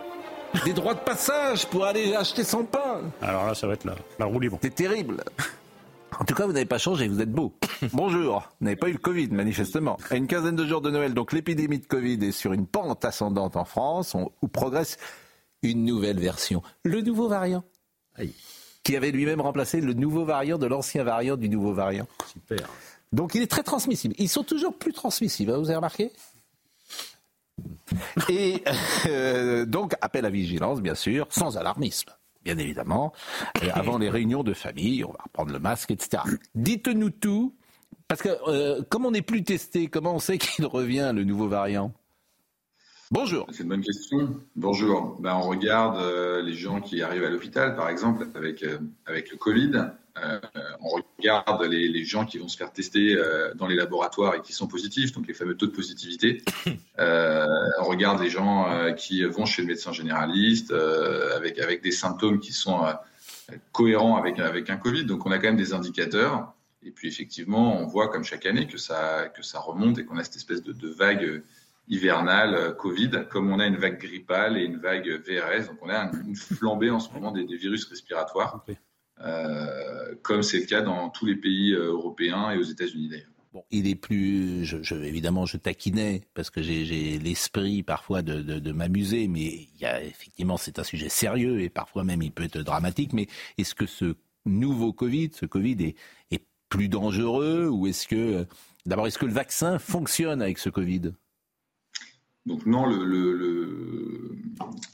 Des 0.65 0.73
droits 0.73 0.95
de 0.95 1.01
passage 1.01 1.67
pour 1.67 1.85
aller 1.85 2.15
acheter 2.15 2.45
son 2.45 2.65
pain. 2.65 3.03
Alors 3.23 3.47
là, 3.47 3.55
ça 3.55 3.67
va 3.67 3.75
être 3.75 3.85
la, 3.85 3.95
la 4.19 4.27
roue 4.27 4.41
libre. 4.41 4.59
C'est 4.63 4.75
terrible. 4.75 5.23
En 6.19 6.25
tout 6.25 6.35
cas, 6.35 6.47
vous 6.47 6.53
n'avez 6.53 6.67
pas 6.67 6.79
changé, 6.79 7.09
vous 7.09 7.21
êtes 7.21 7.31
beau. 7.31 7.53
Bonjour. 7.93 8.49
Vous 8.61 8.65
n'avez 8.65 8.77
pas 8.77 8.89
eu 8.89 8.93
le 8.93 8.99
Covid, 8.99 9.29
manifestement. 9.29 9.99
À 10.11 10.17
une 10.17 10.27
quinzaine 10.27 10.57
de 10.57 10.65
jours 10.65 10.81
de 10.81 10.91
Noël, 10.91 11.13
donc 11.13 11.33
l'épidémie 11.33 11.79
de 11.79 11.87
Covid 11.87 12.25
est 12.25 12.33
sur 12.33 12.53
une 12.53 12.67
pente 12.67 13.05
ascendante 13.05 13.57
en 13.57 13.65
France, 13.65 14.17
où 14.41 14.49
progresse 14.49 14.97
une 15.63 15.85
nouvelle 15.85 16.19
version. 16.19 16.63
Le 16.85 17.03
nouveau 17.03 17.29
variant. 17.29 17.65
Qui 18.83 18.97
avait 18.97 19.11
lui-même 19.11 19.41
remplacé 19.41 19.81
le 19.81 19.93
nouveau 19.93 20.25
variant 20.25 20.59
de 20.59 20.67
l'ancien 20.67 21.05
variant 21.05 21.37
du 21.37 21.49
nouveau 21.49 21.75
variant. 21.75 22.07
Super. 22.33 22.69
Donc 23.13 23.35
il 23.35 23.43
est 23.43 23.51
très 23.51 23.63
transmissible. 23.63 24.15
Ils 24.19 24.29
sont 24.29 24.45
toujours 24.45 24.75
plus 24.75 24.93
transmissibles, 24.93 25.53
hein, 25.53 25.59
vous 25.59 25.69
avez 25.69 25.77
remarqué? 25.77 26.13
Et 28.29 28.63
euh, 29.07 29.65
donc, 29.65 29.95
appel 30.01 30.25
à 30.25 30.31
vigilance, 30.31 30.81
bien 30.81 30.95
sûr, 30.95 31.27
sans 31.31 31.57
alarmisme, 31.57 32.11
bien 32.45 32.59
évidemment. 32.59 33.13
Avant 33.73 33.99
les 33.99 34.11
réunions 34.11 34.43
de 34.43 34.55
famille, 34.55 35.05
on 35.05 35.13
va 35.13 35.21
reprendre 35.25 35.53
le 35.53 35.59
masque, 35.59 35.91
etc. 35.91 36.23
Dites-nous 36.55 37.11
tout, 37.11 37.55
parce 38.09 38.23
que 38.23 38.29
euh, 38.49 38.83
comme 38.89 39.07
on 39.07 39.11
n'est 39.11 39.23
plus 39.23 39.45
testé, 39.45 39.89
comment 39.89 40.15
on 40.15 40.19
sait 40.19 40.39
qu'il 40.39 40.67
revient, 40.67 41.13
le 41.15 41.25
nouveau 41.25 41.49
variant? 41.49 41.93
Bonjour. 43.13 43.47
C'est 43.53 43.63
une 43.63 43.69
bonne 43.69 43.85
question. 43.85 44.41
Bonjour. 44.57 45.17
Ben, 45.21 45.37
on 45.37 45.43
regarde 45.43 45.99
euh, 45.99 46.43
les 46.43 46.55
gens 46.55 46.81
qui 46.81 47.03
arrivent 47.03 47.25
à 47.25 47.31
l'hôpital, 47.31 47.77
par 47.77 47.89
exemple, 47.89 48.27
avec 48.35 48.63
le 48.63 49.37
Covid. 49.37 49.91
Euh, 50.23 50.39
on 50.81 51.03
regarde 51.19 51.63
les, 51.65 51.89
les, 51.89 52.05
gens 52.05 52.25
qui 52.25 52.39
vont 52.39 52.49
se 52.49 52.57
faire 52.57 52.73
tester 52.73 53.15
euh, 53.15 53.53
dans 53.55 53.67
les 53.67 53.77
laboratoires 53.77 54.35
et 54.35 54.41
qui 54.41 54.53
sont 54.53 54.67
positifs, 54.67 55.13
donc 55.13 55.27
les 55.27 55.35
fameux 55.35 55.57
taux 55.57 55.67
de 55.67 55.73
positivité. 55.73 56.43
Euh, 56.99 57.45
on 57.81 57.85
regarde 57.85 58.23
les 58.23 58.31
gens 58.31 58.95
qui 58.97 59.23
vont 59.23 59.45
chez 59.45 59.61
le 59.61 59.69
médecin 59.69 59.93
généraliste 59.93 60.73
avec, 60.73 61.59
avec 61.59 61.83
des 61.83 61.91
symptômes 61.91 62.41
qui 62.41 62.55
sont 62.55 62.87
cohérents 63.73 64.17
avec, 64.17 64.39
avec 64.39 64.71
un 64.71 64.79
Covid. 64.79 65.05
Donc 65.05 65.27
on 65.27 65.31
a 65.31 65.37
quand 65.37 65.49
même 65.49 65.59
des 65.59 65.75
indicateurs. 65.75 66.55
Et 66.83 66.91
puis 66.91 67.09
effectivement, 67.09 67.79
on 67.79 67.87
voit 67.87 68.09
comme 68.09 68.25
chaque 68.25 68.47
année 68.47 68.67
que 68.67 68.79
ça, 68.79 69.29
que 69.29 69.43
ça 69.43 69.61
remonte 69.61 69.99
et 69.99 70.07
qu'on 70.07 70.17
a 70.17 70.25
cette 70.25 70.37
espèce 70.37 70.63
de, 70.63 70.73
de 70.73 70.89
vague 70.89 71.43
hivernale 71.87 72.75
Covid, 72.79 73.27
comme 73.31 73.53
on 73.53 73.61
a 73.61 73.67
une 73.67 73.77
vague 73.77 74.01
grippale 74.01 74.57
et 74.57 74.65
une 74.65 74.79
vague 74.79 75.07
VRS. 75.07 75.67
Donc 75.67 75.77
on 75.83 75.91
a 75.91 76.11
une 76.27 76.35
flambée 76.35 76.91
en 76.91 76.99
ce 76.99 77.13
moment 77.13 77.31
des, 77.31 77.45
des 77.45 77.57
virus 77.57 77.85
respiratoires. 77.85 78.65
Comme 80.23 80.43
c'est 80.43 80.61
le 80.61 80.67
cas 80.67 80.83
dans 80.83 81.09
tous 81.11 81.27
les 81.27 81.37
pays 81.37 81.73
euh, 81.73 81.93
européens 81.93 82.51
et 82.51 82.59
aux 82.59 82.63
États-Unis 82.63 83.09
d'ailleurs. 83.09 83.31
Bon, 83.53 83.65
il 83.71 83.89
est 83.89 83.95
plus, 83.95 84.75
évidemment, 84.91 85.47
je 85.47 85.57
taquinais 85.57 86.23
parce 86.35 86.51
que 86.51 86.61
j'ai 86.61 87.19
l'esprit 87.19 87.83
parfois 87.83 88.21
de 88.21 88.73
m'amuser, 88.73 89.29
mais 89.29 89.47
il 89.47 89.81
y 89.81 89.87
a 89.87 90.03
effectivement, 90.03 90.59
c'est 90.59 90.79
un 90.79 90.85
sujet 90.85 91.09
sérieux 91.09 91.61
et 91.61 91.71
parfois 91.71 92.05
même 92.05 92.21
il 92.23 92.33
peut 92.33 92.45
être 92.45 92.59
dramatique. 92.59 93.15
Mais 93.15 93.29
est-ce 93.57 93.75
que 93.75 93.87
ce 93.87 94.15
nouveau 94.45 94.93
Covid, 94.93 95.31
ce 95.33 95.47
Covid 95.47 95.77
est, 95.81 95.97
est 96.31 96.45
plus 96.69 96.89
dangereux 96.89 97.69
ou 97.69 97.87
est-ce 97.87 98.07
que, 98.07 98.47
d'abord, 98.85 99.07
est-ce 99.07 99.19
que 99.19 99.27
le 99.27 99.33
vaccin 99.33 99.79
fonctionne 99.79 100.43
avec 100.43 100.59
ce 100.59 100.69
Covid? 100.69 101.13
Donc 102.47 102.65
non, 102.65 102.87
le, 102.87 103.05
le, 103.05 103.33
le, 103.33 104.37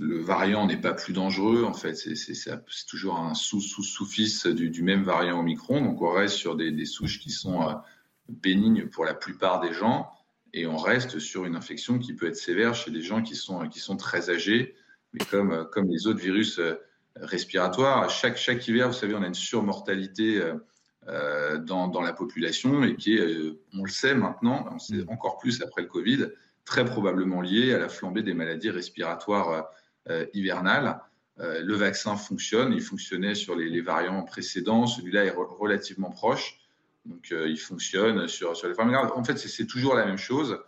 le 0.00 0.18
variant 0.20 0.66
n'est 0.66 0.80
pas 0.80 0.94
plus 0.94 1.12
dangereux. 1.12 1.64
En 1.64 1.74
fait, 1.74 1.94
c'est 1.94 2.86
toujours 2.88 3.18
un 3.18 3.34
sous-sous-sous-fils 3.34 4.46
du, 4.46 4.70
du, 4.70 4.82
même 4.82 5.02
variant 5.02 5.38
Omicron. 5.40 5.82
Donc 5.82 6.00
on 6.02 6.10
reste 6.10 6.36
sur 6.36 6.56
des, 6.56 6.72
des 6.72 6.86
souches 6.86 7.20
qui 7.20 7.30
sont 7.30 7.68
euh, 7.68 7.74
bénignes 8.28 8.88
pour 8.88 9.04
la 9.04 9.14
plupart 9.14 9.60
des 9.60 9.72
gens. 9.72 10.10
Et 10.54 10.66
on 10.66 10.76
reste 10.76 11.18
sur 11.18 11.44
une 11.44 11.54
infection 11.54 11.98
qui 11.98 12.14
peut 12.14 12.26
être 12.26 12.36
sévère 12.36 12.74
chez 12.74 12.90
des 12.90 13.02
gens 13.02 13.22
qui 13.22 13.36
sont, 13.36 13.68
qui 13.68 13.80
sont 13.80 13.96
très 13.96 14.30
âgés. 14.30 14.74
Mais 15.12 15.24
comme, 15.30 15.68
comme 15.72 15.88
les 15.88 16.06
autres 16.06 16.20
virus 16.20 16.58
euh, 16.58 16.74
respiratoires, 17.16 18.08
chaque, 18.08 18.38
chaque 18.38 18.66
hiver, 18.66 18.88
vous 18.88 18.94
savez, 18.94 19.14
on 19.14 19.22
a 19.22 19.26
une 19.26 19.34
surmortalité 19.34 20.42
euh, 21.08 21.58
dans, 21.58 21.88
dans, 21.88 22.00
la 22.00 22.12
population 22.12 22.84
et 22.84 22.94
qui 22.94 23.16
est, 23.16 23.20
euh, 23.20 23.60
on 23.74 23.82
le 23.82 23.90
sait 23.90 24.14
maintenant, 24.14 24.68
on 24.72 24.78
sait 24.78 25.04
encore 25.08 25.36
plus 25.36 25.60
après 25.60 25.82
le 25.82 25.88
Covid, 25.88 26.28
très 26.64 26.84
probablement 26.84 27.40
lié 27.40 27.74
à 27.74 27.78
la 27.78 27.88
flambée 27.88 28.22
des 28.22 28.34
maladies 28.34 28.70
respiratoires 28.70 29.68
euh, 30.08 30.26
hivernales. 30.34 31.00
Euh, 31.40 31.60
le 31.62 31.74
vaccin 31.74 32.16
fonctionne, 32.16 32.72
il 32.72 32.82
fonctionnait 32.82 33.34
sur 33.34 33.56
les, 33.56 33.68
les 33.68 33.80
variants 33.80 34.22
précédents, 34.22 34.86
celui-là 34.86 35.24
est 35.24 35.30
re 35.30 35.58
relativement 35.58 36.10
proche, 36.10 36.58
donc 37.06 37.32
euh, 37.32 37.48
il 37.48 37.58
fonctionne 37.58 38.28
sur, 38.28 38.56
sur 38.56 38.68
les 38.68 38.74
formes 38.74 38.90
graves. 38.90 39.12
En 39.16 39.24
fait, 39.24 39.38
c'est 39.38 39.66
toujours 39.66 39.94
la 39.94 40.04
même 40.04 40.18
chose. 40.18 40.58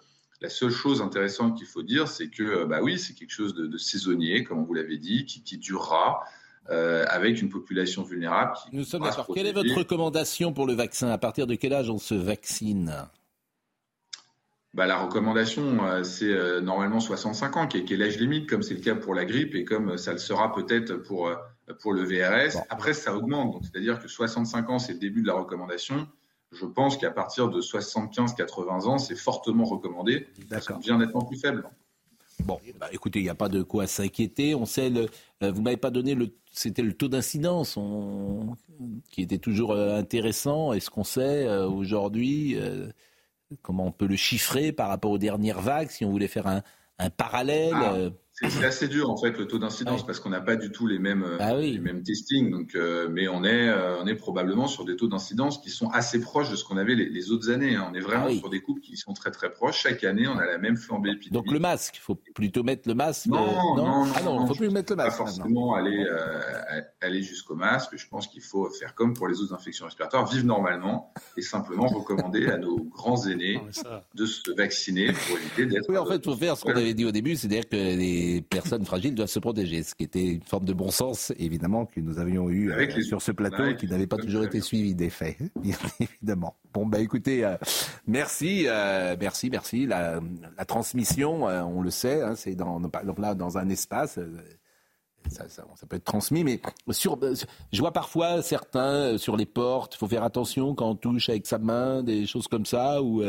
La 0.40 0.48
seule 0.48 0.70
chose 0.70 1.00
intéressante 1.00 1.56
qu'il 1.56 1.66
faut 1.66 1.82
dire, 1.82 2.08
c'est 2.08 2.28
que, 2.28 2.64
bah 2.64 2.80
oui, 2.82 2.98
c'est 2.98 3.14
quelque 3.14 3.32
chose 3.32 3.54
de, 3.54 3.66
de, 3.66 3.78
saisonnier, 3.78 4.42
comme 4.42 4.64
vous 4.64 4.74
l'avez 4.74 4.98
dit, 4.98 5.26
qui, 5.26 5.42
qui 5.42 5.58
durera. 5.58 6.24
Euh, 6.70 7.04
avec 7.10 7.42
une 7.42 7.50
population 7.50 8.04
vulnérable. 8.04 8.54
Qui 8.56 8.74
Nous 8.74 8.84
sommes 8.84 9.02
d'accord. 9.02 9.26
Quelle 9.34 9.46
est 9.46 9.52
votre 9.52 9.74
recommandation 9.74 10.54
pour 10.54 10.66
le 10.66 10.72
vaccin? 10.72 11.10
À 11.10 11.18
partir 11.18 11.46
de 11.46 11.56
quel 11.56 11.74
âge 11.74 11.90
on 11.90 11.98
se 11.98 12.14
vaccine? 12.14 13.06
Bah, 14.74 14.86
la 14.86 14.98
recommandation, 14.98 15.86
euh, 15.86 16.02
c'est 16.02 16.32
euh, 16.32 16.60
normalement 16.60 17.00
65 17.00 17.56
ans, 17.56 17.66
qui 17.66 17.78
est, 17.78 17.84
qui 17.84 17.94
est 17.94 17.96
l'âge 17.96 18.18
limite, 18.18 18.48
comme 18.48 18.62
c'est 18.62 18.74
le 18.74 18.80
cas 18.80 18.94
pour 18.94 19.14
la 19.14 19.24
grippe 19.24 19.54
et 19.54 19.64
comme 19.64 19.96
ça 19.96 20.12
le 20.12 20.18
sera 20.18 20.52
peut-être 20.52 20.96
pour, 20.96 21.28
euh, 21.28 21.36
pour 21.80 21.92
le 21.92 22.02
VRS. 22.02 22.60
Après, 22.68 22.92
ça 22.92 23.14
augmente. 23.14 23.62
c'est-à-dire 23.62 24.00
que 24.00 24.08
65 24.08 24.70
ans, 24.70 24.78
c'est 24.78 24.92
le 24.92 24.98
début 24.98 25.22
de 25.22 25.28
la 25.28 25.34
recommandation. 25.34 26.06
Je 26.52 26.66
pense 26.66 26.96
qu'à 26.96 27.10
partir 27.10 27.48
de 27.48 27.60
75-80 27.60 28.86
ans, 28.86 28.98
c'est 28.98 29.16
fortement 29.16 29.64
recommandé. 29.64 30.28
Ça 30.60 30.74
devient 30.74 30.96
nettement 30.98 31.24
plus 31.24 31.38
faible. 31.38 31.68
Bon, 32.40 32.60
bah, 32.78 32.88
écoutez, 32.92 33.20
il 33.20 33.22
n'y 33.22 33.28
a 33.28 33.34
pas 33.34 33.48
de 33.48 33.62
quoi 33.62 33.86
s'inquiéter. 33.86 34.54
On 34.54 34.66
sait, 34.66 34.90
le, 34.90 35.08
euh, 35.42 35.52
vous 35.52 35.62
m'avez 35.62 35.76
pas 35.76 35.90
donné 35.90 36.14
le, 36.14 36.34
c'était 36.52 36.82
le 36.82 36.92
taux 36.92 37.08
d'incidence 37.08 37.76
on, 37.76 38.56
qui 39.10 39.22
était 39.22 39.38
toujours 39.38 39.72
euh, 39.72 39.96
intéressant. 39.96 40.72
Est-ce 40.72 40.90
qu'on 40.90 41.04
sait 41.04 41.46
euh, 41.46 41.68
aujourd'hui 41.68 42.56
comment 43.62 43.86
on 43.86 43.92
peut 43.92 44.06
le 44.06 44.16
chiffrer 44.16 44.72
par 44.72 44.88
rapport 44.88 45.10
aux 45.10 45.18
dernières 45.18 45.60
vagues, 45.60 45.90
si 45.90 46.04
on 46.04 46.10
voulait 46.10 46.28
faire 46.28 46.46
un, 46.46 46.62
un 46.98 47.10
parallèle 47.10 47.74
ah, 47.74 47.94
C'est 48.36 48.64
assez 48.64 48.88
dur 48.88 49.10
en 49.10 49.16
fait 49.16 49.38
le 49.38 49.46
taux 49.46 49.58
d'incidence 49.60 50.04
parce 50.04 50.18
qu'on 50.18 50.30
n'a 50.30 50.40
pas 50.40 50.56
du 50.56 50.72
tout 50.72 50.88
les 50.88 50.98
mêmes 50.98 51.22
euh, 51.22 51.36
Ah 51.38 51.54
les 51.54 51.78
mêmes 51.78 52.02
testings. 52.02 52.50
Donc, 52.50 52.74
euh, 52.74 53.08
mais 53.08 53.28
on 53.28 53.44
est 53.44 53.68
euh, 53.68 53.96
on 54.02 54.08
est 54.08 54.16
probablement 54.16 54.66
sur 54.66 54.84
des 54.84 54.96
taux 54.96 55.06
d'incidence 55.06 55.58
qui 55.58 55.70
sont 55.70 55.88
assez 55.90 56.20
proches 56.20 56.50
de 56.50 56.56
ce 56.56 56.64
qu'on 56.64 56.76
avait 56.76 56.96
les, 56.96 57.08
les 57.08 57.30
autres 57.30 57.48
années. 57.50 57.76
hein. 57.76 57.88
On 57.90 57.94
est 57.94 58.00
vraiment 58.00 58.24
Ah 58.26 58.30
oui. 58.30 58.38
sur 58.40 58.50
des 58.50 58.60
coupes 58.60 58.80
qui 58.80 58.96
sont 58.96 59.12
très 59.12 59.30
très 59.30 59.52
proches. 59.52 59.78
Chaque 59.82 60.02
année, 60.02 60.26
on 60.26 60.36
a 60.36 60.46
la 60.46 60.58
même 60.58 60.76
flambée 60.76 61.10
épidémique. 61.10 61.32
Donc 61.32 61.52
le 61.52 61.60
masque, 61.60 61.94
il 61.96 62.00
faut 62.00 62.16
plutôt 62.34 62.64
mettre 62.64 62.88
le 62.88 62.94
masque. 62.96 63.26
Non, 63.26 63.36
euh, 63.38 63.52
non, 63.76 64.04
non, 64.04 64.12
ah 64.16 64.22
non, 64.22 64.38
il 64.40 64.42
ne 64.42 64.46
faut 64.48 64.54
plus 64.56 64.70
mettre 64.70 64.92
le 64.92 64.96
Pas 64.96 65.04
masque. 65.04 65.16
forcément 65.18 65.74
aller 65.74 66.04
euh, 66.04 66.80
aller 67.02 67.22
jusqu'au 67.22 67.54
masque. 67.54 67.90
Je 67.96 68.08
pense 68.08 68.26
qu'il 68.26 68.42
faut 68.42 68.68
faire 68.70 68.96
comme 68.96 69.14
pour 69.14 69.28
les 69.28 69.40
autres 69.40 69.54
infections 69.54 69.84
respiratoires, 69.84 70.26
vivre 70.28 70.44
normalement 70.46 71.12
et 71.36 71.42
simplement 71.42 71.86
recommander 71.86 72.48
à 72.48 72.58
nos 72.58 72.82
grands 72.82 73.24
aînés 73.28 73.60
de 74.16 74.26
se 74.26 74.50
vacciner 74.56 75.12
pour 75.12 75.38
éviter 75.38 75.66
d'être. 75.66 75.88
Oui, 75.88 75.96
en 75.98 76.04
fait, 76.06 76.16
il 76.16 76.24
faut 76.24 76.36
faire 76.36 76.56
ce 76.56 76.64
qu'on 76.64 76.72
avait 76.72 76.94
dit 76.94 77.04
au 77.04 77.12
début, 77.12 77.36
c'est-à-dire 77.36 77.68
que 77.68 77.76
les 77.76 78.23
personnes 78.48 78.84
fragiles 78.84 79.14
doivent 79.14 79.28
se 79.28 79.38
protéger, 79.38 79.82
ce 79.82 79.94
qui 79.94 80.04
était 80.04 80.24
une 80.26 80.42
forme 80.42 80.64
de 80.64 80.72
bon 80.72 80.90
sens, 80.90 81.32
évidemment, 81.38 81.86
que 81.86 82.00
nous 82.00 82.18
avions 82.18 82.48
eu 82.50 82.70
euh, 82.70 82.76
les- 82.96 83.02
sur 83.02 83.22
ce 83.22 83.32
plateau, 83.32 83.62
avec 83.62 83.78
qui 83.78 83.86
n'avait 83.86 84.06
pas 84.06 84.16
toujours 84.18 84.44
été 84.44 84.60
suivi 84.60 84.94
des 84.94 85.10
faits, 85.10 85.36
bien 85.62 85.76
évidemment. 86.00 86.56
Bon, 86.72 86.86
bah 86.86 87.00
écoutez, 87.00 87.44
euh, 87.44 87.56
merci, 88.06 88.64
euh, 88.66 89.16
merci, 89.20 89.50
merci. 89.50 89.86
La, 89.86 90.20
la 90.56 90.64
transmission, 90.64 91.44
on 91.44 91.80
le 91.82 91.90
sait, 91.90 92.22
hein, 92.22 92.34
c'est 92.36 92.54
dans, 92.54 92.82
exemple 92.82 93.20
là, 93.22 93.34
dans 93.34 93.58
un 93.58 93.68
espace. 93.68 94.18
ça, 95.28 95.48
ça- 95.48 95.66
ça 95.76 95.86
peut 95.86 95.96
être 95.96 96.04
transmis, 96.04 96.44
mais 96.44 96.60
sur, 96.90 97.18
je 97.72 97.80
vois 97.80 97.92
parfois 97.92 98.42
certains 98.42 99.16
sur 99.18 99.36
les 99.36 99.46
portes, 99.46 99.94
il 99.94 99.98
faut 99.98 100.08
faire 100.08 100.22
attention 100.24 100.74
quand 100.74 100.90
on 100.90 100.94
touche 100.96 101.28
avec 101.28 101.46
sa 101.46 101.58
main, 101.58 102.02
des 102.02 102.26
choses 102.26 102.46
comme 102.48 102.66
ça, 102.66 103.02
ou. 103.02 103.22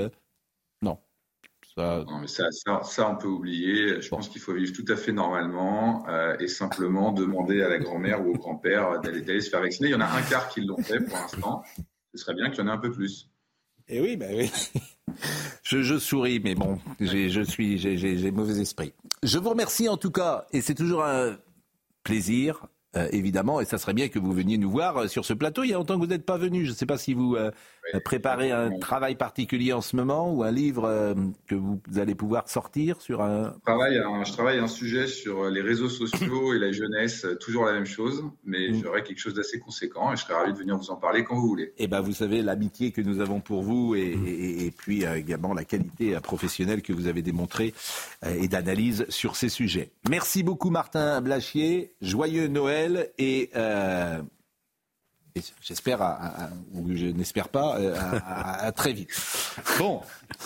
Ça, 1.78 2.03
Non, 2.07 2.19
mais 2.19 2.28
ça, 2.28 2.45
ça, 2.51 2.82
ça, 2.84 3.09
on 3.09 3.17
peut 3.17 3.28
oublier. 3.28 4.01
Je 4.01 4.07
pense 4.09 4.30
qu'il 4.30 4.41
faut 4.41 4.53
vivre 4.53 4.73
tout 4.73 4.86
à 4.91 4.95
fait 4.95 5.11
normalement 5.11 6.07
euh, 6.07 6.38
et 6.39 6.47
simplement 6.47 7.11
demander 7.11 7.61
à 7.61 7.69
la 7.69 7.80
grand-mère 7.80 8.26
ou 8.26 8.32
au 8.32 8.38
grand-père 8.38 9.01
d'aller 9.01 9.41
se 9.41 9.49
faire 9.49 9.61
vacciner. 9.61 9.89
Il 9.89 9.91
y 9.91 9.95
en 9.95 10.01
a 10.01 10.05
un 10.07 10.21
quart 10.21 10.47
qui 10.49 10.61
l'ont 10.61 10.82
fait 10.82 11.01
pour 11.01 11.17
l'instant. 11.17 11.63
Ce 12.13 12.21
serait 12.21 12.34
bien 12.34 12.49
qu'il 12.49 12.59
y 12.59 12.61
en 12.61 12.67
ait 12.67 12.76
un 12.76 12.78
peu 12.78 12.91
plus. 12.91 13.30
Eh 13.88 13.99
oui, 13.99 14.15
bah 14.15 14.28
oui. 14.32 14.51
Je, 15.63 15.82
je 15.82 15.97
souris, 15.97 16.39
mais 16.43 16.55
bon, 16.55 16.80
je 16.99 17.41
suis, 17.41 17.78
j'ai 17.78 18.32
mauvais 18.32 18.59
esprit. 18.59 18.93
Je 19.23 19.38
vous 19.39 19.49
remercie 19.49 19.88
en 19.88 19.97
tout 19.97 20.11
cas, 20.11 20.45
et 20.51 20.61
c'est 20.61 20.76
toujours 20.76 21.03
un 21.03 21.38
plaisir, 22.03 22.67
euh, 22.97 23.07
évidemment, 23.11 23.61
et 23.61 23.65
ça 23.65 23.77
serait 23.77 23.93
bien 23.93 24.07
que 24.09 24.19
vous 24.19 24.31
veniez 24.33 24.57
nous 24.57 24.69
voir 24.71 24.97
euh, 24.97 25.07
sur 25.07 25.25
ce 25.25 25.33
plateau. 25.33 25.63
Il 25.63 25.69
y 25.69 25.73
a 25.73 25.77
longtemps 25.77 25.95
que 25.95 25.99
vous 26.01 26.07
n'êtes 26.07 26.25
pas 26.25 26.37
venu. 26.37 26.65
Je 26.65 26.71
ne 26.71 26.75
sais 26.75 26.85
pas 26.85 26.97
si 26.97 27.13
vous 27.13 27.35
euh, 27.35 27.51
préparez 28.03 28.51
un 28.51 28.77
travail 28.79 29.15
particulier 29.15 29.73
en 29.73 29.81
ce 29.81 29.95
moment 29.95 30.31
ou 30.33 30.43
un 30.43 30.51
livre 30.51 30.85
euh, 30.85 31.13
que 31.47 31.55
vous 31.55 31.79
allez 31.97 32.15
pouvoir 32.15 32.49
sortir 32.49 33.01
sur 33.01 33.21
un. 33.21 33.53
Je 33.55 33.61
travaille, 33.65 33.97
un, 33.99 34.23
je 34.23 34.31
travaille 34.33 34.57
un 34.59 34.67
sujet 34.67 35.07
sur 35.07 35.49
les 35.49 35.61
réseaux 35.61 35.89
sociaux 35.89 36.53
et 36.53 36.59
la 36.59 36.71
jeunesse, 36.71 37.25
toujours 37.39 37.65
la 37.65 37.73
même 37.73 37.85
chose, 37.85 38.23
mais 38.45 38.73
j'aurai 38.81 39.03
quelque 39.03 39.19
chose 39.19 39.33
d'assez 39.33 39.59
conséquent 39.59 40.13
et 40.13 40.15
je 40.15 40.21
serais 40.23 40.33
ravi 40.35 40.53
de 40.53 40.57
venir 40.57 40.77
vous 40.77 40.89
en 40.91 40.95
parler 40.95 41.23
quand 41.23 41.35
vous 41.35 41.47
voulez. 41.47 41.73
Eh 41.77 41.87
ben, 41.87 42.01
vous 42.01 42.13
savez 42.13 42.41
l'amitié 42.41 42.91
que 42.91 43.01
nous 43.01 43.19
avons 43.21 43.39
pour 43.39 43.61
vous 43.63 43.95
et, 43.95 43.99
et- 44.25 44.65
et 44.65 44.71
puis 44.71 45.05
euh, 45.05 45.15
également 45.17 45.53
la 45.53 45.63
qualité 45.65 46.17
professionnelle 46.21 46.81
que 46.81 46.93
vous 46.93 47.07
avez 47.07 47.21
démontrée 47.21 47.73
euh, 48.25 48.33
et 48.41 48.47
d'analyse 48.47 49.05
sur 49.09 49.35
ces 49.35 49.49
sujets. 49.49 49.89
Merci 50.09 50.43
beaucoup 50.43 50.69
Martin 50.69 51.21
Blachier. 51.21 51.93
Joyeux 52.01 52.47
Noël 52.47 52.84
et, 53.17 53.49
euh, 53.55 54.21
et 55.36 55.41
j'espère, 55.61 56.01
ou 56.73 56.95
je 56.95 57.07
n'espère 57.07 57.49
pas, 57.49 57.77
euh, 57.79 57.95
à, 57.95 58.17
à- 58.63 58.65
à 58.67 58.71
très 58.71 58.93
vite. 58.93 59.09
Bon, 59.79 60.01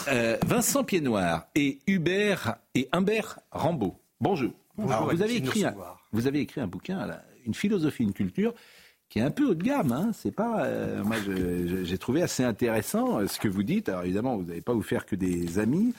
euh, 0.08 0.38
Vincent 0.46 0.84
Piednoir 0.84 1.48
et 1.56 1.80
Hubert 1.88 2.56
et 2.76 2.88
Humbert 2.92 3.40
Rambaud. 3.52 3.96
Bonjour. 4.20 4.52
Bonjour, 4.78 4.94
Alors, 4.94 5.12
vous 5.14 5.22
avez 5.22 5.36
écrit 5.36 5.66
un, 5.66 5.76
vous 6.12 6.26
avez 6.28 6.40
écrit 6.40 6.62
un 6.62 6.68
bouquin, 6.68 7.06
là, 7.06 7.24
une 7.46 7.54
philosophie, 7.54 8.04
une 8.04 8.14
culture 8.14 8.54
qui 9.10 9.20
est 9.20 9.24
un 9.24 9.32
peu 9.32 9.46
haut 9.50 9.56
de 9.56 9.64
gamme. 9.64 9.92
Hein. 9.92 10.12
C'est 10.14 10.32
pas, 10.32 10.66
euh, 10.66 11.04
moi, 11.04 11.18
j'ai 11.84 11.98
trouvé 11.98 12.22
assez 12.22 12.44
intéressant 12.44 13.28
ce 13.28 13.40
que 13.40 13.48
vous 13.48 13.64
dites. 13.64 13.90
Alors 13.90 14.04
évidemment, 14.04 14.38
vous 14.38 14.44
n'allez 14.44 14.62
pas 14.62 14.74
vous 14.74 14.84
faire 14.84 15.06
que 15.06 15.16
des 15.16 15.60
amis 15.60 15.94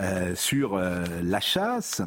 euh, 0.00 0.34
sur 0.34 0.76
la 0.78 1.40
chasse. 1.40 2.02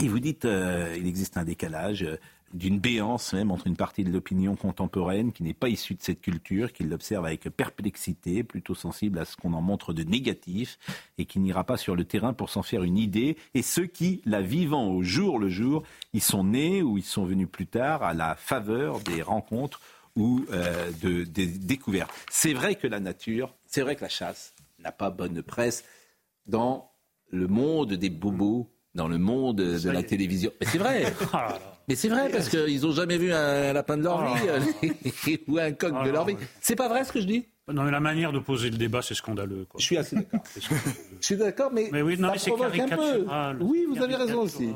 Et 0.00 0.08
vous 0.08 0.20
dites, 0.20 0.44
il 0.44 1.06
existe 1.06 1.36
un 1.36 1.44
décalage. 1.44 2.06
D'une 2.52 2.78
béance 2.78 3.32
même 3.32 3.50
entre 3.50 3.66
une 3.66 3.76
partie 3.76 4.04
de 4.04 4.10
l'opinion 4.10 4.56
contemporaine 4.56 5.32
qui 5.32 5.42
n'est 5.42 5.54
pas 5.54 5.68
issue 5.68 5.94
de 5.94 6.02
cette 6.02 6.20
culture, 6.20 6.72
qui 6.72 6.84
l'observe 6.84 7.24
avec 7.26 7.48
perplexité, 7.48 8.44
plutôt 8.44 8.74
sensible 8.74 9.18
à 9.18 9.24
ce 9.24 9.36
qu'on 9.36 9.52
en 9.52 9.60
montre 9.60 9.92
de 9.92 10.02
négatif, 10.02 10.78
et 11.18 11.24
qui 11.24 11.38
n'ira 11.38 11.64
pas 11.64 11.76
sur 11.76 11.96
le 11.96 12.04
terrain 12.04 12.32
pour 12.32 12.50
s'en 12.50 12.62
faire 12.62 12.82
une 12.82 12.98
idée, 12.98 13.36
et 13.54 13.62
ceux 13.62 13.86
qui, 13.86 14.22
la 14.24 14.42
vivant 14.42 14.88
au 14.88 15.02
jour 15.02 15.38
le 15.38 15.48
jour, 15.48 15.82
y 16.12 16.20
sont 16.20 16.44
nés 16.44 16.82
ou 16.82 16.98
y 16.98 17.02
sont 17.02 17.24
venus 17.24 17.48
plus 17.50 17.66
tard 17.66 18.02
à 18.02 18.14
la 18.14 18.34
faveur 18.34 19.00
des 19.00 19.22
rencontres 19.22 19.80
ou 20.16 20.44
euh, 20.52 20.90
de, 21.00 21.24
des 21.24 21.46
découvertes. 21.46 22.12
C'est 22.30 22.52
vrai 22.52 22.74
que 22.74 22.86
la 22.86 23.00
nature, 23.00 23.54
c'est 23.66 23.82
vrai 23.82 23.96
que 23.96 24.02
la 24.02 24.08
chasse 24.08 24.54
n'a 24.78 24.92
pas 24.92 25.10
bonne 25.10 25.42
presse 25.42 25.84
dans 26.46 26.90
le 27.30 27.48
monde 27.48 27.94
des 27.94 28.10
bobos, 28.10 28.68
dans 28.94 29.08
le 29.08 29.18
monde 29.18 29.56
de 29.56 29.90
la 29.90 30.02
télévision. 30.02 30.50
Mais 30.60 30.66
c'est 30.66 30.78
vrai. 30.78 31.12
Mais 31.88 31.96
c'est 31.96 32.08
vrai, 32.08 32.30
parce 32.30 32.48
qu'ils 32.48 32.82
n'ont 32.82 32.92
jamais 32.92 33.18
vu 33.18 33.32
un 33.32 33.72
lapin 33.72 33.96
de 33.96 34.04
leur 34.04 34.34
vie 34.34 34.48
euh, 34.48 35.36
ou 35.48 35.58
un 35.58 35.72
coq 35.72 35.92
Ah 35.96 36.04
de 36.06 36.10
leur 36.10 36.24
vie. 36.24 36.36
C'est 36.60 36.76
pas 36.76 36.88
vrai 36.88 37.04
ce 37.04 37.12
que 37.12 37.20
je 37.20 37.26
dis? 37.26 37.48
Non, 37.72 37.82
mais 37.84 37.90
la 37.90 38.00
manière 38.00 38.32
de 38.32 38.38
poser 38.38 38.70
le 38.70 38.76
débat, 38.76 39.02
c'est 39.02 39.14
scandaleux. 39.14 39.66
Quoi. 39.68 39.80
Je 39.80 39.84
suis 39.84 39.96
assez 39.96 40.16
d'accord. 40.16 40.40
Je 40.54 41.24
suis 41.26 41.36
d'accord, 41.36 41.70
mais, 41.72 41.88
Mais 41.92 42.02
oui, 42.02 42.16
non, 42.18 42.28
ça 42.34 42.50
mais 42.50 42.56
provoque 42.56 42.78
un 42.78 42.88
peu. 42.88 43.64
Oui, 43.64 43.86
vous 43.88 44.02
avez 44.02 44.14
raison 44.14 44.40
aussi. 44.42 44.70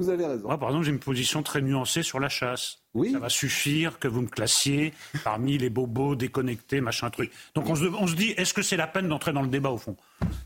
Vous 0.00 0.08
avez 0.08 0.24
raison. 0.26 0.46
Moi, 0.46 0.58
par 0.58 0.70
exemple, 0.70 0.86
j'ai 0.86 0.92
une 0.92 0.98
position 0.98 1.42
très 1.42 1.60
nuancée 1.60 2.02
sur 2.02 2.20
la 2.20 2.28
chasse. 2.30 2.78
Oui. 2.92 3.12
Ça 3.12 3.20
va 3.20 3.28
suffire 3.28 4.00
que 4.00 4.08
vous 4.08 4.22
me 4.22 4.26
classiez 4.26 4.92
parmi 5.22 5.58
les 5.58 5.70
bobos 5.70 6.16
déconnectés, 6.16 6.80
machin 6.80 7.08
truc. 7.10 7.30
Donc 7.54 7.68
on 7.70 7.76
se, 7.76 7.84
on 7.84 8.08
se 8.08 8.14
dit, 8.16 8.30
est-ce 8.36 8.52
que 8.52 8.62
c'est 8.62 8.76
la 8.76 8.88
peine 8.88 9.08
d'entrer 9.08 9.32
dans 9.32 9.42
le 9.42 9.48
débat 9.48 9.70
au 9.70 9.76
fond? 9.78 9.94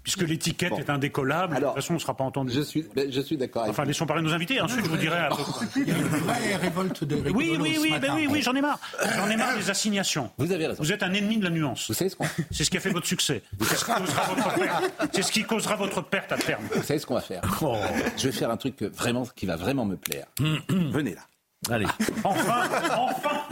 Puisque 0.02 0.20
l'étiquette 0.20 0.70
Bon. 0.70 0.78
est 0.78 0.90
indécollable, 0.90 1.56
de 1.56 1.60
toute 1.62 1.74
façon, 1.74 1.92
on 1.92 1.96
ne 1.96 2.00
sera 2.00 2.14
pas 2.14 2.24
entendu. 2.24 2.52
Je 2.52 2.60
suis, 2.60 2.84
ben, 2.94 3.10
je 3.10 3.20
suis 3.22 3.38
d'accord. 3.38 3.62
avec 3.62 3.72
Enfin, 3.72 3.84
laissons 3.86 4.04
parler 4.04 4.22
nos 4.22 4.34
invités. 4.34 4.60
Ensuite, 4.60 4.84
je 4.84 4.90
vous 4.90 4.96
dirai. 4.98 5.16
à 5.16 5.28
peu 5.30 5.36
près. 5.42 5.66
Il 5.76 5.88
y 5.88 5.90
a 5.92 5.96
une 5.96 6.04
vraie 6.04 6.56
révolte 6.56 7.04
de 7.04 7.16
Oui, 7.30 7.56
oui, 7.58 7.78
oui, 7.80 7.94
ben 7.98 8.12
oui, 8.14 8.26
oui, 8.30 8.42
j'en 8.42 8.54
ai 8.54 8.60
marre. 8.60 8.78
J'en 9.16 9.30
ai 9.30 9.36
marre 9.36 9.56
des 9.56 9.70
assignations. 9.70 10.30
Vous 10.36 10.52
avez 10.52 10.66
raison. 10.66 10.82
Vous 10.82 10.92
êtes 10.92 11.02
un 11.02 11.14
ennemi 11.14 11.38
de 11.38 11.44
la 11.44 11.50
nuance. 11.50 11.86
Vous 11.88 11.94
savez 11.94 12.10
ce 12.10 12.16
qu'on 12.16 12.26
C'est 12.50 12.64
ce 12.64 12.70
qui 12.70 12.76
a 12.76 12.80
fait 12.80 12.90
votre 12.90 13.06
succès. 13.06 13.42
C'est 13.62 13.76
ce 13.76 13.84
qui 13.86 13.92
causera 13.94 14.22
votre 14.34 14.54
perte. 14.54 14.92
C'est 15.14 15.22
ce 15.22 15.32
qui 15.32 15.44
causera 15.44 15.76
votre 15.76 16.02
perte 16.02 16.32
à 16.32 16.36
terme. 16.36 16.62
Vous 16.74 16.82
savez 16.82 16.98
ce 17.00 17.06
qu'on 17.06 17.14
va 17.14 17.20
faire 17.22 17.40
Oh. 17.62 17.74
Je 18.18 18.26
vais 18.28 18.32
faire 18.32 18.50
un 18.50 18.58
truc 18.58 18.82
vraiment, 18.82 19.24
qui 19.34 19.43
va 19.46 19.56
vraiment 19.56 19.84
me 19.84 19.96
plaire. 19.96 20.26
Venez 20.68 21.14
là. 21.14 21.22
Allez. 21.70 21.86
Enfin, 22.24 22.68
enfin. 22.96 23.42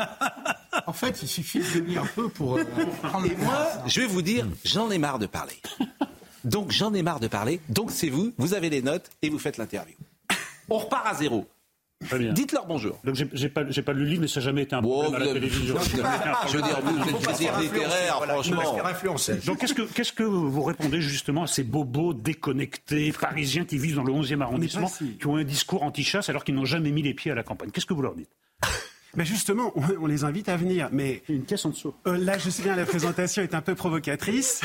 En 0.86 0.93
fait, 0.93 1.22
il 1.22 1.28
suffit 1.28 1.59
de 1.61 1.64
venir 1.64 2.03
un 2.03 2.07
peu 2.07 2.28
pour 2.28 2.59
euh, 2.59 2.64
prendre 3.03 3.26
Et 3.26 3.36
moi, 3.36 3.68
je 3.86 4.01
vais 4.01 4.07
vous 4.07 4.22
dire, 4.22 4.47
j'en 4.64 4.90
ai 4.90 4.99
marre 4.99 5.18
de 5.18 5.26
parler. 5.26 5.61
Donc 6.45 6.70
j'en 6.70 6.93
ai 6.93 7.03
marre 7.03 7.20
de 7.20 7.28
parler. 7.28 7.61
Donc 7.68 7.90
c'est 7.90 8.09
vous, 8.09 8.32
vous 8.36 8.55
avez 8.55 8.68
les 8.68 8.82
notes 8.82 9.11
et 9.22 9.30
vous 9.30 9.38
faites 9.38 9.59
l'interview. 9.59 9.95
On 10.68 10.78
repart 10.78 11.07
à 11.07 11.14
zéro. 11.14 11.47
Dites-leur 12.32 12.66
bonjour. 12.66 12.98
Donc 13.05 13.16
j'ai 13.32 13.48
pas, 13.48 13.62
j'ai 13.68 13.82
pas 13.82 13.92
lu 13.92 14.05
le 14.05 14.11
livre, 14.11 14.22
mais 14.22 14.28
ça 14.28 14.40
n'a 14.40 14.44
jamais 14.46 14.62
été 14.62 14.74
un 14.74 14.82
problème 14.82 15.11
vous 15.11 15.16
à 15.16 15.18
la 15.18 15.24
avez- 15.30 15.34
télévision. 15.40 15.76
Je 15.80 16.57
veux 16.57 16.62
dire, 16.62 16.80
vous 16.82 17.09
êtes 17.09 17.22
critique 17.22 17.50
littéraire, 17.61 18.22
franchement. 18.24 18.76
Donc 19.46 19.59
qu'est-ce 19.59 19.74
que, 19.74 19.82
qu'est-ce 19.82 20.12
que 20.12 20.22
vous 20.22 20.62
répondez 20.62 21.00
justement 21.00 21.44
à 21.44 21.46
ces 21.46 21.62
bobos 21.64 22.14
déconnectés, 22.14 23.12
parisiens 23.12 23.64
qui 23.64 23.78
vivent 23.78 23.96
dans 23.96 24.05
le 24.05 24.12
11e 24.12 24.40
arrondissement, 24.40 24.90
qui 25.20 25.26
ont 25.26 25.36
un 25.36 25.44
discours 25.44 25.82
anti-chasse 25.82 26.28
alors 26.28 26.44
qu'ils 26.44 26.55
n'ont 26.55 26.64
jamais 26.64 26.90
mis 26.90 27.03
les 27.03 27.14
pieds 27.14 27.30
à 27.32 27.34
la 27.34 27.42
campagne? 27.42 27.70
Qu'est-ce 27.70 27.86
que 27.86 27.94
vous 27.94 28.03
leur 28.03 28.14
dites? 28.14 28.30
Mais 29.14 29.26
justement, 29.26 29.74
on, 30.00 30.07
les 30.07 30.24
invite 30.24 30.48
à 30.48 30.57
venir. 30.57 30.88
Mais 30.90 31.22
une 31.28 31.44
caisse 31.44 31.66
en 31.66 31.68
dessous. 31.68 31.92
Euh, 32.07 32.16
là, 32.16 32.38
je 32.38 32.48
sais 32.48 32.62
bien, 32.62 32.74
la 32.74 32.86
présentation 32.86 33.42
est 33.42 33.55
un 33.55 33.61
peu 33.61 33.74
provocatrice. 33.74 34.62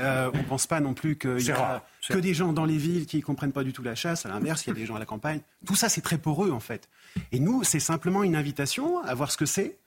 Euh, 0.00 0.30
on 0.32 0.38
ne 0.38 0.42
pense 0.44 0.66
pas 0.66 0.80
non 0.80 0.94
plus 0.94 1.16
qu'il 1.18 1.36
y 1.38 1.42
C'est 1.44 1.52
a 1.52 1.84
que 2.08 2.18
des 2.18 2.34
gens 2.34 2.52
dans 2.52 2.64
les 2.64 2.76
villes 2.78 3.06
qui 3.06 3.20
comprennent 3.20 3.52
pas 3.52 3.64
du 3.64 3.72
tout 3.72 3.82
la 3.82 3.94
chasse. 3.94 4.26
À 4.26 4.28
l'inverse, 4.28 4.64
il 4.66 4.68
y 4.68 4.72
a 4.72 4.74
des 4.74 4.86
gens 4.86 4.96
à 4.96 4.98
la 4.98 5.06
campagne. 5.06 5.40
Tout 5.66 5.74
ça, 5.74 5.88
c'est 5.88 6.00
très 6.02 6.18
poreux 6.18 6.50
en 6.50 6.60
fait. 6.60 6.88
Et 7.32 7.38
nous, 7.40 7.64
c'est 7.64 7.80
simplement 7.80 8.22
une 8.22 8.36
invitation 8.36 9.00
à 9.02 9.14
voir 9.14 9.30
ce 9.30 9.36
que 9.36 9.46
c'est. 9.46 9.78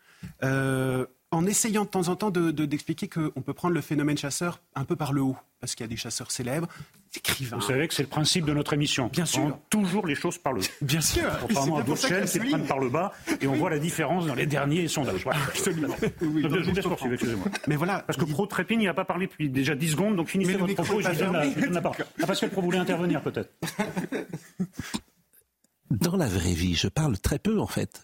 euh, 0.44 1.06
en 1.32 1.46
essayant 1.46 1.84
de 1.84 1.90
temps 1.90 2.08
en 2.08 2.16
temps 2.16 2.32
de- 2.32 2.52
de- 2.52 2.66
d'expliquer 2.66 3.08
qu'on 3.08 3.42
peut 3.42 3.54
prendre 3.54 3.76
le 3.76 3.82
phénomène 3.82 4.18
chasseur 4.18 4.62
un 4.76 4.84
peu 4.84 4.96
par 4.96 5.14
le 5.14 5.22
haut, 5.22 5.38
parce 5.60 5.76
qu'il 5.76 5.84
y 5.84 5.88
a 5.88 5.90
des 5.90 5.96
chasseurs 5.98 6.32
célèbres, 6.32 6.68
des 7.12 7.20
écrivains. 7.20 7.58
Vous 7.58 7.62
savez 7.68 7.88
que 7.88 7.94
c'est 7.94 8.02
le 8.04 8.10
principe 8.10 8.46
de 8.46 8.54
notre 8.54 8.74
émission. 8.74 9.08
Bien 9.14 9.26
sûr. 9.26 9.42
On 9.44 9.50
prend 9.50 9.62
toujours 9.70 10.08
les 10.08 10.16
choses 10.16 10.38
par 10.40 10.54
le 10.54 10.62
haut. 10.62 10.66
Bien 10.82 11.02
sûr. 11.02 11.30
Contrairement 11.42 11.78
à 11.78 11.84
d'autres 11.84 12.08
chaînes 12.08 12.26
qui 12.26 12.40
prennent 12.40 12.66
par 12.66 12.80
le 12.80 12.90
bas 12.90 13.12
et 13.42 13.48
on 13.48 13.54
voit 13.56 13.70
la 13.70 13.80
différence 13.80 14.26
dans 14.26 14.36
les 14.36 14.46
derniers 14.48 14.88
sondages. 14.88 15.24
Voilà. 15.24 15.40
Absolument. 15.50 15.88
Donc, 15.90 16.00
je 16.22 16.26
vous 16.70 16.72
laisse 16.76 16.86
poursuivre, 16.86 17.14
excusez-moi. 17.14 17.46
Mais 17.68 17.76
voilà. 17.76 18.00
Parce 18.00 18.18
que 18.18 18.26
Pro 18.26 18.46
Trépine, 18.48 18.82
il 18.82 18.86
n'a 18.86 18.94
pas 18.96 19.06
parlé 19.06 19.28
depuis 19.28 19.50
déjà 19.50 19.76
10 19.76 19.90
secondes, 19.92 20.16
donc 20.16 20.30
finissez 20.30 20.54
votre 20.56 20.74
propos 20.74 21.00
et 21.00 21.04
je 21.04 21.10
lui 21.10 21.62
donne 21.62 21.74
la 21.74 21.82
parole. 21.82 22.06
Ah, 22.22 22.26
Pascal 22.28 22.50
Pro 22.50 22.62
voulait 22.62 22.78
intervenir 22.80 23.22
peut-être. 23.22 23.52
Dans 25.92 26.16
la 26.16 26.28
vraie 26.28 26.54
vie, 26.54 26.76
je 26.76 26.88
parle 26.88 27.18
très 27.18 27.40
peu 27.40 27.60
en 27.60 27.66
fait. 27.66 28.04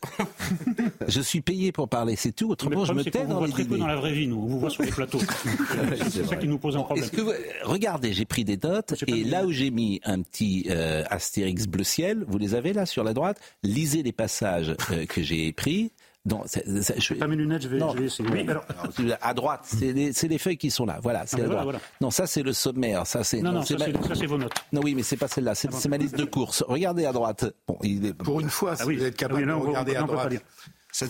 je 1.08 1.22
suis 1.22 1.42
payé 1.42 1.72
pour 1.72 1.88
parler, 1.88 2.16
c'est 2.16 2.32
tout. 2.32 2.50
Autrement, 2.50 2.84
je 2.84 2.94
me 2.94 3.04
tais 3.04 3.26
dans 3.26 3.46
les 3.46 3.52
très 3.52 3.64
peu 3.64 3.78
dans 3.78 3.86
la 3.86 3.96
vraie 3.96 4.14
vie, 4.14 4.28
nous. 4.28 4.38
On 4.38 4.48
vous 4.48 4.60
voit 4.60 4.72
sur 4.72 4.82
les 4.84 4.90
plateaux. 4.92 5.20
c'est 6.10 6.26
ça 6.26 6.36
qui 6.36 6.48
nous 6.48 6.58
pose 6.58 6.76
un 6.78 6.82
problème. 6.82 7.06
Est-ce 7.06 7.12
que 7.14 7.22
vous- 7.22 7.32
Regardez, 7.64 8.14
j'ai 8.14 8.26
pris 8.26 8.44
des 8.44 8.58
notes 8.58 8.96
et 9.08 9.24
là 9.24 9.46
où 9.46 9.52
j'ai 9.52 9.70
mis 9.70 10.02
un 10.04 10.22
petit 10.22 10.66
euh, 10.70 11.04
astérix 11.10 11.68
bleu 11.68 11.84
ciel, 11.84 12.26
vous 12.28 12.40
les 12.40 12.56
avez 12.56 12.74
là 12.74 12.86
sur 12.88 13.04
la 13.04 13.14
droite? 13.14 13.40
Lisez 13.62 14.02
les 14.02 14.12
passages 14.12 14.76
euh, 14.92 15.06
que 15.06 15.22
j'ai 15.22 15.52
pris. 15.54 15.92
Non, 16.28 16.42
c'est- 16.48 16.66
c'est- 16.82 17.00
je 17.00 17.14
Pas 17.14 17.28
mes 17.28 17.36
lunettes, 17.36 17.62
je 17.62 17.68
vais, 17.68 17.78
Non. 17.78 17.92
je 17.94 18.00
vais 18.00 18.06
essayer. 18.06 18.28
Oui, 18.32 18.46
alors, 18.50 18.66
à 19.22 19.34
droite, 19.36 19.62
c'est 19.64 19.94
les, 19.94 20.12
c'est 20.12 20.28
les 20.28 20.40
feuilles 20.40 20.58
qui 20.58 20.72
sont 20.72 20.86
là. 20.86 21.00
Voilà, 21.04 21.24
c'est 21.28 21.38
Ah, 21.40 21.44
à 21.44 21.46
voilà, 21.46 21.62
droite. 21.62 21.76
voilà. 21.76 21.80
Non, 22.02 22.10
ça 22.10 22.26
c'est 22.26 22.42
le 22.42 22.52
sommaire. 22.52 23.06
Ça 23.06 23.24
c'est 23.24 23.42
non, 23.42 23.52
non, 23.52 23.62
ça, 23.62 23.76
ma- 23.78 23.86
c'est- 23.86 24.08
ça, 24.08 24.16
c'est 24.16 24.26
vos 24.26 24.38
notes. 24.40 24.54
Non, 24.74 24.82
oui, 24.84 24.96
mais 24.96 25.04
c'est 25.04 25.18
pas 25.18 25.28
celle-là. 25.28 25.54
C'est 25.54 25.72
c'est 25.74 25.88
ma 25.90 25.98
liste 25.98 26.18
de 26.18 26.26
courses. 26.26 26.64
Regardez 26.68 27.06
à 27.06 27.12
droite. 27.14 27.46
Bon, 27.68 27.78
il 27.84 28.06
est... 28.08 28.14
Pour 28.14 28.40
une 28.40 28.50
fois, 28.50 28.76
si 28.76 28.82
Ah 28.82 28.86
oui. 28.88 28.98
vous 28.98 29.04
êtes 29.06 29.16
capable 29.16 29.40
Ah 29.40 29.44
oui, 29.44 29.48
là, 29.48 29.56
on 29.56 29.60
de 29.60 29.64
va- 29.66 29.70
regarder 29.70 29.96
à 29.96 30.04
on 30.04 30.08
peut 30.08 30.16
pas 30.16 30.26
droite. 30.28 30.44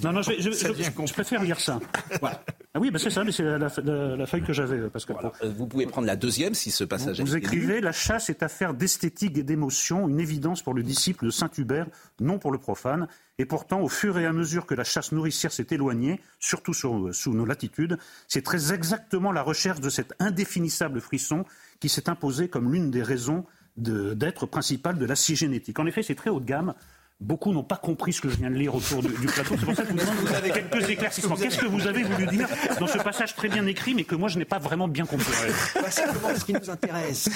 Non, 0.04 0.12
non, 0.14 0.22
je, 0.22 0.32
je- 0.40 0.52
ça 0.52 0.68
je- 0.68 0.74
devient 0.74 0.90
je 1.06 1.14
préfère 1.14 1.44
lire 1.44 1.60
ça. 1.60 1.80
Voilà. 2.20 2.44
Ah 2.74 2.80
oui, 2.80 2.92
bah 2.92 3.00
c'est 3.00 3.10
ça, 3.10 3.24
mais 3.24 3.32
c'est 3.32 3.44
la, 3.44 3.58
la- 3.58 3.70
la- 3.84 4.16
la 4.18 4.26
feuille 4.26 4.44
que 4.44 4.52
j'avais, 4.52 4.78
euh, 4.78 4.90
Pascal. 4.90 5.16
Euh, 5.44 5.54
Vous 5.56 5.66
pouvez 5.68 5.86
prendre 5.86 6.08
la 6.08 6.16
deuxième 6.18 6.54
si 6.54 6.72
ce 6.72 6.84
passage 6.84 7.22
Vous 7.22 7.34
lu. 7.34 7.38
écrivez 7.38 7.80
La 7.82 7.92
chasse 7.94 8.30
est 8.30 8.44
affaire 8.44 8.74
d'esthétique 8.74 9.38
et 9.38 9.44
d'émotion, 9.44 10.10
une 10.10 10.20
évidence 10.20 10.62
pour 10.62 10.74
le 10.74 10.84
disciple 10.84 11.26
de 11.26 11.30
Saint 11.30 11.50
Hubert, 11.58 11.88
non 12.20 12.38
pour 12.40 12.52
le 12.52 12.58
profane. 12.58 13.08
Et 13.38 13.46
pourtant, 13.46 13.80
au 13.82 13.88
fur 13.90 14.18
et 14.18 14.26
à 14.26 14.34
mesure 14.34 14.66
que 14.66 14.76
la 14.76 14.84
chasse 14.84 15.12
nourricière 15.12 15.52
s'est 15.54 15.68
éloignée, 15.72 16.20
surtout 16.40 16.74
sur- 16.74 17.14
sous 17.14 17.34
nos 17.34 17.46
latitudes, 17.46 17.98
c'est 18.28 18.42
très 18.44 18.74
exactement 18.74 19.32
la 19.32 19.42
recherche 19.42 19.80
de 19.82 19.90
cet 19.90 20.14
indéfinissable 20.20 21.00
frisson 21.00 21.46
qui 21.80 21.90
s'est 21.90 22.10
imposé 22.10 22.48
comme 22.50 22.74
l'une 22.74 22.92
des 22.92 23.04
raisons 23.04 23.46
de- 23.78 24.14
d'être 24.14 24.46
principale 24.46 24.98
de 24.98 25.06
la 25.06 25.16
scie 25.16 25.36
génétique. 25.36 25.80
En 25.80 25.86
effet, 25.86 26.02
c'est 26.04 26.16
très 26.16 26.30
haut 26.30 26.40
de 26.40 26.46
gamme. 26.46 26.74
Beaucoup 27.22 27.54
n'ont 27.54 27.64
pas 27.64 27.78
compris 27.78 28.12
ce 28.12 28.20
que 28.22 28.30
je 28.30 28.36
viens 28.36 28.50
de 28.50 28.56
lire 28.56 28.76
autour 28.76 29.02
du, 29.02 29.08
du 29.08 29.26
plateau. 29.26 29.56
C'est 29.58 29.66
pour 29.66 29.74
ça 29.76 29.84
que 29.84 29.88
je 29.90 29.94
vous 29.94 30.00
demande 30.00 30.16
Vous 30.18 30.34
avez- 30.34 30.52
quelques 30.52 30.90
éclaircissements. 30.90 31.36
Qu'est-ce 31.38 31.58
que 31.60 31.66
vous 31.66 31.88
avez 31.88 32.04
voulu 32.04 32.28
dire 32.28 32.48
dans 32.80 32.88
ce 32.88 32.98
passage 32.98 33.36
très 33.36 33.48
bien 33.48 33.66
écrit, 33.68 33.94
mais 33.96 34.04
que 34.04 34.16
moi 34.16 34.28
je 34.28 34.38
n'ai 34.38 34.44
pas 34.46 34.60
vraiment 34.60 34.88
bien 34.90 35.06
compris 35.06 35.32
Bah, 35.76 35.90
simplement, 35.90 36.36
ce 36.38 36.44
qui 36.44 36.54
nous 36.54 36.70
intéresse, 36.70 37.30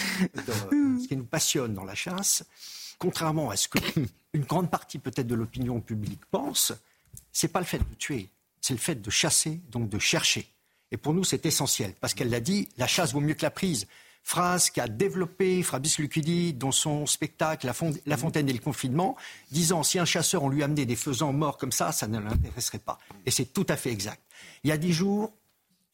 dans- 0.46 1.00
ce 1.02 1.08
qui 1.08 1.16
nous 1.16 1.24
passionne 1.24 1.74
dans 1.74 1.86
la 1.86 1.96
chasse, 1.96 2.44
contrairement 2.98 3.50
à 3.52 3.56
ce 3.56 3.70
que 3.70 3.80
une 4.34 4.44
grande 4.44 4.70
partie 4.70 5.00
peut-être 5.00 5.28
de 5.28 5.36
l'opinion 5.36 5.80
publique 5.80 6.22
pense, 6.30 6.74
c'est 7.32 7.48
pas 7.48 7.60
le 7.60 7.66
fait 7.66 7.80
de 7.80 7.84
tuer, 7.98 8.28
c'est 8.60 8.74
le 8.74 8.80
fait 8.80 8.96
de 9.02 9.10
chasser, 9.10 9.62
donc 9.72 9.88
de 9.90 9.98
chercher. 9.98 10.46
Et 10.92 10.98
pour 10.98 11.14
nous, 11.14 11.24
c'est 11.24 11.46
essentiel, 11.46 11.94
parce 12.02 12.14
qu'elle 12.14 12.30
l'a 12.30 12.40
dit, 12.42 12.68
la 12.78 12.86
chasse 12.88 13.14
vaut 13.14 13.22
mieux 13.22 13.34
que 13.36 13.44
la 13.44 13.52
prise. 13.52 13.88
Phrase 14.30 14.70
qu'a 14.70 14.88
développée 14.88 15.64
Fabrice 15.64 15.98
Lucchini 15.98 16.54
dans 16.54 16.72
son 16.72 17.08
spectacle 17.08 17.66
La, 17.66 18.16
Fontaine 18.16 18.48
et 18.48 18.54
le 18.54 18.60
confinement, 18.60 19.16
disant 19.50 19.82
si 19.82 19.98
un 19.98 20.06
chasseur, 20.06 20.44
on 20.44 20.50
lui 20.50 20.62
amenait 20.62 20.86
des 20.86 20.96
faisans 20.96 21.34
morts 21.34 21.58
comme 21.58 21.72
ça, 21.72 21.92
ça 21.92 22.06
ne 22.08 22.20
l'intéresserait 22.20 22.78
pas. 22.78 23.00
Et 23.26 23.32
c'est 23.32 23.46
tout 23.46 23.66
à 23.70 23.76
fait 23.76 23.90
exact. 23.90 24.22
Il 24.64 24.70
y 24.70 24.72
a 24.72 24.78
dix 24.78 24.94
jours, 24.94 25.34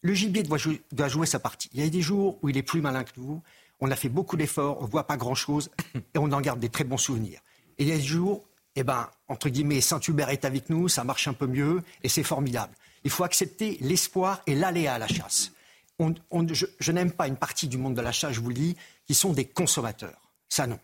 le 0.02 0.14
gibier 0.14 0.44
doit 0.44 0.58
jouer, 0.58 0.82
doit 0.92 1.08
jouer 1.08 1.28
sa 1.28 1.40
partie. 1.40 1.70
Il 1.72 1.80
y 1.80 1.88
a 1.88 1.90
des 1.90 2.02
jours 2.02 2.38
où 2.42 2.50
il 2.50 2.58
est 2.58 2.62
plus 2.62 2.82
malin 2.82 3.06
que 3.06 3.12
nous. 3.16 3.42
On 3.80 3.90
a 3.90 3.96
fait 3.96 4.10
beaucoup 4.10 4.36
d'efforts, 4.36 4.82
on 4.82 4.86
ne 4.86 4.92
voit 4.92 5.08
pas 5.08 5.16
grand-chose 5.16 5.72
et 5.96 6.18
on 6.18 6.30
en 6.34 6.42
garde 6.42 6.60
des 6.60 6.68
très 6.68 6.84
bons 6.84 6.98
souvenirs. 6.98 7.40
Et 7.78 7.84
il 7.84 7.88
y 7.88 7.94
a 7.94 7.98
des 7.98 8.04
jours, 8.04 8.44
eh 8.76 8.84
ben, 8.84 9.10
entre 9.30 9.48
guillemets, 9.48 9.80
Saint-Hubert 9.80 10.30
est 10.30 10.44
avec 10.44 10.70
nous, 10.70 10.90
ça 10.90 11.06
marche 11.06 11.30
un 11.30 11.34
peu 11.34 11.48
mieux 11.48 11.82
et 12.04 12.10
c'est 12.10 12.24
formidable. 12.24 12.74
Il 13.06 13.12
faut 13.12 13.24
accepter 13.24 13.78
l'espoir 13.80 14.42
et 14.46 14.56
l'aléa 14.56 14.96
à 14.96 15.00
la 15.00 15.08
chasse. 15.08 15.54
Je 16.00 16.66
je 16.80 16.92
n'aime 16.92 17.12
pas 17.12 17.28
une 17.28 17.38
partie 17.38 17.68
du 17.68 17.78
monde 17.78 17.96
de 17.96 18.02
la 18.02 18.12
chasse, 18.12 18.34
je 18.34 18.42
vous 18.42 18.50
le 18.50 18.56
dis, 18.56 18.76
qui 19.06 19.14
sont 19.14 19.34
des 19.34 19.46
consommateurs. 19.46 20.20
Ça, 20.50 20.68
non. 20.68 20.80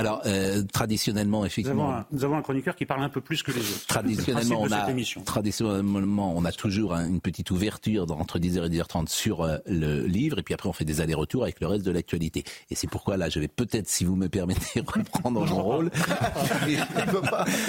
Alors, 0.00 0.22
euh, 0.24 0.62
traditionnellement, 0.72 1.40
Nous 1.40 1.42
avons, 1.42 1.46
effectivement, 1.46 1.92
un, 1.92 2.06
nous 2.10 2.24
avons 2.24 2.36
un 2.36 2.42
chroniqueur 2.42 2.74
qui 2.74 2.86
parle 2.86 3.02
un 3.02 3.10
peu 3.10 3.20
plus 3.20 3.42
que 3.42 3.52
les 3.52 3.60
autres. 3.60 3.86
Traditionnellement, 3.86 4.62
on 4.62 4.72
a, 4.72 4.86
traditionnellement, 5.26 6.34
on 6.34 6.46
a 6.46 6.52
toujours 6.52 6.94
une 6.94 7.20
petite 7.20 7.50
ouverture 7.50 8.10
entre 8.10 8.38
10h 8.38 8.64
et 8.64 8.70
10h30 8.78 9.08
sur 9.08 9.42
euh, 9.42 9.58
le 9.66 10.06
livre, 10.06 10.38
et 10.38 10.42
puis 10.42 10.54
après, 10.54 10.70
on 10.70 10.72
fait 10.72 10.86
des 10.86 11.02
allers-retours 11.02 11.42
avec 11.42 11.60
le 11.60 11.66
reste 11.66 11.84
de 11.84 11.90
l'actualité. 11.90 12.44
Et 12.70 12.74
c'est 12.74 12.88
pourquoi, 12.88 13.18
là, 13.18 13.28
je 13.28 13.40
vais 13.40 13.48
peut-être, 13.48 13.88
si 13.88 14.06
vous 14.06 14.16
me 14.16 14.28
permettez, 14.28 14.80
reprendre 14.86 15.46
mon 15.46 15.62
rôle. 15.62 15.90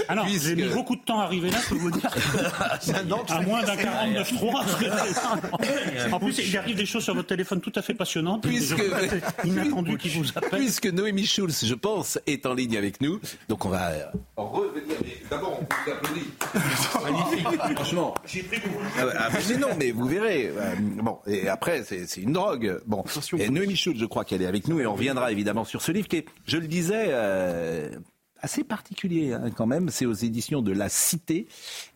Ah 0.08 0.16
non, 0.16 0.24
j'ai 0.28 0.56
mis 0.56 0.70
beaucoup 0.70 0.96
de 0.96 1.02
temps 1.02 1.20
à 1.20 1.24
arriver 1.24 1.52
là, 1.52 1.58
je 1.64 1.70
peux 1.70 1.76
vous 1.76 1.92
dire. 1.92 2.10
à 3.30 3.42
moins 3.42 3.64
d'un 3.64 3.76
49-3. 3.76 6.12
en 6.12 6.20
plus, 6.20 6.40
il 6.40 6.58
arrive 6.58 6.76
des 6.76 6.86
choses 6.86 7.04
sur 7.04 7.16
votre 7.16 7.28
téléphone 7.28 7.62
tout 7.62 7.72
à 7.76 7.82
fait 7.82 7.94
passionnantes. 7.94 8.44
Puisque, 8.44 8.84
inattendus 9.44 9.98
qui 9.98 10.10
vous 10.10 10.28
appellent. 10.36 10.60
puisque 10.60 10.88
Noémie 10.88 11.26
Schulz, 11.26 11.66
je 11.66 11.76
pense, 11.76 12.20
est 12.28 12.46
en 12.46 12.54
ligne 12.54 12.78
avec 12.78 13.02
nous, 13.02 13.20
donc 13.50 13.66
on 13.66 13.70
va 13.70 13.90
euh, 13.92 14.06
revenir. 14.38 14.96
D'abord, 15.30 15.60
on 15.62 15.64
vous 15.86 15.92
applaudit. 15.92 16.28
Magnifique, 17.04 17.76
franchement. 17.76 18.14
Ah, 18.98 19.06
bah, 19.06 19.14
ah, 19.18 19.30
mais 19.50 19.58
non, 19.58 19.68
mais 19.78 19.92
vous 19.92 20.06
verrez. 20.06 20.48
Euh, 20.48 20.76
Bon, 21.02 21.20
et 21.26 21.48
après, 21.48 21.84
c'est 21.84 22.18
une 22.18 22.34
drogue. 22.34 22.80
Bon, 22.86 23.04
et 23.38 23.50
Noémie 23.50 23.76
Schulz, 23.76 24.00
je 24.00 24.06
crois 24.06 24.24
qu'elle 24.26 24.42
est 24.42 24.46
avec 24.48 24.68
nous, 24.68 24.80
et 24.80 24.86
on 24.86 24.94
reviendra 24.94 25.32
évidemment 25.32 25.64
sur 25.64 25.82
ce 25.82 25.92
livre 25.92 26.08
qui 26.08 26.18
est, 26.18 26.26
je 26.46 26.58
le 26.58 26.68
disais, 26.68 27.06
euh, 27.10 27.90
assez 28.40 28.64
particulier 28.64 29.34
hein, 29.34 29.50
quand 29.56 29.68
même. 29.68 29.90
C'est 29.90 30.06
aux 30.06 30.14
éditions 30.14 30.62
de 30.62 30.72
La 30.72 30.90
Cité, 30.90 31.48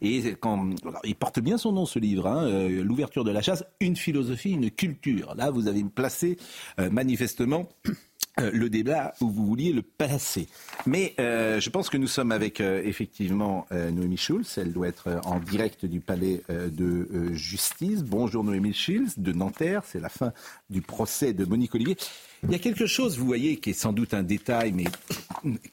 et 0.01 0.35
quand, 0.39 0.69
alors, 0.87 1.01
il 1.03 1.15
porte 1.15 1.39
bien 1.39 1.57
son 1.57 1.71
nom 1.71 1.85
ce 1.85 1.99
livre. 1.99 2.27
hein, 2.27 2.45
euh, 2.45 2.83
L'ouverture 2.83 3.23
de 3.23 3.31
la 3.31 3.41
chasse, 3.41 3.63
une 3.79 3.95
philosophie, 3.95 4.51
une 4.51 4.71
culture. 4.71 5.33
Là, 5.35 5.51
vous 5.51 5.67
avez 5.67 5.83
placé 5.83 6.37
euh, 6.79 6.89
manifestement. 6.89 7.69
Euh, 8.41 8.51
le 8.51 8.69
débat 8.69 9.13
où 9.21 9.29
vous 9.29 9.45
vouliez 9.45 9.71
le 9.71 9.81
passer. 9.81 10.47
Mais 10.85 11.13
euh, 11.19 11.61
je 11.61 11.69
pense 11.69 11.89
que 11.89 11.95
nous 11.95 12.07
sommes 12.07 12.33
avec 12.33 12.59
euh, 12.59 12.81
effectivement 12.83 13.65
Noémie 13.71 14.17
Schulz. 14.17 14.57
Elle 14.57 14.73
doit 14.73 14.89
être 14.89 15.21
en 15.23 15.39
direct 15.39 15.85
du 15.85 16.01
palais 16.01 16.41
de 16.49 17.33
justice. 17.33 18.03
Bonjour 18.03 18.43
Noémie 18.43 18.73
Schulz 18.73 19.17
de 19.17 19.31
Nanterre. 19.31 19.83
C'est 19.85 20.01
la 20.01 20.09
fin 20.09 20.33
du 20.69 20.81
procès 20.81 21.33
de 21.33 21.45
Monique 21.45 21.75
Olivier. 21.75 21.95
Il 22.43 22.51
y 22.51 22.55
a 22.55 22.59
quelque 22.59 22.85
chose, 22.85 23.17
vous 23.17 23.25
voyez, 23.25 23.57
qui 23.57 23.69
est 23.69 23.73
sans 23.73 23.93
doute 23.93 24.13
un 24.13 24.23
détail, 24.23 24.73
mais 24.73 24.85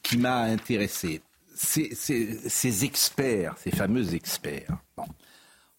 qui 0.01 0.17
m'a 0.17 0.43
intéressé. 0.43 1.21
Ces, 1.55 2.85
experts, 2.85 3.55
ces 3.57 3.71
fameux 3.71 4.15
experts. 4.15 4.77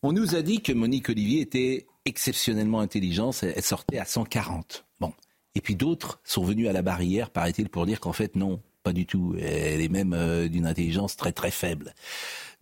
On 0.03 0.12
nous 0.12 0.35
a 0.35 0.43
dit 0.43 0.61
que 0.61 0.72
Monique 0.72 1.09
Olivier 1.09 1.41
était 1.41 1.87
exceptionnellement 2.05 2.80
intelligente, 2.80 3.43
elle 3.43 3.62
sortait 3.62 3.99
à 3.99 4.05
140. 4.05 4.85
Bon. 5.01 5.12
Et 5.55 5.61
puis 5.61 5.77
d'autres 5.77 6.21
sont 6.25 6.45
venus 6.45 6.69
à 6.69 6.73
la 6.73 6.83
barrière, 6.83 7.31
paraît-il, 7.31 7.69
pour 7.69 7.87
dire 7.87 8.01
qu'en 8.01 8.13
fait, 8.13 8.35
non, 8.35 8.61
pas 8.83 8.93
du 8.93 9.07
tout. 9.07 9.35
Elle 9.41 9.81
est 9.81 9.89
même 9.89 10.13
euh, 10.13 10.49
d'une 10.49 10.67
intelligence 10.67 11.17
très 11.17 11.33
très 11.33 11.51
faible. 11.51 11.95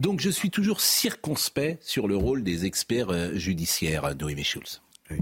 Donc 0.01 0.21
je 0.21 0.31
suis 0.31 0.51
toujours 0.51 0.81
circonspect 0.81 1.83
sur 1.83 2.09
le 2.09 2.17
rôle 2.17 2.43
des 2.43 2.65
experts 2.65 3.11
euh, 3.11 3.35
judiciaires, 3.35 4.05
euh, 4.05 4.15
Noémie 4.15 4.45
Schulz. 4.45 4.83
Oui, 5.11 5.19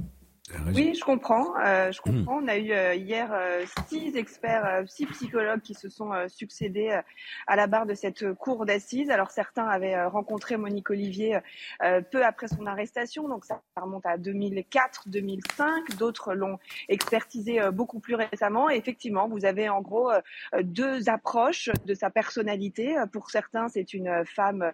je 0.95 1.05
comprends. 1.05 1.55
euh, 1.65 1.93
je 1.93 2.01
comprends. 2.01 2.41
On 2.43 2.49
a 2.49 2.57
eu 2.57 2.73
euh, 2.73 2.95
hier 2.95 3.31
euh, 3.33 3.65
six 3.89 4.17
experts, 4.17 4.85
six 4.87 5.07
psychologues 5.07 5.61
qui 5.61 5.75
se 5.75 5.89
sont 5.89 6.11
succédés 6.29 7.01
à 7.47 7.57
la 7.57 7.67
barre 7.67 7.87
de 7.87 7.95
cette 7.95 8.33
cour 8.35 8.67
d'assises. 8.67 9.11
Alors 9.11 9.31
certains 9.31 9.67
avaient 9.67 10.05
rencontré 10.07 10.57
Monique 10.57 10.91
Olivier 10.91 11.39
peu 12.11 12.25
après 12.25 12.49
son 12.49 12.67
arrestation, 12.67 13.29
donc 13.29 13.45
ça 13.45 13.63
remonte 13.77 14.07
à 14.07 14.17
2004-2005. 14.19 15.97
D'autres 15.99 16.35
l'ont 16.35 16.59
expertisé 16.89 17.61
beaucoup 17.73 18.01
plus 18.01 18.15
récemment. 18.15 18.71
Et 18.71 18.77
effectivement, 18.77 19.29
vous 19.29 19.45
avez 19.45 19.69
en 19.69 19.81
gros 19.81 20.11
deux 20.63 21.09
approches 21.09 21.71
de 21.87 21.95
sa 21.95 22.11
personnalité. 22.11 22.97
Pour 23.13 23.31
certains, 23.31 23.69
c'est 23.69 23.95
une 23.95 24.25
femme 24.25 24.73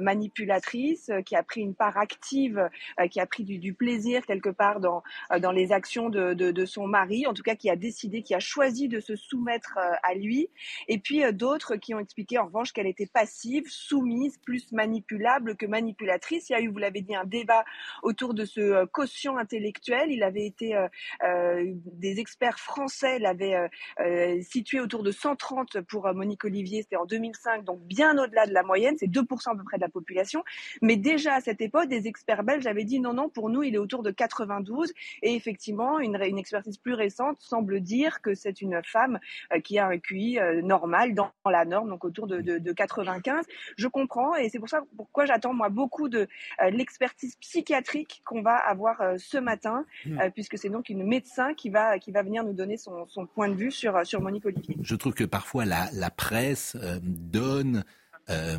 manipulatrice 0.00 1.10
qui 1.24 1.36
a 1.36 1.42
pris 1.42 1.60
une 1.60 1.74
part 1.74 1.96
active, 1.96 2.68
qui 3.10 3.20
a 3.20 3.26
pris 3.26 3.44
du, 3.44 3.58
du 3.58 3.74
plaisir 3.74 4.26
quelque 4.26 4.50
part 4.50 4.80
dans 4.80 5.03
dans 5.40 5.52
les 5.52 5.72
actions 5.72 6.08
de, 6.08 6.34
de, 6.34 6.50
de 6.50 6.66
son 6.66 6.86
mari, 6.86 7.26
en 7.26 7.34
tout 7.34 7.42
cas 7.42 7.54
qui 7.54 7.70
a 7.70 7.76
décidé, 7.76 8.22
qui 8.22 8.34
a 8.34 8.40
choisi 8.40 8.88
de 8.88 9.00
se 9.00 9.16
soumettre 9.16 9.78
euh, 9.78 9.94
à 10.02 10.14
lui. 10.14 10.48
Et 10.88 10.98
puis 10.98 11.24
euh, 11.24 11.32
d'autres 11.32 11.76
qui 11.76 11.94
ont 11.94 11.98
expliqué 11.98 12.38
en 12.38 12.46
revanche 12.46 12.72
qu'elle 12.72 12.86
était 12.86 13.06
passive, 13.06 13.64
soumise, 13.68 14.38
plus 14.38 14.72
manipulable 14.72 15.56
que 15.56 15.66
manipulatrice. 15.66 16.50
Il 16.50 16.52
y 16.52 16.56
a 16.56 16.60
eu, 16.60 16.68
vous 16.68 16.78
l'avez 16.78 17.02
dit, 17.02 17.14
un 17.14 17.24
débat 17.24 17.64
autour 18.02 18.34
de 18.34 18.44
ce 18.44 18.60
euh, 18.60 18.86
quotient 18.86 19.36
intellectuel. 19.36 20.10
Il 20.10 20.22
avait 20.22 20.46
été, 20.46 20.74
euh, 20.74 20.88
euh, 21.24 21.64
des 21.84 22.20
experts 22.20 22.58
français 22.58 23.18
l'avaient 23.18 23.54
euh, 23.54 23.68
euh, 24.00 24.42
situé 24.42 24.80
autour 24.80 25.02
de 25.02 25.10
130 25.10 25.80
pour 25.82 26.06
euh, 26.06 26.14
Monique 26.14 26.44
Olivier, 26.44 26.82
c'était 26.82 26.96
en 26.96 27.06
2005, 27.06 27.64
donc 27.64 27.80
bien 27.80 28.16
au-delà 28.18 28.46
de 28.46 28.52
la 28.52 28.62
moyenne, 28.62 28.96
c'est 28.98 29.06
2% 29.06 29.52
à 29.52 29.56
peu 29.56 29.64
près 29.64 29.76
de 29.76 29.82
la 29.82 29.88
population. 29.88 30.44
Mais 30.82 30.96
déjà 30.96 31.34
à 31.34 31.40
cette 31.40 31.60
époque, 31.60 31.88
des 31.88 32.06
experts 32.06 32.44
belges 32.44 32.66
avaient 32.66 32.84
dit 32.84 33.00
non, 33.00 33.12
non, 33.12 33.28
pour 33.28 33.50
nous, 33.50 33.62
il 33.62 33.74
est 33.74 33.78
autour 33.78 34.02
de 34.02 34.10
92. 34.10 34.92
Et 35.22 35.34
effectivement, 35.34 35.98
une, 35.98 36.16
une 36.22 36.38
expertise 36.38 36.78
plus 36.78 36.94
récente 36.94 37.36
semble 37.40 37.80
dire 37.80 38.20
que 38.20 38.34
c'est 38.34 38.60
une 38.60 38.80
femme 38.84 39.18
qui 39.62 39.78
a 39.78 39.86
un 39.86 39.98
QI 39.98 40.38
normal 40.62 41.14
dans 41.14 41.30
la 41.46 41.64
norme, 41.64 41.90
donc 41.90 42.04
autour 42.04 42.26
de, 42.26 42.40
de, 42.40 42.58
de 42.58 42.72
95. 42.72 43.44
Je 43.76 43.88
comprends 43.88 44.34
et 44.36 44.48
c'est 44.48 44.58
pour 44.58 44.68
ça 44.68 44.82
pourquoi 44.96 45.26
j'attends 45.26 45.54
moi 45.54 45.68
beaucoup 45.68 46.08
de 46.08 46.28
l'expertise 46.70 47.36
psychiatrique 47.36 48.22
qu'on 48.24 48.42
va 48.42 48.54
avoir 48.56 49.02
ce 49.18 49.38
matin, 49.38 49.84
mmh. 50.06 50.18
puisque 50.34 50.58
c'est 50.58 50.68
donc 50.68 50.88
une 50.88 51.04
médecin 51.04 51.54
qui 51.54 51.70
va, 51.70 51.98
qui 51.98 52.12
va 52.12 52.22
venir 52.22 52.44
nous 52.44 52.52
donner 52.52 52.76
son, 52.76 53.06
son 53.06 53.26
point 53.26 53.48
de 53.48 53.54
vue 53.54 53.70
sur, 53.70 54.06
sur 54.06 54.20
Monique 54.20 54.46
Olivier. 54.46 54.76
Je 54.80 54.94
trouve 54.94 55.14
que 55.14 55.24
parfois 55.24 55.64
la, 55.64 55.88
la 55.92 56.10
presse 56.10 56.76
donne 57.02 57.84
euh, 58.30 58.56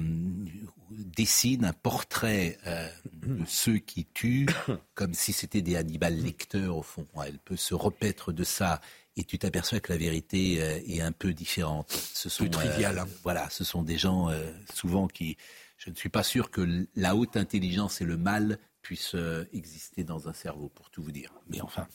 dessine 0.89 1.65
un 1.65 1.73
portrait 1.73 2.59
euh, 2.67 2.87
de 3.13 3.43
ceux 3.47 3.77
qui 3.77 4.05
tuent 4.05 4.47
comme 4.93 5.13
si 5.13 5.33
c'était 5.33 5.61
des 5.61 5.75
Hannibal 5.75 6.15
Lecter 6.15 6.67
au 6.67 6.83
fond. 6.83 7.07
Elle 7.25 7.39
peut 7.39 7.55
se 7.55 7.73
repaître 7.73 8.31
de 8.31 8.43
ça 8.43 8.79
et 9.17 9.23
tu 9.23 9.39
t'aperçois 9.39 9.79
que 9.79 9.91
la 9.91 9.97
vérité 9.97 10.61
euh, 10.61 10.79
est 10.85 11.01
un 11.01 11.11
peu 11.11 11.33
différente. 11.33 11.91
Ce 11.91 12.29
sont, 12.29 12.47
trivial. 12.47 12.99
Hein. 12.99 13.07
Voilà, 13.23 13.49
ce 13.49 13.63
sont 13.63 13.81
des 13.81 13.97
gens 13.97 14.29
souvent 14.73 15.07
qui. 15.07 15.37
Je 15.77 15.89
ne 15.89 15.95
suis 15.95 16.09
pas 16.09 16.23
sûr 16.23 16.51
que 16.51 16.87
la 16.95 17.15
haute 17.15 17.35
intelligence 17.35 18.01
et 18.01 18.05
le 18.05 18.17
mal 18.17 18.59
puissent 18.81 19.15
exister 19.51 20.03
dans 20.03 20.29
un 20.29 20.33
cerveau, 20.33 20.69
pour 20.69 20.89
tout 20.89 21.03
vous 21.03 21.11
dire. 21.11 21.33
Mais 21.49 21.59
enfin, 21.61 21.87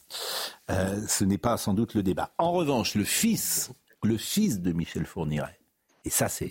ce 0.68 1.24
n'est 1.24 1.38
pas 1.38 1.56
sans 1.56 1.72
doute 1.72 1.94
le 1.94 2.02
débat. 2.02 2.34
En 2.36 2.52
revanche, 2.52 2.94
le 2.94 3.04
fils, 3.04 3.70
le 4.02 4.18
fils 4.18 4.60
de 4.60 4.72
Michel 4.72 5.06
Fourniret, 5.06 5.58
et 6.04 6.10
ça 6.10 6.28
c'est 6.28 6.50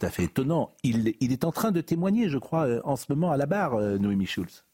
tout 0.00 0.06
à 0.06 0.10
fait 0.10 0.24
étonnant. 0.24 0.74
Il, 0.82 1.32
est 1.32 1.44
en 1.44 1.52
train 1.52 1.72
de 1.72 1.80
témoigner, 1.80 2.28
je 2.28 2.38
crois, 2.38 2.66
euh, 2.66 2.80
en 2.84 2.96
ce 2.96 3.06
moment 3.10 3.30
à 3.30 3.36
la 3.36 3.46
barre, 3.46 3.74
euh, 3.74 3.98
Noémie 3.98 4.26
Schulz. 4.26 4.64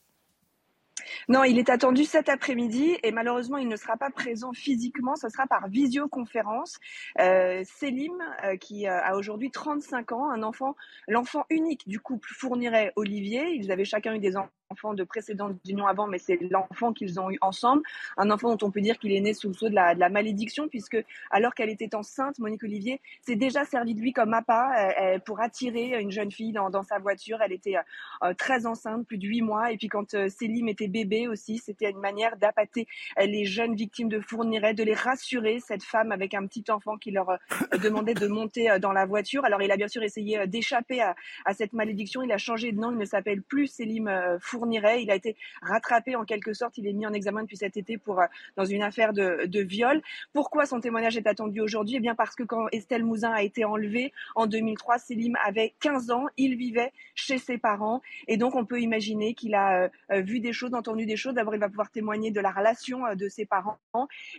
Non, 1.29 1.45
il 1.45 1.59
est 1.59 1.69
attendu 1.69 2.05
cet 2.05 2.29
après-midi 2.29 2.97
et 3.03 3.13
malheureusement, 3.13 3.59
il 3.59 3.69
ne 3.69 3.77
sera 3.77 3.97
pas 3.97 4.11
présent 4.11 4.53
physiquement. 4.53 5.15
Ce 5.15 5.29
sera 5.29 5.47
par 5.47 5.69
visioconférence. 5.69 6.79
Euh, 7.21 7.63
Selim, 7.65 8.17
qui 8.61 8.87
a 8.87 9.15
aujourd'hui 9.17 9.51
35 9.51 10.13
ans, 10.13 10.31
un 10.31 10.43
enfant, 10.43 10.75
l'enfant 11.07 11.45
unique 11.51 11.87
du 11.87 12.01
couple 12.01 12.29
fournirait 12.33 12.93
Olivier. 12.97 13.55
Ils 13.55 13.71
avaient 13.71 13.85
chacun 13.85 14.15
eu 14.15 14.19
des 14.19 14.37
enfants 14.37 14.51
enfant 14.71 14.95
de 14.95 15.05
précédentes 15.05 15.57
unions 15.69 15.87
avant, 15.87 16.07
mais 16.07 16.19
c'est 16.19 16.39
l'enfant 16.51 16.93
qu'ils 16.93 17.21
ont 17.21 17.31
eu 17.31 17.39
ensemble. 17.41 17.83
Un 18.17 18.31
enfant 18.31 18.55
dont 18.55 18.67
on 18.67 18.71
peut 18.71 18.81
dire 18.81 18.99
qu'il 18.99 19.13
est 19.13 19.21
né 19.21 19.33
sous 19.33 19.49
le 19.49 19.55
sceau 19.55 19.69
de 19.69 19.75
la, 19.75 20.09
malédiction, 20.09 20.69
puisque 20.69 20.97
alors 21.31 21.55
qu'elle 21.55 21.69
était 21.69 21.95
enceinte, 21.95 22.39
Monique 22.39 22.63
Olivier 22.63 23.01
s'est 23.23 23.37
déjà 23.37 23.65
servi 23.65 23.95
de 23.95 24.01
lui 24.01 24.13
comme 24.13 24.35
appât 24.35 24.93
euh, 25.01 25.19
pour 25.19 25.41
attirer 25.41 26.01
une 26.01 26.11
jeune 26.11 26.31
fille 26.31 26.53
dans, 26.53 26.83
sa 26.83 26.99
voiture. 26.99 27.39
Elle 27.43 27.53
était 27.53 27.77
euh, 28.23 28.35
très 28.35 28.67
enceinte, 28.67 29.07
plus 29.07 29.19
de 29.19 29.27
huit 29.27 29.43
mois. 29.43 29.73
Et 29.73 29.77
puis 29.77 29.89
quand 29.89 30.15
euh, 30.15 30.29
Célim 30.29 30.69
était 30.69 30.89
bébé 30.89 31.29
aussi, 31.29 31.59
c'était 31.59 31.91
une 31.91 32.01
manière 32.01 32.37
d'appâter 32.37 32.87
les 33.19 33.45
jeunes 33.45 33.75
victimes 33.75 34.09
de 34.09 34.21
Fourniret, 34.21 34.75
de 34.75 34.83
les 34.83 34.95
rassurer, 34.95 35.61
cette 35.61 35.83
femme 35.83 36.13
avec 36.13 36.35
un 36.35 36.47
petit 36.47 36.65
enfant 36.71 36.97
qui 36.97 37.11
leur 37.11 37.39
demandait 37.83 38.15
de 38.15 38.27
monter 38.27 38.79
dans 38.81 38.93
la 38.93 39.07
voiture. 39.07 39.45
Alors 39.45 39.63
il 39.63 39.71
a 39.71 39.77
bien 39.77 39.89
sûr 39.89 40.03
essayé 40.03 40.47
d'échapper 40.47 41.01
à, 41.01 41.15
à, 41.45 41.55
cette 41.55 41.73
malédiction. 41.73 42.23
Il 42.23 42.33
a 42.33 42.39
changé 42.39 42.73
de 42.73 42.79
nom. 42.79 42.91
Il 42.91 42.99
ne 42.99 43.05
s'appelle 43.05 43.43
plus 43.43 43.67
Célim 43.67 44.09
Fourniret 44.41 44.56
Il 44.65 45.11
a 45.11 45.15
été 45.15 45.37
rattrapé 45.63 46.17
en 46.17 46.25
quelque 46.25 46.53
sorte. 46.53 46.79
Il 46.79 46.87
est 46.87 46.93
mis 46.93 47.07
en 47.07 47.13
examen 47.13 47.43
depuis 47.43 47.57
cet 47.57 47.77
été 47.77 47.99
pour 47.99 48.21
euh, 48.21 48.27
dans 48.57 48.65
une 48.65 48.83
affaire 48.83 49.13
de, 49.13 49.47
de 49.47 49.61
viol. 49.61 50.03
Pourquoi 50.33 50.67
son 50.67 50.81
témoignage 50.81 51.17
est 51.17 51.27
attendu 51.27 51.61
aujourd'hui? 51.61 51.97
Eh 51.97 52.01
bien 52.01 52.15
parce 52.15 52.35
que 52.35 52.43
quand 52.43 52.67
Estelle 52.73 53.05
Mouzin 53.05 53.33
a 53.33 53.43
été 53.43 53.65
enlevée 53.65 54.13
en 54.35 54.47
2003, 54.47 54.99
Selim 54.99 55.37
avait 55.45 55.75
15 55.81 56.11
ans. 56.11 56.27
Il 56.37 56.57
vivait 56.57 56.93
chez 57.15 57.39
ses 57.39 57.59
parents 57.59 58.03
et 58.29 58.37
donc 58.37 58.55
on 58.55 58.65
peut 58.65 58.81
imaginer 58.81 59.35
qu'il 59.35 59.55
a 59.55 59.85
euh, 59.85 59.89
euh, 60.13 60.21
vu 60.21 60.41
des 60.41 60.53
choses, 60.53 60.75
entendu 60.75 61.07
des 61.07 61.17
choses. 61.17 61.35
D'abord, 61.35 61.55
il 61.55 61.61
va 61.61 61.69
pouvoir 61.69 61.91
témoigner 61.91 62.31
de 62.31 62.41
la 62.41 62.51
relation 62.51 63.15
de 63.15 63.29
ses 63.29 63.47
parents. 63.47 63.79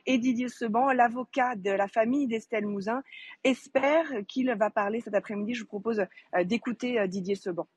Et 0.06 0.18
Didier 0.18 0.50
Seban, 0.50 0.92
l'avocat 0.92 1.56
de 1.56 1.72
la 1.72 1.88
famille 1.88 2.28
d'Estelle 2.28 2.66
Mouzin, 2.66 3.04
espère 3.44 4.06
qu'il 4.28 4.52
va 4.54 4.70
parler 4.70 5.02
cet 5.02 5.14
après-midi. 5.14 5.54
Je 5.54 5.62
vous 5.62 5.68
propose 5.68 6.06
d'écouter 6.44 7.08
Didier 7.08 7.36
Seban. 7.36 7.68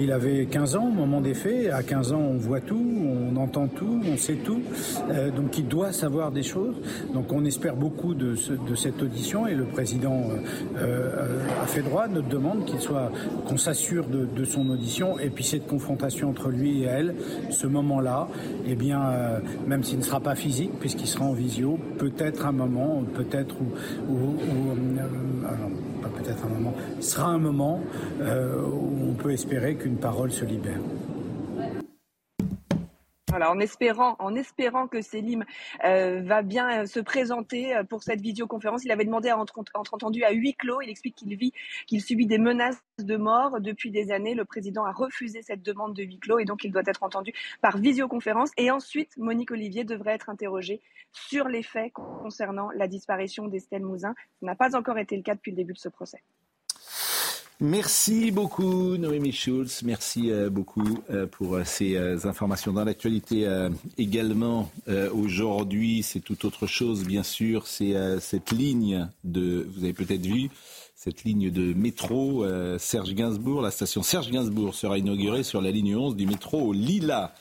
Il 0.00 0.10
avait 0.10 0.46
15 0.46 0.74
ans 0.74 0.88
au 0.88 0.90
moment 0.90 1.20
des 1.20 1.34
faits. 1.34 1.70
À 1.70 1.84
15 1.84 2.14
ans, 2.14 2.18
on 2.18 2.36
voit 2.36 2.60
tout, 2.60 2.84
on 2.84 3.36
entend 3.36 3.68
tout, 3.68 4.00
on 4.04 4.16
sait 4.16 4.34
tout. 4.34 4.60
Euh, 5.08 5.30
donc 5.30 5.56
il 5.56 5.68
doit 5.68 5.92
savoir 5.92 6.32
des 6.32 6.42
choses. 6.42 6.74
Donc 7.12 7.32
on 7.32 7.44
espère 7.44 7.76
beaucoup 7.76 8.12
de, 8.12 8.34
de 8.68 8.74
cette 8.74 9.00
audition 9.00 9.46
et 9.46 9.54
le 9.54 9.66
président 9.66 10.30
euh, 10.30 10.78
euh, 10.78 11.62
a 11.62 11.66
fait 11.68 11.82
droit 11.82 12.02
à 12.02 12.08
notre 12.08 12.26
demande 12.26 12.64
qu'il 12.64 12.80
soit, 12.80 13.12
qu'on 13.46 13.56
s'assure 13.56 14.08
de, 14.08 14.26
de, 14.26 14.44
son 14.44 14.68
audition 14.68 15.16
et 15.20 15.30
puis 15.30 15.44
cette 15.44 15.68
confrontation 15.68 16.30
entre 16.30 16.48
lui 16.48 16.82
et 16.82 16.86
elle, 16.86 17.14
ce 17.50 17.68
moment-là, 17.68 18.26
eh 18.66 18.74
bien, 18.74 19.00
euh, 19.00 19.38
même 19.68 19.84
s'il 19.84 19.98
ne 19.98 20.04
sera 20.04 20.18
pas 20.18 20.34
physique 20.34 20.72
puisqu'il 20.80 21.06
sera 21.06 21.26
en 21.26 21.34
visio, 21.34 21.78
peut-être 21.98 22.46
un 22.46 22.52
moment, 22.52 23.04
peut-être 23.14 23.54
où, 23.60 24.34
peut-être 26.08 26.44
un 26.44 26.48
moment, 26.48 26.74
sera 27.00 27.28
un 27.28 27.38
moment 27.38 27.80
où 28.20 29.10
on 29.10 29.14
peut 29.14 29.32
espérer 29.32 29.74
que 29.76 29.86
une 29.86 29.96
parole 29.96 30.30
se 30.30 30.44
libère. 30.44 30.80
Voilà, 33.34 33.50
en 33.50 33.58
espérant, 33.58 34.86
que 34.86 35.02
Selim 35.02 35.44
euh, 35.84 36.22
va 36.22 36.42
bien 36.42 36.82
euh, 36.82 36.86
se 36.86 37.00
présenter 37.00 37.74
euh, 37.74 37.82
pour 37.82 38.04
cette 38.04 38.20
vidéoconférence. 38.20 38.84
Il 38.84 38.92
avait 38.92 39.04
demandé 39.04 39.28
à 39.28 39.36
entre 39.36 39.60
entendu 39.74 40.22
à 40.22 40.30
huis 40.30 40.54
clos. 40.54 40.80
Il 40.82 40.88
explique 40.88 41.16
qu'il 41.16 41.34
vit, 41.34 41.52
qu'il 41.88 42.00
subit 42.00 42.26
des 42.26 42.38
menaces 42.38 42.80
de 43.00 43.16
mort 43.16 43.60
depuis 43.60 43.90
des 43.90 44.12
années. 44.12 44.36
Le 44.36 44.44
président 44.44 44.84
a 44.84 44.92
refusé 44.92 45.42
cette 45.42 45.62
demande 45.62 45.96
de 45.96 46.04
huis 46.04 46.20
clos 46.20 46.38
et 46.38 46.44
donc 46.44 46.62
il 46.62 46.70
doit 46.70 46.84
être 46.86 47.02
entendu 47.02 47.32
par 47.60 47.76
visioconférence. 47.78 48.52
Et 48.56 48.70
ensuite, 48.70 49.16
Monique 49.16 49.50
Olivier 49.50 49.82
devrait 49.82 50.14
être 50.14 50.30
interrogée 50.30 50.80
sur 51.10 51.48
les 51.48 51.64
faits 51.64 51.92
concernant 51.92 52.70
la 52.70 52.86
disparition 52.86 53.48
d'Estelle 53.48 53.82
Mouzin. 53.82 54.14
Ce 54.38 54.46
n'a 54.46 54.54
pas 54.54 54.76
encore 54.76 54.98
été 54.98 55.16
le 55.16 55.24
cas 55.24 55.34
depuis 55.34 55.50
le 55.50 55.56
début 55.56 55.72
de 55.72 55.78
ce 55.78 55.88
procès. 55.88 56.22
Merci 57.60 58.32
beaucoup 58.32 58.96
Noémie 58.96 59.30
Schulz, 59.30 59.82
merci 59.84 60.32
euh, 60.32 60.50
beaucoup 60.50 60.98
euh, 61.10 61.26
pour 61.28 61.54
euh, 61.54 61.62
ces 61.64 61.96
informations 62.26 62.72
dans 62.72 62.84
l'actualité 62.84 63.46
également. 63.96 64.70
Aujourd'hui, 65.12 66.02
c'est 66.02 66.20
tout 66.20 66.46
autre 66.46 66.66
chose, 66.66 67.04
bien 67.04 67.22
sûr, 67.22 67.66
c'est 67.66 67.94
cette 68.20 68.50
ligne 68.50 69.08
de, 69.22 69.66
vous 69.72 69.84
avez 69.84 69.92
peut-être 69.92 70.26
vu, 70.26 70.50
cette 70.96 71.24
ligne 71.24 71.50
de 71.50 71.72
métro 71.74 72.44
Serge 72.78 73.14
Gainsbourg. 73.14 73.62
La 73.62 73.70
station 73.70 74.02
Serge 74.02 74.30
Gainsbourg 74.30 74.74
sera 74.74 74.98
inaugurée 74.98 75.42
sur 75.42 75.60
la 75.60 75.70
ligne 75.70 75.96
11 75.96 76.16
du 76.16 76.26
métro 76.26 76.72
Lila 76.72 77.34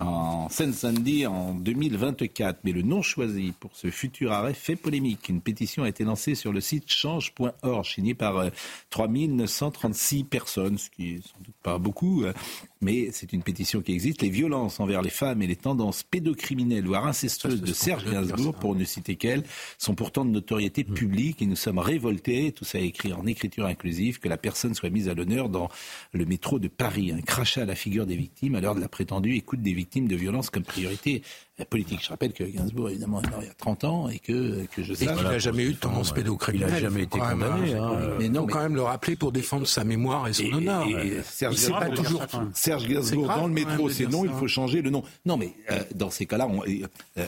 en 0.00 0.48
Seine-Saint-Denis 0.48 1.26
en 1.26 1.54
2024. 1.54 2.60
Mais 2.64 2.72
le 2.72 2.82
nom 2.82 3.02
choisi 3.02 3.52
pour 3.58 3.70
ce 3.74 3.90
futur 3.90 4.32
arrêt 4.32 4.54
fait 4.54 4.76
polémique. 4.76 5.28
Une 5.28 5.40
pétition 5.40 5.84
a 5.84 5.88
été 5.88 6.04
lancée 6.04 6.34
sur 6.34 6.52
le 6.52 6.60
site 6.60 6.90
change.org, 6.90 7.84
signée 7.84 8.14
par 8.14 8.44
3936 8.90 10.20
euh, 10.20 10.24
personnes, 10.24 10.78
ce 10.78 10.90
qui 10.90 11.14
est 11.14 11.22
sans 11.22 11.38
doute 11.44 11.54
pas 11.62 11.78
beaucoup, 11.78 12.24
euh, 12.24 12.32
mais 12.80 13.10
c'est 13.12 13.32
une 13.32 13.42
pétition 13.42 13.82
qui 13.82 13.92
existe. 13.92 14.22
Les 14.22 14.30
violences 14.30 14.80
envers 14.80 15.02
les 15.02 15.10
femmes 15.10 15.42
et 15.42 15.46
les 15.46 15.56
tendances 15.56 16.02
pédocriminelles, 16.02 16.86
voire 16.86 17.06
incestueuses 17.06 17.60
de 17.60 17.72
Serge 17.72 18.04
Gainsbourg, 18.10 18.54
pour 18.54 18.74
ne 18.74 18.84
citer 18.84 19.16
qu'elle, 19.16 19.44
sont 19.78 19.94
pourtant 19.94 20.24
de 20.24 20.30
notoriété 20.30 20.84
mm. 20.84 20.94
publique 20.94 21.42
et 21.42 21.46
nous 21.46 21.56
sommes 21.56 21.78
révoltés, 21.78 22.52
tout 22.52 22.64
ça 22.64 22.78
est 22.78 22.86
écrit 22.86 23.12
en 23.12 23.26
écriture 23.26 23.66
inclusive, 23.66 24.18
que 24.18 24.28
la 24.28 24.38
personne 24.38 24.74
soit 24.74 24.90
mise 24.90 25.08
à 25.08 25.14
l'honneur 25.14 25.48
dans 25.48 25.68
le 26.12 26.24
métro 26.24 26.58
de 26.58 26.68
Paris. 26.68 27.12
Un 27.12 27.20
crachat 27.20 27.62
à 27.62 27.66
la 27.66 27.74
figure 27.74 28.06
des 28.06 28.16
victimes 28.16 28.54
à 28.54 28.60
l'heure 28.60 28.74
de 28.74 28.80
la 28.80 28.88
prétendue 28.88 29.34
écoute 29.34 29.60
des 29.60 29.74
victimes 29.74 30.08
de 30.08 30.16
violences 30.16 30.50
comme 30.50 30.62
priorité 30.62 31.22
politique. 31.64 32.00
Je 32.02 32.08
rappelle 32.08 32.32
que 32.32 32.44
Gainsbourg, 32.44 32.90
évidemment, 32.90 33.22
est 33.22 33.30
mort 33.30 33.40
il 33.42 33.46
y 33.46 33.50
a 33.50 33.54
30 33.54 33.84
ans 33.84 34.08
et 34.08 34.18
que, 34.18 34.66
que 34.66 34.82
je 34.82 34.94
sais. 34.94 35.04
Et 35.04 35.08
qu'il 35.08 35.22
n'a 35.22 35.38
jamais 35.38 35.64
eu 35.64 35.72
de 35.72 35.78
tendance 35.78 36.12
pédocriminelle. 36.12 36.68
Il 36.68 36.74
n'a 36.74 36.80
jamais 36.80 37.02
été 37.02 37.18
condamné. 37.18 37.74
Hein. 37.74 37.90
Mais 38.18 38.28
non, 38.28 38.42
faut 38.42 38.46
mais... 38.46 38.52
quand 38.52 38.62
même 38.62 38.74
le 38.74 38.82
rappeler 38.82 39.16
pour 39.16 39.32
défendre 39.32 39.66
sa 39.66 39.84
mémoire 39.84 40.28
et 40.28 40.32
son 40.32 40.44
et, 40.44 40.54
honneur. 40.54 40.86
Et, 40.86 41.20
Serge, 41.22 41.70
pas 41.70 41.90
toujours... 41.90 42.24
Serge 42.54 42.86
Gainsbourg, 42.86 43.26
dans 43.26 43.46
le 43.46 43.52
métro, 43.52 43.88
c'est 43.90 44.06
non, 44.06 44.24
il 44.24 44.30
faut 44.30 44.48
changer 44.48 44.82
le 44.82 44.90
nom. 44.90 45.02
Non, 45.24 45.36
mais 45.36 45.52
euh, 45.70 45.80
dans 45.94 46.10
ces 46.10 46.26
cas-là, 46.26 46.48
euh, 46.48 46.86
euh, 47.18 47.26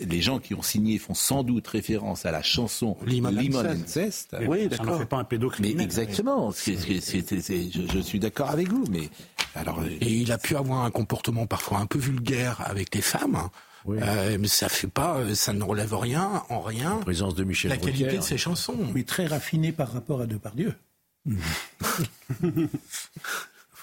les 0.00 0.20
gens 0.20 0.38
qui 0.38 0.54
ont 0.54 0.62
signé 0.62 0.98
font 0.98 1.14
sans 1.14 1.42
doute 1.42 1.66
référence 1.66 2.26
à 2.26 2.30
la 2.30 2.42
chanson 2.42 2.96
Limon 3.06 3.36
Incest. 3.64 4.36
Oui, 4.46 4.68
d'accord. 4.68 4.86
Ça 4.86 4.92
ne 4.92 4.98
fait 4.98 5.06
pas 5.06 5.16
un 5.18 5.24
pédocriminel. 5.24 5.76
Mais 5.78 5.84
exactement. 5.84 6.50
C 6.52 6.76
c 6.76 6.96
est, 6.96 7.00
c 7.00 7.18
est, 7.18 7.72
je, 7.72 7.92
je 7.92 7.98
suis 7.98 8.18
d'accord 8.18 8.50
avec 8.50 8.68
vous, 8.68 8.84
mais 8.90 9.08
alors. 9.54 9.82
Et 10.00 10.12
il 10.12 10.32
a 10.32 10.38
pu 10.38 10.56
avoir 10.56 10.84
un 10.84 10.90
comportement 10.90 11.46
parfois 11.46 11.78
un 11.78 11.86
peu 11.86 11.98
vulgaire 11.98 12.62
avec 12.64 12.94
les 12.94 13.02
femmes. 13.02 13.15
Oui. 13.84 13.98
Euh, 14.02 14.36
mais 14.40 14.48
ça 14.48 14.68
fait 14.68 14.88
pas, 14.88 15.22
ça 15.34 15.52
ne 15.52 15.62
relève 15.62 15.94
rien, 15.94 16.42
en 16.48 16.60
rien. 16.60 16.96
La 16.98 17.04
présence 17.04 17.34
de 17.36 17.44
Michel 17.44 17.70
La 17.70 17.76
qualité 17.76 18.16
de 18.16 18.22
ses 18.22 18.36
chansons. 18.38 18.76
Oui, 18.94 19.04
très 19.04 19.26
raffiné 19.26 19.70
par 19.72 19.92
rapport 19.92 20.20
à 20.20 20.26
Depardieu. 20.26 20.74
oui, 21.26 21.34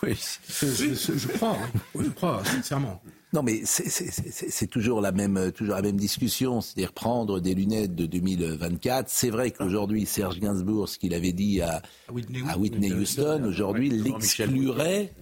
je, 0.02 0.66
je, 0.66 1.18
je, 1.18 1.28
crois, 1.28 1.58
hein. 1.58 1.80
je 2.00 2.10
crois, 2.10 2.44
sincèrement. 2.46 3.02
Non, 3.34 3.42
mais 3.42 3.62
c'est 3.66 4.68
toujours 4.68 5.02
la 5.02 5.12
même, 5.12 5.52
toujours 5.52 5.76
la 5.76 5.82
même 5.82 5.98
discussion, 5.98 6.62
c'est-à-dire 6.62 6.94
prendre 6.94 7.40
des 7.40 7.56
lunettes 7.56 7.96
de 7.96 8.06
2024. 8.06 9.10
C'est 9.10 9.32
vrai 9.32 9.50
qu'aujourd'hui, 9.50 10.06
Serge 10.06 10.40
Gainsbourg, 10.40 10.88
ce 10.88 11.00
qu'il 11.00 11.16
avait 11.16 11.32
dit 11.32 11.60
à, 11.62 11.82
à 12.08 12.12
Whitney, 12.12 12.44
à 12.48 12.58
Whitney 12.58 12.94
Houston, 12.94 13.44
aujourd'hui, 13.46 13.90
l'exclurait. 13.90 15.14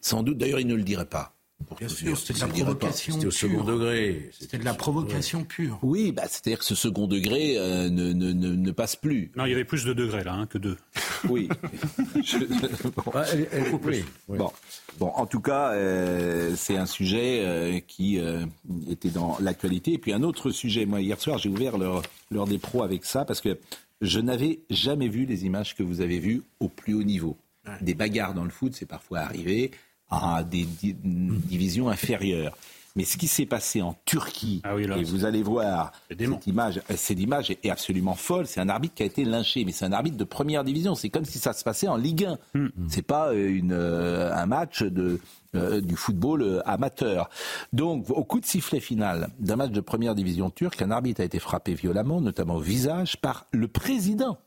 Sans 0.00 0.22
doute, 0.22 0.38
d'ailleurs, 0.38 0.60
il 0.60 0.66
ne 0.66 0.76
le 0.76 0.82
dirait 0.82 1.04
pas. 1.04 1.34
Bien 1.78 1.88
sûr, 1.88 2.16
c'était 2.18 2.34
de 2.34 2.40
la 2.40 2.46
provocation. 2.48 3.14
C'était 3.14 3.26
au 3.26 3.30
second 3.30 3.54
pure. 3.56 3.64
degré. 3.66 4.30
C'était 4.38 4.58
de 4.58 4.64
la 4.64 4.74
provocation 4.74 5.44
pure. 5.44 5.78
Oui, 5.82 6.12
bah, 6.12 6.22
c'est-à-dire 6.28 6.58
que 6.60 6.64
ce 6.64 6.74
second 6.74 7.06
degré 7.06 7.56
euh, 7.58 7.88
ne, 7.90 8.12
ne, 8.12 8.32
ne, 8.32 8.54
ne 8.54 8.70
passe 8.70 8.96
plus. 8.96 9.30
Non, 9.36 9.44
il 9.44 9.50
y 9.50 9.54
avait 9.54 9.64
plus 9.64 9.84
de 9.84 9.92
degrés 9.92 10.24
là 10.24 10.34
hein, 10.34 10.46
que 10.46 10.58
deux. 10.58 10.76
Oui. 11.28 11.48
Je- 12.24 12.38
bon. 12.90 13.80
oui, 13.84 14.04
Bon. 14.28 14.50
Bon, 14.98 15.08
en 15.14 15.26
tout 15.26 15.40
cas, 15.40 15.72
euh, 15.72 16.54
c'est 16.56 16.76
un 16.76 16.86
sujet 16.86 17.40
euh, 17.44 17.80
qui 17.86 18.18
euh, 18.18 18.44
était 18.88 19.10
dans 19.10 19.36
l'actualité. 19.40 19.92
Et 19.94 19.98
puis 19.98 20.12
un 20.12 20.22
autre 20.22 20.50
sujet, 20.50 20.86
moi 20.86 21.00
hier 21.00 21.20
soir, 21.20 21.38
j'ai 21.38 21.48
ouvert 21.48 21.76
l'heure 21.76 22.02
l'heure 22.30 22.46
des 22.46 22.58
pros 22.58 22.82
avec 22.82 23.04
ça 23.04 23.24
parce 23.24 23.40
que 23.40 23.58
je 24.00 24.20
n'avais 24.20 24.60
jamais 24.70 25.08
vu 25.08 25.24
les 25.26 25.44
images 25.44 25.74
que 25.74 25.82
vous 25.82 26.00
avez 26.00 26.18
vues 26.20 26.42
au 26.60 26.68
plus 26.68 26.94
haut 26.94 27.02
niveau. 27.04 27.36
Des 27.82 27.92
bagarres 27.94 28.32
dans 28.32 28.44
le 28.44 28.50
foot, 28.50 28.74
c'est 28.74 28.86
parfois 28.86 29.18
arrivé 29.18 29.72
à 30.10 30.42
des 30.44 30.64
di- 30.64 30.94
divisions 31.02 31.88
inférieures. 31.88 32.56
Mais 32.96 33.04
ce 33.04 33.16
qui 33.16 33.28
s'est 33.28 33.46
passé 33.46 33.80
en 33.80 33.94
Turquie, 34.06 34.60
et 34.98 35.04
vous 35.04 35.24
allez 35.24 35.42
voir, 35.44 35.92
cette 36.34 36.46
image, 36.48 36.78
euh, 36.90 36.94
cette 36.96 37.20
image 37.20 37.50
est 37.50 37.70
absolument 37.70 38.14
folle. 38.14 38.48
C'est 38.48 38.60
un 38.60 38.68
arbitre 38.68 38.94
qui 38.96 39.04
a 39.04 39.06
été 39.06 39.24
lynché, 39.24 39.64
mais 39.64 39.70
c'est 39.70 39.84
un 39.84 39.92
arbitre 39.92 40.16
de 40.16 40.24
première 40.24 40.64
division. 40.64 40.96
C'est 40.96 41.08
comme 41.08 41.24
si 41.24 41.38
ça 41.38 41.52
se 41.52 41.62
passait 41.62 41.86
en 41.86 41.96
Ligue 41.96 42.24
1. 42.24 42.38
C'est 42.88 43.02
pas 43.02 43.28
euh, 43.28 43.48
une, 43.48 43.70
euh, 43.72 44.34
un 44.34 44.46
match 44.46 44.82
de, 44.82 45.20
euh, 45.54 45.80
du 45.80 45.94
football 45.94 46.60
amateur. 46.66 47.30
Donc, 47.72 48.10
au 48.10 48.24
coup 48.24 48.40
de 48.40 48.46
sifflet 48.46 48.80
final 48.80 49.28
d'un 49.38 49.54
match 49.56 49.70
de 49.70 49.80
première 49.80 50.16
division 50.16 50.50
turque, 50.50 50.82
un 50.82 50.90
arbitre 50.90 51.20
a 51.20 51.24
été 51.24 51.38
frappé 51.38 51.74
violemment, 51.74 52.20
notamment 52.20 52.56
au 52.56 52.60
visage, 52.60 53.16
par 53.18 53.46
le 53.52 53.68
président 53.68 54.38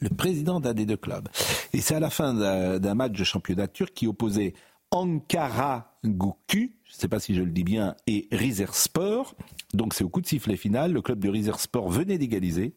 le 0.00 0.08
président 0.10 0.60
d'un 0.60 0.74
des 0.74 0.86
deux 0.86 0.96
clubs. 0.96 1.28
Et 1.72 1.80
c'est 1.80 1.94
à 1.94 2.00
la 2.00 2.10
fin 2.10 2.34
d'un 2.78 2.94
match 2.94 3.12
de 3.12 3.24
championnat 3.24 3.68
turc 3.68 3.92
qui 3.94 4.06
opposait 4.06 4.54
Ankara 4.90 5.98
Gucu, 6.04 6.76
je 6.84 6.94
ne 6.94 6.98
sais 6.98 7.08
pas 7.08 7.20
si 7.20 7.34
je 7.34 7.42
le 7.42 7.50
dis 7.50 7.64
bien, 7.64 7.94
et 8.06 8.28
Rizerspor. 8.32 9.34
Donc 9.74 9.94
c'est 9.94 10.04
au 10.04 10.08
coup 10.08 10.20
de 10.20 10.26
sifflet 10.26 10.56
final, 10.56 10.92
le 10.92 11.02
club 11.02 11.18
de 11.18 11.28
Rizerspor 11.28 11.90
venait 11.90 12.18
d'égaliser 12.18 12.74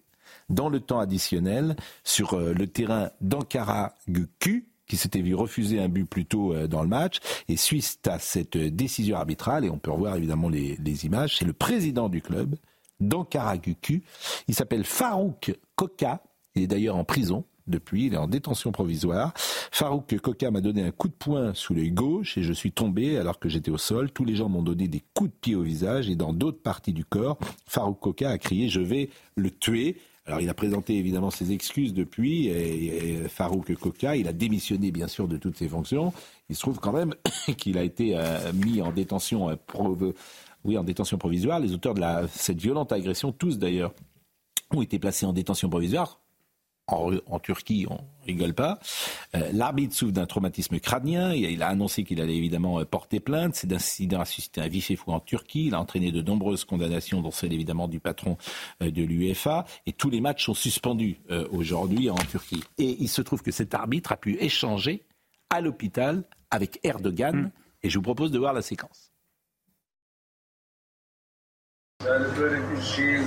dans 0.50 0.70
le 0.70 0.80
temps 0.80 1.00
additionnel 1.00 1.76
sur 2.04 2.34
euh, 2.34 2.54
le 2.54 2.68
terrain 2.68 3.12
d'Ankara 3.22 3.96
Gucu 4.10 4.72
qui 4.92 4.98
s'était 4.98 5.22
vu 5.22 5.36
refuser 5.36 5.80
un 5.80 5.88
but 5.88 6.04
plus 6.04 6.26
tôt 6.26 6.54
euh, 6.54 6.68
dans 6.68 6.82
le 6.82 6.90
match. 6.90 7.20
Et 7.48 7.56
suite 7.56 8.06
à 8.08 8.20
cette 8.20 8.58
euh, 8.58 8.70
décision 8.70 9.16
arbitrale, 9.16 9.64
et 9.64 9.70
on 9.70 9.80
peut 9.80 9.90
revoir 9.90 10.18
évidemment 10.18 10.50
les, 10.50 11.06
images, 11.06 11.38
c'est 11.38 11.46
le 11.46 11.54
président 11.54 12.10
du 12.10 12.22
club 12.22 12.58
d'Ankara 13.00 13.58
Gucu. 13.58 14.04
Il 14.50 14.54
s'appelle 14.54 14.84
Farouk 14.84 15.58
Koka. 15.78 16.22
Il 16.56 16.64
est 16.64 16.68
d'ailleurs 16.68 16.98
en 16.98 17.04
prison 17.04 17.46
depuis, 17.68 18.08
il 18.08 18.14
est 18.14 18.18
en 18.18 18.28
détention 18.28 18.72
provisoire. 18.72 19.34
Farouk 19.36 20.18
Koka 20.20 20.52
m'a 20.52 20.62
donné 20.62 20.84
un 20.84 20.92
coup 20.92 21.08
de 21.08 21.14
poing 21.14 21.54
sous 21.54 21.74
l'œil 21.74 21.92
gauche 21.92 22.38
et 22.38 22.44
je 22.44 22.54
suis 22.54 22.72
tombé 22.72 23.18
alors 23.18 23.40
que 23.40 23.50
j'étais 23.50 23.72
au 23.72 23.78
sol. 23.78 24.12
Tous 24.12 24.26
les 24.26 24.36
gens 24.36 24.50
m'ont 24.50 24.64
donné 24.64 24.88
des 24.88 25.02
coups 25.14 25.30
de 25.30 25.36
pied 25.36 25.56
au 25.56 25.62
visage 25.62 26.10
et 26.10 26.16
dans 26.16 26.34
d'autres 26.34 26.62
parties 26.62 26.94
du 26.94 27.06
corps. 27.06 27.38
Farouk 27.68 28.00
Koka 28.00 28.30
a 28.30 28.38
crié 28.38 28.68
Je 28.68 28.82
vais 28.82 29.10
le 29.36 29.52
tuer. 29.52 29.98
Alors 30.26 30.40
il 30.40 30.50
a 30.50 30.54
présenté 30.54 30.98
évidemment 30.98 31.32
ses 31.32 31.52
excuses 31.52 31.94
depuis, 31.96 32.48
et, 32.48 33.28
Farouk 33.28 33.74
Koka, 33.76 34.16
il 34.16 34.28
a 34.28 34.34
démissionné 34.34 34.92
bien 34.92 35.08
sûr 35.08 35.28
de 35.28 35.38
toutes 35.38 35.58
ses 35.58 35.68
fonctions. 35.68 36.14
Il 36.50 36.56
se 36.56 36.62
trouve 36.62 36.80
quand 36.80 36.94
même 36.94 37.16
qu'il 37.58 37.78
a 37.78 37.84
été 37.84 38.16
euh, 38.16 38.54
mis 38.54 38.82
en 38.82 38.92
détention, 38.92 39.50
euh, 39.50 40.14
oui, 40.64 40.78
en 40.78 40.84
détention 40.84 41.18
provisoire. 41.18 41.60
Les 41.60 41.74
auteurs 41.74 41.96
de 41.96 42.02
la, 42.02 42.28
cette 42.28 42.62
violente 42.62 42.92
agression, 42.92 43.32
tous 43.32 43.58
d'ailleurs, 43.58 43.94
ont 44.70 44.82
été 44.82 45.00
placés 45.00 45.26
en 45.26 45.34
détention 45.34 45.70
provisoire. 45.70 46.21
En, 46.88 47.14
en 47.28 47.40
Turquie, 47.40 47.86
on 47.90 48.00
rigole 48.26 48.54
pas. 48.54 48.80
Euh, 49.36 49.50
L'arbitre 49.54 49.96
souffre 49.96 50.12
d'un 50.12 50.26
traumatisme 50.26 50.80
crânien. 50.80 51.34
Il 51.34 51.46
a, 51.46 51.50
il 51.50 51.64
a 51.64 51.68
annoncé 51.68 52.04
qu'il 52.04 52.20
allait 52.20 52.36
évidemment 52.36 52.80
euh, 52.80 52.86
porter 52.86 53.22
plainte. 53.22 53.56
Cet 53.56 53.72
incident 53.72 54.20
a 54.20 54.26
suscité 54.26 54.60
un 54.62 54.68
vif 54.68 54.92
effroi 54.92 55.14
en 55.16 55.22
Turquie. 55.22 55.68
Il 55.68 55.74
a 55.74 55.80
entraîné 55.80 56.12
de 56.12 56.22
nombreuses 56.22 56.66
condamnations, 56.66 57.22
dont 57.22 57.32
celle 57.32 57.54
évidemment 57.54 57.88
du 57.88 58.00
patron 58.02 58.38
euh, 58.82 58.92
de 58.92 59.04
l'UEFA. 59.04 59.66
Et 59.86 59.94
tous 59.94 60.10
les 60.10 60.20
matchs 60.20 60.46
sont 60.46 60.54
suspendus 60.54 61.22
euh, 61.30 61.48
aujourd'hui 61.52 62.10
en 62.10 62.16
Turquie. 62.16 62.64
Et 62.78 62.98
il 63.00 63.08
se 63.08 63.22
trouve 63.22 63.42
que 63.42 63.52
cet 63.52 63.74
arbitre 63.74 64.12
a 64.12 64.18
pu 64.18 64.38
échanger 64.40 65.06
à 65.50 65.62
l'hôpital 65.62 66.24
avec 66.50 66.80
Erdogan. 66.84 67.52
Et 67.84 67.90
je 67.90 67.98
vous 67.98 68.04
propose 68.04 68.32
de 68.32 68.40
voir 68.40 68.54
la 68.54 68.62
séquence. 68.62 69.12
Yani 72.06 72.26
böyle 72.38 72.60
bir 72.72 72.82
şeyi 72.82 73.20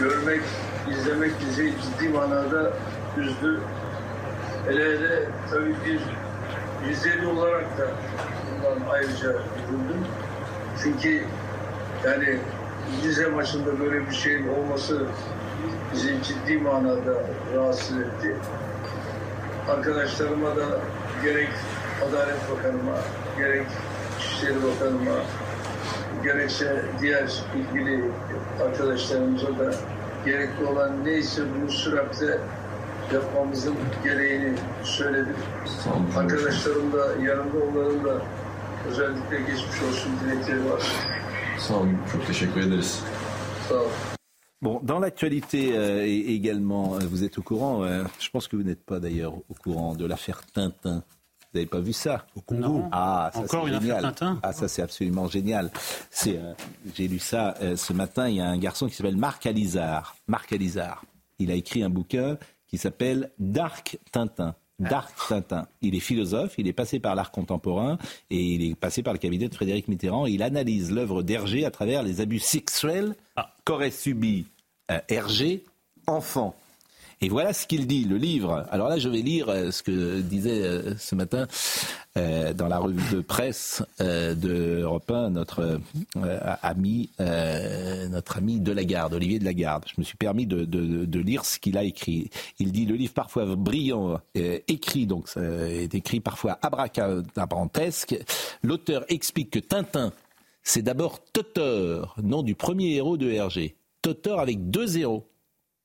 görmek, 0.00 0.42
izlemek 0.90 1.32
bizi 1.40 1.72
ciddi 1.82 2.08
manada 2.08 2.72
üzdü. 3.18 3.60
Hele 4.66 4.84
hele 4.84 5.28
tabii 5.50 5.74
bir 5.86 6.00
Rizeli 6.88 7.26
olarak 7.26 7.78
da 7.78 7.86
bundan 8.50 8.90
ayrıca 8.90 9.30
üzüldüm. 9.30 10.06
Çünkü 10.82 11.24
yani 12.04 12.38
Rize 13.04 13.28
maçında 13.28 13.80
böyle 13.80 14.08
bir 14.08 14.14
şeyin 14.14 14.48
olması 14.48 15.06
bizi 15.92 16.22
ciddi 16.22 16.58
manada 16.58 17.14
rahatsız 17.56 17.98
etti. 17.98 18.36
Arkadaşlarıma 19.70 20.56
da 20.56 20.64
gerek 21.24 21.48
Adalet 22.08 22.50
Bakanıma, 22.50 22.98
gerek 23.38 23.66
İçişleri 24.18 24.54
Bakanıma, 24.54 25.16
gerekse 26.24 26.84
diğer 27.00 27.42
ilgili 27.56 28.04
arkadaşlarımıza 28.64 29.58
da 29.58 29.74
gerekli 30.24 30.64
olan 30.64 31.04
neyse 31.04 31.42
bunu 31.54 31.70
süratle 31.70 32.38
yapmamızın 33.12 33.74
gereğini 34.04 34.58
söyledim. 34.82 35.36
Arkadaşlarım 36.16 36.92
da 36.92 37.22
yanımda 37.22 37.58
onların 37.58 38.04
da 38.04 38.22
özellikle 38.88 39.38
geçmiş 39.38 39.82
olsun 39.88 40.12
dilekleri 40.24 40.70
var. 40.70 40.82
Sağ 41.58 41.74
olun. 41.74 41.98
Çok 42.12 42.26
teşekkür 42.26 42.60
ederiz. 42.60 43.00
Sağ 43.68 43.74
olun. 43.74 43.90
Bon, 44.62 44.80
dans 44.82 44.98
l'actualité 44.98 45.76
euh, 45.76 46.06
également, 46.06 46.94
euh, 46.94 47.06
vous 47.06 47.22
êtes 47.22 47.36
au 47.38 47.42
courant, 47.42 47.84
euh, 47.84 48.02
je 48.18 48.30
pense 48.30 48.48
que 48.48 48.56
vous 48.56 48.62
n'êtes 48.62 48.82
pas 48.86 48.98
d'ailleurs 48.98 49.34
au 49.34 49.54
courant 49.62 49.94
de 49.94 50.06
l'affaire 50.06 50.40
Tintin. 50.54 51.02
Vous 51.54 51.60
n'avez 51.60 51.70
pas 51.70 51.78
vu 51.78 51.92
ça 51.92 52.26
Au 52.34 52.40
Congo. 52.40 52.82
Ah, 52.90 53.30
ça 53.32 53.38
Encore 53.38 53.64
c'est 53.64 53.74
une 53.74 53.80
génial. 53.80 54.02
Tintin 54.02 54.40
Ah, 54.42 54.52
ça 54.52 54.66
c'est 54.66 54.82
absolument 54.82 55.28
génial. 55.28 55.70
C'est, 56.10 56.36
euh, 56.36 56.52
j'ai 56.96 57.06
lu 57.06 57.20
ça 57.20 57.54
euh, 57.62 57.76
ce 57.76 57.92
matin. 57.92 58.28
Il 58.28 58.34
y 58.34 58.40
a 58.40 58.48
un 58.48 58.58
garçon 58.58 58.88
qui 58.88 58.96
s'appelle 58.96 59.16
Marc 59.16 59.46
Alizar. 59.46 60.16
Marc 60.26 60.52
Alizar. 60.52 61.04
Il 61.38 61.52
a 61.52 61.54
écrit 61.54 61.84
un 61.84 61.90
bouquin 61.90 62.38
qui 62.66 62.76
s'appelle 62.76 63.30
Dark 63.38 64.00
Tintin. 64.10 64.56
Dark 64.80 65.14
Tintin. 65.28 65.68
Il 65.80 65.94
est 65.94 66.00
philosophe, 66.00 66.54
il 66.58 66.66
est 66.66 66.72
passé 66.72 66.98
par 66.98 67.14
l'art 67.14 67.30
contemporain 67.30 67.98
et 68.30 68.42
il 68.42 68.68
est 68.72 68.74
passé 68.74 69.04
par 69.04 69.12
le 69.12 69.20
cabinet 69.20 69.48
de 69.48 69.54
Frédéric 69.54 69.86
Mitterrand. 69.86 70.26
Il 70.26 70.42
analyse 70.42 70.90
l'œuvre 70.90 71.22
d'Hergé 71.22 71.64
à 71.64 71.70
travers 71.70 72.02
les 72.02 72.20
abus 72.20 72.40
sexuels 72.40 73.14
qu'aurait 73.64 73.92
subi 73.92 74.46
euh, 74.90 74.98
Hergé 75.08 75.62
enfant. 76.08 76.56
Et 77.24 77.30
voilà 77.30 77.54
ce 77.54 77.66
qu'il 77.66 77.86
dit, 77.86 78.04
le 78.04 78.18
livre. 78.18 78.66
Alors 78.70 78.90
là, 78.90 78.98
je 78.98 79.08
vais 79.08 79.22
lire 79.22 79.48
euh, 79.48 79.70
ce 79.70 79.82
que 79.82 80.20
disait 80.20 80.60
euh, 80.62 80.94
ce 80.98 81.14
matin 81.14 81.46
euh, 82.18 82.52
dans 82.52 82.68
la 82.68 82.76
revue 82.78 83.16
de 83.16 83.22
presse 83.22 83.82
de 83.98 84.80
Europe 84.82 85.10
1 85.10 85.30
notre 85.30 85.80
ami, 86.62 87.08
notre 88.10 88.36
ami 88.36 88.60
de 88.60 88.72
la 88.72 88.84
Garde, 88.84 89.14
Olivier 89.14 89.38
de 89.38 89.44
la 89.46 89.54
Garde. 89.54 89.84
Je 89.86 89.94
me 89.96 90.04
suis 90.04 90.18
permis 90.18 90.46
de, 90.46 90.66
de- 90.66 91.06
de 91.06 91.18
lire 91.18 91.46
ce 91.46 91.58
qu'il 91.58 91.78
a 91.78 91.84
écrit. 91.84 92.28
Il 92.58 92.72
dit 92.72 92.84
le 92.84 92.94
livre 92.94 93.14
parfois 93.14 93.46
brillant, 93.56 94.20
écrit 94.34 95.06
donc 95.06 95.28
est 95.38 95.94
écrit 95.94 96.20
parfois 96.20 96.58
abracadabrantesque. 96.60 98.16
L'auteur 98.62 99.04
explique 99.08 99.50
que 99.50 99.58
Tintin, 99.60 100.12
c'est 100.62 100.82
d'abord 100.82 101.20
Totor, 101.32 102.16
nom 102.22 102.42
du 102.42 102.54
premier 102.54 102.96
héros 102.96 103.16
de 103.16 103.30
Hergé. 103.30 103.76
Totor 104.02 104.40
avec 104.40 104.68
deux 104.70 104.86
zéros. 104.86 105.26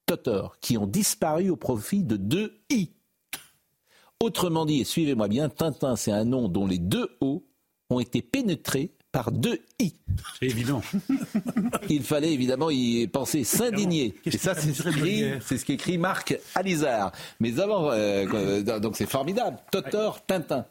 Totor, 0.10 0.57
qui 0.60 0.76
ont 0.76 0.88
disparu 0.88 1.52
au 1.52 1.56
profit 1.56 2.03
de 2.03 2.18
deux 2.18 2.57
I. 2.72 2.90
Autrement 4.19 4.65
dit, 4.65 4.81
et 4.81 4.84
suivez-moi 4.84 5.27
bien, 5.27 5.49
Tintin, 5.49 5.95
c'est 5.95 6.11
un 6.11 6.26
nom 6.26 6.49
dont 6.49 6.65
les 6.65 6.80
deux 6.80 7.10
O 7.22 7.45
ont 7.91 7.99
été 7.99 8.23
pénétrés 8.23 8.91
par 9.11 9.31
deux 9.31 9.60
I. 9.80 9.94
C'est 10.40 10.48
évident. 10.48 10.81
Il 11.90 12.02
fallait 12.02 12.34
évidemment 12.34 12.72
y 12.72 13.07
penser, 13.07 13.44
s'indigner. 13.44 14.15
Et 14.26 14.31
ça, 14.38 14.56
c'est 14.56 14.73
ce 14.73 14.81
qu'écrit- 14.84 15.40
ce 15.60 15.64
qu'écrit 15.64 15.98
Marc 15.99 16.38
Alizard. 16.56 17.11
Mais 17.40 17.60
avant, 17.60 17.91
euh, 17.91 18.26
euh, 18.34 18.80
donc 18.80 18.98
c'est 18.98 19.10
formidable. 19.10 19.57
Totor, 19.72 20.26
Tintin. 20.26 20.65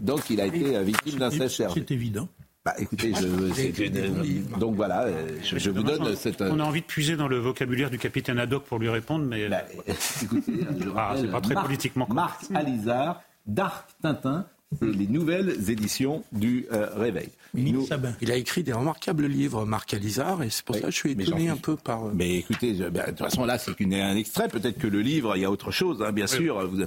Donc 0.00 0.30
il 0.30 0.40
a 0.40 0.46
été 0.46 0.74
euh, 0.76 0.82
victime 0.82 1.18
d'un 1.20 1.30
sécherve. 1.30 1.72
C'est 1.74 1.90
évident. 1.92 2.28
Bah 2.64 2.74
écoutez, 2.78 3.12
je, 3.14 3.52
c'est 3.52 3.78
une- 3.78 4.46
donc 4.58 4.74
voilà, 4.76 5.02
euh, 5.02 5.28
je, 5.42 5.58
je 5.58 5.68
vous 5.70 5.82
donne 5.82 6.16
cette. 6.16 6.40
euh, 6.40 6.48
On 6.50 6.60
a 6.60 6.64
envie 6.64 6.80
de 6.80 6.86
puiser 6.86 7.14
dans 7.14 7.28
le 7.28 7.36
vocabulaire 7.38 7.90
du 7.90 7.98
capitaine 7.98 8.38
Haddock 8.38 8.64
pour 8.64 8.78
lui 8.78 8.88
répondre, 8.88 9.26
mais. 9.26 9.48
Bah, 9.50 9.64
ah, 10.96 11.14
c'est 11.20 11.30
pas 11.30 11.40
très 11.42 11.52
Marc- 11.54 11.66
politiquement 11.66 12.08
Marc 12.10 12.40
Alizard, 12.54 13.22
Dark 13.46 13.86
Tintin, 14.02 14.46
c'est 14.80 14.86
les 14.86 15.06
nouvelles 15.06 15.70
éditions 15.70 16.24
du 16.32 16.64
euh, 16.72 16.88
Réveil. 16.96 17.28
Nous- 17.52 17.86
Il 18.22 18.32
a 18.32 18.36
écrit 18.36 18.62
des 18.62 18.72
remarquables 18.72 19.26
livres, 19.26 19.66
Marc 19.66 19.92
Alizard, 19.92 20.42
et 20.42 20.48
c'est 20.48 20.64
pour 20.64 20.74
ça 20.76 20.82
que 20.82 20.90
je 20.90 20.96
suis 20.96 21.12
étonné 21.12 21.50
un 21.50 21.56
peu 21.58 21.76
par. 21.76 22.06
euh, 22.06 22.12
Mais 22.14 22.36
écoutez, 22.38 22.74
je- 22.76 22.84
ben, 22.84 23.02
de 23.04 23.10
toute 23.10 23.18
façon 23.18 23.44
là, 23.44 23.58
c'est 23.58 23.72
un 23.78 24.16
extrait. 24.16 24.48
Peut-être 24.48 24.78
que 24.78 24.86
le 24.86 25.02
livre, 25.02 25.36
il 25.36 25.42
y 25.42 25.44
a 25.44 25.50
autre 25.50 25.70
chose, 25.70 26.02
hein, 26.02 26.12
bien 26.12 26.24
Oui. 26.24 26.30
sûr. 26.36 26.66
Vous- 26.66 26.84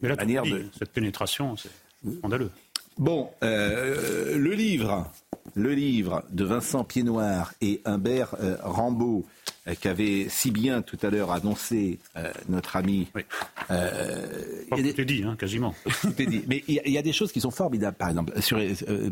Mais 0.00 0.08
là, 0.08 0.14
manière 0.14 0.44
de- 0.44 0.66
cette 0.78 0.92
pénétration, 0.92 1.56
c'est 1.56 1.70
scandaleux. 2.18 2.50
Bon, 2.98 3.30
euh, 3.42 4.38
le 4.38 4.52
livre, 4.52 5.10
le 5.54 5.74
livre 5.74 6.22
de 6.30 6.44
Vincent 6.44 6.84
Piednoir 6.84 7.52
et 7.60 7.80
Humbert 7.84 8.36
euh, 8.40 8.56
Rambaud, 8.62 9.24
euh, 9.66 9.74
qu'avait 9.80 10.28
si 10.28 10.50
bien 10.52 10.80
tout 10.82 10.98
à 11.02 11.10
l'heure 11.10 11.32
annoncé 11.32 11.98
euh, 12.16 12.32
notre 12.48 12.76
ami. 12.76 13.08
Oui. 13.14 13.22
Euh, 13.70 14.64
tout 14.70 15.00
est 15.00 15.04
dit, 15.04 15.24
hein, 15.24 15.36
quasiment. 15.36 15.74
tout 16.02 16.22
est 16.22 16.26
dit. 16.26 16.44
Mais 16.46 16.62
il 16.68 16.80
y, 16.86 16.90
y 16.92 16.98
a 16.98 17.02
des 17.02 17.12
choses 17.12 17.32
qui 17.32 17.40
sont 17.40 17.50
formidables, 17.50 17.96
par 17.96 18.10
exemple, 18.10 18.40
sur 18.40 18.58
euh, 18.58 19.10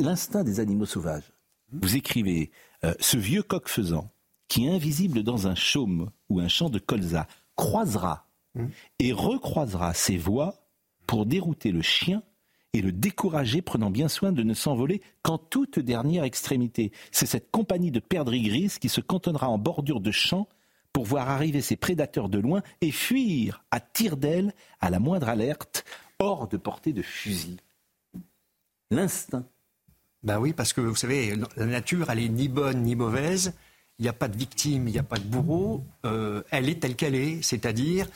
l'instinct 0.00 0.42
des 0.42 0.58
animaux 0.58 0.86
sauvages. 0.86 1.30
Vous 1.72 1.96
écrivez 1.96 2.50
euh, 2.84 2.92
Ce 2.98 3.16
vieux 3.16 3.42
coq 3.42 3.68
faisant, 3.68 4.10
qui 4.48 4.68
invisible 4.68 5.22
dans 5.22 5.46
un 5.46 5.54
chaume 5.54 6.10
ou 6.28 6.40
un 6.40 6.48
champ 6.48 6.70
de 6.70 6.78
colza, 6.78 7.26
croisera 7.56 8.26
et 8.98 9.12
recroisera 9.12 9.94
ses 9.94 10.18
voies 10.18 10.54
pour 11.06 11.24
dérouter 11.24 11.70
le 11.70 11.80
chien 11.80 12.22
et 12.72 12.80
le 12.80 12.92
décourager, 12.92 13.62
prenant 13.62 13.90
bien 13.90 14.08
soin 14.08 14.32
de 14.32 14.42
ne 14.42 14.54
s'envoler 14.54 15.02
qu'en 15.22 15.38
toute 15.38 15.78
dernière 15.78 16.24
extrémité. 16.24 16.92
C'est 17.10 17.26
cette 17.26 17.50
compagnie 17.50 17.90
de 17.90 18.00
perdrix 18.00 18.42
grises 18.42 18.78
qui 18.78 18.88
se 18.88 19.00
cantonnera 19.00 19.48
en 19.48 19.58
bordure 19.58 20.00
de 20.00 20.10
champ 20.10 20.48
pour 20.92 21.04
voir 21.04 21.28
arriver 21.28 21.60
ses 21.60 21.76
prédateurs 21.76 22.28
de 22.28 22.38
loin 22.38 22.62
et 22.80 22.90
fuir 22.90 23.64
à 23.70 23.80
tire 23.80 24.16
d'aile 24.16 24.54
à 24.80 24.90
la 24.90 24.98
moindre 24.98 25.28
alerte, 25.28 25.84
hors 26.18 26.48
de 26.48 26.56
portée 26.56 26.92
de 26.92 27.02
fusil. 27.02 27.58
L'instinct. 28.90 29.46
Ben 30.22 30.38
oui, 30.38 30.52
parce 30.52 30.72
que 30.72 30.80
vous 30.80 30.94
savez, 30.94 31.34
la 31.56 31.66
nature, 31.66 32.10
elle 32.10 32.20
est 32.20 32.28
ni 32.28 32.48
bonne 32.48 32.82
ni 32.82 32.94
mauvaise. 32.94 33.54
Il 33.98 34.02
n'y 34.02 34.08
a 34.08 34.12
pas 34.12 34.28
de 34.28 34.36
victime, 34.36 34.88
il 34.88 34.92
n'y 34.92 34.98
a 34.98 35.02
pas 35.02 35.18
de 35.18 35.24
bourreau. 35.24 35.84
Euh, 36.06 36.42
elle 36.50 36.68
est 36.68 36.80
telle 36.80 36.96
qu'elle 36.96 37.14
est, 37.14 37.42
c'est-à-dire 37.42 38.06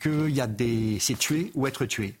qu'il 0.00 0.30
y 0.30 0.40
a 0.40 0.46
des, 0.46 0.98
c'est 1.00 1.18
tuer 1.18 1.50
ou 1.54 1.66
être 1.66 1.86
tué. 1.86 2.14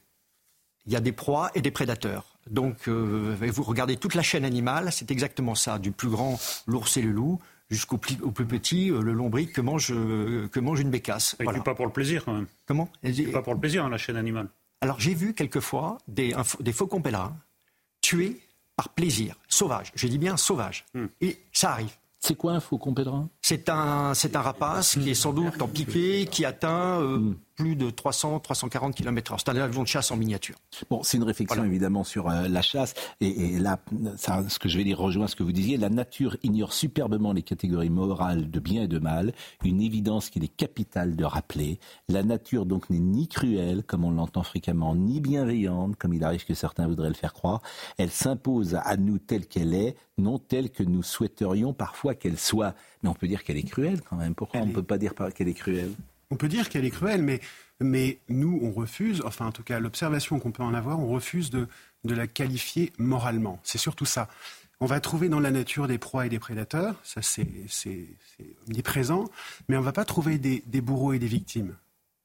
Il 0.86 0.92
y 0.92 0.96
a 0.96 1.00
des 1.00 1.12
proies 1.12 1.50
et 1.54 1.60
des 1.62 1.70
prédateurs. 1.70 2.36
Donc, 2.50 2.88
euh, 2.88 3.34
vous 3.40 3.62
regardez 3.62 3.96
toute 3.96 4.14
la 4.14 4.22
chaîne 4.22 4.44
animale, 4.44 4.92
c'est 4.92 5.10
exactement 5.10 5.54
ça, 5.54 5.78
du 5.78 5.92
plus 5.92 6.08
grand, 6.10 6.38
l'ours 6.66 6.96
et 6.98 7.02
le 7.02 7.10
loup, 7.10 7.38
jusqu'au 7.70 7.96
pli- 7.96 8.20
au 8.20 8.30
plus 8.30 8.44
petit, 8.44 8.90
euh, 8.90 9.00
le 9.00 9.12
lombric 9.14 9.52
que 9.54 9.62
mange, 9.62 9.90
euh, 9.92 10.46
que 10.48 10.60
mange 10.60 10.80
une 10.80 10.90
bécasse. 10.90 11.36
Et 11.40 11.44
Voilà. 11.44 11.60
pas 11.60 11.74
pour 11.74 11.86
le 11.86 11.92
plaisir, 11.92 12.22
quand 12.26 12.34
même. 12.34 12.46
Comment 12.66 12.90
C'est 13.02 13.32
pas 13.32 13.40
pour 13.40 13.54
le 13.54 13.60
plaisir, 13.60 13.84
hein, 13.84 13.88
la 13.88 13.96
chaîne 13.98 14.16
animale. 14.16 14.48
Alors 14.82 15.00
j'ai 15.00 15.14
vu 15.14 15.32
quelquefois 15.32 15.96
des, 16.08 16.34
un 16.34 16.42
des 16.60 16.72
faucons 16.72 17.00
pèlerins 17.00 17.34
tués 18.02 18.40
par 18.76 18.90
plaisir, 18.90 19.36
sauvage. 19.48 19.90
Je 19.94 20.06
dis 20.08 20.18
bien 20.18 20.36
sauvage. 20.36 20.84
Et 21.22 21.38
ça 21.52 21.70
arrive. 21.72 21.92
C'est 22.20 22.34
quoi 22.36 22.52
un 22.52 22.60
faucon 22.60 22.92
pèlerin? 22.92 23.28
C'est 23.40 23.68
un, 23.70 24.12
c'est 24.14 24.36
un 24.36 24.42
rapace 24.42 24.94
qui 24.98 25.10
est 25.10 25.14
sans 25.14 25.32
doute 25.32 25.60
en 25.62 25.68
piqué, 25.68 26.26
qui 26.26 26.44
atteint 26.44 27.00
euh, 27.00 27.32
plus 27.56 27.76
de 27.76 27.90
300, 27.90 28.40
340 28.40 28.94
km/h. 28.94 29.36
C'est 29.38 29.50
un 29.50 29.56
avion 29.56 29.82
de 29.82 29.88
chasse 29.88 30.10
en 30.10 30.16
miniature. 30.16 30.56
Bon, 30.90 31.02
c'est 31.02 31.16
une 31.16 31.24
réflexion 31.24 31.64
évidemment 31.64 32.04
sur 32.04 32.28
euh, 32.28 32.48
la 32.48 32.62
chasse. 32.62 32.94
Et, 33.20 33.54
et 33.54 33.58
là, 33.58 33.78
ça, 34.16 34.48
ce 34.48 34.58
que 34.58 34.68
je 34.68 34.76
vais 34.76 34.84
dire 34.84 34.98
rejoint 34.98 35.26
ce 35.26 35.36
que 35.36 35.42
vous 35.42 35.52
disiez. 35.52 35.76
La 35.76 35.90
nature 35.90 36.36
ignore 36.42 36.72
superbement 36.72 37.32
les 37.32 37.42
catégories 37.42 37.90
morales 37.90 38.50
de 38.50 38.60
bien 38.60 38.84
et 38.84 38.88
de 38.88 38.98
mal. 38.98 39.32
Une 39.64 39.80
évidence 39.80 40.30
qu'il 40.30 40.44
est 40.44 40.48
capital 40.48 41.16
de 41.16 41.24
rappeler. 41.24 41.78
La 42.08 42.22
nature 42.22 42.66
donc 42.66 42.90
n'est 42.90 42.98
ni 42.98 43.28
cruelle, 43.28 43.82
comme 43.84 44.04
on 44.04 44.10
l'entend 44.10 44.42
fréquemment, 44.42 44.94
ni 44.94 45.20
bienveillante, 45.20 45.96
comme 45.96 46.14
il 46.14 46.24
arrive 46.24 46.44
que 46.44 46.54
certains 46.54 46.86
voudraient 46.88 47.08
le 47.08 47.14
faire 47.14 47.32
croire. 47.32 47.62
Elle 47.98 48.10
s'impose 48.10 48.74
à 48.82 48.96
nous 48.96 49.18
telle 49.18 49.46
qu'elle 49.46 49.74
est, 49.74 49.96
non 50.18 50.38
telle 50.38 50.70
que 50.70 50.82
nous 50.82 51.02
souhaiterions 51.02 51.72
parfois 51.72 52.14
qu'elle 52.14 52.38
soit. 52.38 52.74
Mais 53.02 53.08
on 53.08 53.14
peut 53.14 53.28
dire 53.28 53.44
qu'elle 53.44 53.58
est 53.58 53.62
cruelle 53.62 54.00
quand 54.02 54.16
même. 54.16 54.34
Pourquoi 54.34 54.60
on 54.60 54.66
ne 54.66 54.72
peut 54.72 54.82
pas 54.82 54.98
dire 54.98 55.12
qu'elle 55.34 55.48
est 55.48 55.54
cruelle? 55.54 55.92
On 56.30 56.36
peut 56.36 56.48
dire 56.48 56.68
qu'elle 56.68 56.84
est 56.84 56.90
cruelle, 56.90 57.22
mais, 57.22 57.40
mais 57.80 58.18
nous, 58.28 58.58
on 58.62 58.72
refuse, 58.72 59.22
enfin 59.24 59.46
en 59.46 59.52
tout 59.52 59.62
cas 59.62 59.78
l'observation 59.78 60.38
qu'on 60.38 60.52
peut 60.52 60.62
en 60.62 60.74
avoir, 60.74 61.00
on 61.00 61.08
refuse 61.08 61.50
de, 61.50 61.68
de 62.04 62.14
la 62.14 62.26
qualifier 62.26 62.92
moralement. 62.98 63.60
C'est 63.62 63.78
surtout 63.78 64.06
ça. 64.06 64.28
On 64.80 64.86
va 64.86 65.00
trouver 65.00 65.28
dans 65.28 65.40
la 65.40 65.50
nature 65.50 65.86
des 65.88 65.98
proies 65.98 66.26
et 66.26 66.28
des 66.28 66.38
prédateurs, 66.38 66.96
ça 67.04 67.22
c'est 67.22 67.46
omniprésent, 68.68 69.24
mais 69.68 69.76
on 69.76 69.80
ne 69.80 69.84
va 69.84 69.92
pas 69.92 70.04
trouver 70.04 70.38
des, 70.38 70.80
bourreaux 70.80 71.12
et 71.12 71.18
des 71.18 71.26
victimes. 71.26 71.76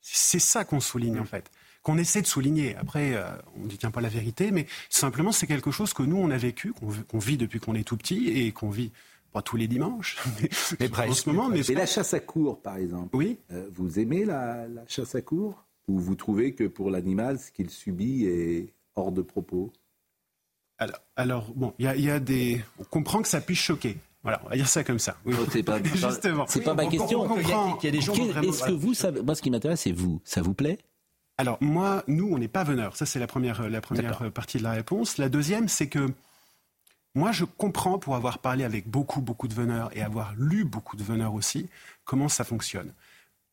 C'est 0.02 0.40
ça 0.40 0.66
qu'on 0.66 0.80
souligne 0.80 1.20
en 1.20 1.26
fait, 1.26 1.52
qu'on 1.84 1.98
essaie 1.98 2.22
de 2.22 2.28
souligner. 2.28 2.76
Après, 2.76 3.14
euh, 3.14 3.30
on 3.56 3.66
ne 3.66 3.70
détient 3.70 3.92
pas 3.92 4.02
la 4.02 4.10
vérité, 4.10 4.52
mais 4.52 4.66
simplement 4.90 5.32
c'est 5.32 5.48
quelque 5.48 5.72
chose 5.72 5.94
que 5.94 6.04
nous 6.04 6.18
on 6.18 6.32
a 6.32 6.38
vécu, 6.38 6.74
qu'on 6.74 7.20
vit 7.20 7.38
depuis 7.38 7.60
qu'on 7.60 7.76
est 7.76 7.84
tout 7.84 7.98
petit 7.98 8.28
et 8.30 8.52
qu'on 8.52 8.70
vit 8.70 8.92
pas 9.32 9.42
tous 9.42 9.58
les 9.58 9.68
dimanches, 9.68 10.18
mais, 10.80 10.90
en 11.08 11.14
ce 11.14 11.30
moment. 11.30 11.50
Mais 11.50 11.60
Et 11.62 11.74
la 11.76 11.86
chasse 11.86 12.14
à 12.14 12.20
cours, 12.20 12.62
par 12.62 12.78
exemple. 12.78 13.16
Oui. 13.16 13.38
Euh, 13.52 13.68
vous 13.74 14.00
aimez 14.00 14.26
la, 14.26 14.68
la 14.68 14.84
chasse 14.88 15.16
à 15.16 15.22
cours 15.22 15.66
Ou 15.88 16.00
vous 16.00 16.16
trouvez 16.16 16.54
que 16.54 16.64
pour 16.66 16.90
l'animal, 16.92 17.40
ce 17.40 17.52
qu'il 17.52 17.70
subit 17.70 18.26
est 18.26 18.74
hors 18.96 19.12
de 19.12 19.22
propos? 19.22 19.72
Alors, 20.78 21.00
alors, 21.16 21.54
bon, 21.56 21.74
il 21.78 21.86
y 21.86 21.88
a, 21.88 21.96
il 21.96 22.04
y 22.06 22.10
a 22.10 22.20
des. 22.20 22.62
On 22.80 22.84
comprend 22.86 23.22
que 23.22 23.28
ça 23.28 23.42
puisse 23.42 23.60
choquer. 23.60 23.98
Voilà, 24.24 24.42
on 24.46 24.50
va 24.50 24.56
dire 24.56 24.68
ça 24.68 24.84
comme 24.84 25.00
ça. 25.00 25.18
Oui. 25.26 25.34
C'est 25.52 25.64
pas, 25.64 25.82
Justement. 25.84 26.46
c'est 26.48 26.62
pas 26.62 26.74
ma 26.74 26.84
On 26.86 26.90
question. 26.90 27.26
comprend 27.28 27.74
qu'il 27.78 27.88
y 27.94 27.94
a 27.94 28.00
des 28.00 28.02
gens 28.06 28.14
vraiment- 28.14 28.50
Est-ce 28.50 28.64
que 28.66 28.72
vous, 28.72 28.94
ça- 28.94 29.12
moi, 29.12 29.36
ce 29.36 29.42
qui 29.42 29.50
m'intéresse, 29.52 29.82
c'est 29.82 29.92
vous. 29.92 30.22
Ça 30.24 30.42
vous 30.42 30.54
plaît? 30.54 30.78
Alors 31.38 31.58
moi, 31.62 32.04
nous, 32.08 32.30
on 32.34 32.38
n'est 32.38 32.50
pas 32.50 32.66
veneurs. 32.66 32.98
Ça, 32.98 33.06
c'est 33.06 33.20
la 33.20 33.28
première, 33.28 33.70
la 33.70 33.80
première 33.82 34.32
partie 34.32 34.58
de 34.58 34.64
la 34.64 34.72
réponse. 34.72 35.18
La 35.18 35.30
deuxième, 35.30 35.70
c'est 35.70 35.88
que 35.88 36.08
moi, 37.16 37.32
je 37.32 37.46
comprends, 37.46 37.98
pour 38.00 38.16
avoir 38.16 38.40
parlé 38.40 38.64
avec 38.64 38.88
beaucoup, 38.88 39.22
beaucoup 39.22 39.48
de 39.48 39.54
veneurs 39.54 39.90
et 39.96 40.02
avoir 40.02 40.34
lu 40.38 40.64
beaucoup 40.64 40.96
de 40.96 41.04
veneurs 41.04 41.34
aussi, 41.34 41.68
comment 42.06 42.30
ça 42.30 42.44
fonctionne. 42.44 42.94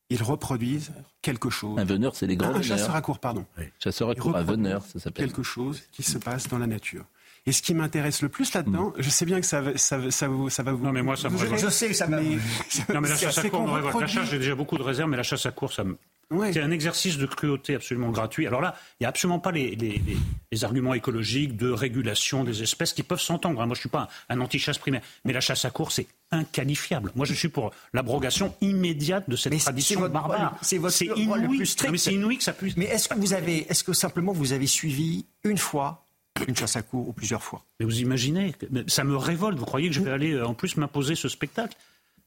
Ils 0.08 0.22
reproduisent 0.22 0.92
quelque 1.22 1.50
chose. 1.50 1.78
Un 1.80 1.84
veneur, 1.84 2.14
c'est 2.14 2.26
les 2.28 2.36
grands 2.36 2.50
un 2.50 2.60
veneurs. 2.60 2.64
chasseur 2.78 2.94
à 2.94 3.02
cours, 3.02 3.18
pardon. 3.18 3.44
Chasseur 3.80 4.10
à 4.10 4.12
Ils 4.12 4.20
cours, 4.20 4.36
un 4.36 4.42
veneur, 4.42 4.84
ça 4.84 5.00
s'appelle. 5.00 5.26
Quelque 5.26 5.42
chose 5.42 5.82
qui 5.90 6.02
se 6.04 6.18
passe 6.18 6.46
dans 6.48 6.58
la 6.58 6.66
nature. 6.68 7.04
Et 7.48 7.52
ce 7.52 7.62
qui 7.62 7.74
m'intéresse 7.74 8.22
le 8.22 8.28
plus 8.28 8.52
là-dedans, 8.54 8.92
je 8.98 9.08
sais 9.08 9.24
bien 9.24 9.40
que 9.40 9.46
ça, 9.46 9.60
va- 9.60 9.76
ça, 9.78 9.98
va- 9.98 10.10
ça, 10.10 10.28
va- 10.28 10.50
ça 10.50 10.62
va 10.64 10.72
vous. 10.72 10.84
Non, 10.84 10.92
mais 10.92 11.02
moi, 11.02 11.16
ça 11.16 11.28
me 11.28 11.36
vous 11.36 11.56
Je 11.56 11.68
sais, 11.68 11.92
ça 11.92 12.06
me- 12.08 12.20
mais- 12.20 12.36
Non, 12.94 13.00
mais 13.00 13.08
la 13.08 13.16
chasse 13.16 13.38
à 13.38 13.42
révolte. 13.42 14.00
La 14.00 14.06
chasse, 14.06 14.28
j'ai 14.30 14.38
déjà 14.38 14.54
beaucoup 14.54 14.76
de 14.76 14.82
réserves, 14.82 15.08
mais 15.10 15.16
la 15.16 15.22
chasse 15.22 15.46
à 15.46 15.50
cours, 15.52 15.72
ça 15.72 15.82
me. 15.84 15.96
Ouais. 16.32 16.52
C'est 16.52 16.60
un 16.60 16.72
exercice 16.72 17.18
de 17.18 17.26
cruauté 17.26 17.76
absolument 17.76 18.10
gratuit. 18.10 18.48
Alors 18.48 18.60
là, 18.60 18.74
il 18.98 19.02
n'y 19.02 19.06
a 19.06 19.10
absolument 19.10 19.38
pas 19.38 19.52
les, 19.52 19.76
les- 19.76 20.02
les- 20.04 20.16
les 20.50 20.64
arguments 20.64 20.92
écologiques 20.94 21.56
de 21.56 21.70
régulation 21.70 22.42
des 22.42 22.62
espèces 22.64 22.92
qui 22.92 23.04
peuvent 23.04 23.20
s'entendre. 23.20 23.60
hein. 23.62 23.66
Moi, 23.66 23.74
je 23.74 23.78
ne 23.78 23.82
suis 23.82 23.88
pas 23.88 24.08
un, 24.28 24.36
un 24.36 24.40
anti-chasse 24.40 24.78
primaire. 24.78 25.02
Mais 25.24 25.32
la 25.32 25.40
chasse 25.40 25.64
à 25.64 25.70
cours, 25.70 25.92
c'est 25.92 26.08
inqualifiable. 26.32 27.12
Moi, 27.14 27.26
je 27.26 27.34
suis 27.34 27.48
pour 27.48 27.72
l'abrogation 27.92 28.54
immédiate 28.60 29.28
de 29.30 29.36
cette 29.36 29.56
tradition 29.58 30.00
votre 30.00 30.12
barbare. 30.14 30.58
C'est 30.62 30.78
votre 30.78 30.98
rôle 31.26 31.38
le 31.40 31.44
inouï. 31.44 31.56
plus 31.58 31.66
strict. 31.66 31.88
Non, 31.88 31.92
mais 31.92 31.98
c'est 31.98 32.14
inouï 32.14 32.38
que 32.38 32.44
ça 32.44 32.52
puisse. 32.52 32.76
Mais 32.76 32.86
est-ce 32.86 33.08
que 33.08 33.14
vous 33.18 33.32
avez, 33.32 33.66
est-ce 33.70 33.84
que 33.84 33.92
simplement 33.92 34.32
vous 34.32 34.52
avez 34.52 34.66
suivi 34.66 35.26
une 35.44 35.58
fois 35.58 36.04
une 36.48 36.56
chasse 36.56 36.74
à 36.76 36.82
cours 36.82 37.08
ou 37.08 37.12
plusieurs 37.12 37.42
fois? 37.44 37.64
Mais 37.78 37.86
vous 37.86 38.00
imaginez, 38.00 38.52
ça 38.88 39.04
me 39.04 39.16
révolte. 39.16 39.58
Vous 39.58 39.64
croyez 39.64 39.88
que 39.88 39.94
je 39.94 40.00
vais 40.00 40.10
aller 40.10 40.32
euh, 40.32 40.46
en 40.46 40.54
plus 40.54 40.76
m'imposer 40.76 41.14
ce 41.14 41.28
spectacle? 41.28 41.76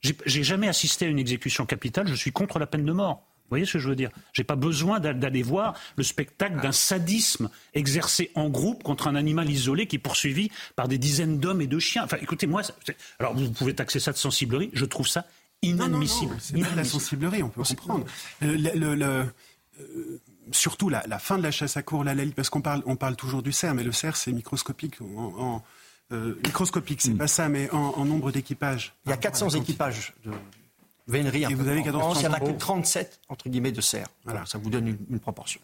J'ai- 0.01 0.15
J'ai 0.25 0.43
jamais 0.43 0.69
assisté 0.69 1.05
à 1.05 1.09
une 1.09 1.19
exécution 1.19 1.65
capitale. 1.65 2.07
Je 2.07 2.15
suis 2.15 2.31
contre 2.31 2.59
la 2.59 2.65
peine 2.67 2.85
de 2.85 2.93
mort. 2.93 3.25
Vous 3.49 3.55
voyez 3.55 3.65
ce 3.65 3.73
que 3.73 3.79
je 3.79 3.89
veux 3.89 3.95
dire? 3.95 4.11
J'ai 4.33 4.43
pas 4.43 4.55
besoin 4.55 4.99
d'a- 4.99 5.13
d'aller 5.13 5.41
voir 5.41 5.73
le 5.95 6.03
spectacle 6.03 6.61
d'un 6.61 6.71
sadisme 6.71 7.49
exercé 7.73 8.29
en 8.35 8.47
groupe 8.49 8.83
contre 8.83 9.07
un 9.07 9.15
animal 9.15 9.49
isolé 9.49 9.87
qui 9.87 9.95
est 9.95 9.99
poursuivi 9.99 10.51
par 10.75 10.87
des 10.87 10.97
dizaines 10.99 11.39
d'hommes 11.39 11.61
et 11.61 11.67
de 11.67 11.79
chiens. 11.79 12.03
Enfin, 12.03 12.17
écoutez, 12.21 12.45
moi, 12.47 12.61
alors 13.19 13.35
vous 13.35 13.49
pouvez 13.51 13.73
taxer 13.73 13.99
ça 13.99 14.11
de 14.11 14.17
sensiblerie. 14.17 14.69
Je 14.73 14.85
trouve 14.85 15.07
ça 15.07 15.25
inadmissible. 15.63 16.35
C'est 16.39 16.53
pas 16.59 16.69
de 16.69 16.75
la 16.77 16.83
sensiblerie, 16.83 17.43
on 17.43 17.49
peut 17.49 17.63
comprendre. 17.63 18.05
Euh, 18.43 18.55
le- 18.57 18.79
le- 18.79 18.95
le- 18.95 19.25
euh, 19.81 20.21
surtout 20.51 20.89
la, 20.89 21.03
la 21.07 21.19
fin 21.19 21.37
de 21.37 21.43
la 21.43 21.51
chasse 21.51 21.75
à 21.77 21.83
cours, 21.83 22.03
la, 22.03 22.13
la- 22.15 22.25
parce 22.35 22.49
qu'on 22.49 22.61
parle, 22.61 22.81
on 22.85 22.95
parle 22.95 23.15
toujours 23.15 23.41
du 23.43 23.51
cerf, 23.51 23.73
mais 23.73 23.83
le 23.83 23.91
cerf 23.91 24.15
c'est 24.15 24.31
microscopique. 24.31 25.01
En, 25.01 25.33
en- 25.37 25.63
euh, 26.11 26.35
microscopique, 26.45 27.01
c'est 27.01 27.13
pas 27.13 27.27
ça, 27.27 27.49
mais 27.49 27.69
en, 27.71 27.77
en 27.77 28.05
nombre 28.05 28.31
d'équipages. 28.31 28.93
Il 29.05 29.09
y 29.09 29.13
a 29.13 29.17
400 29.17 29.49
équipages 29.49 30.13
de 30.25 30.31
vénerie. 31.09 31.43
Et 31.43 31.53
vous 31.53 31.67
avez 31.67 31.83
14 31.83 32.19
Il 32.19 32.23
y 32.23 32.27
en 32.27 32.33
a 32.33 32.39
que 32.39 32.45
euros. 32.45 32.55
37 32.57 33.19
entre 33.29 33.49
guillemets 33.49 33.71
de 33.71 33.81
cerfs. 33.81 34.07
Voilà, 34.23 34.45
ça 34.45 34.57
vous 34.57 34.69
donne 34.69 34.87
une, 34.87 34.97
une 35.09 35.19
proportion. 35.19 35.59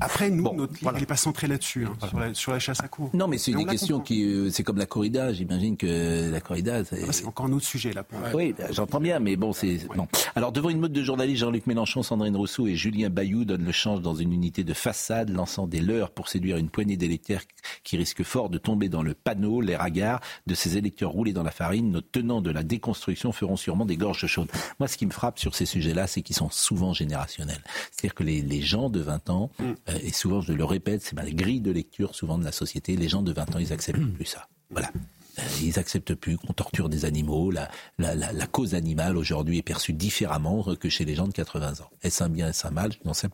Après, 0.00 0.28
nous, 0.30 0.42
notre 0.54 0.74
livre, 0.74 0.92
il 0.94 1.00
n'est 1.00 1.06
pas 1.06 1.16
centré 1.16 1.46
là-dessus, 1.46 1.86
hein, 1.86 1.94
sur, 2.08 2.18
la, 2.18 2.34
sur 2.34 2.52
la 2.52 2.58
chasse 2.58 2.80
à 2.80 2.88
cours. 2.88 3.10
Non, 3.14 3.28
mais 3.28 3.38
c'est 3.38 3.54
on 3.54 3.58
des 3.60 3.64
la 3.64 3.70
questions 3.72 3.96
comprend. 3.96 4.04
qui. 4.04 4.24
euh, 4.24 4.50
c'est 4.50 4.62
comme 4.62 4.76
la 4.76 4.86
corrida. 4.86 5.32
J'imagine 5.32 5.76
que 5.76 6.30
la 6.30 6.40
corrida. 6.40 6.84
C'est 6.84 7.02
Ah, 7.08 7.12
c'est 7.12 7.24
encore 7.26 7.46
un 7.46 7.52
autre 7.52 7.64
sujet 7.66 7.92
là. 7.92 8.02
Pour 8.02 8.18
Oui, 8.34 8.54
ben, 8.56 8.68
j'entends 8.72 9.00
bien, 9.00 9.20
mais 9.20 9.36
bon, 9.36 9.52
c'est 9.52 9.78
bon. 9.96 10.06
Alors, 10.36 10.52
devant 10.52 10.68
une 10.68 10.80
meute 10.80 10.92
de 10.92 11.02
journalistes, 11.02 11.40
Jean-Luc 11.40 11.66
Mélenchon, 11.66 12.02
Sandrine 12.02 12.36
Rousseau 12.36 12.66
et 12.66 12.76
Julien 12.76 13.08
Bayou 13.10 13.44
donnent 13.44 13.64
le 13.64 13.72
change 13.72 14.02
dans 14.02 14.14
une 14.14 14.32
unité 14.32 14.64
de 14.64 14.74
façade, 14.74 15.30
lançant 15.30 15.66
des 15.66 15.80
leurres 15.80 16.10
pour 16.10 16.28
séduire 16.28 16.58
une 16.58 16.68
poignée 16.68 16.96
d'électeurs 16.98 17.40
qui 17.82 17.96
risquent 17.96 18.22
fort 18.22 18.50
de 18.50 18.58
tomber 18.58 18.88
dans 18.90 19.02
le 19.02 19.14
panneau, 19.14 19.60
les 19.62 19.76
ragards 19.76 20.20
de 20.46 20.54
ces 20.54 20.76
électeurs 20.76 21.10
roulés 21.10 21.32
dans 21.32 21.42
la 21.42 21.50
farine. 21.50 21.90
Nos 21.90 22.00
tenants 22.02 22.42
de 22.42 22.50
la 22.50 22.62
déconstruction 22.62 23.32
feront 23.32 23.56
sûrement 23.56 23.86
des 23.86 23.96
gorges 23.96 24.26
chaudes. 24.26 24.50
Moi, 24.78 24.88
ce 24.88 24.96
qui 24.98 25.06
me 25.06 25.10
frappe 25.10 25.38
sur 25.38 25.54
ces 25.54 25.64
sujets-là, 25.66 26.06
c'est 26.06 26.20
qu'ils 26.22 26.36
sont 26.36 26.50
souvent 26.50 26.92
générationnels. 26.92 27.62
C'est-à-dire 27.90 28.14
que 28.14 28.22
les, 28.24 28.42
les 28.42 28.60
gens 28.60 28.90
de 28.90 29.00
20 29.00 29.30
ans, 29.30 29.50
euh, 29.88 29.98
et 30.02 30.12
souvent, 30.12 30.40
je 30.40 30.52
le 30.52 30.64
répète, 30.64 31.02
c'est 31.02 31.14
ma 31.14 31.28
grille 31.30 31.60
de 31.60 31.70
lecture 31.70 32.14
souvent 32.14 32.38
de 32.38 32.44
la 32.44 32.52
société, 32.52 32.96
les 32.96 33.08
gens 33.08 33.22
de 33.22 33.32
20 33.32 33.56
ans, 33.56 33.58
ils 33.58 33.72
acceptent 33.72 34.12
plus 34.14 34.24
ça. 34.24 34.48
Voilà. 34.70 34.90
Euh, 35.38 35.42
Ils 35.62 35.78
acceptent 35.78 36.14
plus 36.14 36.36
qu'on 36.36 36.52
torture 36.52 36.88
des 36.88 37.04
animaux. 37.04 37.50
La, 37.50 37.70
la, 37.98 38.14
la, 38.14 38.32
la 38.32 38.46
cause 38.46 38.74
animale 38.74 39.16
aujourd'hui 39.16 39.58
est 39.58 39.62
perçue 39.62 39.92
différemment 39.92 40.74
que 40.76 40.88
chez 40.88 41.04
les 41.04 41.14
gens 41.14 41.28
de 41.28 41.32
80 41.32 41.80
ans. 41.80 41.90
Est-ce 42.02 42.22
un 42.24 42.28
bien, 42.28 42.48
est-ce 42.48 42.66
un 42.66 42.70
mal? 42.70 42.92
Non, 43.04 43.14
c'est 43.14 43.30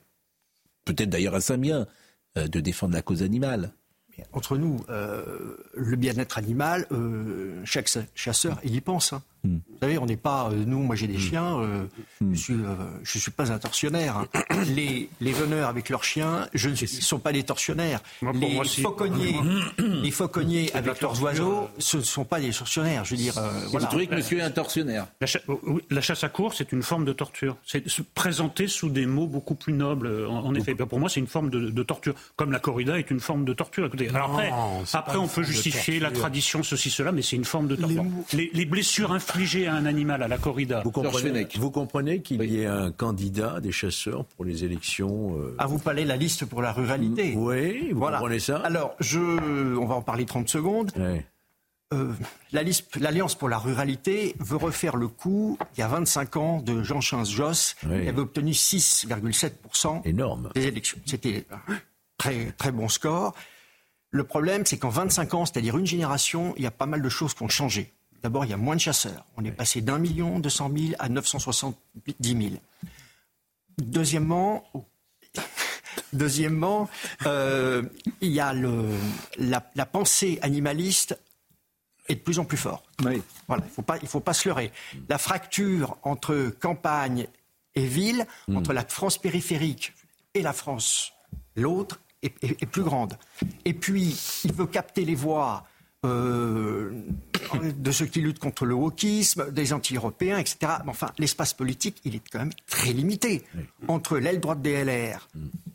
peut-être 0.85 1.11
d'ailleurs 1.11 1.37
est-ce 1.37 1.53
un 1.53 1.59
bien 1.59 1.87
euh, 2.37 2.49
de 2.49 2.61
défendre 2.61 2.95
la 2.95 3.03
cause 3.03 3.23
animale? 3.23 3.73
entre 4.33 4.57
nous, 4.57 4.81
euh, 4.89 5.57
le 5.75 5.97
bien-être 5.97 6.39
animal, 6.39 6.87
euh, 6.91 7.61
chaque 7.65 7.91
chasseur, 8.15 8.59
il 8.65 8.75
y 8.75 8.81
pense. 8.81 9.13
Hein. 9.13 9.23
Vous 9.47 9.79
savez, 9.81 9.99
on 9.99 10.07
n'est 10.07 10.17
pas, 10.17 10.51
euh, 10.51 10.65
nous, 10.67 10.81
moi 10.81 10.97
j'ai 10.97 11.07
des 11.07 11.17
hmm. 11.17 11.21
chiens, 11.21 11.57
hmm. 11.57 11.89
je 12.21 12.25
ne 12.25 12.35
suis, 13.05 13.21
suis, 13.21 13.31
pas 13.31 13.53
un 13.53 13.59
tortionnaire. 13.59 14.17
Hein. 14.17 14.43
Les, 14.75 15.09
les 15.21 15.33
veneurs 15.33 15.69
avec 15.69 15.89
leurs 15.91 16.05
chiens, 16.05 16.49
je 16.55 16.69
ne 16.71 16.75
sont 16.75 17.19
pas 17.19 17.33
des 17.33 17.43
tortionnaires. 17.43 18.01
les, 18.35 18.65
fauconniers, 18.65 19.37
les 19.79 20.11
fauconniers 20.11 20.75
avec 20.75 21.01
leurs 21.01 21.23
oiseaux, 21.23 21.69
ce 21.79 21.99
ne 21.99 22.03
sont 22.03 22.25
pas 22.25 22.41
des 22.41 22.51
tortionnaires. 22.51 23.05
Je 23.05 23.11
veux 23.11 23.17
dire, 23.17 23.35
Vous 23.71 23.79
trouvez 23.79 24.07
que 24.07 24.15
monsieur 24.15 24.39
est 24.39 24.43
un 24.43 24.51
tortionnaire 24.51 25.07
la, 25.91 26.01
chasse 26.01 26.25
à 26.25 26.29
course, 26.29 26.59
c'est 26.59 26.73
une 26.73 26.83
forme 26.83 27.05
de 27.05 27.13
torture. 27.13 27.57
C'est 27.67 27.89
se 27.89 28.03
présenter 28.03 28.69
sous 28.69 28.89
des 28.89 29.07
mots 29.07 29.27
beaucoup 29.27 29.55
plus 29.55 29.73
nobles, 29.73 30.27
en, 30.29 30.55
effet. 30.55 30.75
Pour 30.75 30.99
moi, 30.99 31.09
c'est 31.09 31.21
une 31.21 31.27
forme 31.27 31.51
de, 31.51 31.71
de, 31.71 31.83
torture. 31.83 32.15
Comme 32.37 32.53
la 32.53 32.59
corrida 32.59 32.99
est 32.99 33.11
une 33.11 33.21
forme 33.21 33.45
de 33.45 33.53
torture. 33.53 33.87
Écoutez, 33.87 34.09
alors 34.09 34.31
après, 34.31 34.53
après 34.93 35.19
on 35.19 35.29
peut 35.29 35.43
justifier 35.43 36.01
la 36.01 36.11
tradition, 36.11 36.63
ceci, 36.63 36.91
cela, 36.91 37.13
mais 37.13 37.23
c'est 37.23 37.37
une 37.37 37.45
forme 37.45 37.69
de 37.69 37.77
torture. 37.77 38.05
Les, 38.33 38.67
blessures 38.67 39.13
infligées 39.13 39.36
à 39.67 39.75
un 39.75 39.87
animal 39.87 40.23
à 40.23 40.29
la 40.29 40.39
corrida. 40.39 40.83
Vous 40.83 40.91
comprenez, 40.91 41.47
vous 41.57 41.71
comprenez 41.71 42.23
qu'il 42.23 42.43
y 42.45 42.63
ait 42.63 42.67
un 42.67 42.91
candidat 42.91 43.61
des 43.61 43.73
chasseurs 43.73 44.25
pour 44.25 44.45
les 44.45 44.65
élections 44.65 45.39
euh... 45.39 45.55
Ah, 45.59 45.67
vous 45.67 45.79
parlez 45.79 46.05
la 46.05 46.17
liste 46.17 46.47
pour 46.47 46.63
la 46.63 46.73
ruralité 46.73 47.35
Oui, 47.37 47.91
vous 47.93 48.01
comprenez 48.01 48.39
ça 48.39 48.59
Alors, 48.59 48.97
je, 49.01 49.19
on 49.77 49.87
va 49.87 49.97
en 49.97 50.03
parler 50.03 50.25
30 50.25 50.49
secondes. 50.49 50.93
Euh, 51.93 52.13
L'Alliance 52.53 53.35
pour 53.37 53.49
la 53.49 53.59
ruralité 53.59 54.35
veut 54.41 54.57
refaire 54.57 54.97
le 54.97 55.09
coup, 55.09 55.59
il 55.77 55.81
y 55.81 55.83
a 55.83 55.89
25 55.89 56.37
ans, 56.37 56.61
de 56.61 56.83
Jean 56.83 57.01
Charles 57.01 57.27
Josse, 57.27 57.77
qui 57.81 57.87
avait 57.87 58.19
obtenu 58.19 58.53
6,7% 58.53 60.53
des 60.55 60.67
élections. 60.67 60.99
C'était 61.05 61.47
un 61.51 61.75
très, 62.19 62.53
très 62.53 62.73
bon 62.73 62.89
score. 62.89 63.35
Le 64.11 64.25
problème, 64.25 64.65
c'est 64.65 64.79
qu'en 64.79 64.89
25 64.89 65.35
ans, 65.35 65.47
c'est-à-dire 65.47 65.77
une 65.77 65.87
génération, 65.87 66.55
il 66.57 66.63
y 66.63 66.67
a 66.67 66.71
pas 66.71 66.87
mal 66.87 67.03
de 67.03 67.09
choses 67.09 67.35
qui 67.35 67.43
ont 67.43 67.49
changé. 67.49 67.93
D'abord, 68.27 68.45
il 68.45 68.51
y 68.51 68.55
a 68.55 68.57
moins 68.57 68.75
de 68.75 68.81
chasseurs. 68.81 69.25
On 69.37 69.45
est 69.45 69.53
passé 69.53 69.83
d'un 69.83 70.01
million 70.01 70.41
deux 70.41 70.51
cent 70.51 70.69
mille 70.69 70.97
à 70.99 71.09
970 71.09 71.77
000. 72.21 72.55
Deuxièmement, 73.79 74.65
deuxièmement 76.13 76.91
euh, 77.25 77.85
il 78.21 78.33
y 78.33 78.41
a 78.41 78.53
le, 78.53 78.89
la, 79.39 79.61
pensée 79.87 80.41
animaliste 80.43 81.17
est 82.09 82.17
de 82.17 82.21
plus 82.21 82.41
en 82.41 82.45
plus 82.45 82.57
forte. 82.57 82.85
Voilà, 82.99 83.15
il 83.15 83.55
ne 83.69 83.71
faut, 83.71 83.83
pas, 83.83 84.01
faut 84.01 84.19
pas 84.19 84.35
se 84.35 84.49
leurrer. 84.49 84.73
La 85.09 85.19
fracture 85.19 85.97
entre 86.03 86.53
campagne 86.59 87.29
et 87.77 87.87
ville, 87.87 88.27
hmm. 88.49 88.57
entre 88.57 88.73
la 88.73 88.85
France 88.85 89.19
périphérique 89.19 89.95
et 90.35 90.43
la 90.43 90.53
France, 90.53 91.13
l'autre, 91.55 92.01
est, 92.25 92.67
plus 92.67 92.83
grande. 92.83 93.17
Et 93.65 93.73
puis, 93.73 94.17
il 94.43 94.53
veut 94.53 94.67
capter 94.67 95.05
les 95.05 95.15
voix 95.15 95.65
euh, 96.07 96.91
de 97.63 97.91
ceux 97.91 98.07
qui 98.07 98.21
luttent 98.21 98.39
contre 98.39 98.65
le 98.65 98.75
wokisme, 98.75 99.51
des 99.51 99.73
anti-européens, 99.73 100.39
etc. 100.39 100.57
Mais 100.85 100.91
enfin, 100.91 101.11
l'espace 101.19 101.53
politique, 101.53 101.97
il 102.05 102.15
est 102.15 102.23
quand 102.31 102.41
même 102.41 102.53
très 102.69 102.93
limité. 102.93 103.43
Entre 103.89 104.19
l'aile 104.19 104.41
droite 104.41 104.63
des 104.63 104.85
LR, 104.85 105.29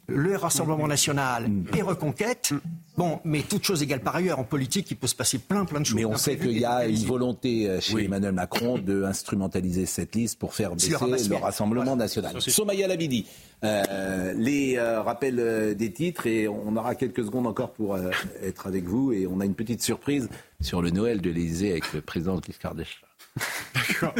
le 0.07 0.35
Rassemblement 0.35 0.87
national 0.87 1.49
et 1.75 1.81
Reconquête, 1.81 2.53
bon, 2.97 3.19
mais 3.23 3.41
toute 3.41 3.63
chose 3.63 3.81
égale 3.81 4.01
par 4.01 4.15
ailleurs, 4.15 4.39
en 4.39 4.43
politique, 4.43 4.91
il 4.91 4.97
peut 4.97 5.07
se 5.07 5.15
passer 5.15 5.39
plein, 5.39 5.65
plein 5.65 5.79
de 5.79 5.85
choses. 5.85 5.95
Mais 5.95 6.05
on 6.05 6.17
sait 6.17 6.37
qu'il 6.37 6.57
y 6.57 6.65
a 6.65 6.85
une 6.85 7.05
volonté 7.05 7.69
euh, 7.69 7.79
chez 7.79 8.05
Emmanuel 8.05 8.33
Macron 8.33 8.77
de 8.77 9.03
instrumentaliser 9.03 9.85
cette 9.85 10.15
liste 10.15 10.37
pour 10.37 10.53
faire 10.53 10.75
baisser 10.75 11.29
le 11.29 11.35
Rassemblement 11.35 11.95
national. 11.95 12.41
Somaya 12.41 12.87
Labidi, 12.87 13.25
euh, 13.63 14.33
les 14.33 14.77
euh, 14.77 15.01
rappels 15.01 15.75
des 15.75 15.93
titres, 15.93 16.27
et 16.27 16.47
on 16.47 16.75
aura 16.75 16.95
quelques 16.95 17.23
secondes 17.23 17.47
encore 17.47 17.71
pour 17.71 17.97
être 18.41 18.67
avec 18.67 18.85
vous, 18.85 19.11
et 19.11 19.27
on 19.27 19.39
a 19.39 19.45
une 19.45 19.55
petite 19.55 19.81
surprise 19.81 20.29
sur 20.59 20.81
le 20.81 20.89
Noël 20.89 21.21
de 21.21 21.29
l'Élysée 21.29 21.71
avec 21.71 21.93
le 21.93 22.01
président 22.01 22.39
Giscard 22.41 22.75
d'Estaing. 22.75 23.07
D'accord. 23.75 24.13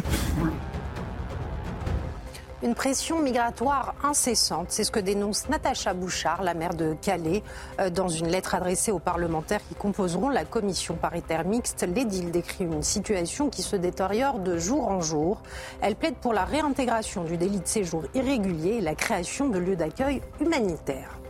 Une 2.63 2.75
pression 2.75 3.19
migratoire 3.19 3.95
incessante, 4.03 4.67
c'est 4.69 4.83
ce 4.83 4.91
que 4.91 4.99
dénonce 4.99 5.49
Natacha 5.49 5.95
Bouchard, 5.95 6.43
la 6.43 6.53
maire 6.53 6.75
de 6.75 6.93
Calais, 7.01 7.41
euh, 7.79 7.89
dans 7.89 8.07
une 8.07 8.27
lettre 8.27 8.53
adressée 8.53 8.91
aux 8.91 8.99
parlementaires 8.99 9.61
qui 9.67 9.73
composeront 9.73 10.29
la 10.29 10.45
commission 10.45 10.93
paritaire 10.93 11.43
mixte. 11.43 11.81
L'édile 11.81 12.29
décrit 12.29 12.65
une 12.65 12.83
situation 12.83 13.49
qui 13.49 13.63
se 13.63 13.75
détériore 13.75 14.37
de 14.37 14.59
jour 14.59 14.89
en 14.89 15.01
jour. 15.01 15.41
Elle 15.81 15.95
plaide 15.95 16.17
pour 16.17 16.33
la 16.33 16.45
réintégration 16.45 17.23
du 17.23 17.35
délit 17.35 17.61
de 17.61 17.67
séjour 17.67 18.03
irrégulier 18.13 18.75
et 18.75 18.81
la 18.81 18.93
création 18.93 19.49
de 19.49 19.57
lieux 19.57 19.75
d'accueil 19.75 20.21
humanitaires. 20.39 21.20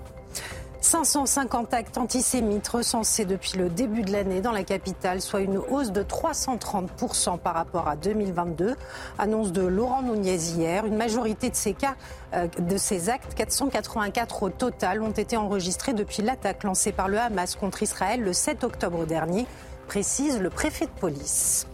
550 0.81 1.75
actes 1.75 1.97
antisémites 1.99 2.67
recensés 2.67 3.25
depuis 3.25 3.57
le 3.57 3.69
début 3.69 4.01
de 4.01 4.11
l'année 4.11 4.41
dans 4.41 4.51
la 4.51 4.63
capitale, 4.63 5.21
soit 5.21 5.41
une 5.41 5.57
hausse 5.57 5.91
de 5.91 6.01
330% 6.01 7.37
par 7.37 7.53
rapport 7.53 7.87
à 7.87 7.95
2022. 7.95 8.75
Annonce 9.19 9.51
de 9.51 9.61
Laurent 9.61 10.01
Nunez 10.01 10.35
hier. 10.35 10.85
Une 10.85 10.97
majorité 10.97 11.51
de 11.51 11.55
ces 11.55 11.73
cas, 11.73 11.95
euh, 12.33 12.47
de 12.57 12.77
ces 12.77 13.09
actes, 13.09 13.35
484 13.35 14.43
au 14.43 14.49
total, 14.49 15.03
ont 15.03 15.11
été 15.11 15.37
enregistrés 15.37 15.93
depuis 15.93 16.23
l'attaque 16.23 16.63
lancée 16.63 16.91
par 16.91 17.07
le 17.07 17.19
Hamas 17.19 17.55
contre 17.55 17.83
Israël 17.83 18.21
le 18.21 18.33
7 18.33 18.63
octobre 18.63 19.05
dernier, 19.05 19.45
précise 19.87 20.39
le 20.39 20.49
préfet 20.49 20.85
de 20.85 20.99
police. 20.99 21.67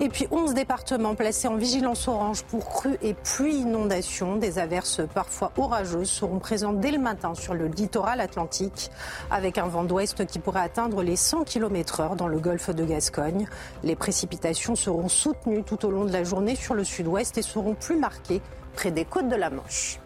Et 0.00 0.08
puis 0.08 0.28
11 0.30 0.54
départements 0.54 1.16
placés 1.16 1.48
en 1.48 1.56
vigilance 1.56 2.06
orange 2.06 2.44
pour 2.44 2.68
crues 2.68 2.98
et 3.02 3.14
pluie 3.14 3.56
inondations. 3.56 4.36
Des 4.36 4.60
averses 4.60 5.00
parfois 5.12 5.50
orageuses 5.56 6.08
seront 6.08 6.38
présentes 6.38 6.78
dès 6.78 6.92
le 6.92 7.00
matin 7.00 7.34
sur 7.34 7.52
le 7.54 7.66
littoral 7.66 8.20
atlantique 8.20 8.90
avec 9.32 9.58
un 9.58 9.66
vent 9.66 9.82
d'ouest 9.82 10.24
qui 10.24 10.38
pourrait 10.38 10.60
atteindre 10.60 11.02
les 11.02 11.16
100 11.16 11.42
km 11.42 12.00
heure 12.00 12.14
dans 12.14 12.28
le 12.28 12.38
golfe 12.38 12.70
de 12.70 12.84
Gascogne. 12.84 13.48
Les 13.82 13.96
précipitations 13.96 14.76
seront 14.76 15.08
soutenues 15.08 15.64
tout 15.64 15.84
au 15.84 15.90
long 15.90 16.04
de 16.04 16.12
la 16.12 16.22
journée 16.22 16.54
sur 16.54 16.74
le 16.74 16.84
sud-ouest 16.84 17.36
et 17.36 17.42
seront 17.42 17.74
plus 17.74 17.96
marquées 17.96 18.40
près 18.74 18.92
des 18.92 19.04
côtes 19.04 19.28
de 19.28 19.36
la 19.36 19.50
Manche. 19.50 19.98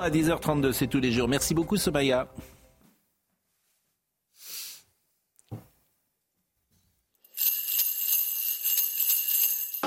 à 0.00 0.10
10h32, 0.10 0.72
c'est 0.72 0.88
tous 0.88 1.00
les 1.00 1.12
jours. 1.12 1.28
Merci 1.28 1.54
beaucoup, 1.54 1.76
Sobaya. 1.76 2.26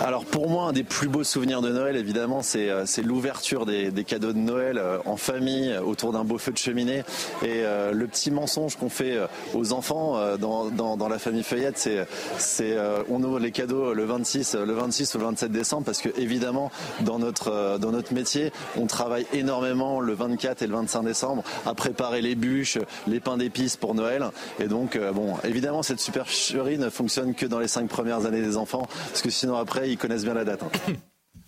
Alors 0.05 0.23
pour 0.23 0.51
moi, 0.51 0.65
un 0.65 0.71
des 0.71 0.83
plus 0.83 1.07
beaux 1.07 1.23
souvenirs 1.23 1.63
de 1.63 1.71
Noël, 1.71 1.95
évidemment, 1.95 2.43
c'est 2.43 2.69
euh, 2.69 2.85
l'ouverture 3.03 3.65
des, 3.65 3.91
cadeaux 4.05 4.33
de 4.33 4.37
Noël 4.37 4.77
euh, 4.77 4.99
en 5.05 5.17
famille, 5.17 5.75
autour 5.83 6.11
d'un 6.11 6.23
beau 6.23 6.37
feu 6.37 6.51
de 6.51 6.59
cheminée. 6.59 6.99
Et 7.41 7.63
euh, 7.63 7.91
le 7.91 8.05
petit 8.05 8.29
mensonge 8.29 8.75
qu'on 8.75 8.89
fait 8.89 9.17
aux 9.55 9.73
enfants 9.73 10.37
dans, 10.37 11.07
la 11.09 11.17
famille 11.17 11.41
Feuillette, 11.41 11.89
c'est 12.37 12.77
on 13.09 13.23
ouvre 13.23 13.39
les 13.39 13.49
cadeaux 13.49 13.95
le 13.95 14.05
26, 14.05 14.53
le 14.53 14.73
26 14.73 15.15
ou 15.15 15.17
le 15.17 15.23
27 15.25 15.51
décembre 15.51 15.85
parce 15.85 16.01
que 16.01 16.09
évidemment, 16.19 16.69
dans 17.01 17.17
notre, 17.17 17.79
dans 17.79 17.91
notre 17.91 18.13
métier, 18.13 18.51
on 18.77 18.85
travaille 18.85 19.25
énormément 19.33 20.01
le 20.01 20.13
24 20.13 20.61
et 20.61 20.67
le 20.67 20.75
25 20.75 21.01
décembre 21.01 21.43
à 21.65 21.73
préparer 21.73 22.21
les 22.21 22.35
bûches, 22.35 22.77
les 23.07 23.19
pains 23.19 23.37
d'épices 23.37 23.75
pour 23.75 23.95
Noël. 23.95 24.29
Et 24.59 24.67
donc, 24.67 24.99
bon, 25.15 25.33
évidemment, 25.43 25.81
cette 25.81 25.99
supercherie 25.99 26.77
ne 26.77 26.89
fonctionne 26.89 27.33
que 27.33 27.47
dans 27.47 27.59
les 27.59 27.67
cinq 27.67 27.87
premières 27.87 28.27
années 28.27 28.41
des 28.43 28.57
enfants 28.57 28.87
parce 29.09 29.23
que 29.23 29.31
sinon 29.31 29.55
après, 29.55 29.94
ils 29.95 29.97
connaissent 29.97 30.25
bien 30.25 30.33
la 30.33 30.45
date. 30.45 30.63
Hein. 30.63 30.93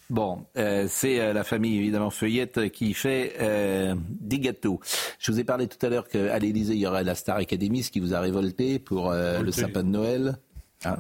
Bon, 0.10 0.46
euh, 0.56 0.86
c'est 0.88 1.20
euh, 1.20 1.34
la 1.34 1.44
famille 1.44 1.80
évidemment 1.80 2.10
Feuillette 2.10 2.72
qui 2.72 2.94
fait 2.94 3.34
euh, 3.42 3.94
des 4.22 4.40
gâteaux. 4.40 4.80
Je 5.20 5.34
vous 5.34 5.40
ai 5.42 5.44
parlé 5.44 5.68
tout 5.68 5.86
à 5.86 5.90
l'heure 5.90 6.08
qu'à 6.08 6.40
l'Élysée 6.40 6.76
il 6.76 6.80
y 6.80 6.88
aurait 6.88 7.04
la 7.04 7.14
Star 7.14 7.36
Academy, 7.36 7.84
ce 7.84 7.92
qui 7.92 8.00
vous 8.00 8.14
a 8.14 8.22
révolté 8.22 8.80
pour 8.80 9.12
le 9.12 9.52
sapin 9.52 9.84
de 9.84 9.90
Noël. 9.90 10.38
Hein. 10.86 10.96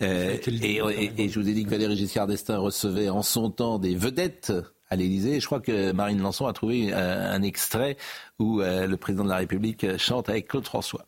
et, 0.00 0.40
je 0.42 1.38
vous 1.38 1.46
ai 1.46 1.52
dit 1.52 1.66
que 1.66 1.70
Valéry 1.70 1.98
Giscard 1.98 2.28
d'Estaing 2.28 2.56
recevait 2.56 3.10
en 3.10 3.22
son 3.22 3.50
temps 3.50 3.78
des 3.78 3.94
vedettes 3.94 4.54
à 4.88 4.96
l'Élysée. 4.96 5.38
Je 5.38 5.44
crois 5.44 5.60
que 5.60 5.92
Marine 5.92 6.22
Lançon 6.22 6.46
a 6.46 6.54
trouvé 6.54 6.94
un 6.94 7.42
extrait 7.42 7.98
où 8.38 8.60
le 8.60 8.94
président 8.94 9.24
de 9.24 9.28
la 9.28 9.36
République 9.36 9.98
chante 9.98 10.30
avec 10.30 10.48
Claude 10.48 10.64
François. 10.64 11.04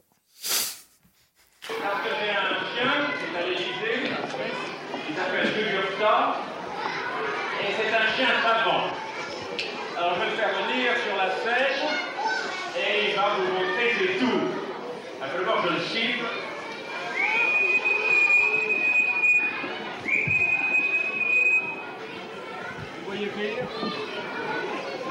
Vous 23.09 23.15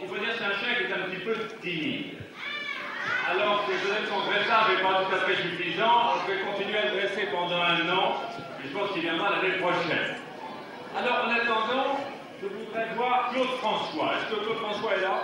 il 0.01 0.09
faut 0.09 0.17
dire 0.17 0.29
que 0.29 0.35
c'est 0.39 0.45
un 0.45 0.59
chien 0.59 0.75
qui 0.79 0.85
est 0.85 0.95
un 0.95 1.09
petit 1.09 1.25
peu 1.25 1.35
timide. 1.61 2.19
Alors, 3.31 3.67
que 3.67 3.73
peut-être 3.73 4.09
son 4.09 4.21
dressage 4.27 4.69
n'est 4.71 4.83
pas 4.83 5.05
tout 5.05 5.15
à 5.15 5.19
fait 5.21 5.37
suffisant, 5.43 6.15
je 6.27 6.33
vais 6.33 6.41
continuer 6.43 6.79
à 6.79 6.85
le 6.87 6.93
dresser 7.01 7.29
pendant 7.33 7.63
un 7.63 7.89
an, 7.91 8.23
et 8.63 8.69
je 8.69 8.73
pense 8.77 8.91
qu'il 8.93 9.03
viendra 9.03 9.31
l'année 9.31 9.59
prochaine. 9.59 10.17
Alors, 10.97 11.27
en 11.27 11.31
attendant, 11.31 12.01
je 12.43 12.49
voudrais 12.49 12.89
voir 12.97 13.31
Claude 13.33 13.51
François. 13.61 14.15
Est-ce 14.15 14.27
que 14.35 14.41
Claude 14.45 14.59
François 14.59 14.97
est 14.97 15.03
là 15.03 15.23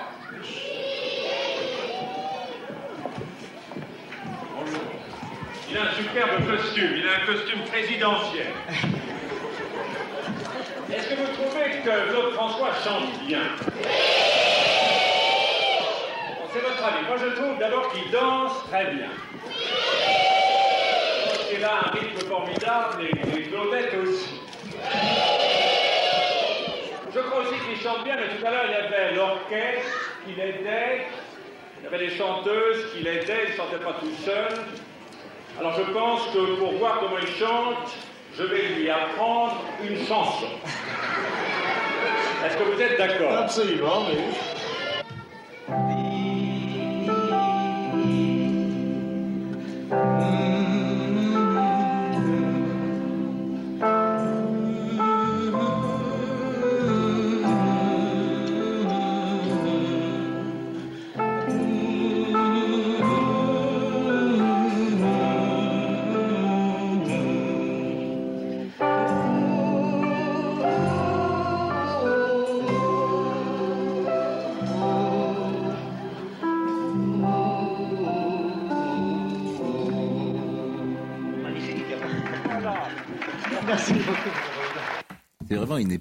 Bonjour. 4.54 4.84
Il 5.68 5.76
a 5.76 5.82
un 5.82 5.92
superbe 5.94 6.46
costume, 6.46 6.92
il 6.96 7.08
a 7.76 7.76
un 7.76 7.76
costume 7.76 7.76
présidentiel. 7.76 8.48
Est-ce 10.92 11.08
que 11.08 11.14
vous 11.14 11.32
trouvez 11.34 11.70
que 11.84 11.94
Claude 12.10 12.32
François 12.34 12.72
chante 12.82 13.08
bien? 13.26 13.42
C'est 16.52 16.60
votre 16.60 16.84
avis. 16.84 17.04
Moi, 17.06 17.16
je 17.18 17.26
trouve 17.40 17.58
d'abord 17.58 17.92
qu'il 17.92 18.10
danse 18.10 18.52
très 18.70 18.86
bien. 18.86 19.10
Qu'il 21.50 21.64
a 21.64 21.74
un 21.74 21.90
rythme 21.90 22.26
formidable 22.28 23.02
et, 23.02 23.10
et 23.38 23.42
Claudette 23.42 23.94
aussi. 24.02 24.40
Je 27.14 27.20
crois 27.20 27.40
aussi 27.40 27.58
qu'il 27.68 27.78
chante 27.82 28.04
bien, 28.04 28.16
mais 28.16 28.28
tout 28.36 28.46
à 28.46 28.50
l'heure, 28.50 28.64
il 28.66 28.72
y 28.72 28.74
avait 28.74 29.14
l'orchestre 29.14 30.12
qui 30.24 30.32
l'aidait, 30.34 31.06
il 31.78 31.84
y 31.84 31.86
avait 31.86 31.98
les 31.98 32.16
chanteuses 32.16 32.92
qui 32.92 33.00
l'aidaient, 33.02 33.44
il 33.46 33.52
ne 33.52 33.56
chantait 33.56 33.84
pas 33.84 33.94
tout 34.00 34.14
seul. 34.24 34.48
Alors 35.58 35.72
je 35.72 35.92
pense 35.92 36.20
que 36.34 36.56
pour 36.56 36.72
voir 36.72 37.00
comment 37.00 37.16
il 37.18 37.28
chante, 37.28 37.90
je 38.36 38.42
vais 38.42 38.68
lui 38.78 38.90
apprendre 38.90 39.62
une 39.82 39.98
chanson. 40.06 40.48
Est-ce 42.44 42.56
que 42.58 42.62
vous 42.62 42.82
êtes 42.82 42.98
d'accord? 42.98 43.32
Absolument, 43.38 44.04
oui. 44.08 44.18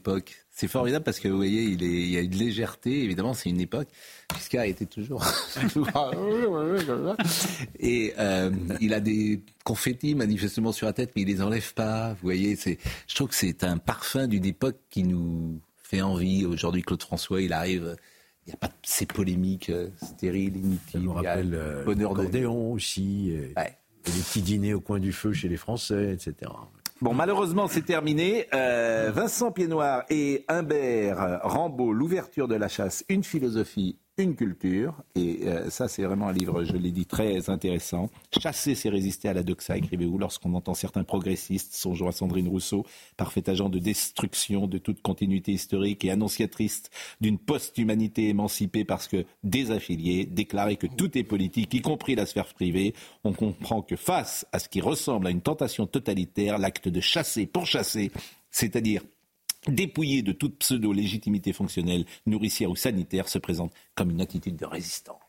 Époque. 0.05 0.45
C'est 0.51 0.67
formidable 0.67 1.03
parce 1.03 1.19
que 1.19 1.27
vous 1.27 1.35
voyez, 1.35 1.63
il, 1.63 1.83
est, 1.83 1.87
il 1.87 2.11
y 2.11 2.17
a 2.17 2.21
une 2.21 2.35
légèreté. 2.35 3.03
Évidemment, 3.03 3.33
c'est 3.33 3.49
une 3.49 3.59
époque. 3.59 3.87
Giscard 4.35 4.65
était 4.65 4.85
toujours. 4.85 5.25
Et 7.79 8.13
euh, 8.19 8.51
il 8.79 8.93
a 8.93 8.99
des 8.99 9.41
confettis 9.63 10.15
manifestement 10.15 10.71
sur 10.71 10.85
la 10.85 10.93
tête, 10.93 11.11
mais 11.15 11.23
il 11.23 11.27
les 11.27 11.41
enlève 11.41 11.73
pas. 11.73 12.13
Vous 12.13 12.23
voyez, 12.23 12.55
c'est. 12.55 12.77
Je 13.07 13.15
trouve 13.15 13.29
que 13.29 13.35
c'est 13.35 13.63
un 13.63 13.77
parfum 13.77 14.27
d'une 14.27 14.45
époque 14.45 14.77
qui 14.89 15.03
nous 15.03 15.59
fait 15.81 16.01
envie. 16.01 16.45
Aujourd'hui, 16.45 16.83
Claude 16.83 17.01
François, 17.01 17.41
il 17.41 17.51
arrive. 17.51 17.95
Il 18.45 18.49
n'y 18.49 18.53
a 18.53 18.57
pas 18.57 18.67
de 18.67 18.73
ces 18.83 19.07
polémiques 19.07 19.71
stériles, 20.01 20.55
inutiles. 20.55 20.79
Ça 20.91 20.99
nous 20.99 21.13
rappelle 21.13 21.49
le 21.49 21.57
euh, 21.57 21.83
bonheur 21.83 22.13
de 22.13 22.45
aussi, 22.45 23.31
et, 23.31 23.53
et 23.57 24.11
les 24.11 24.21
petits 24.21 24.43
dîners 24.43 24.75
au 24.75 24.81
coin 24.81 24.99
du 24.99 25.11
feu 25.11 25.33
chez 25.33 25.49
les 25.49 25.57
Français, 25.57 26.13
etc. 26.13 26.51
Bon, 27.01 27.13
malheureusement, 27.13 27.67
c'est 27.67 27.81
terminé. 27.81 28.47
Euh, 28.53 29.11
Vincent 29.13 29.51
Piednoir 29.51 30.03
et 30.09 30.45
Humbert 30.47 31.41
Rambaud, 31.43 31.91
l'ouverture 31.91 32.47
de 32.47 32.55
la 32.55 32.69
chasse, 32.69 33.03
une 33.09 33.23
philosophie, 33.23 33.99
une 34.17 34.35
culture. 34.35 35.03
Et 35.15 35.41
euh, 35.43 35.69
ça, 35.69 35.87
c'est 35.87 36.03
vraiment 36.03 36.27
un 36.27 36.33
livre, 36.33 36.63
je 36.63 36.73
l'ai 36.73 36.91
dit, 36.91 37.05
très 37.05 37.49
intéressant. 37.49 38.09
Chasser, 38.39 38.75
c'est 38.75 38.89
résister 38.89 39.27
à 39.27 39.33
la 39.33 39.43
doxa, 39.43 39.77
écrivez-vous, 39.77 40.17
lorsqu'on 40.17 40.53
entend 40.53 40.73
certains 40.73 41.03
progressistes, 41.03 41.73
songeons 41.73 42.07
à 42.07 42.11
Sandrine 42.11 42.47
Rousseau, 42.47 42.85
parfait 43.17 43.49
agent 43.49 43.69
de 43.69 43.79
destruction 43.79 44.67
de 44.67 44.77
toute 44.77 45.01
continuité 45.01 45.51
historique 45.51 46.05
et 46.05 46.11
annonciatrice 46.11 46.83
d'une 47.19 47.37
post-humanité 47.37 48.29
émancipée 48.29 48.85
parce 48.85 49.07
que 49.07 49.25
désaffiliée, 49.43 50.25
déclarer 50.25 50.77
que 50.77 50.87
tout 50.87 51.17
est 51.17 51.23
politique, 51.23 51.73
y 51.73 51.81
compris 51.81 52.15
la 52.15 52.25
sphère 52.25 52.53
privée, 52.53 52.93
on 53.23 53.33
comprend 53.33 53.81
que 53.81 53.95
face 53.95 54.45
à 54.51 54.59
ce 54.59 54.69
qui 54.69 54.81
ressemble 54.81 55.27
à 55.27 55.31
une 55.31 55.41
tentation 55.41 55.87
totalitaire, 55.87 56.57
l'acte 56.57 56.87
de 56.87 57.01
chasser 57.01 57.45
pour 57.45 57.65
chasser, 57.65 58.11
c'est-à-dire 58.51 59.01
dépouillé 59.67 60.21
de 60.21 60.31
toute 60.31 60.59
pseudo-légitimité 60.59 61.53
fonctionnelle, 61.53 62.05
nourricière 62.25 62.69
ou 62.69 62.75
sanitaire, 62.75 63.27
se 63.29 63.39
présente 63.39 63.73
comme 63.95 64.11
une 64.11 64.21
attitude 64.21 64.55
de 64.55 64.65
résistance. 64.65 65.24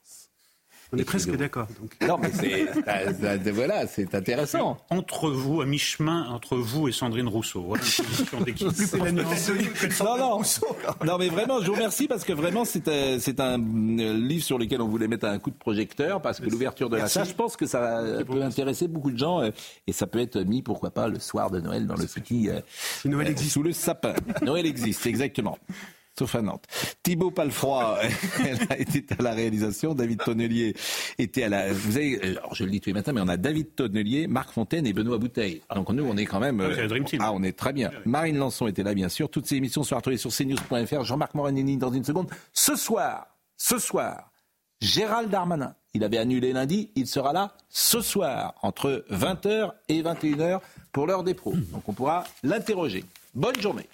On 0.92 0.98
est 0.98 1.04
presque 1.04 1.34
d'accord. 1.36 1.66
Non, 2.06 2.16
mais 2.20 2.30
c'est, 2.32 2.66
ça- 2.84 3.12
ça- 3.12 3.52
voilà, 3.52 3.86
c'est 3.86 4.14
intéressant. 4.14 4.78
Entre 4.90 5.30
vous, 5.30 5.60
à 5.60 5.66
mi-chemin, 5.66 6.28
entre 6.30 6.56
vous 6.56 6.86
et 6.88 6.92
Sandrine 6.92 7.26
Rousseau. 7.28 7.62
Voilà 7.62 7.82
une 7.82 8.04
position 8.04 8.40
d'équipe. 8.40 8.68
C'est 8.74 8.98
la 8.98 9.10
nuance. 9.12 9.50
Non, 10.00 10.16
non. 10.16 10.40
non, 11.04 11.18
mais 11.18 11.28
vraiment, 11.28 11.60
je 11.60 11.66
vous 11.66 11.74
remercie 11.74 12.06
parce 12.06 12.24
que 12.24 12.32
vraiment, 12.32 12.64
c'est 12.64 12.86
un, 12.88 13.18
c'est 13.18 13.40
un 13.40 13.58
livre 13.58 14.44
sur 14.44 14.58
lequel 14.58 14.80
on 14.80 14.88
voulait 14.88 15.08
mettre 15.08 15.26
un 15.26 15.38
coup 15.38 15.50
de 15.50 15.56
projecteur 15.56 16.22
parce 16.22 16.38
que 16.40 16.48
l'ouverture 16.48 16.88
de 16.88 16.96
la 16.96 17.08
salle, 17.08 17.26
je 17.26 17.34
pense 17.34 17.56
que 17.56 17.66
ça 17.66 18.02
peut 18.26 18.42
intéresser 18.42 18.86
beaucoup 18.88 19.10
de 19.10 19.18
gens 19.18 19.40
euh, 19.40 19.50
et 19.86 19.92
ça 19.92 20.06
peut 20.06 20.20
être 20.20 20.38
mis, 20.38 20.62
pourquoi 20.62 20.90
pas, 20.90 21.08
le 21.08 21.18
soir 21.18 21.50
de 21.50 21.60
Noël 21.60 21.86
dans 21.86 21.96
le 21.96 22.06
petit. 22.06 22.48
Noël 23.04 23.26
euh, 23.26 23.30
existe. 23.30 23.52
Sous 23.52 23.62
le 23.62 23.72
sapin. 23.72 24.14
Noël 24.42 24.66
existe, 24.66 25.06
exactement. 25.06 25.58
Sauf 26.18 26.34
à 26.34 26.40
Nantes. 26.40 26.64
Thibaut 27.02 27.30
Palfroy, 27.30 27.98
elle 28.44 28.80
été 28.80 29.04
à 29.18 29.22
la 29.22 29.32
réalisation. 29.32 29.94
David 29.94 30.22
Tonnelier 30.24 30.74
était 31.18 31.42
à 31.42 31.48
la. 31.50 31.72
Vous 31.72 31.98
avez, 31.98 32.18
euh, 32.24 32.38
alors 32.38 32.54
je 32.54 32.64
le 32.64 32.70
dis 32.70 32.80
tous 32.80 32.88
les 32.88 32.94
matins, 32.94 33.12
mais 33.12 33.20
on 33.20 33.28
a 33.28 33.36
David 33.36 33.74
Tonnelier, 33.74 34.26
Marc 34.26 34.50
Fontaine 34.52 34.86
et 34.86 34.94
Benoît 34.94 35.18
Bouteille. 35.18 35.60
Donc 35.74 35.90
nous, 35.90 36.04
on 36.04 36.16
est 36.16 36.24
quand 36.24 36.40
même. 36.40 36.60
Ah, 36.62 36.70
c'est 36.74 36.82
la 36.82 36.88
Dream 36.88 37.04
Team. 37.04 37.20
Ah, 37.22 37.32
on 37.34 37.42
est 37.42 37.56
très 37.56 37.74
bien. 37.74 37.90
Marine 38.06 38.38
Lançon 38.38 38.66
était 38.66 38.82
là, 38.82 38.94
bien 38.94 39.10
sûr. 39.10 39.30
Toutes 39.30 39.46
ces 39.46 39.56
émissions 39.56 39.82
sont 39.82 39.94
retrouvées 39.96 40.16
sur 40.16 40.30
cnews.fr. 40.30 41.04
Jean-Marc 41.04 41.34
Moranini 41.34 41.76
dans 41.76 41.92
une 41.92 42.04
seconde. 42.04 42.30
Ce 42.54 42.76
soir, 42.76 43.26
ce 43.58 43.78
soir, 43.78 44.30
Gérald 44.80 45.28
Darmanin. 45.28 45.74
Il 45.92 46.02
avait 46.02 46.18
annulé 46.18 46.54
lundi. 46.54 46.90
Il 46.94 47.06
sera 47.06 47.34
là 47.34 47.52
ce 47.68 48.00
soir, 48.00 48.54
entre 48.62 49.04
20h 49.10 49.72
et 49.88 50.02
21h, 50.02 50.60
pour 50.92 51.06
l'heure 51.06 51.24
des 51.24 51.34
pros. 51.34 51.54
Donc 51.72 51.86
on 51.88 51.92
pourra 51.92 52.24
l'interroger. 52.42 53.04
Bonne 53.34 53.60
journée. 53.60 53.86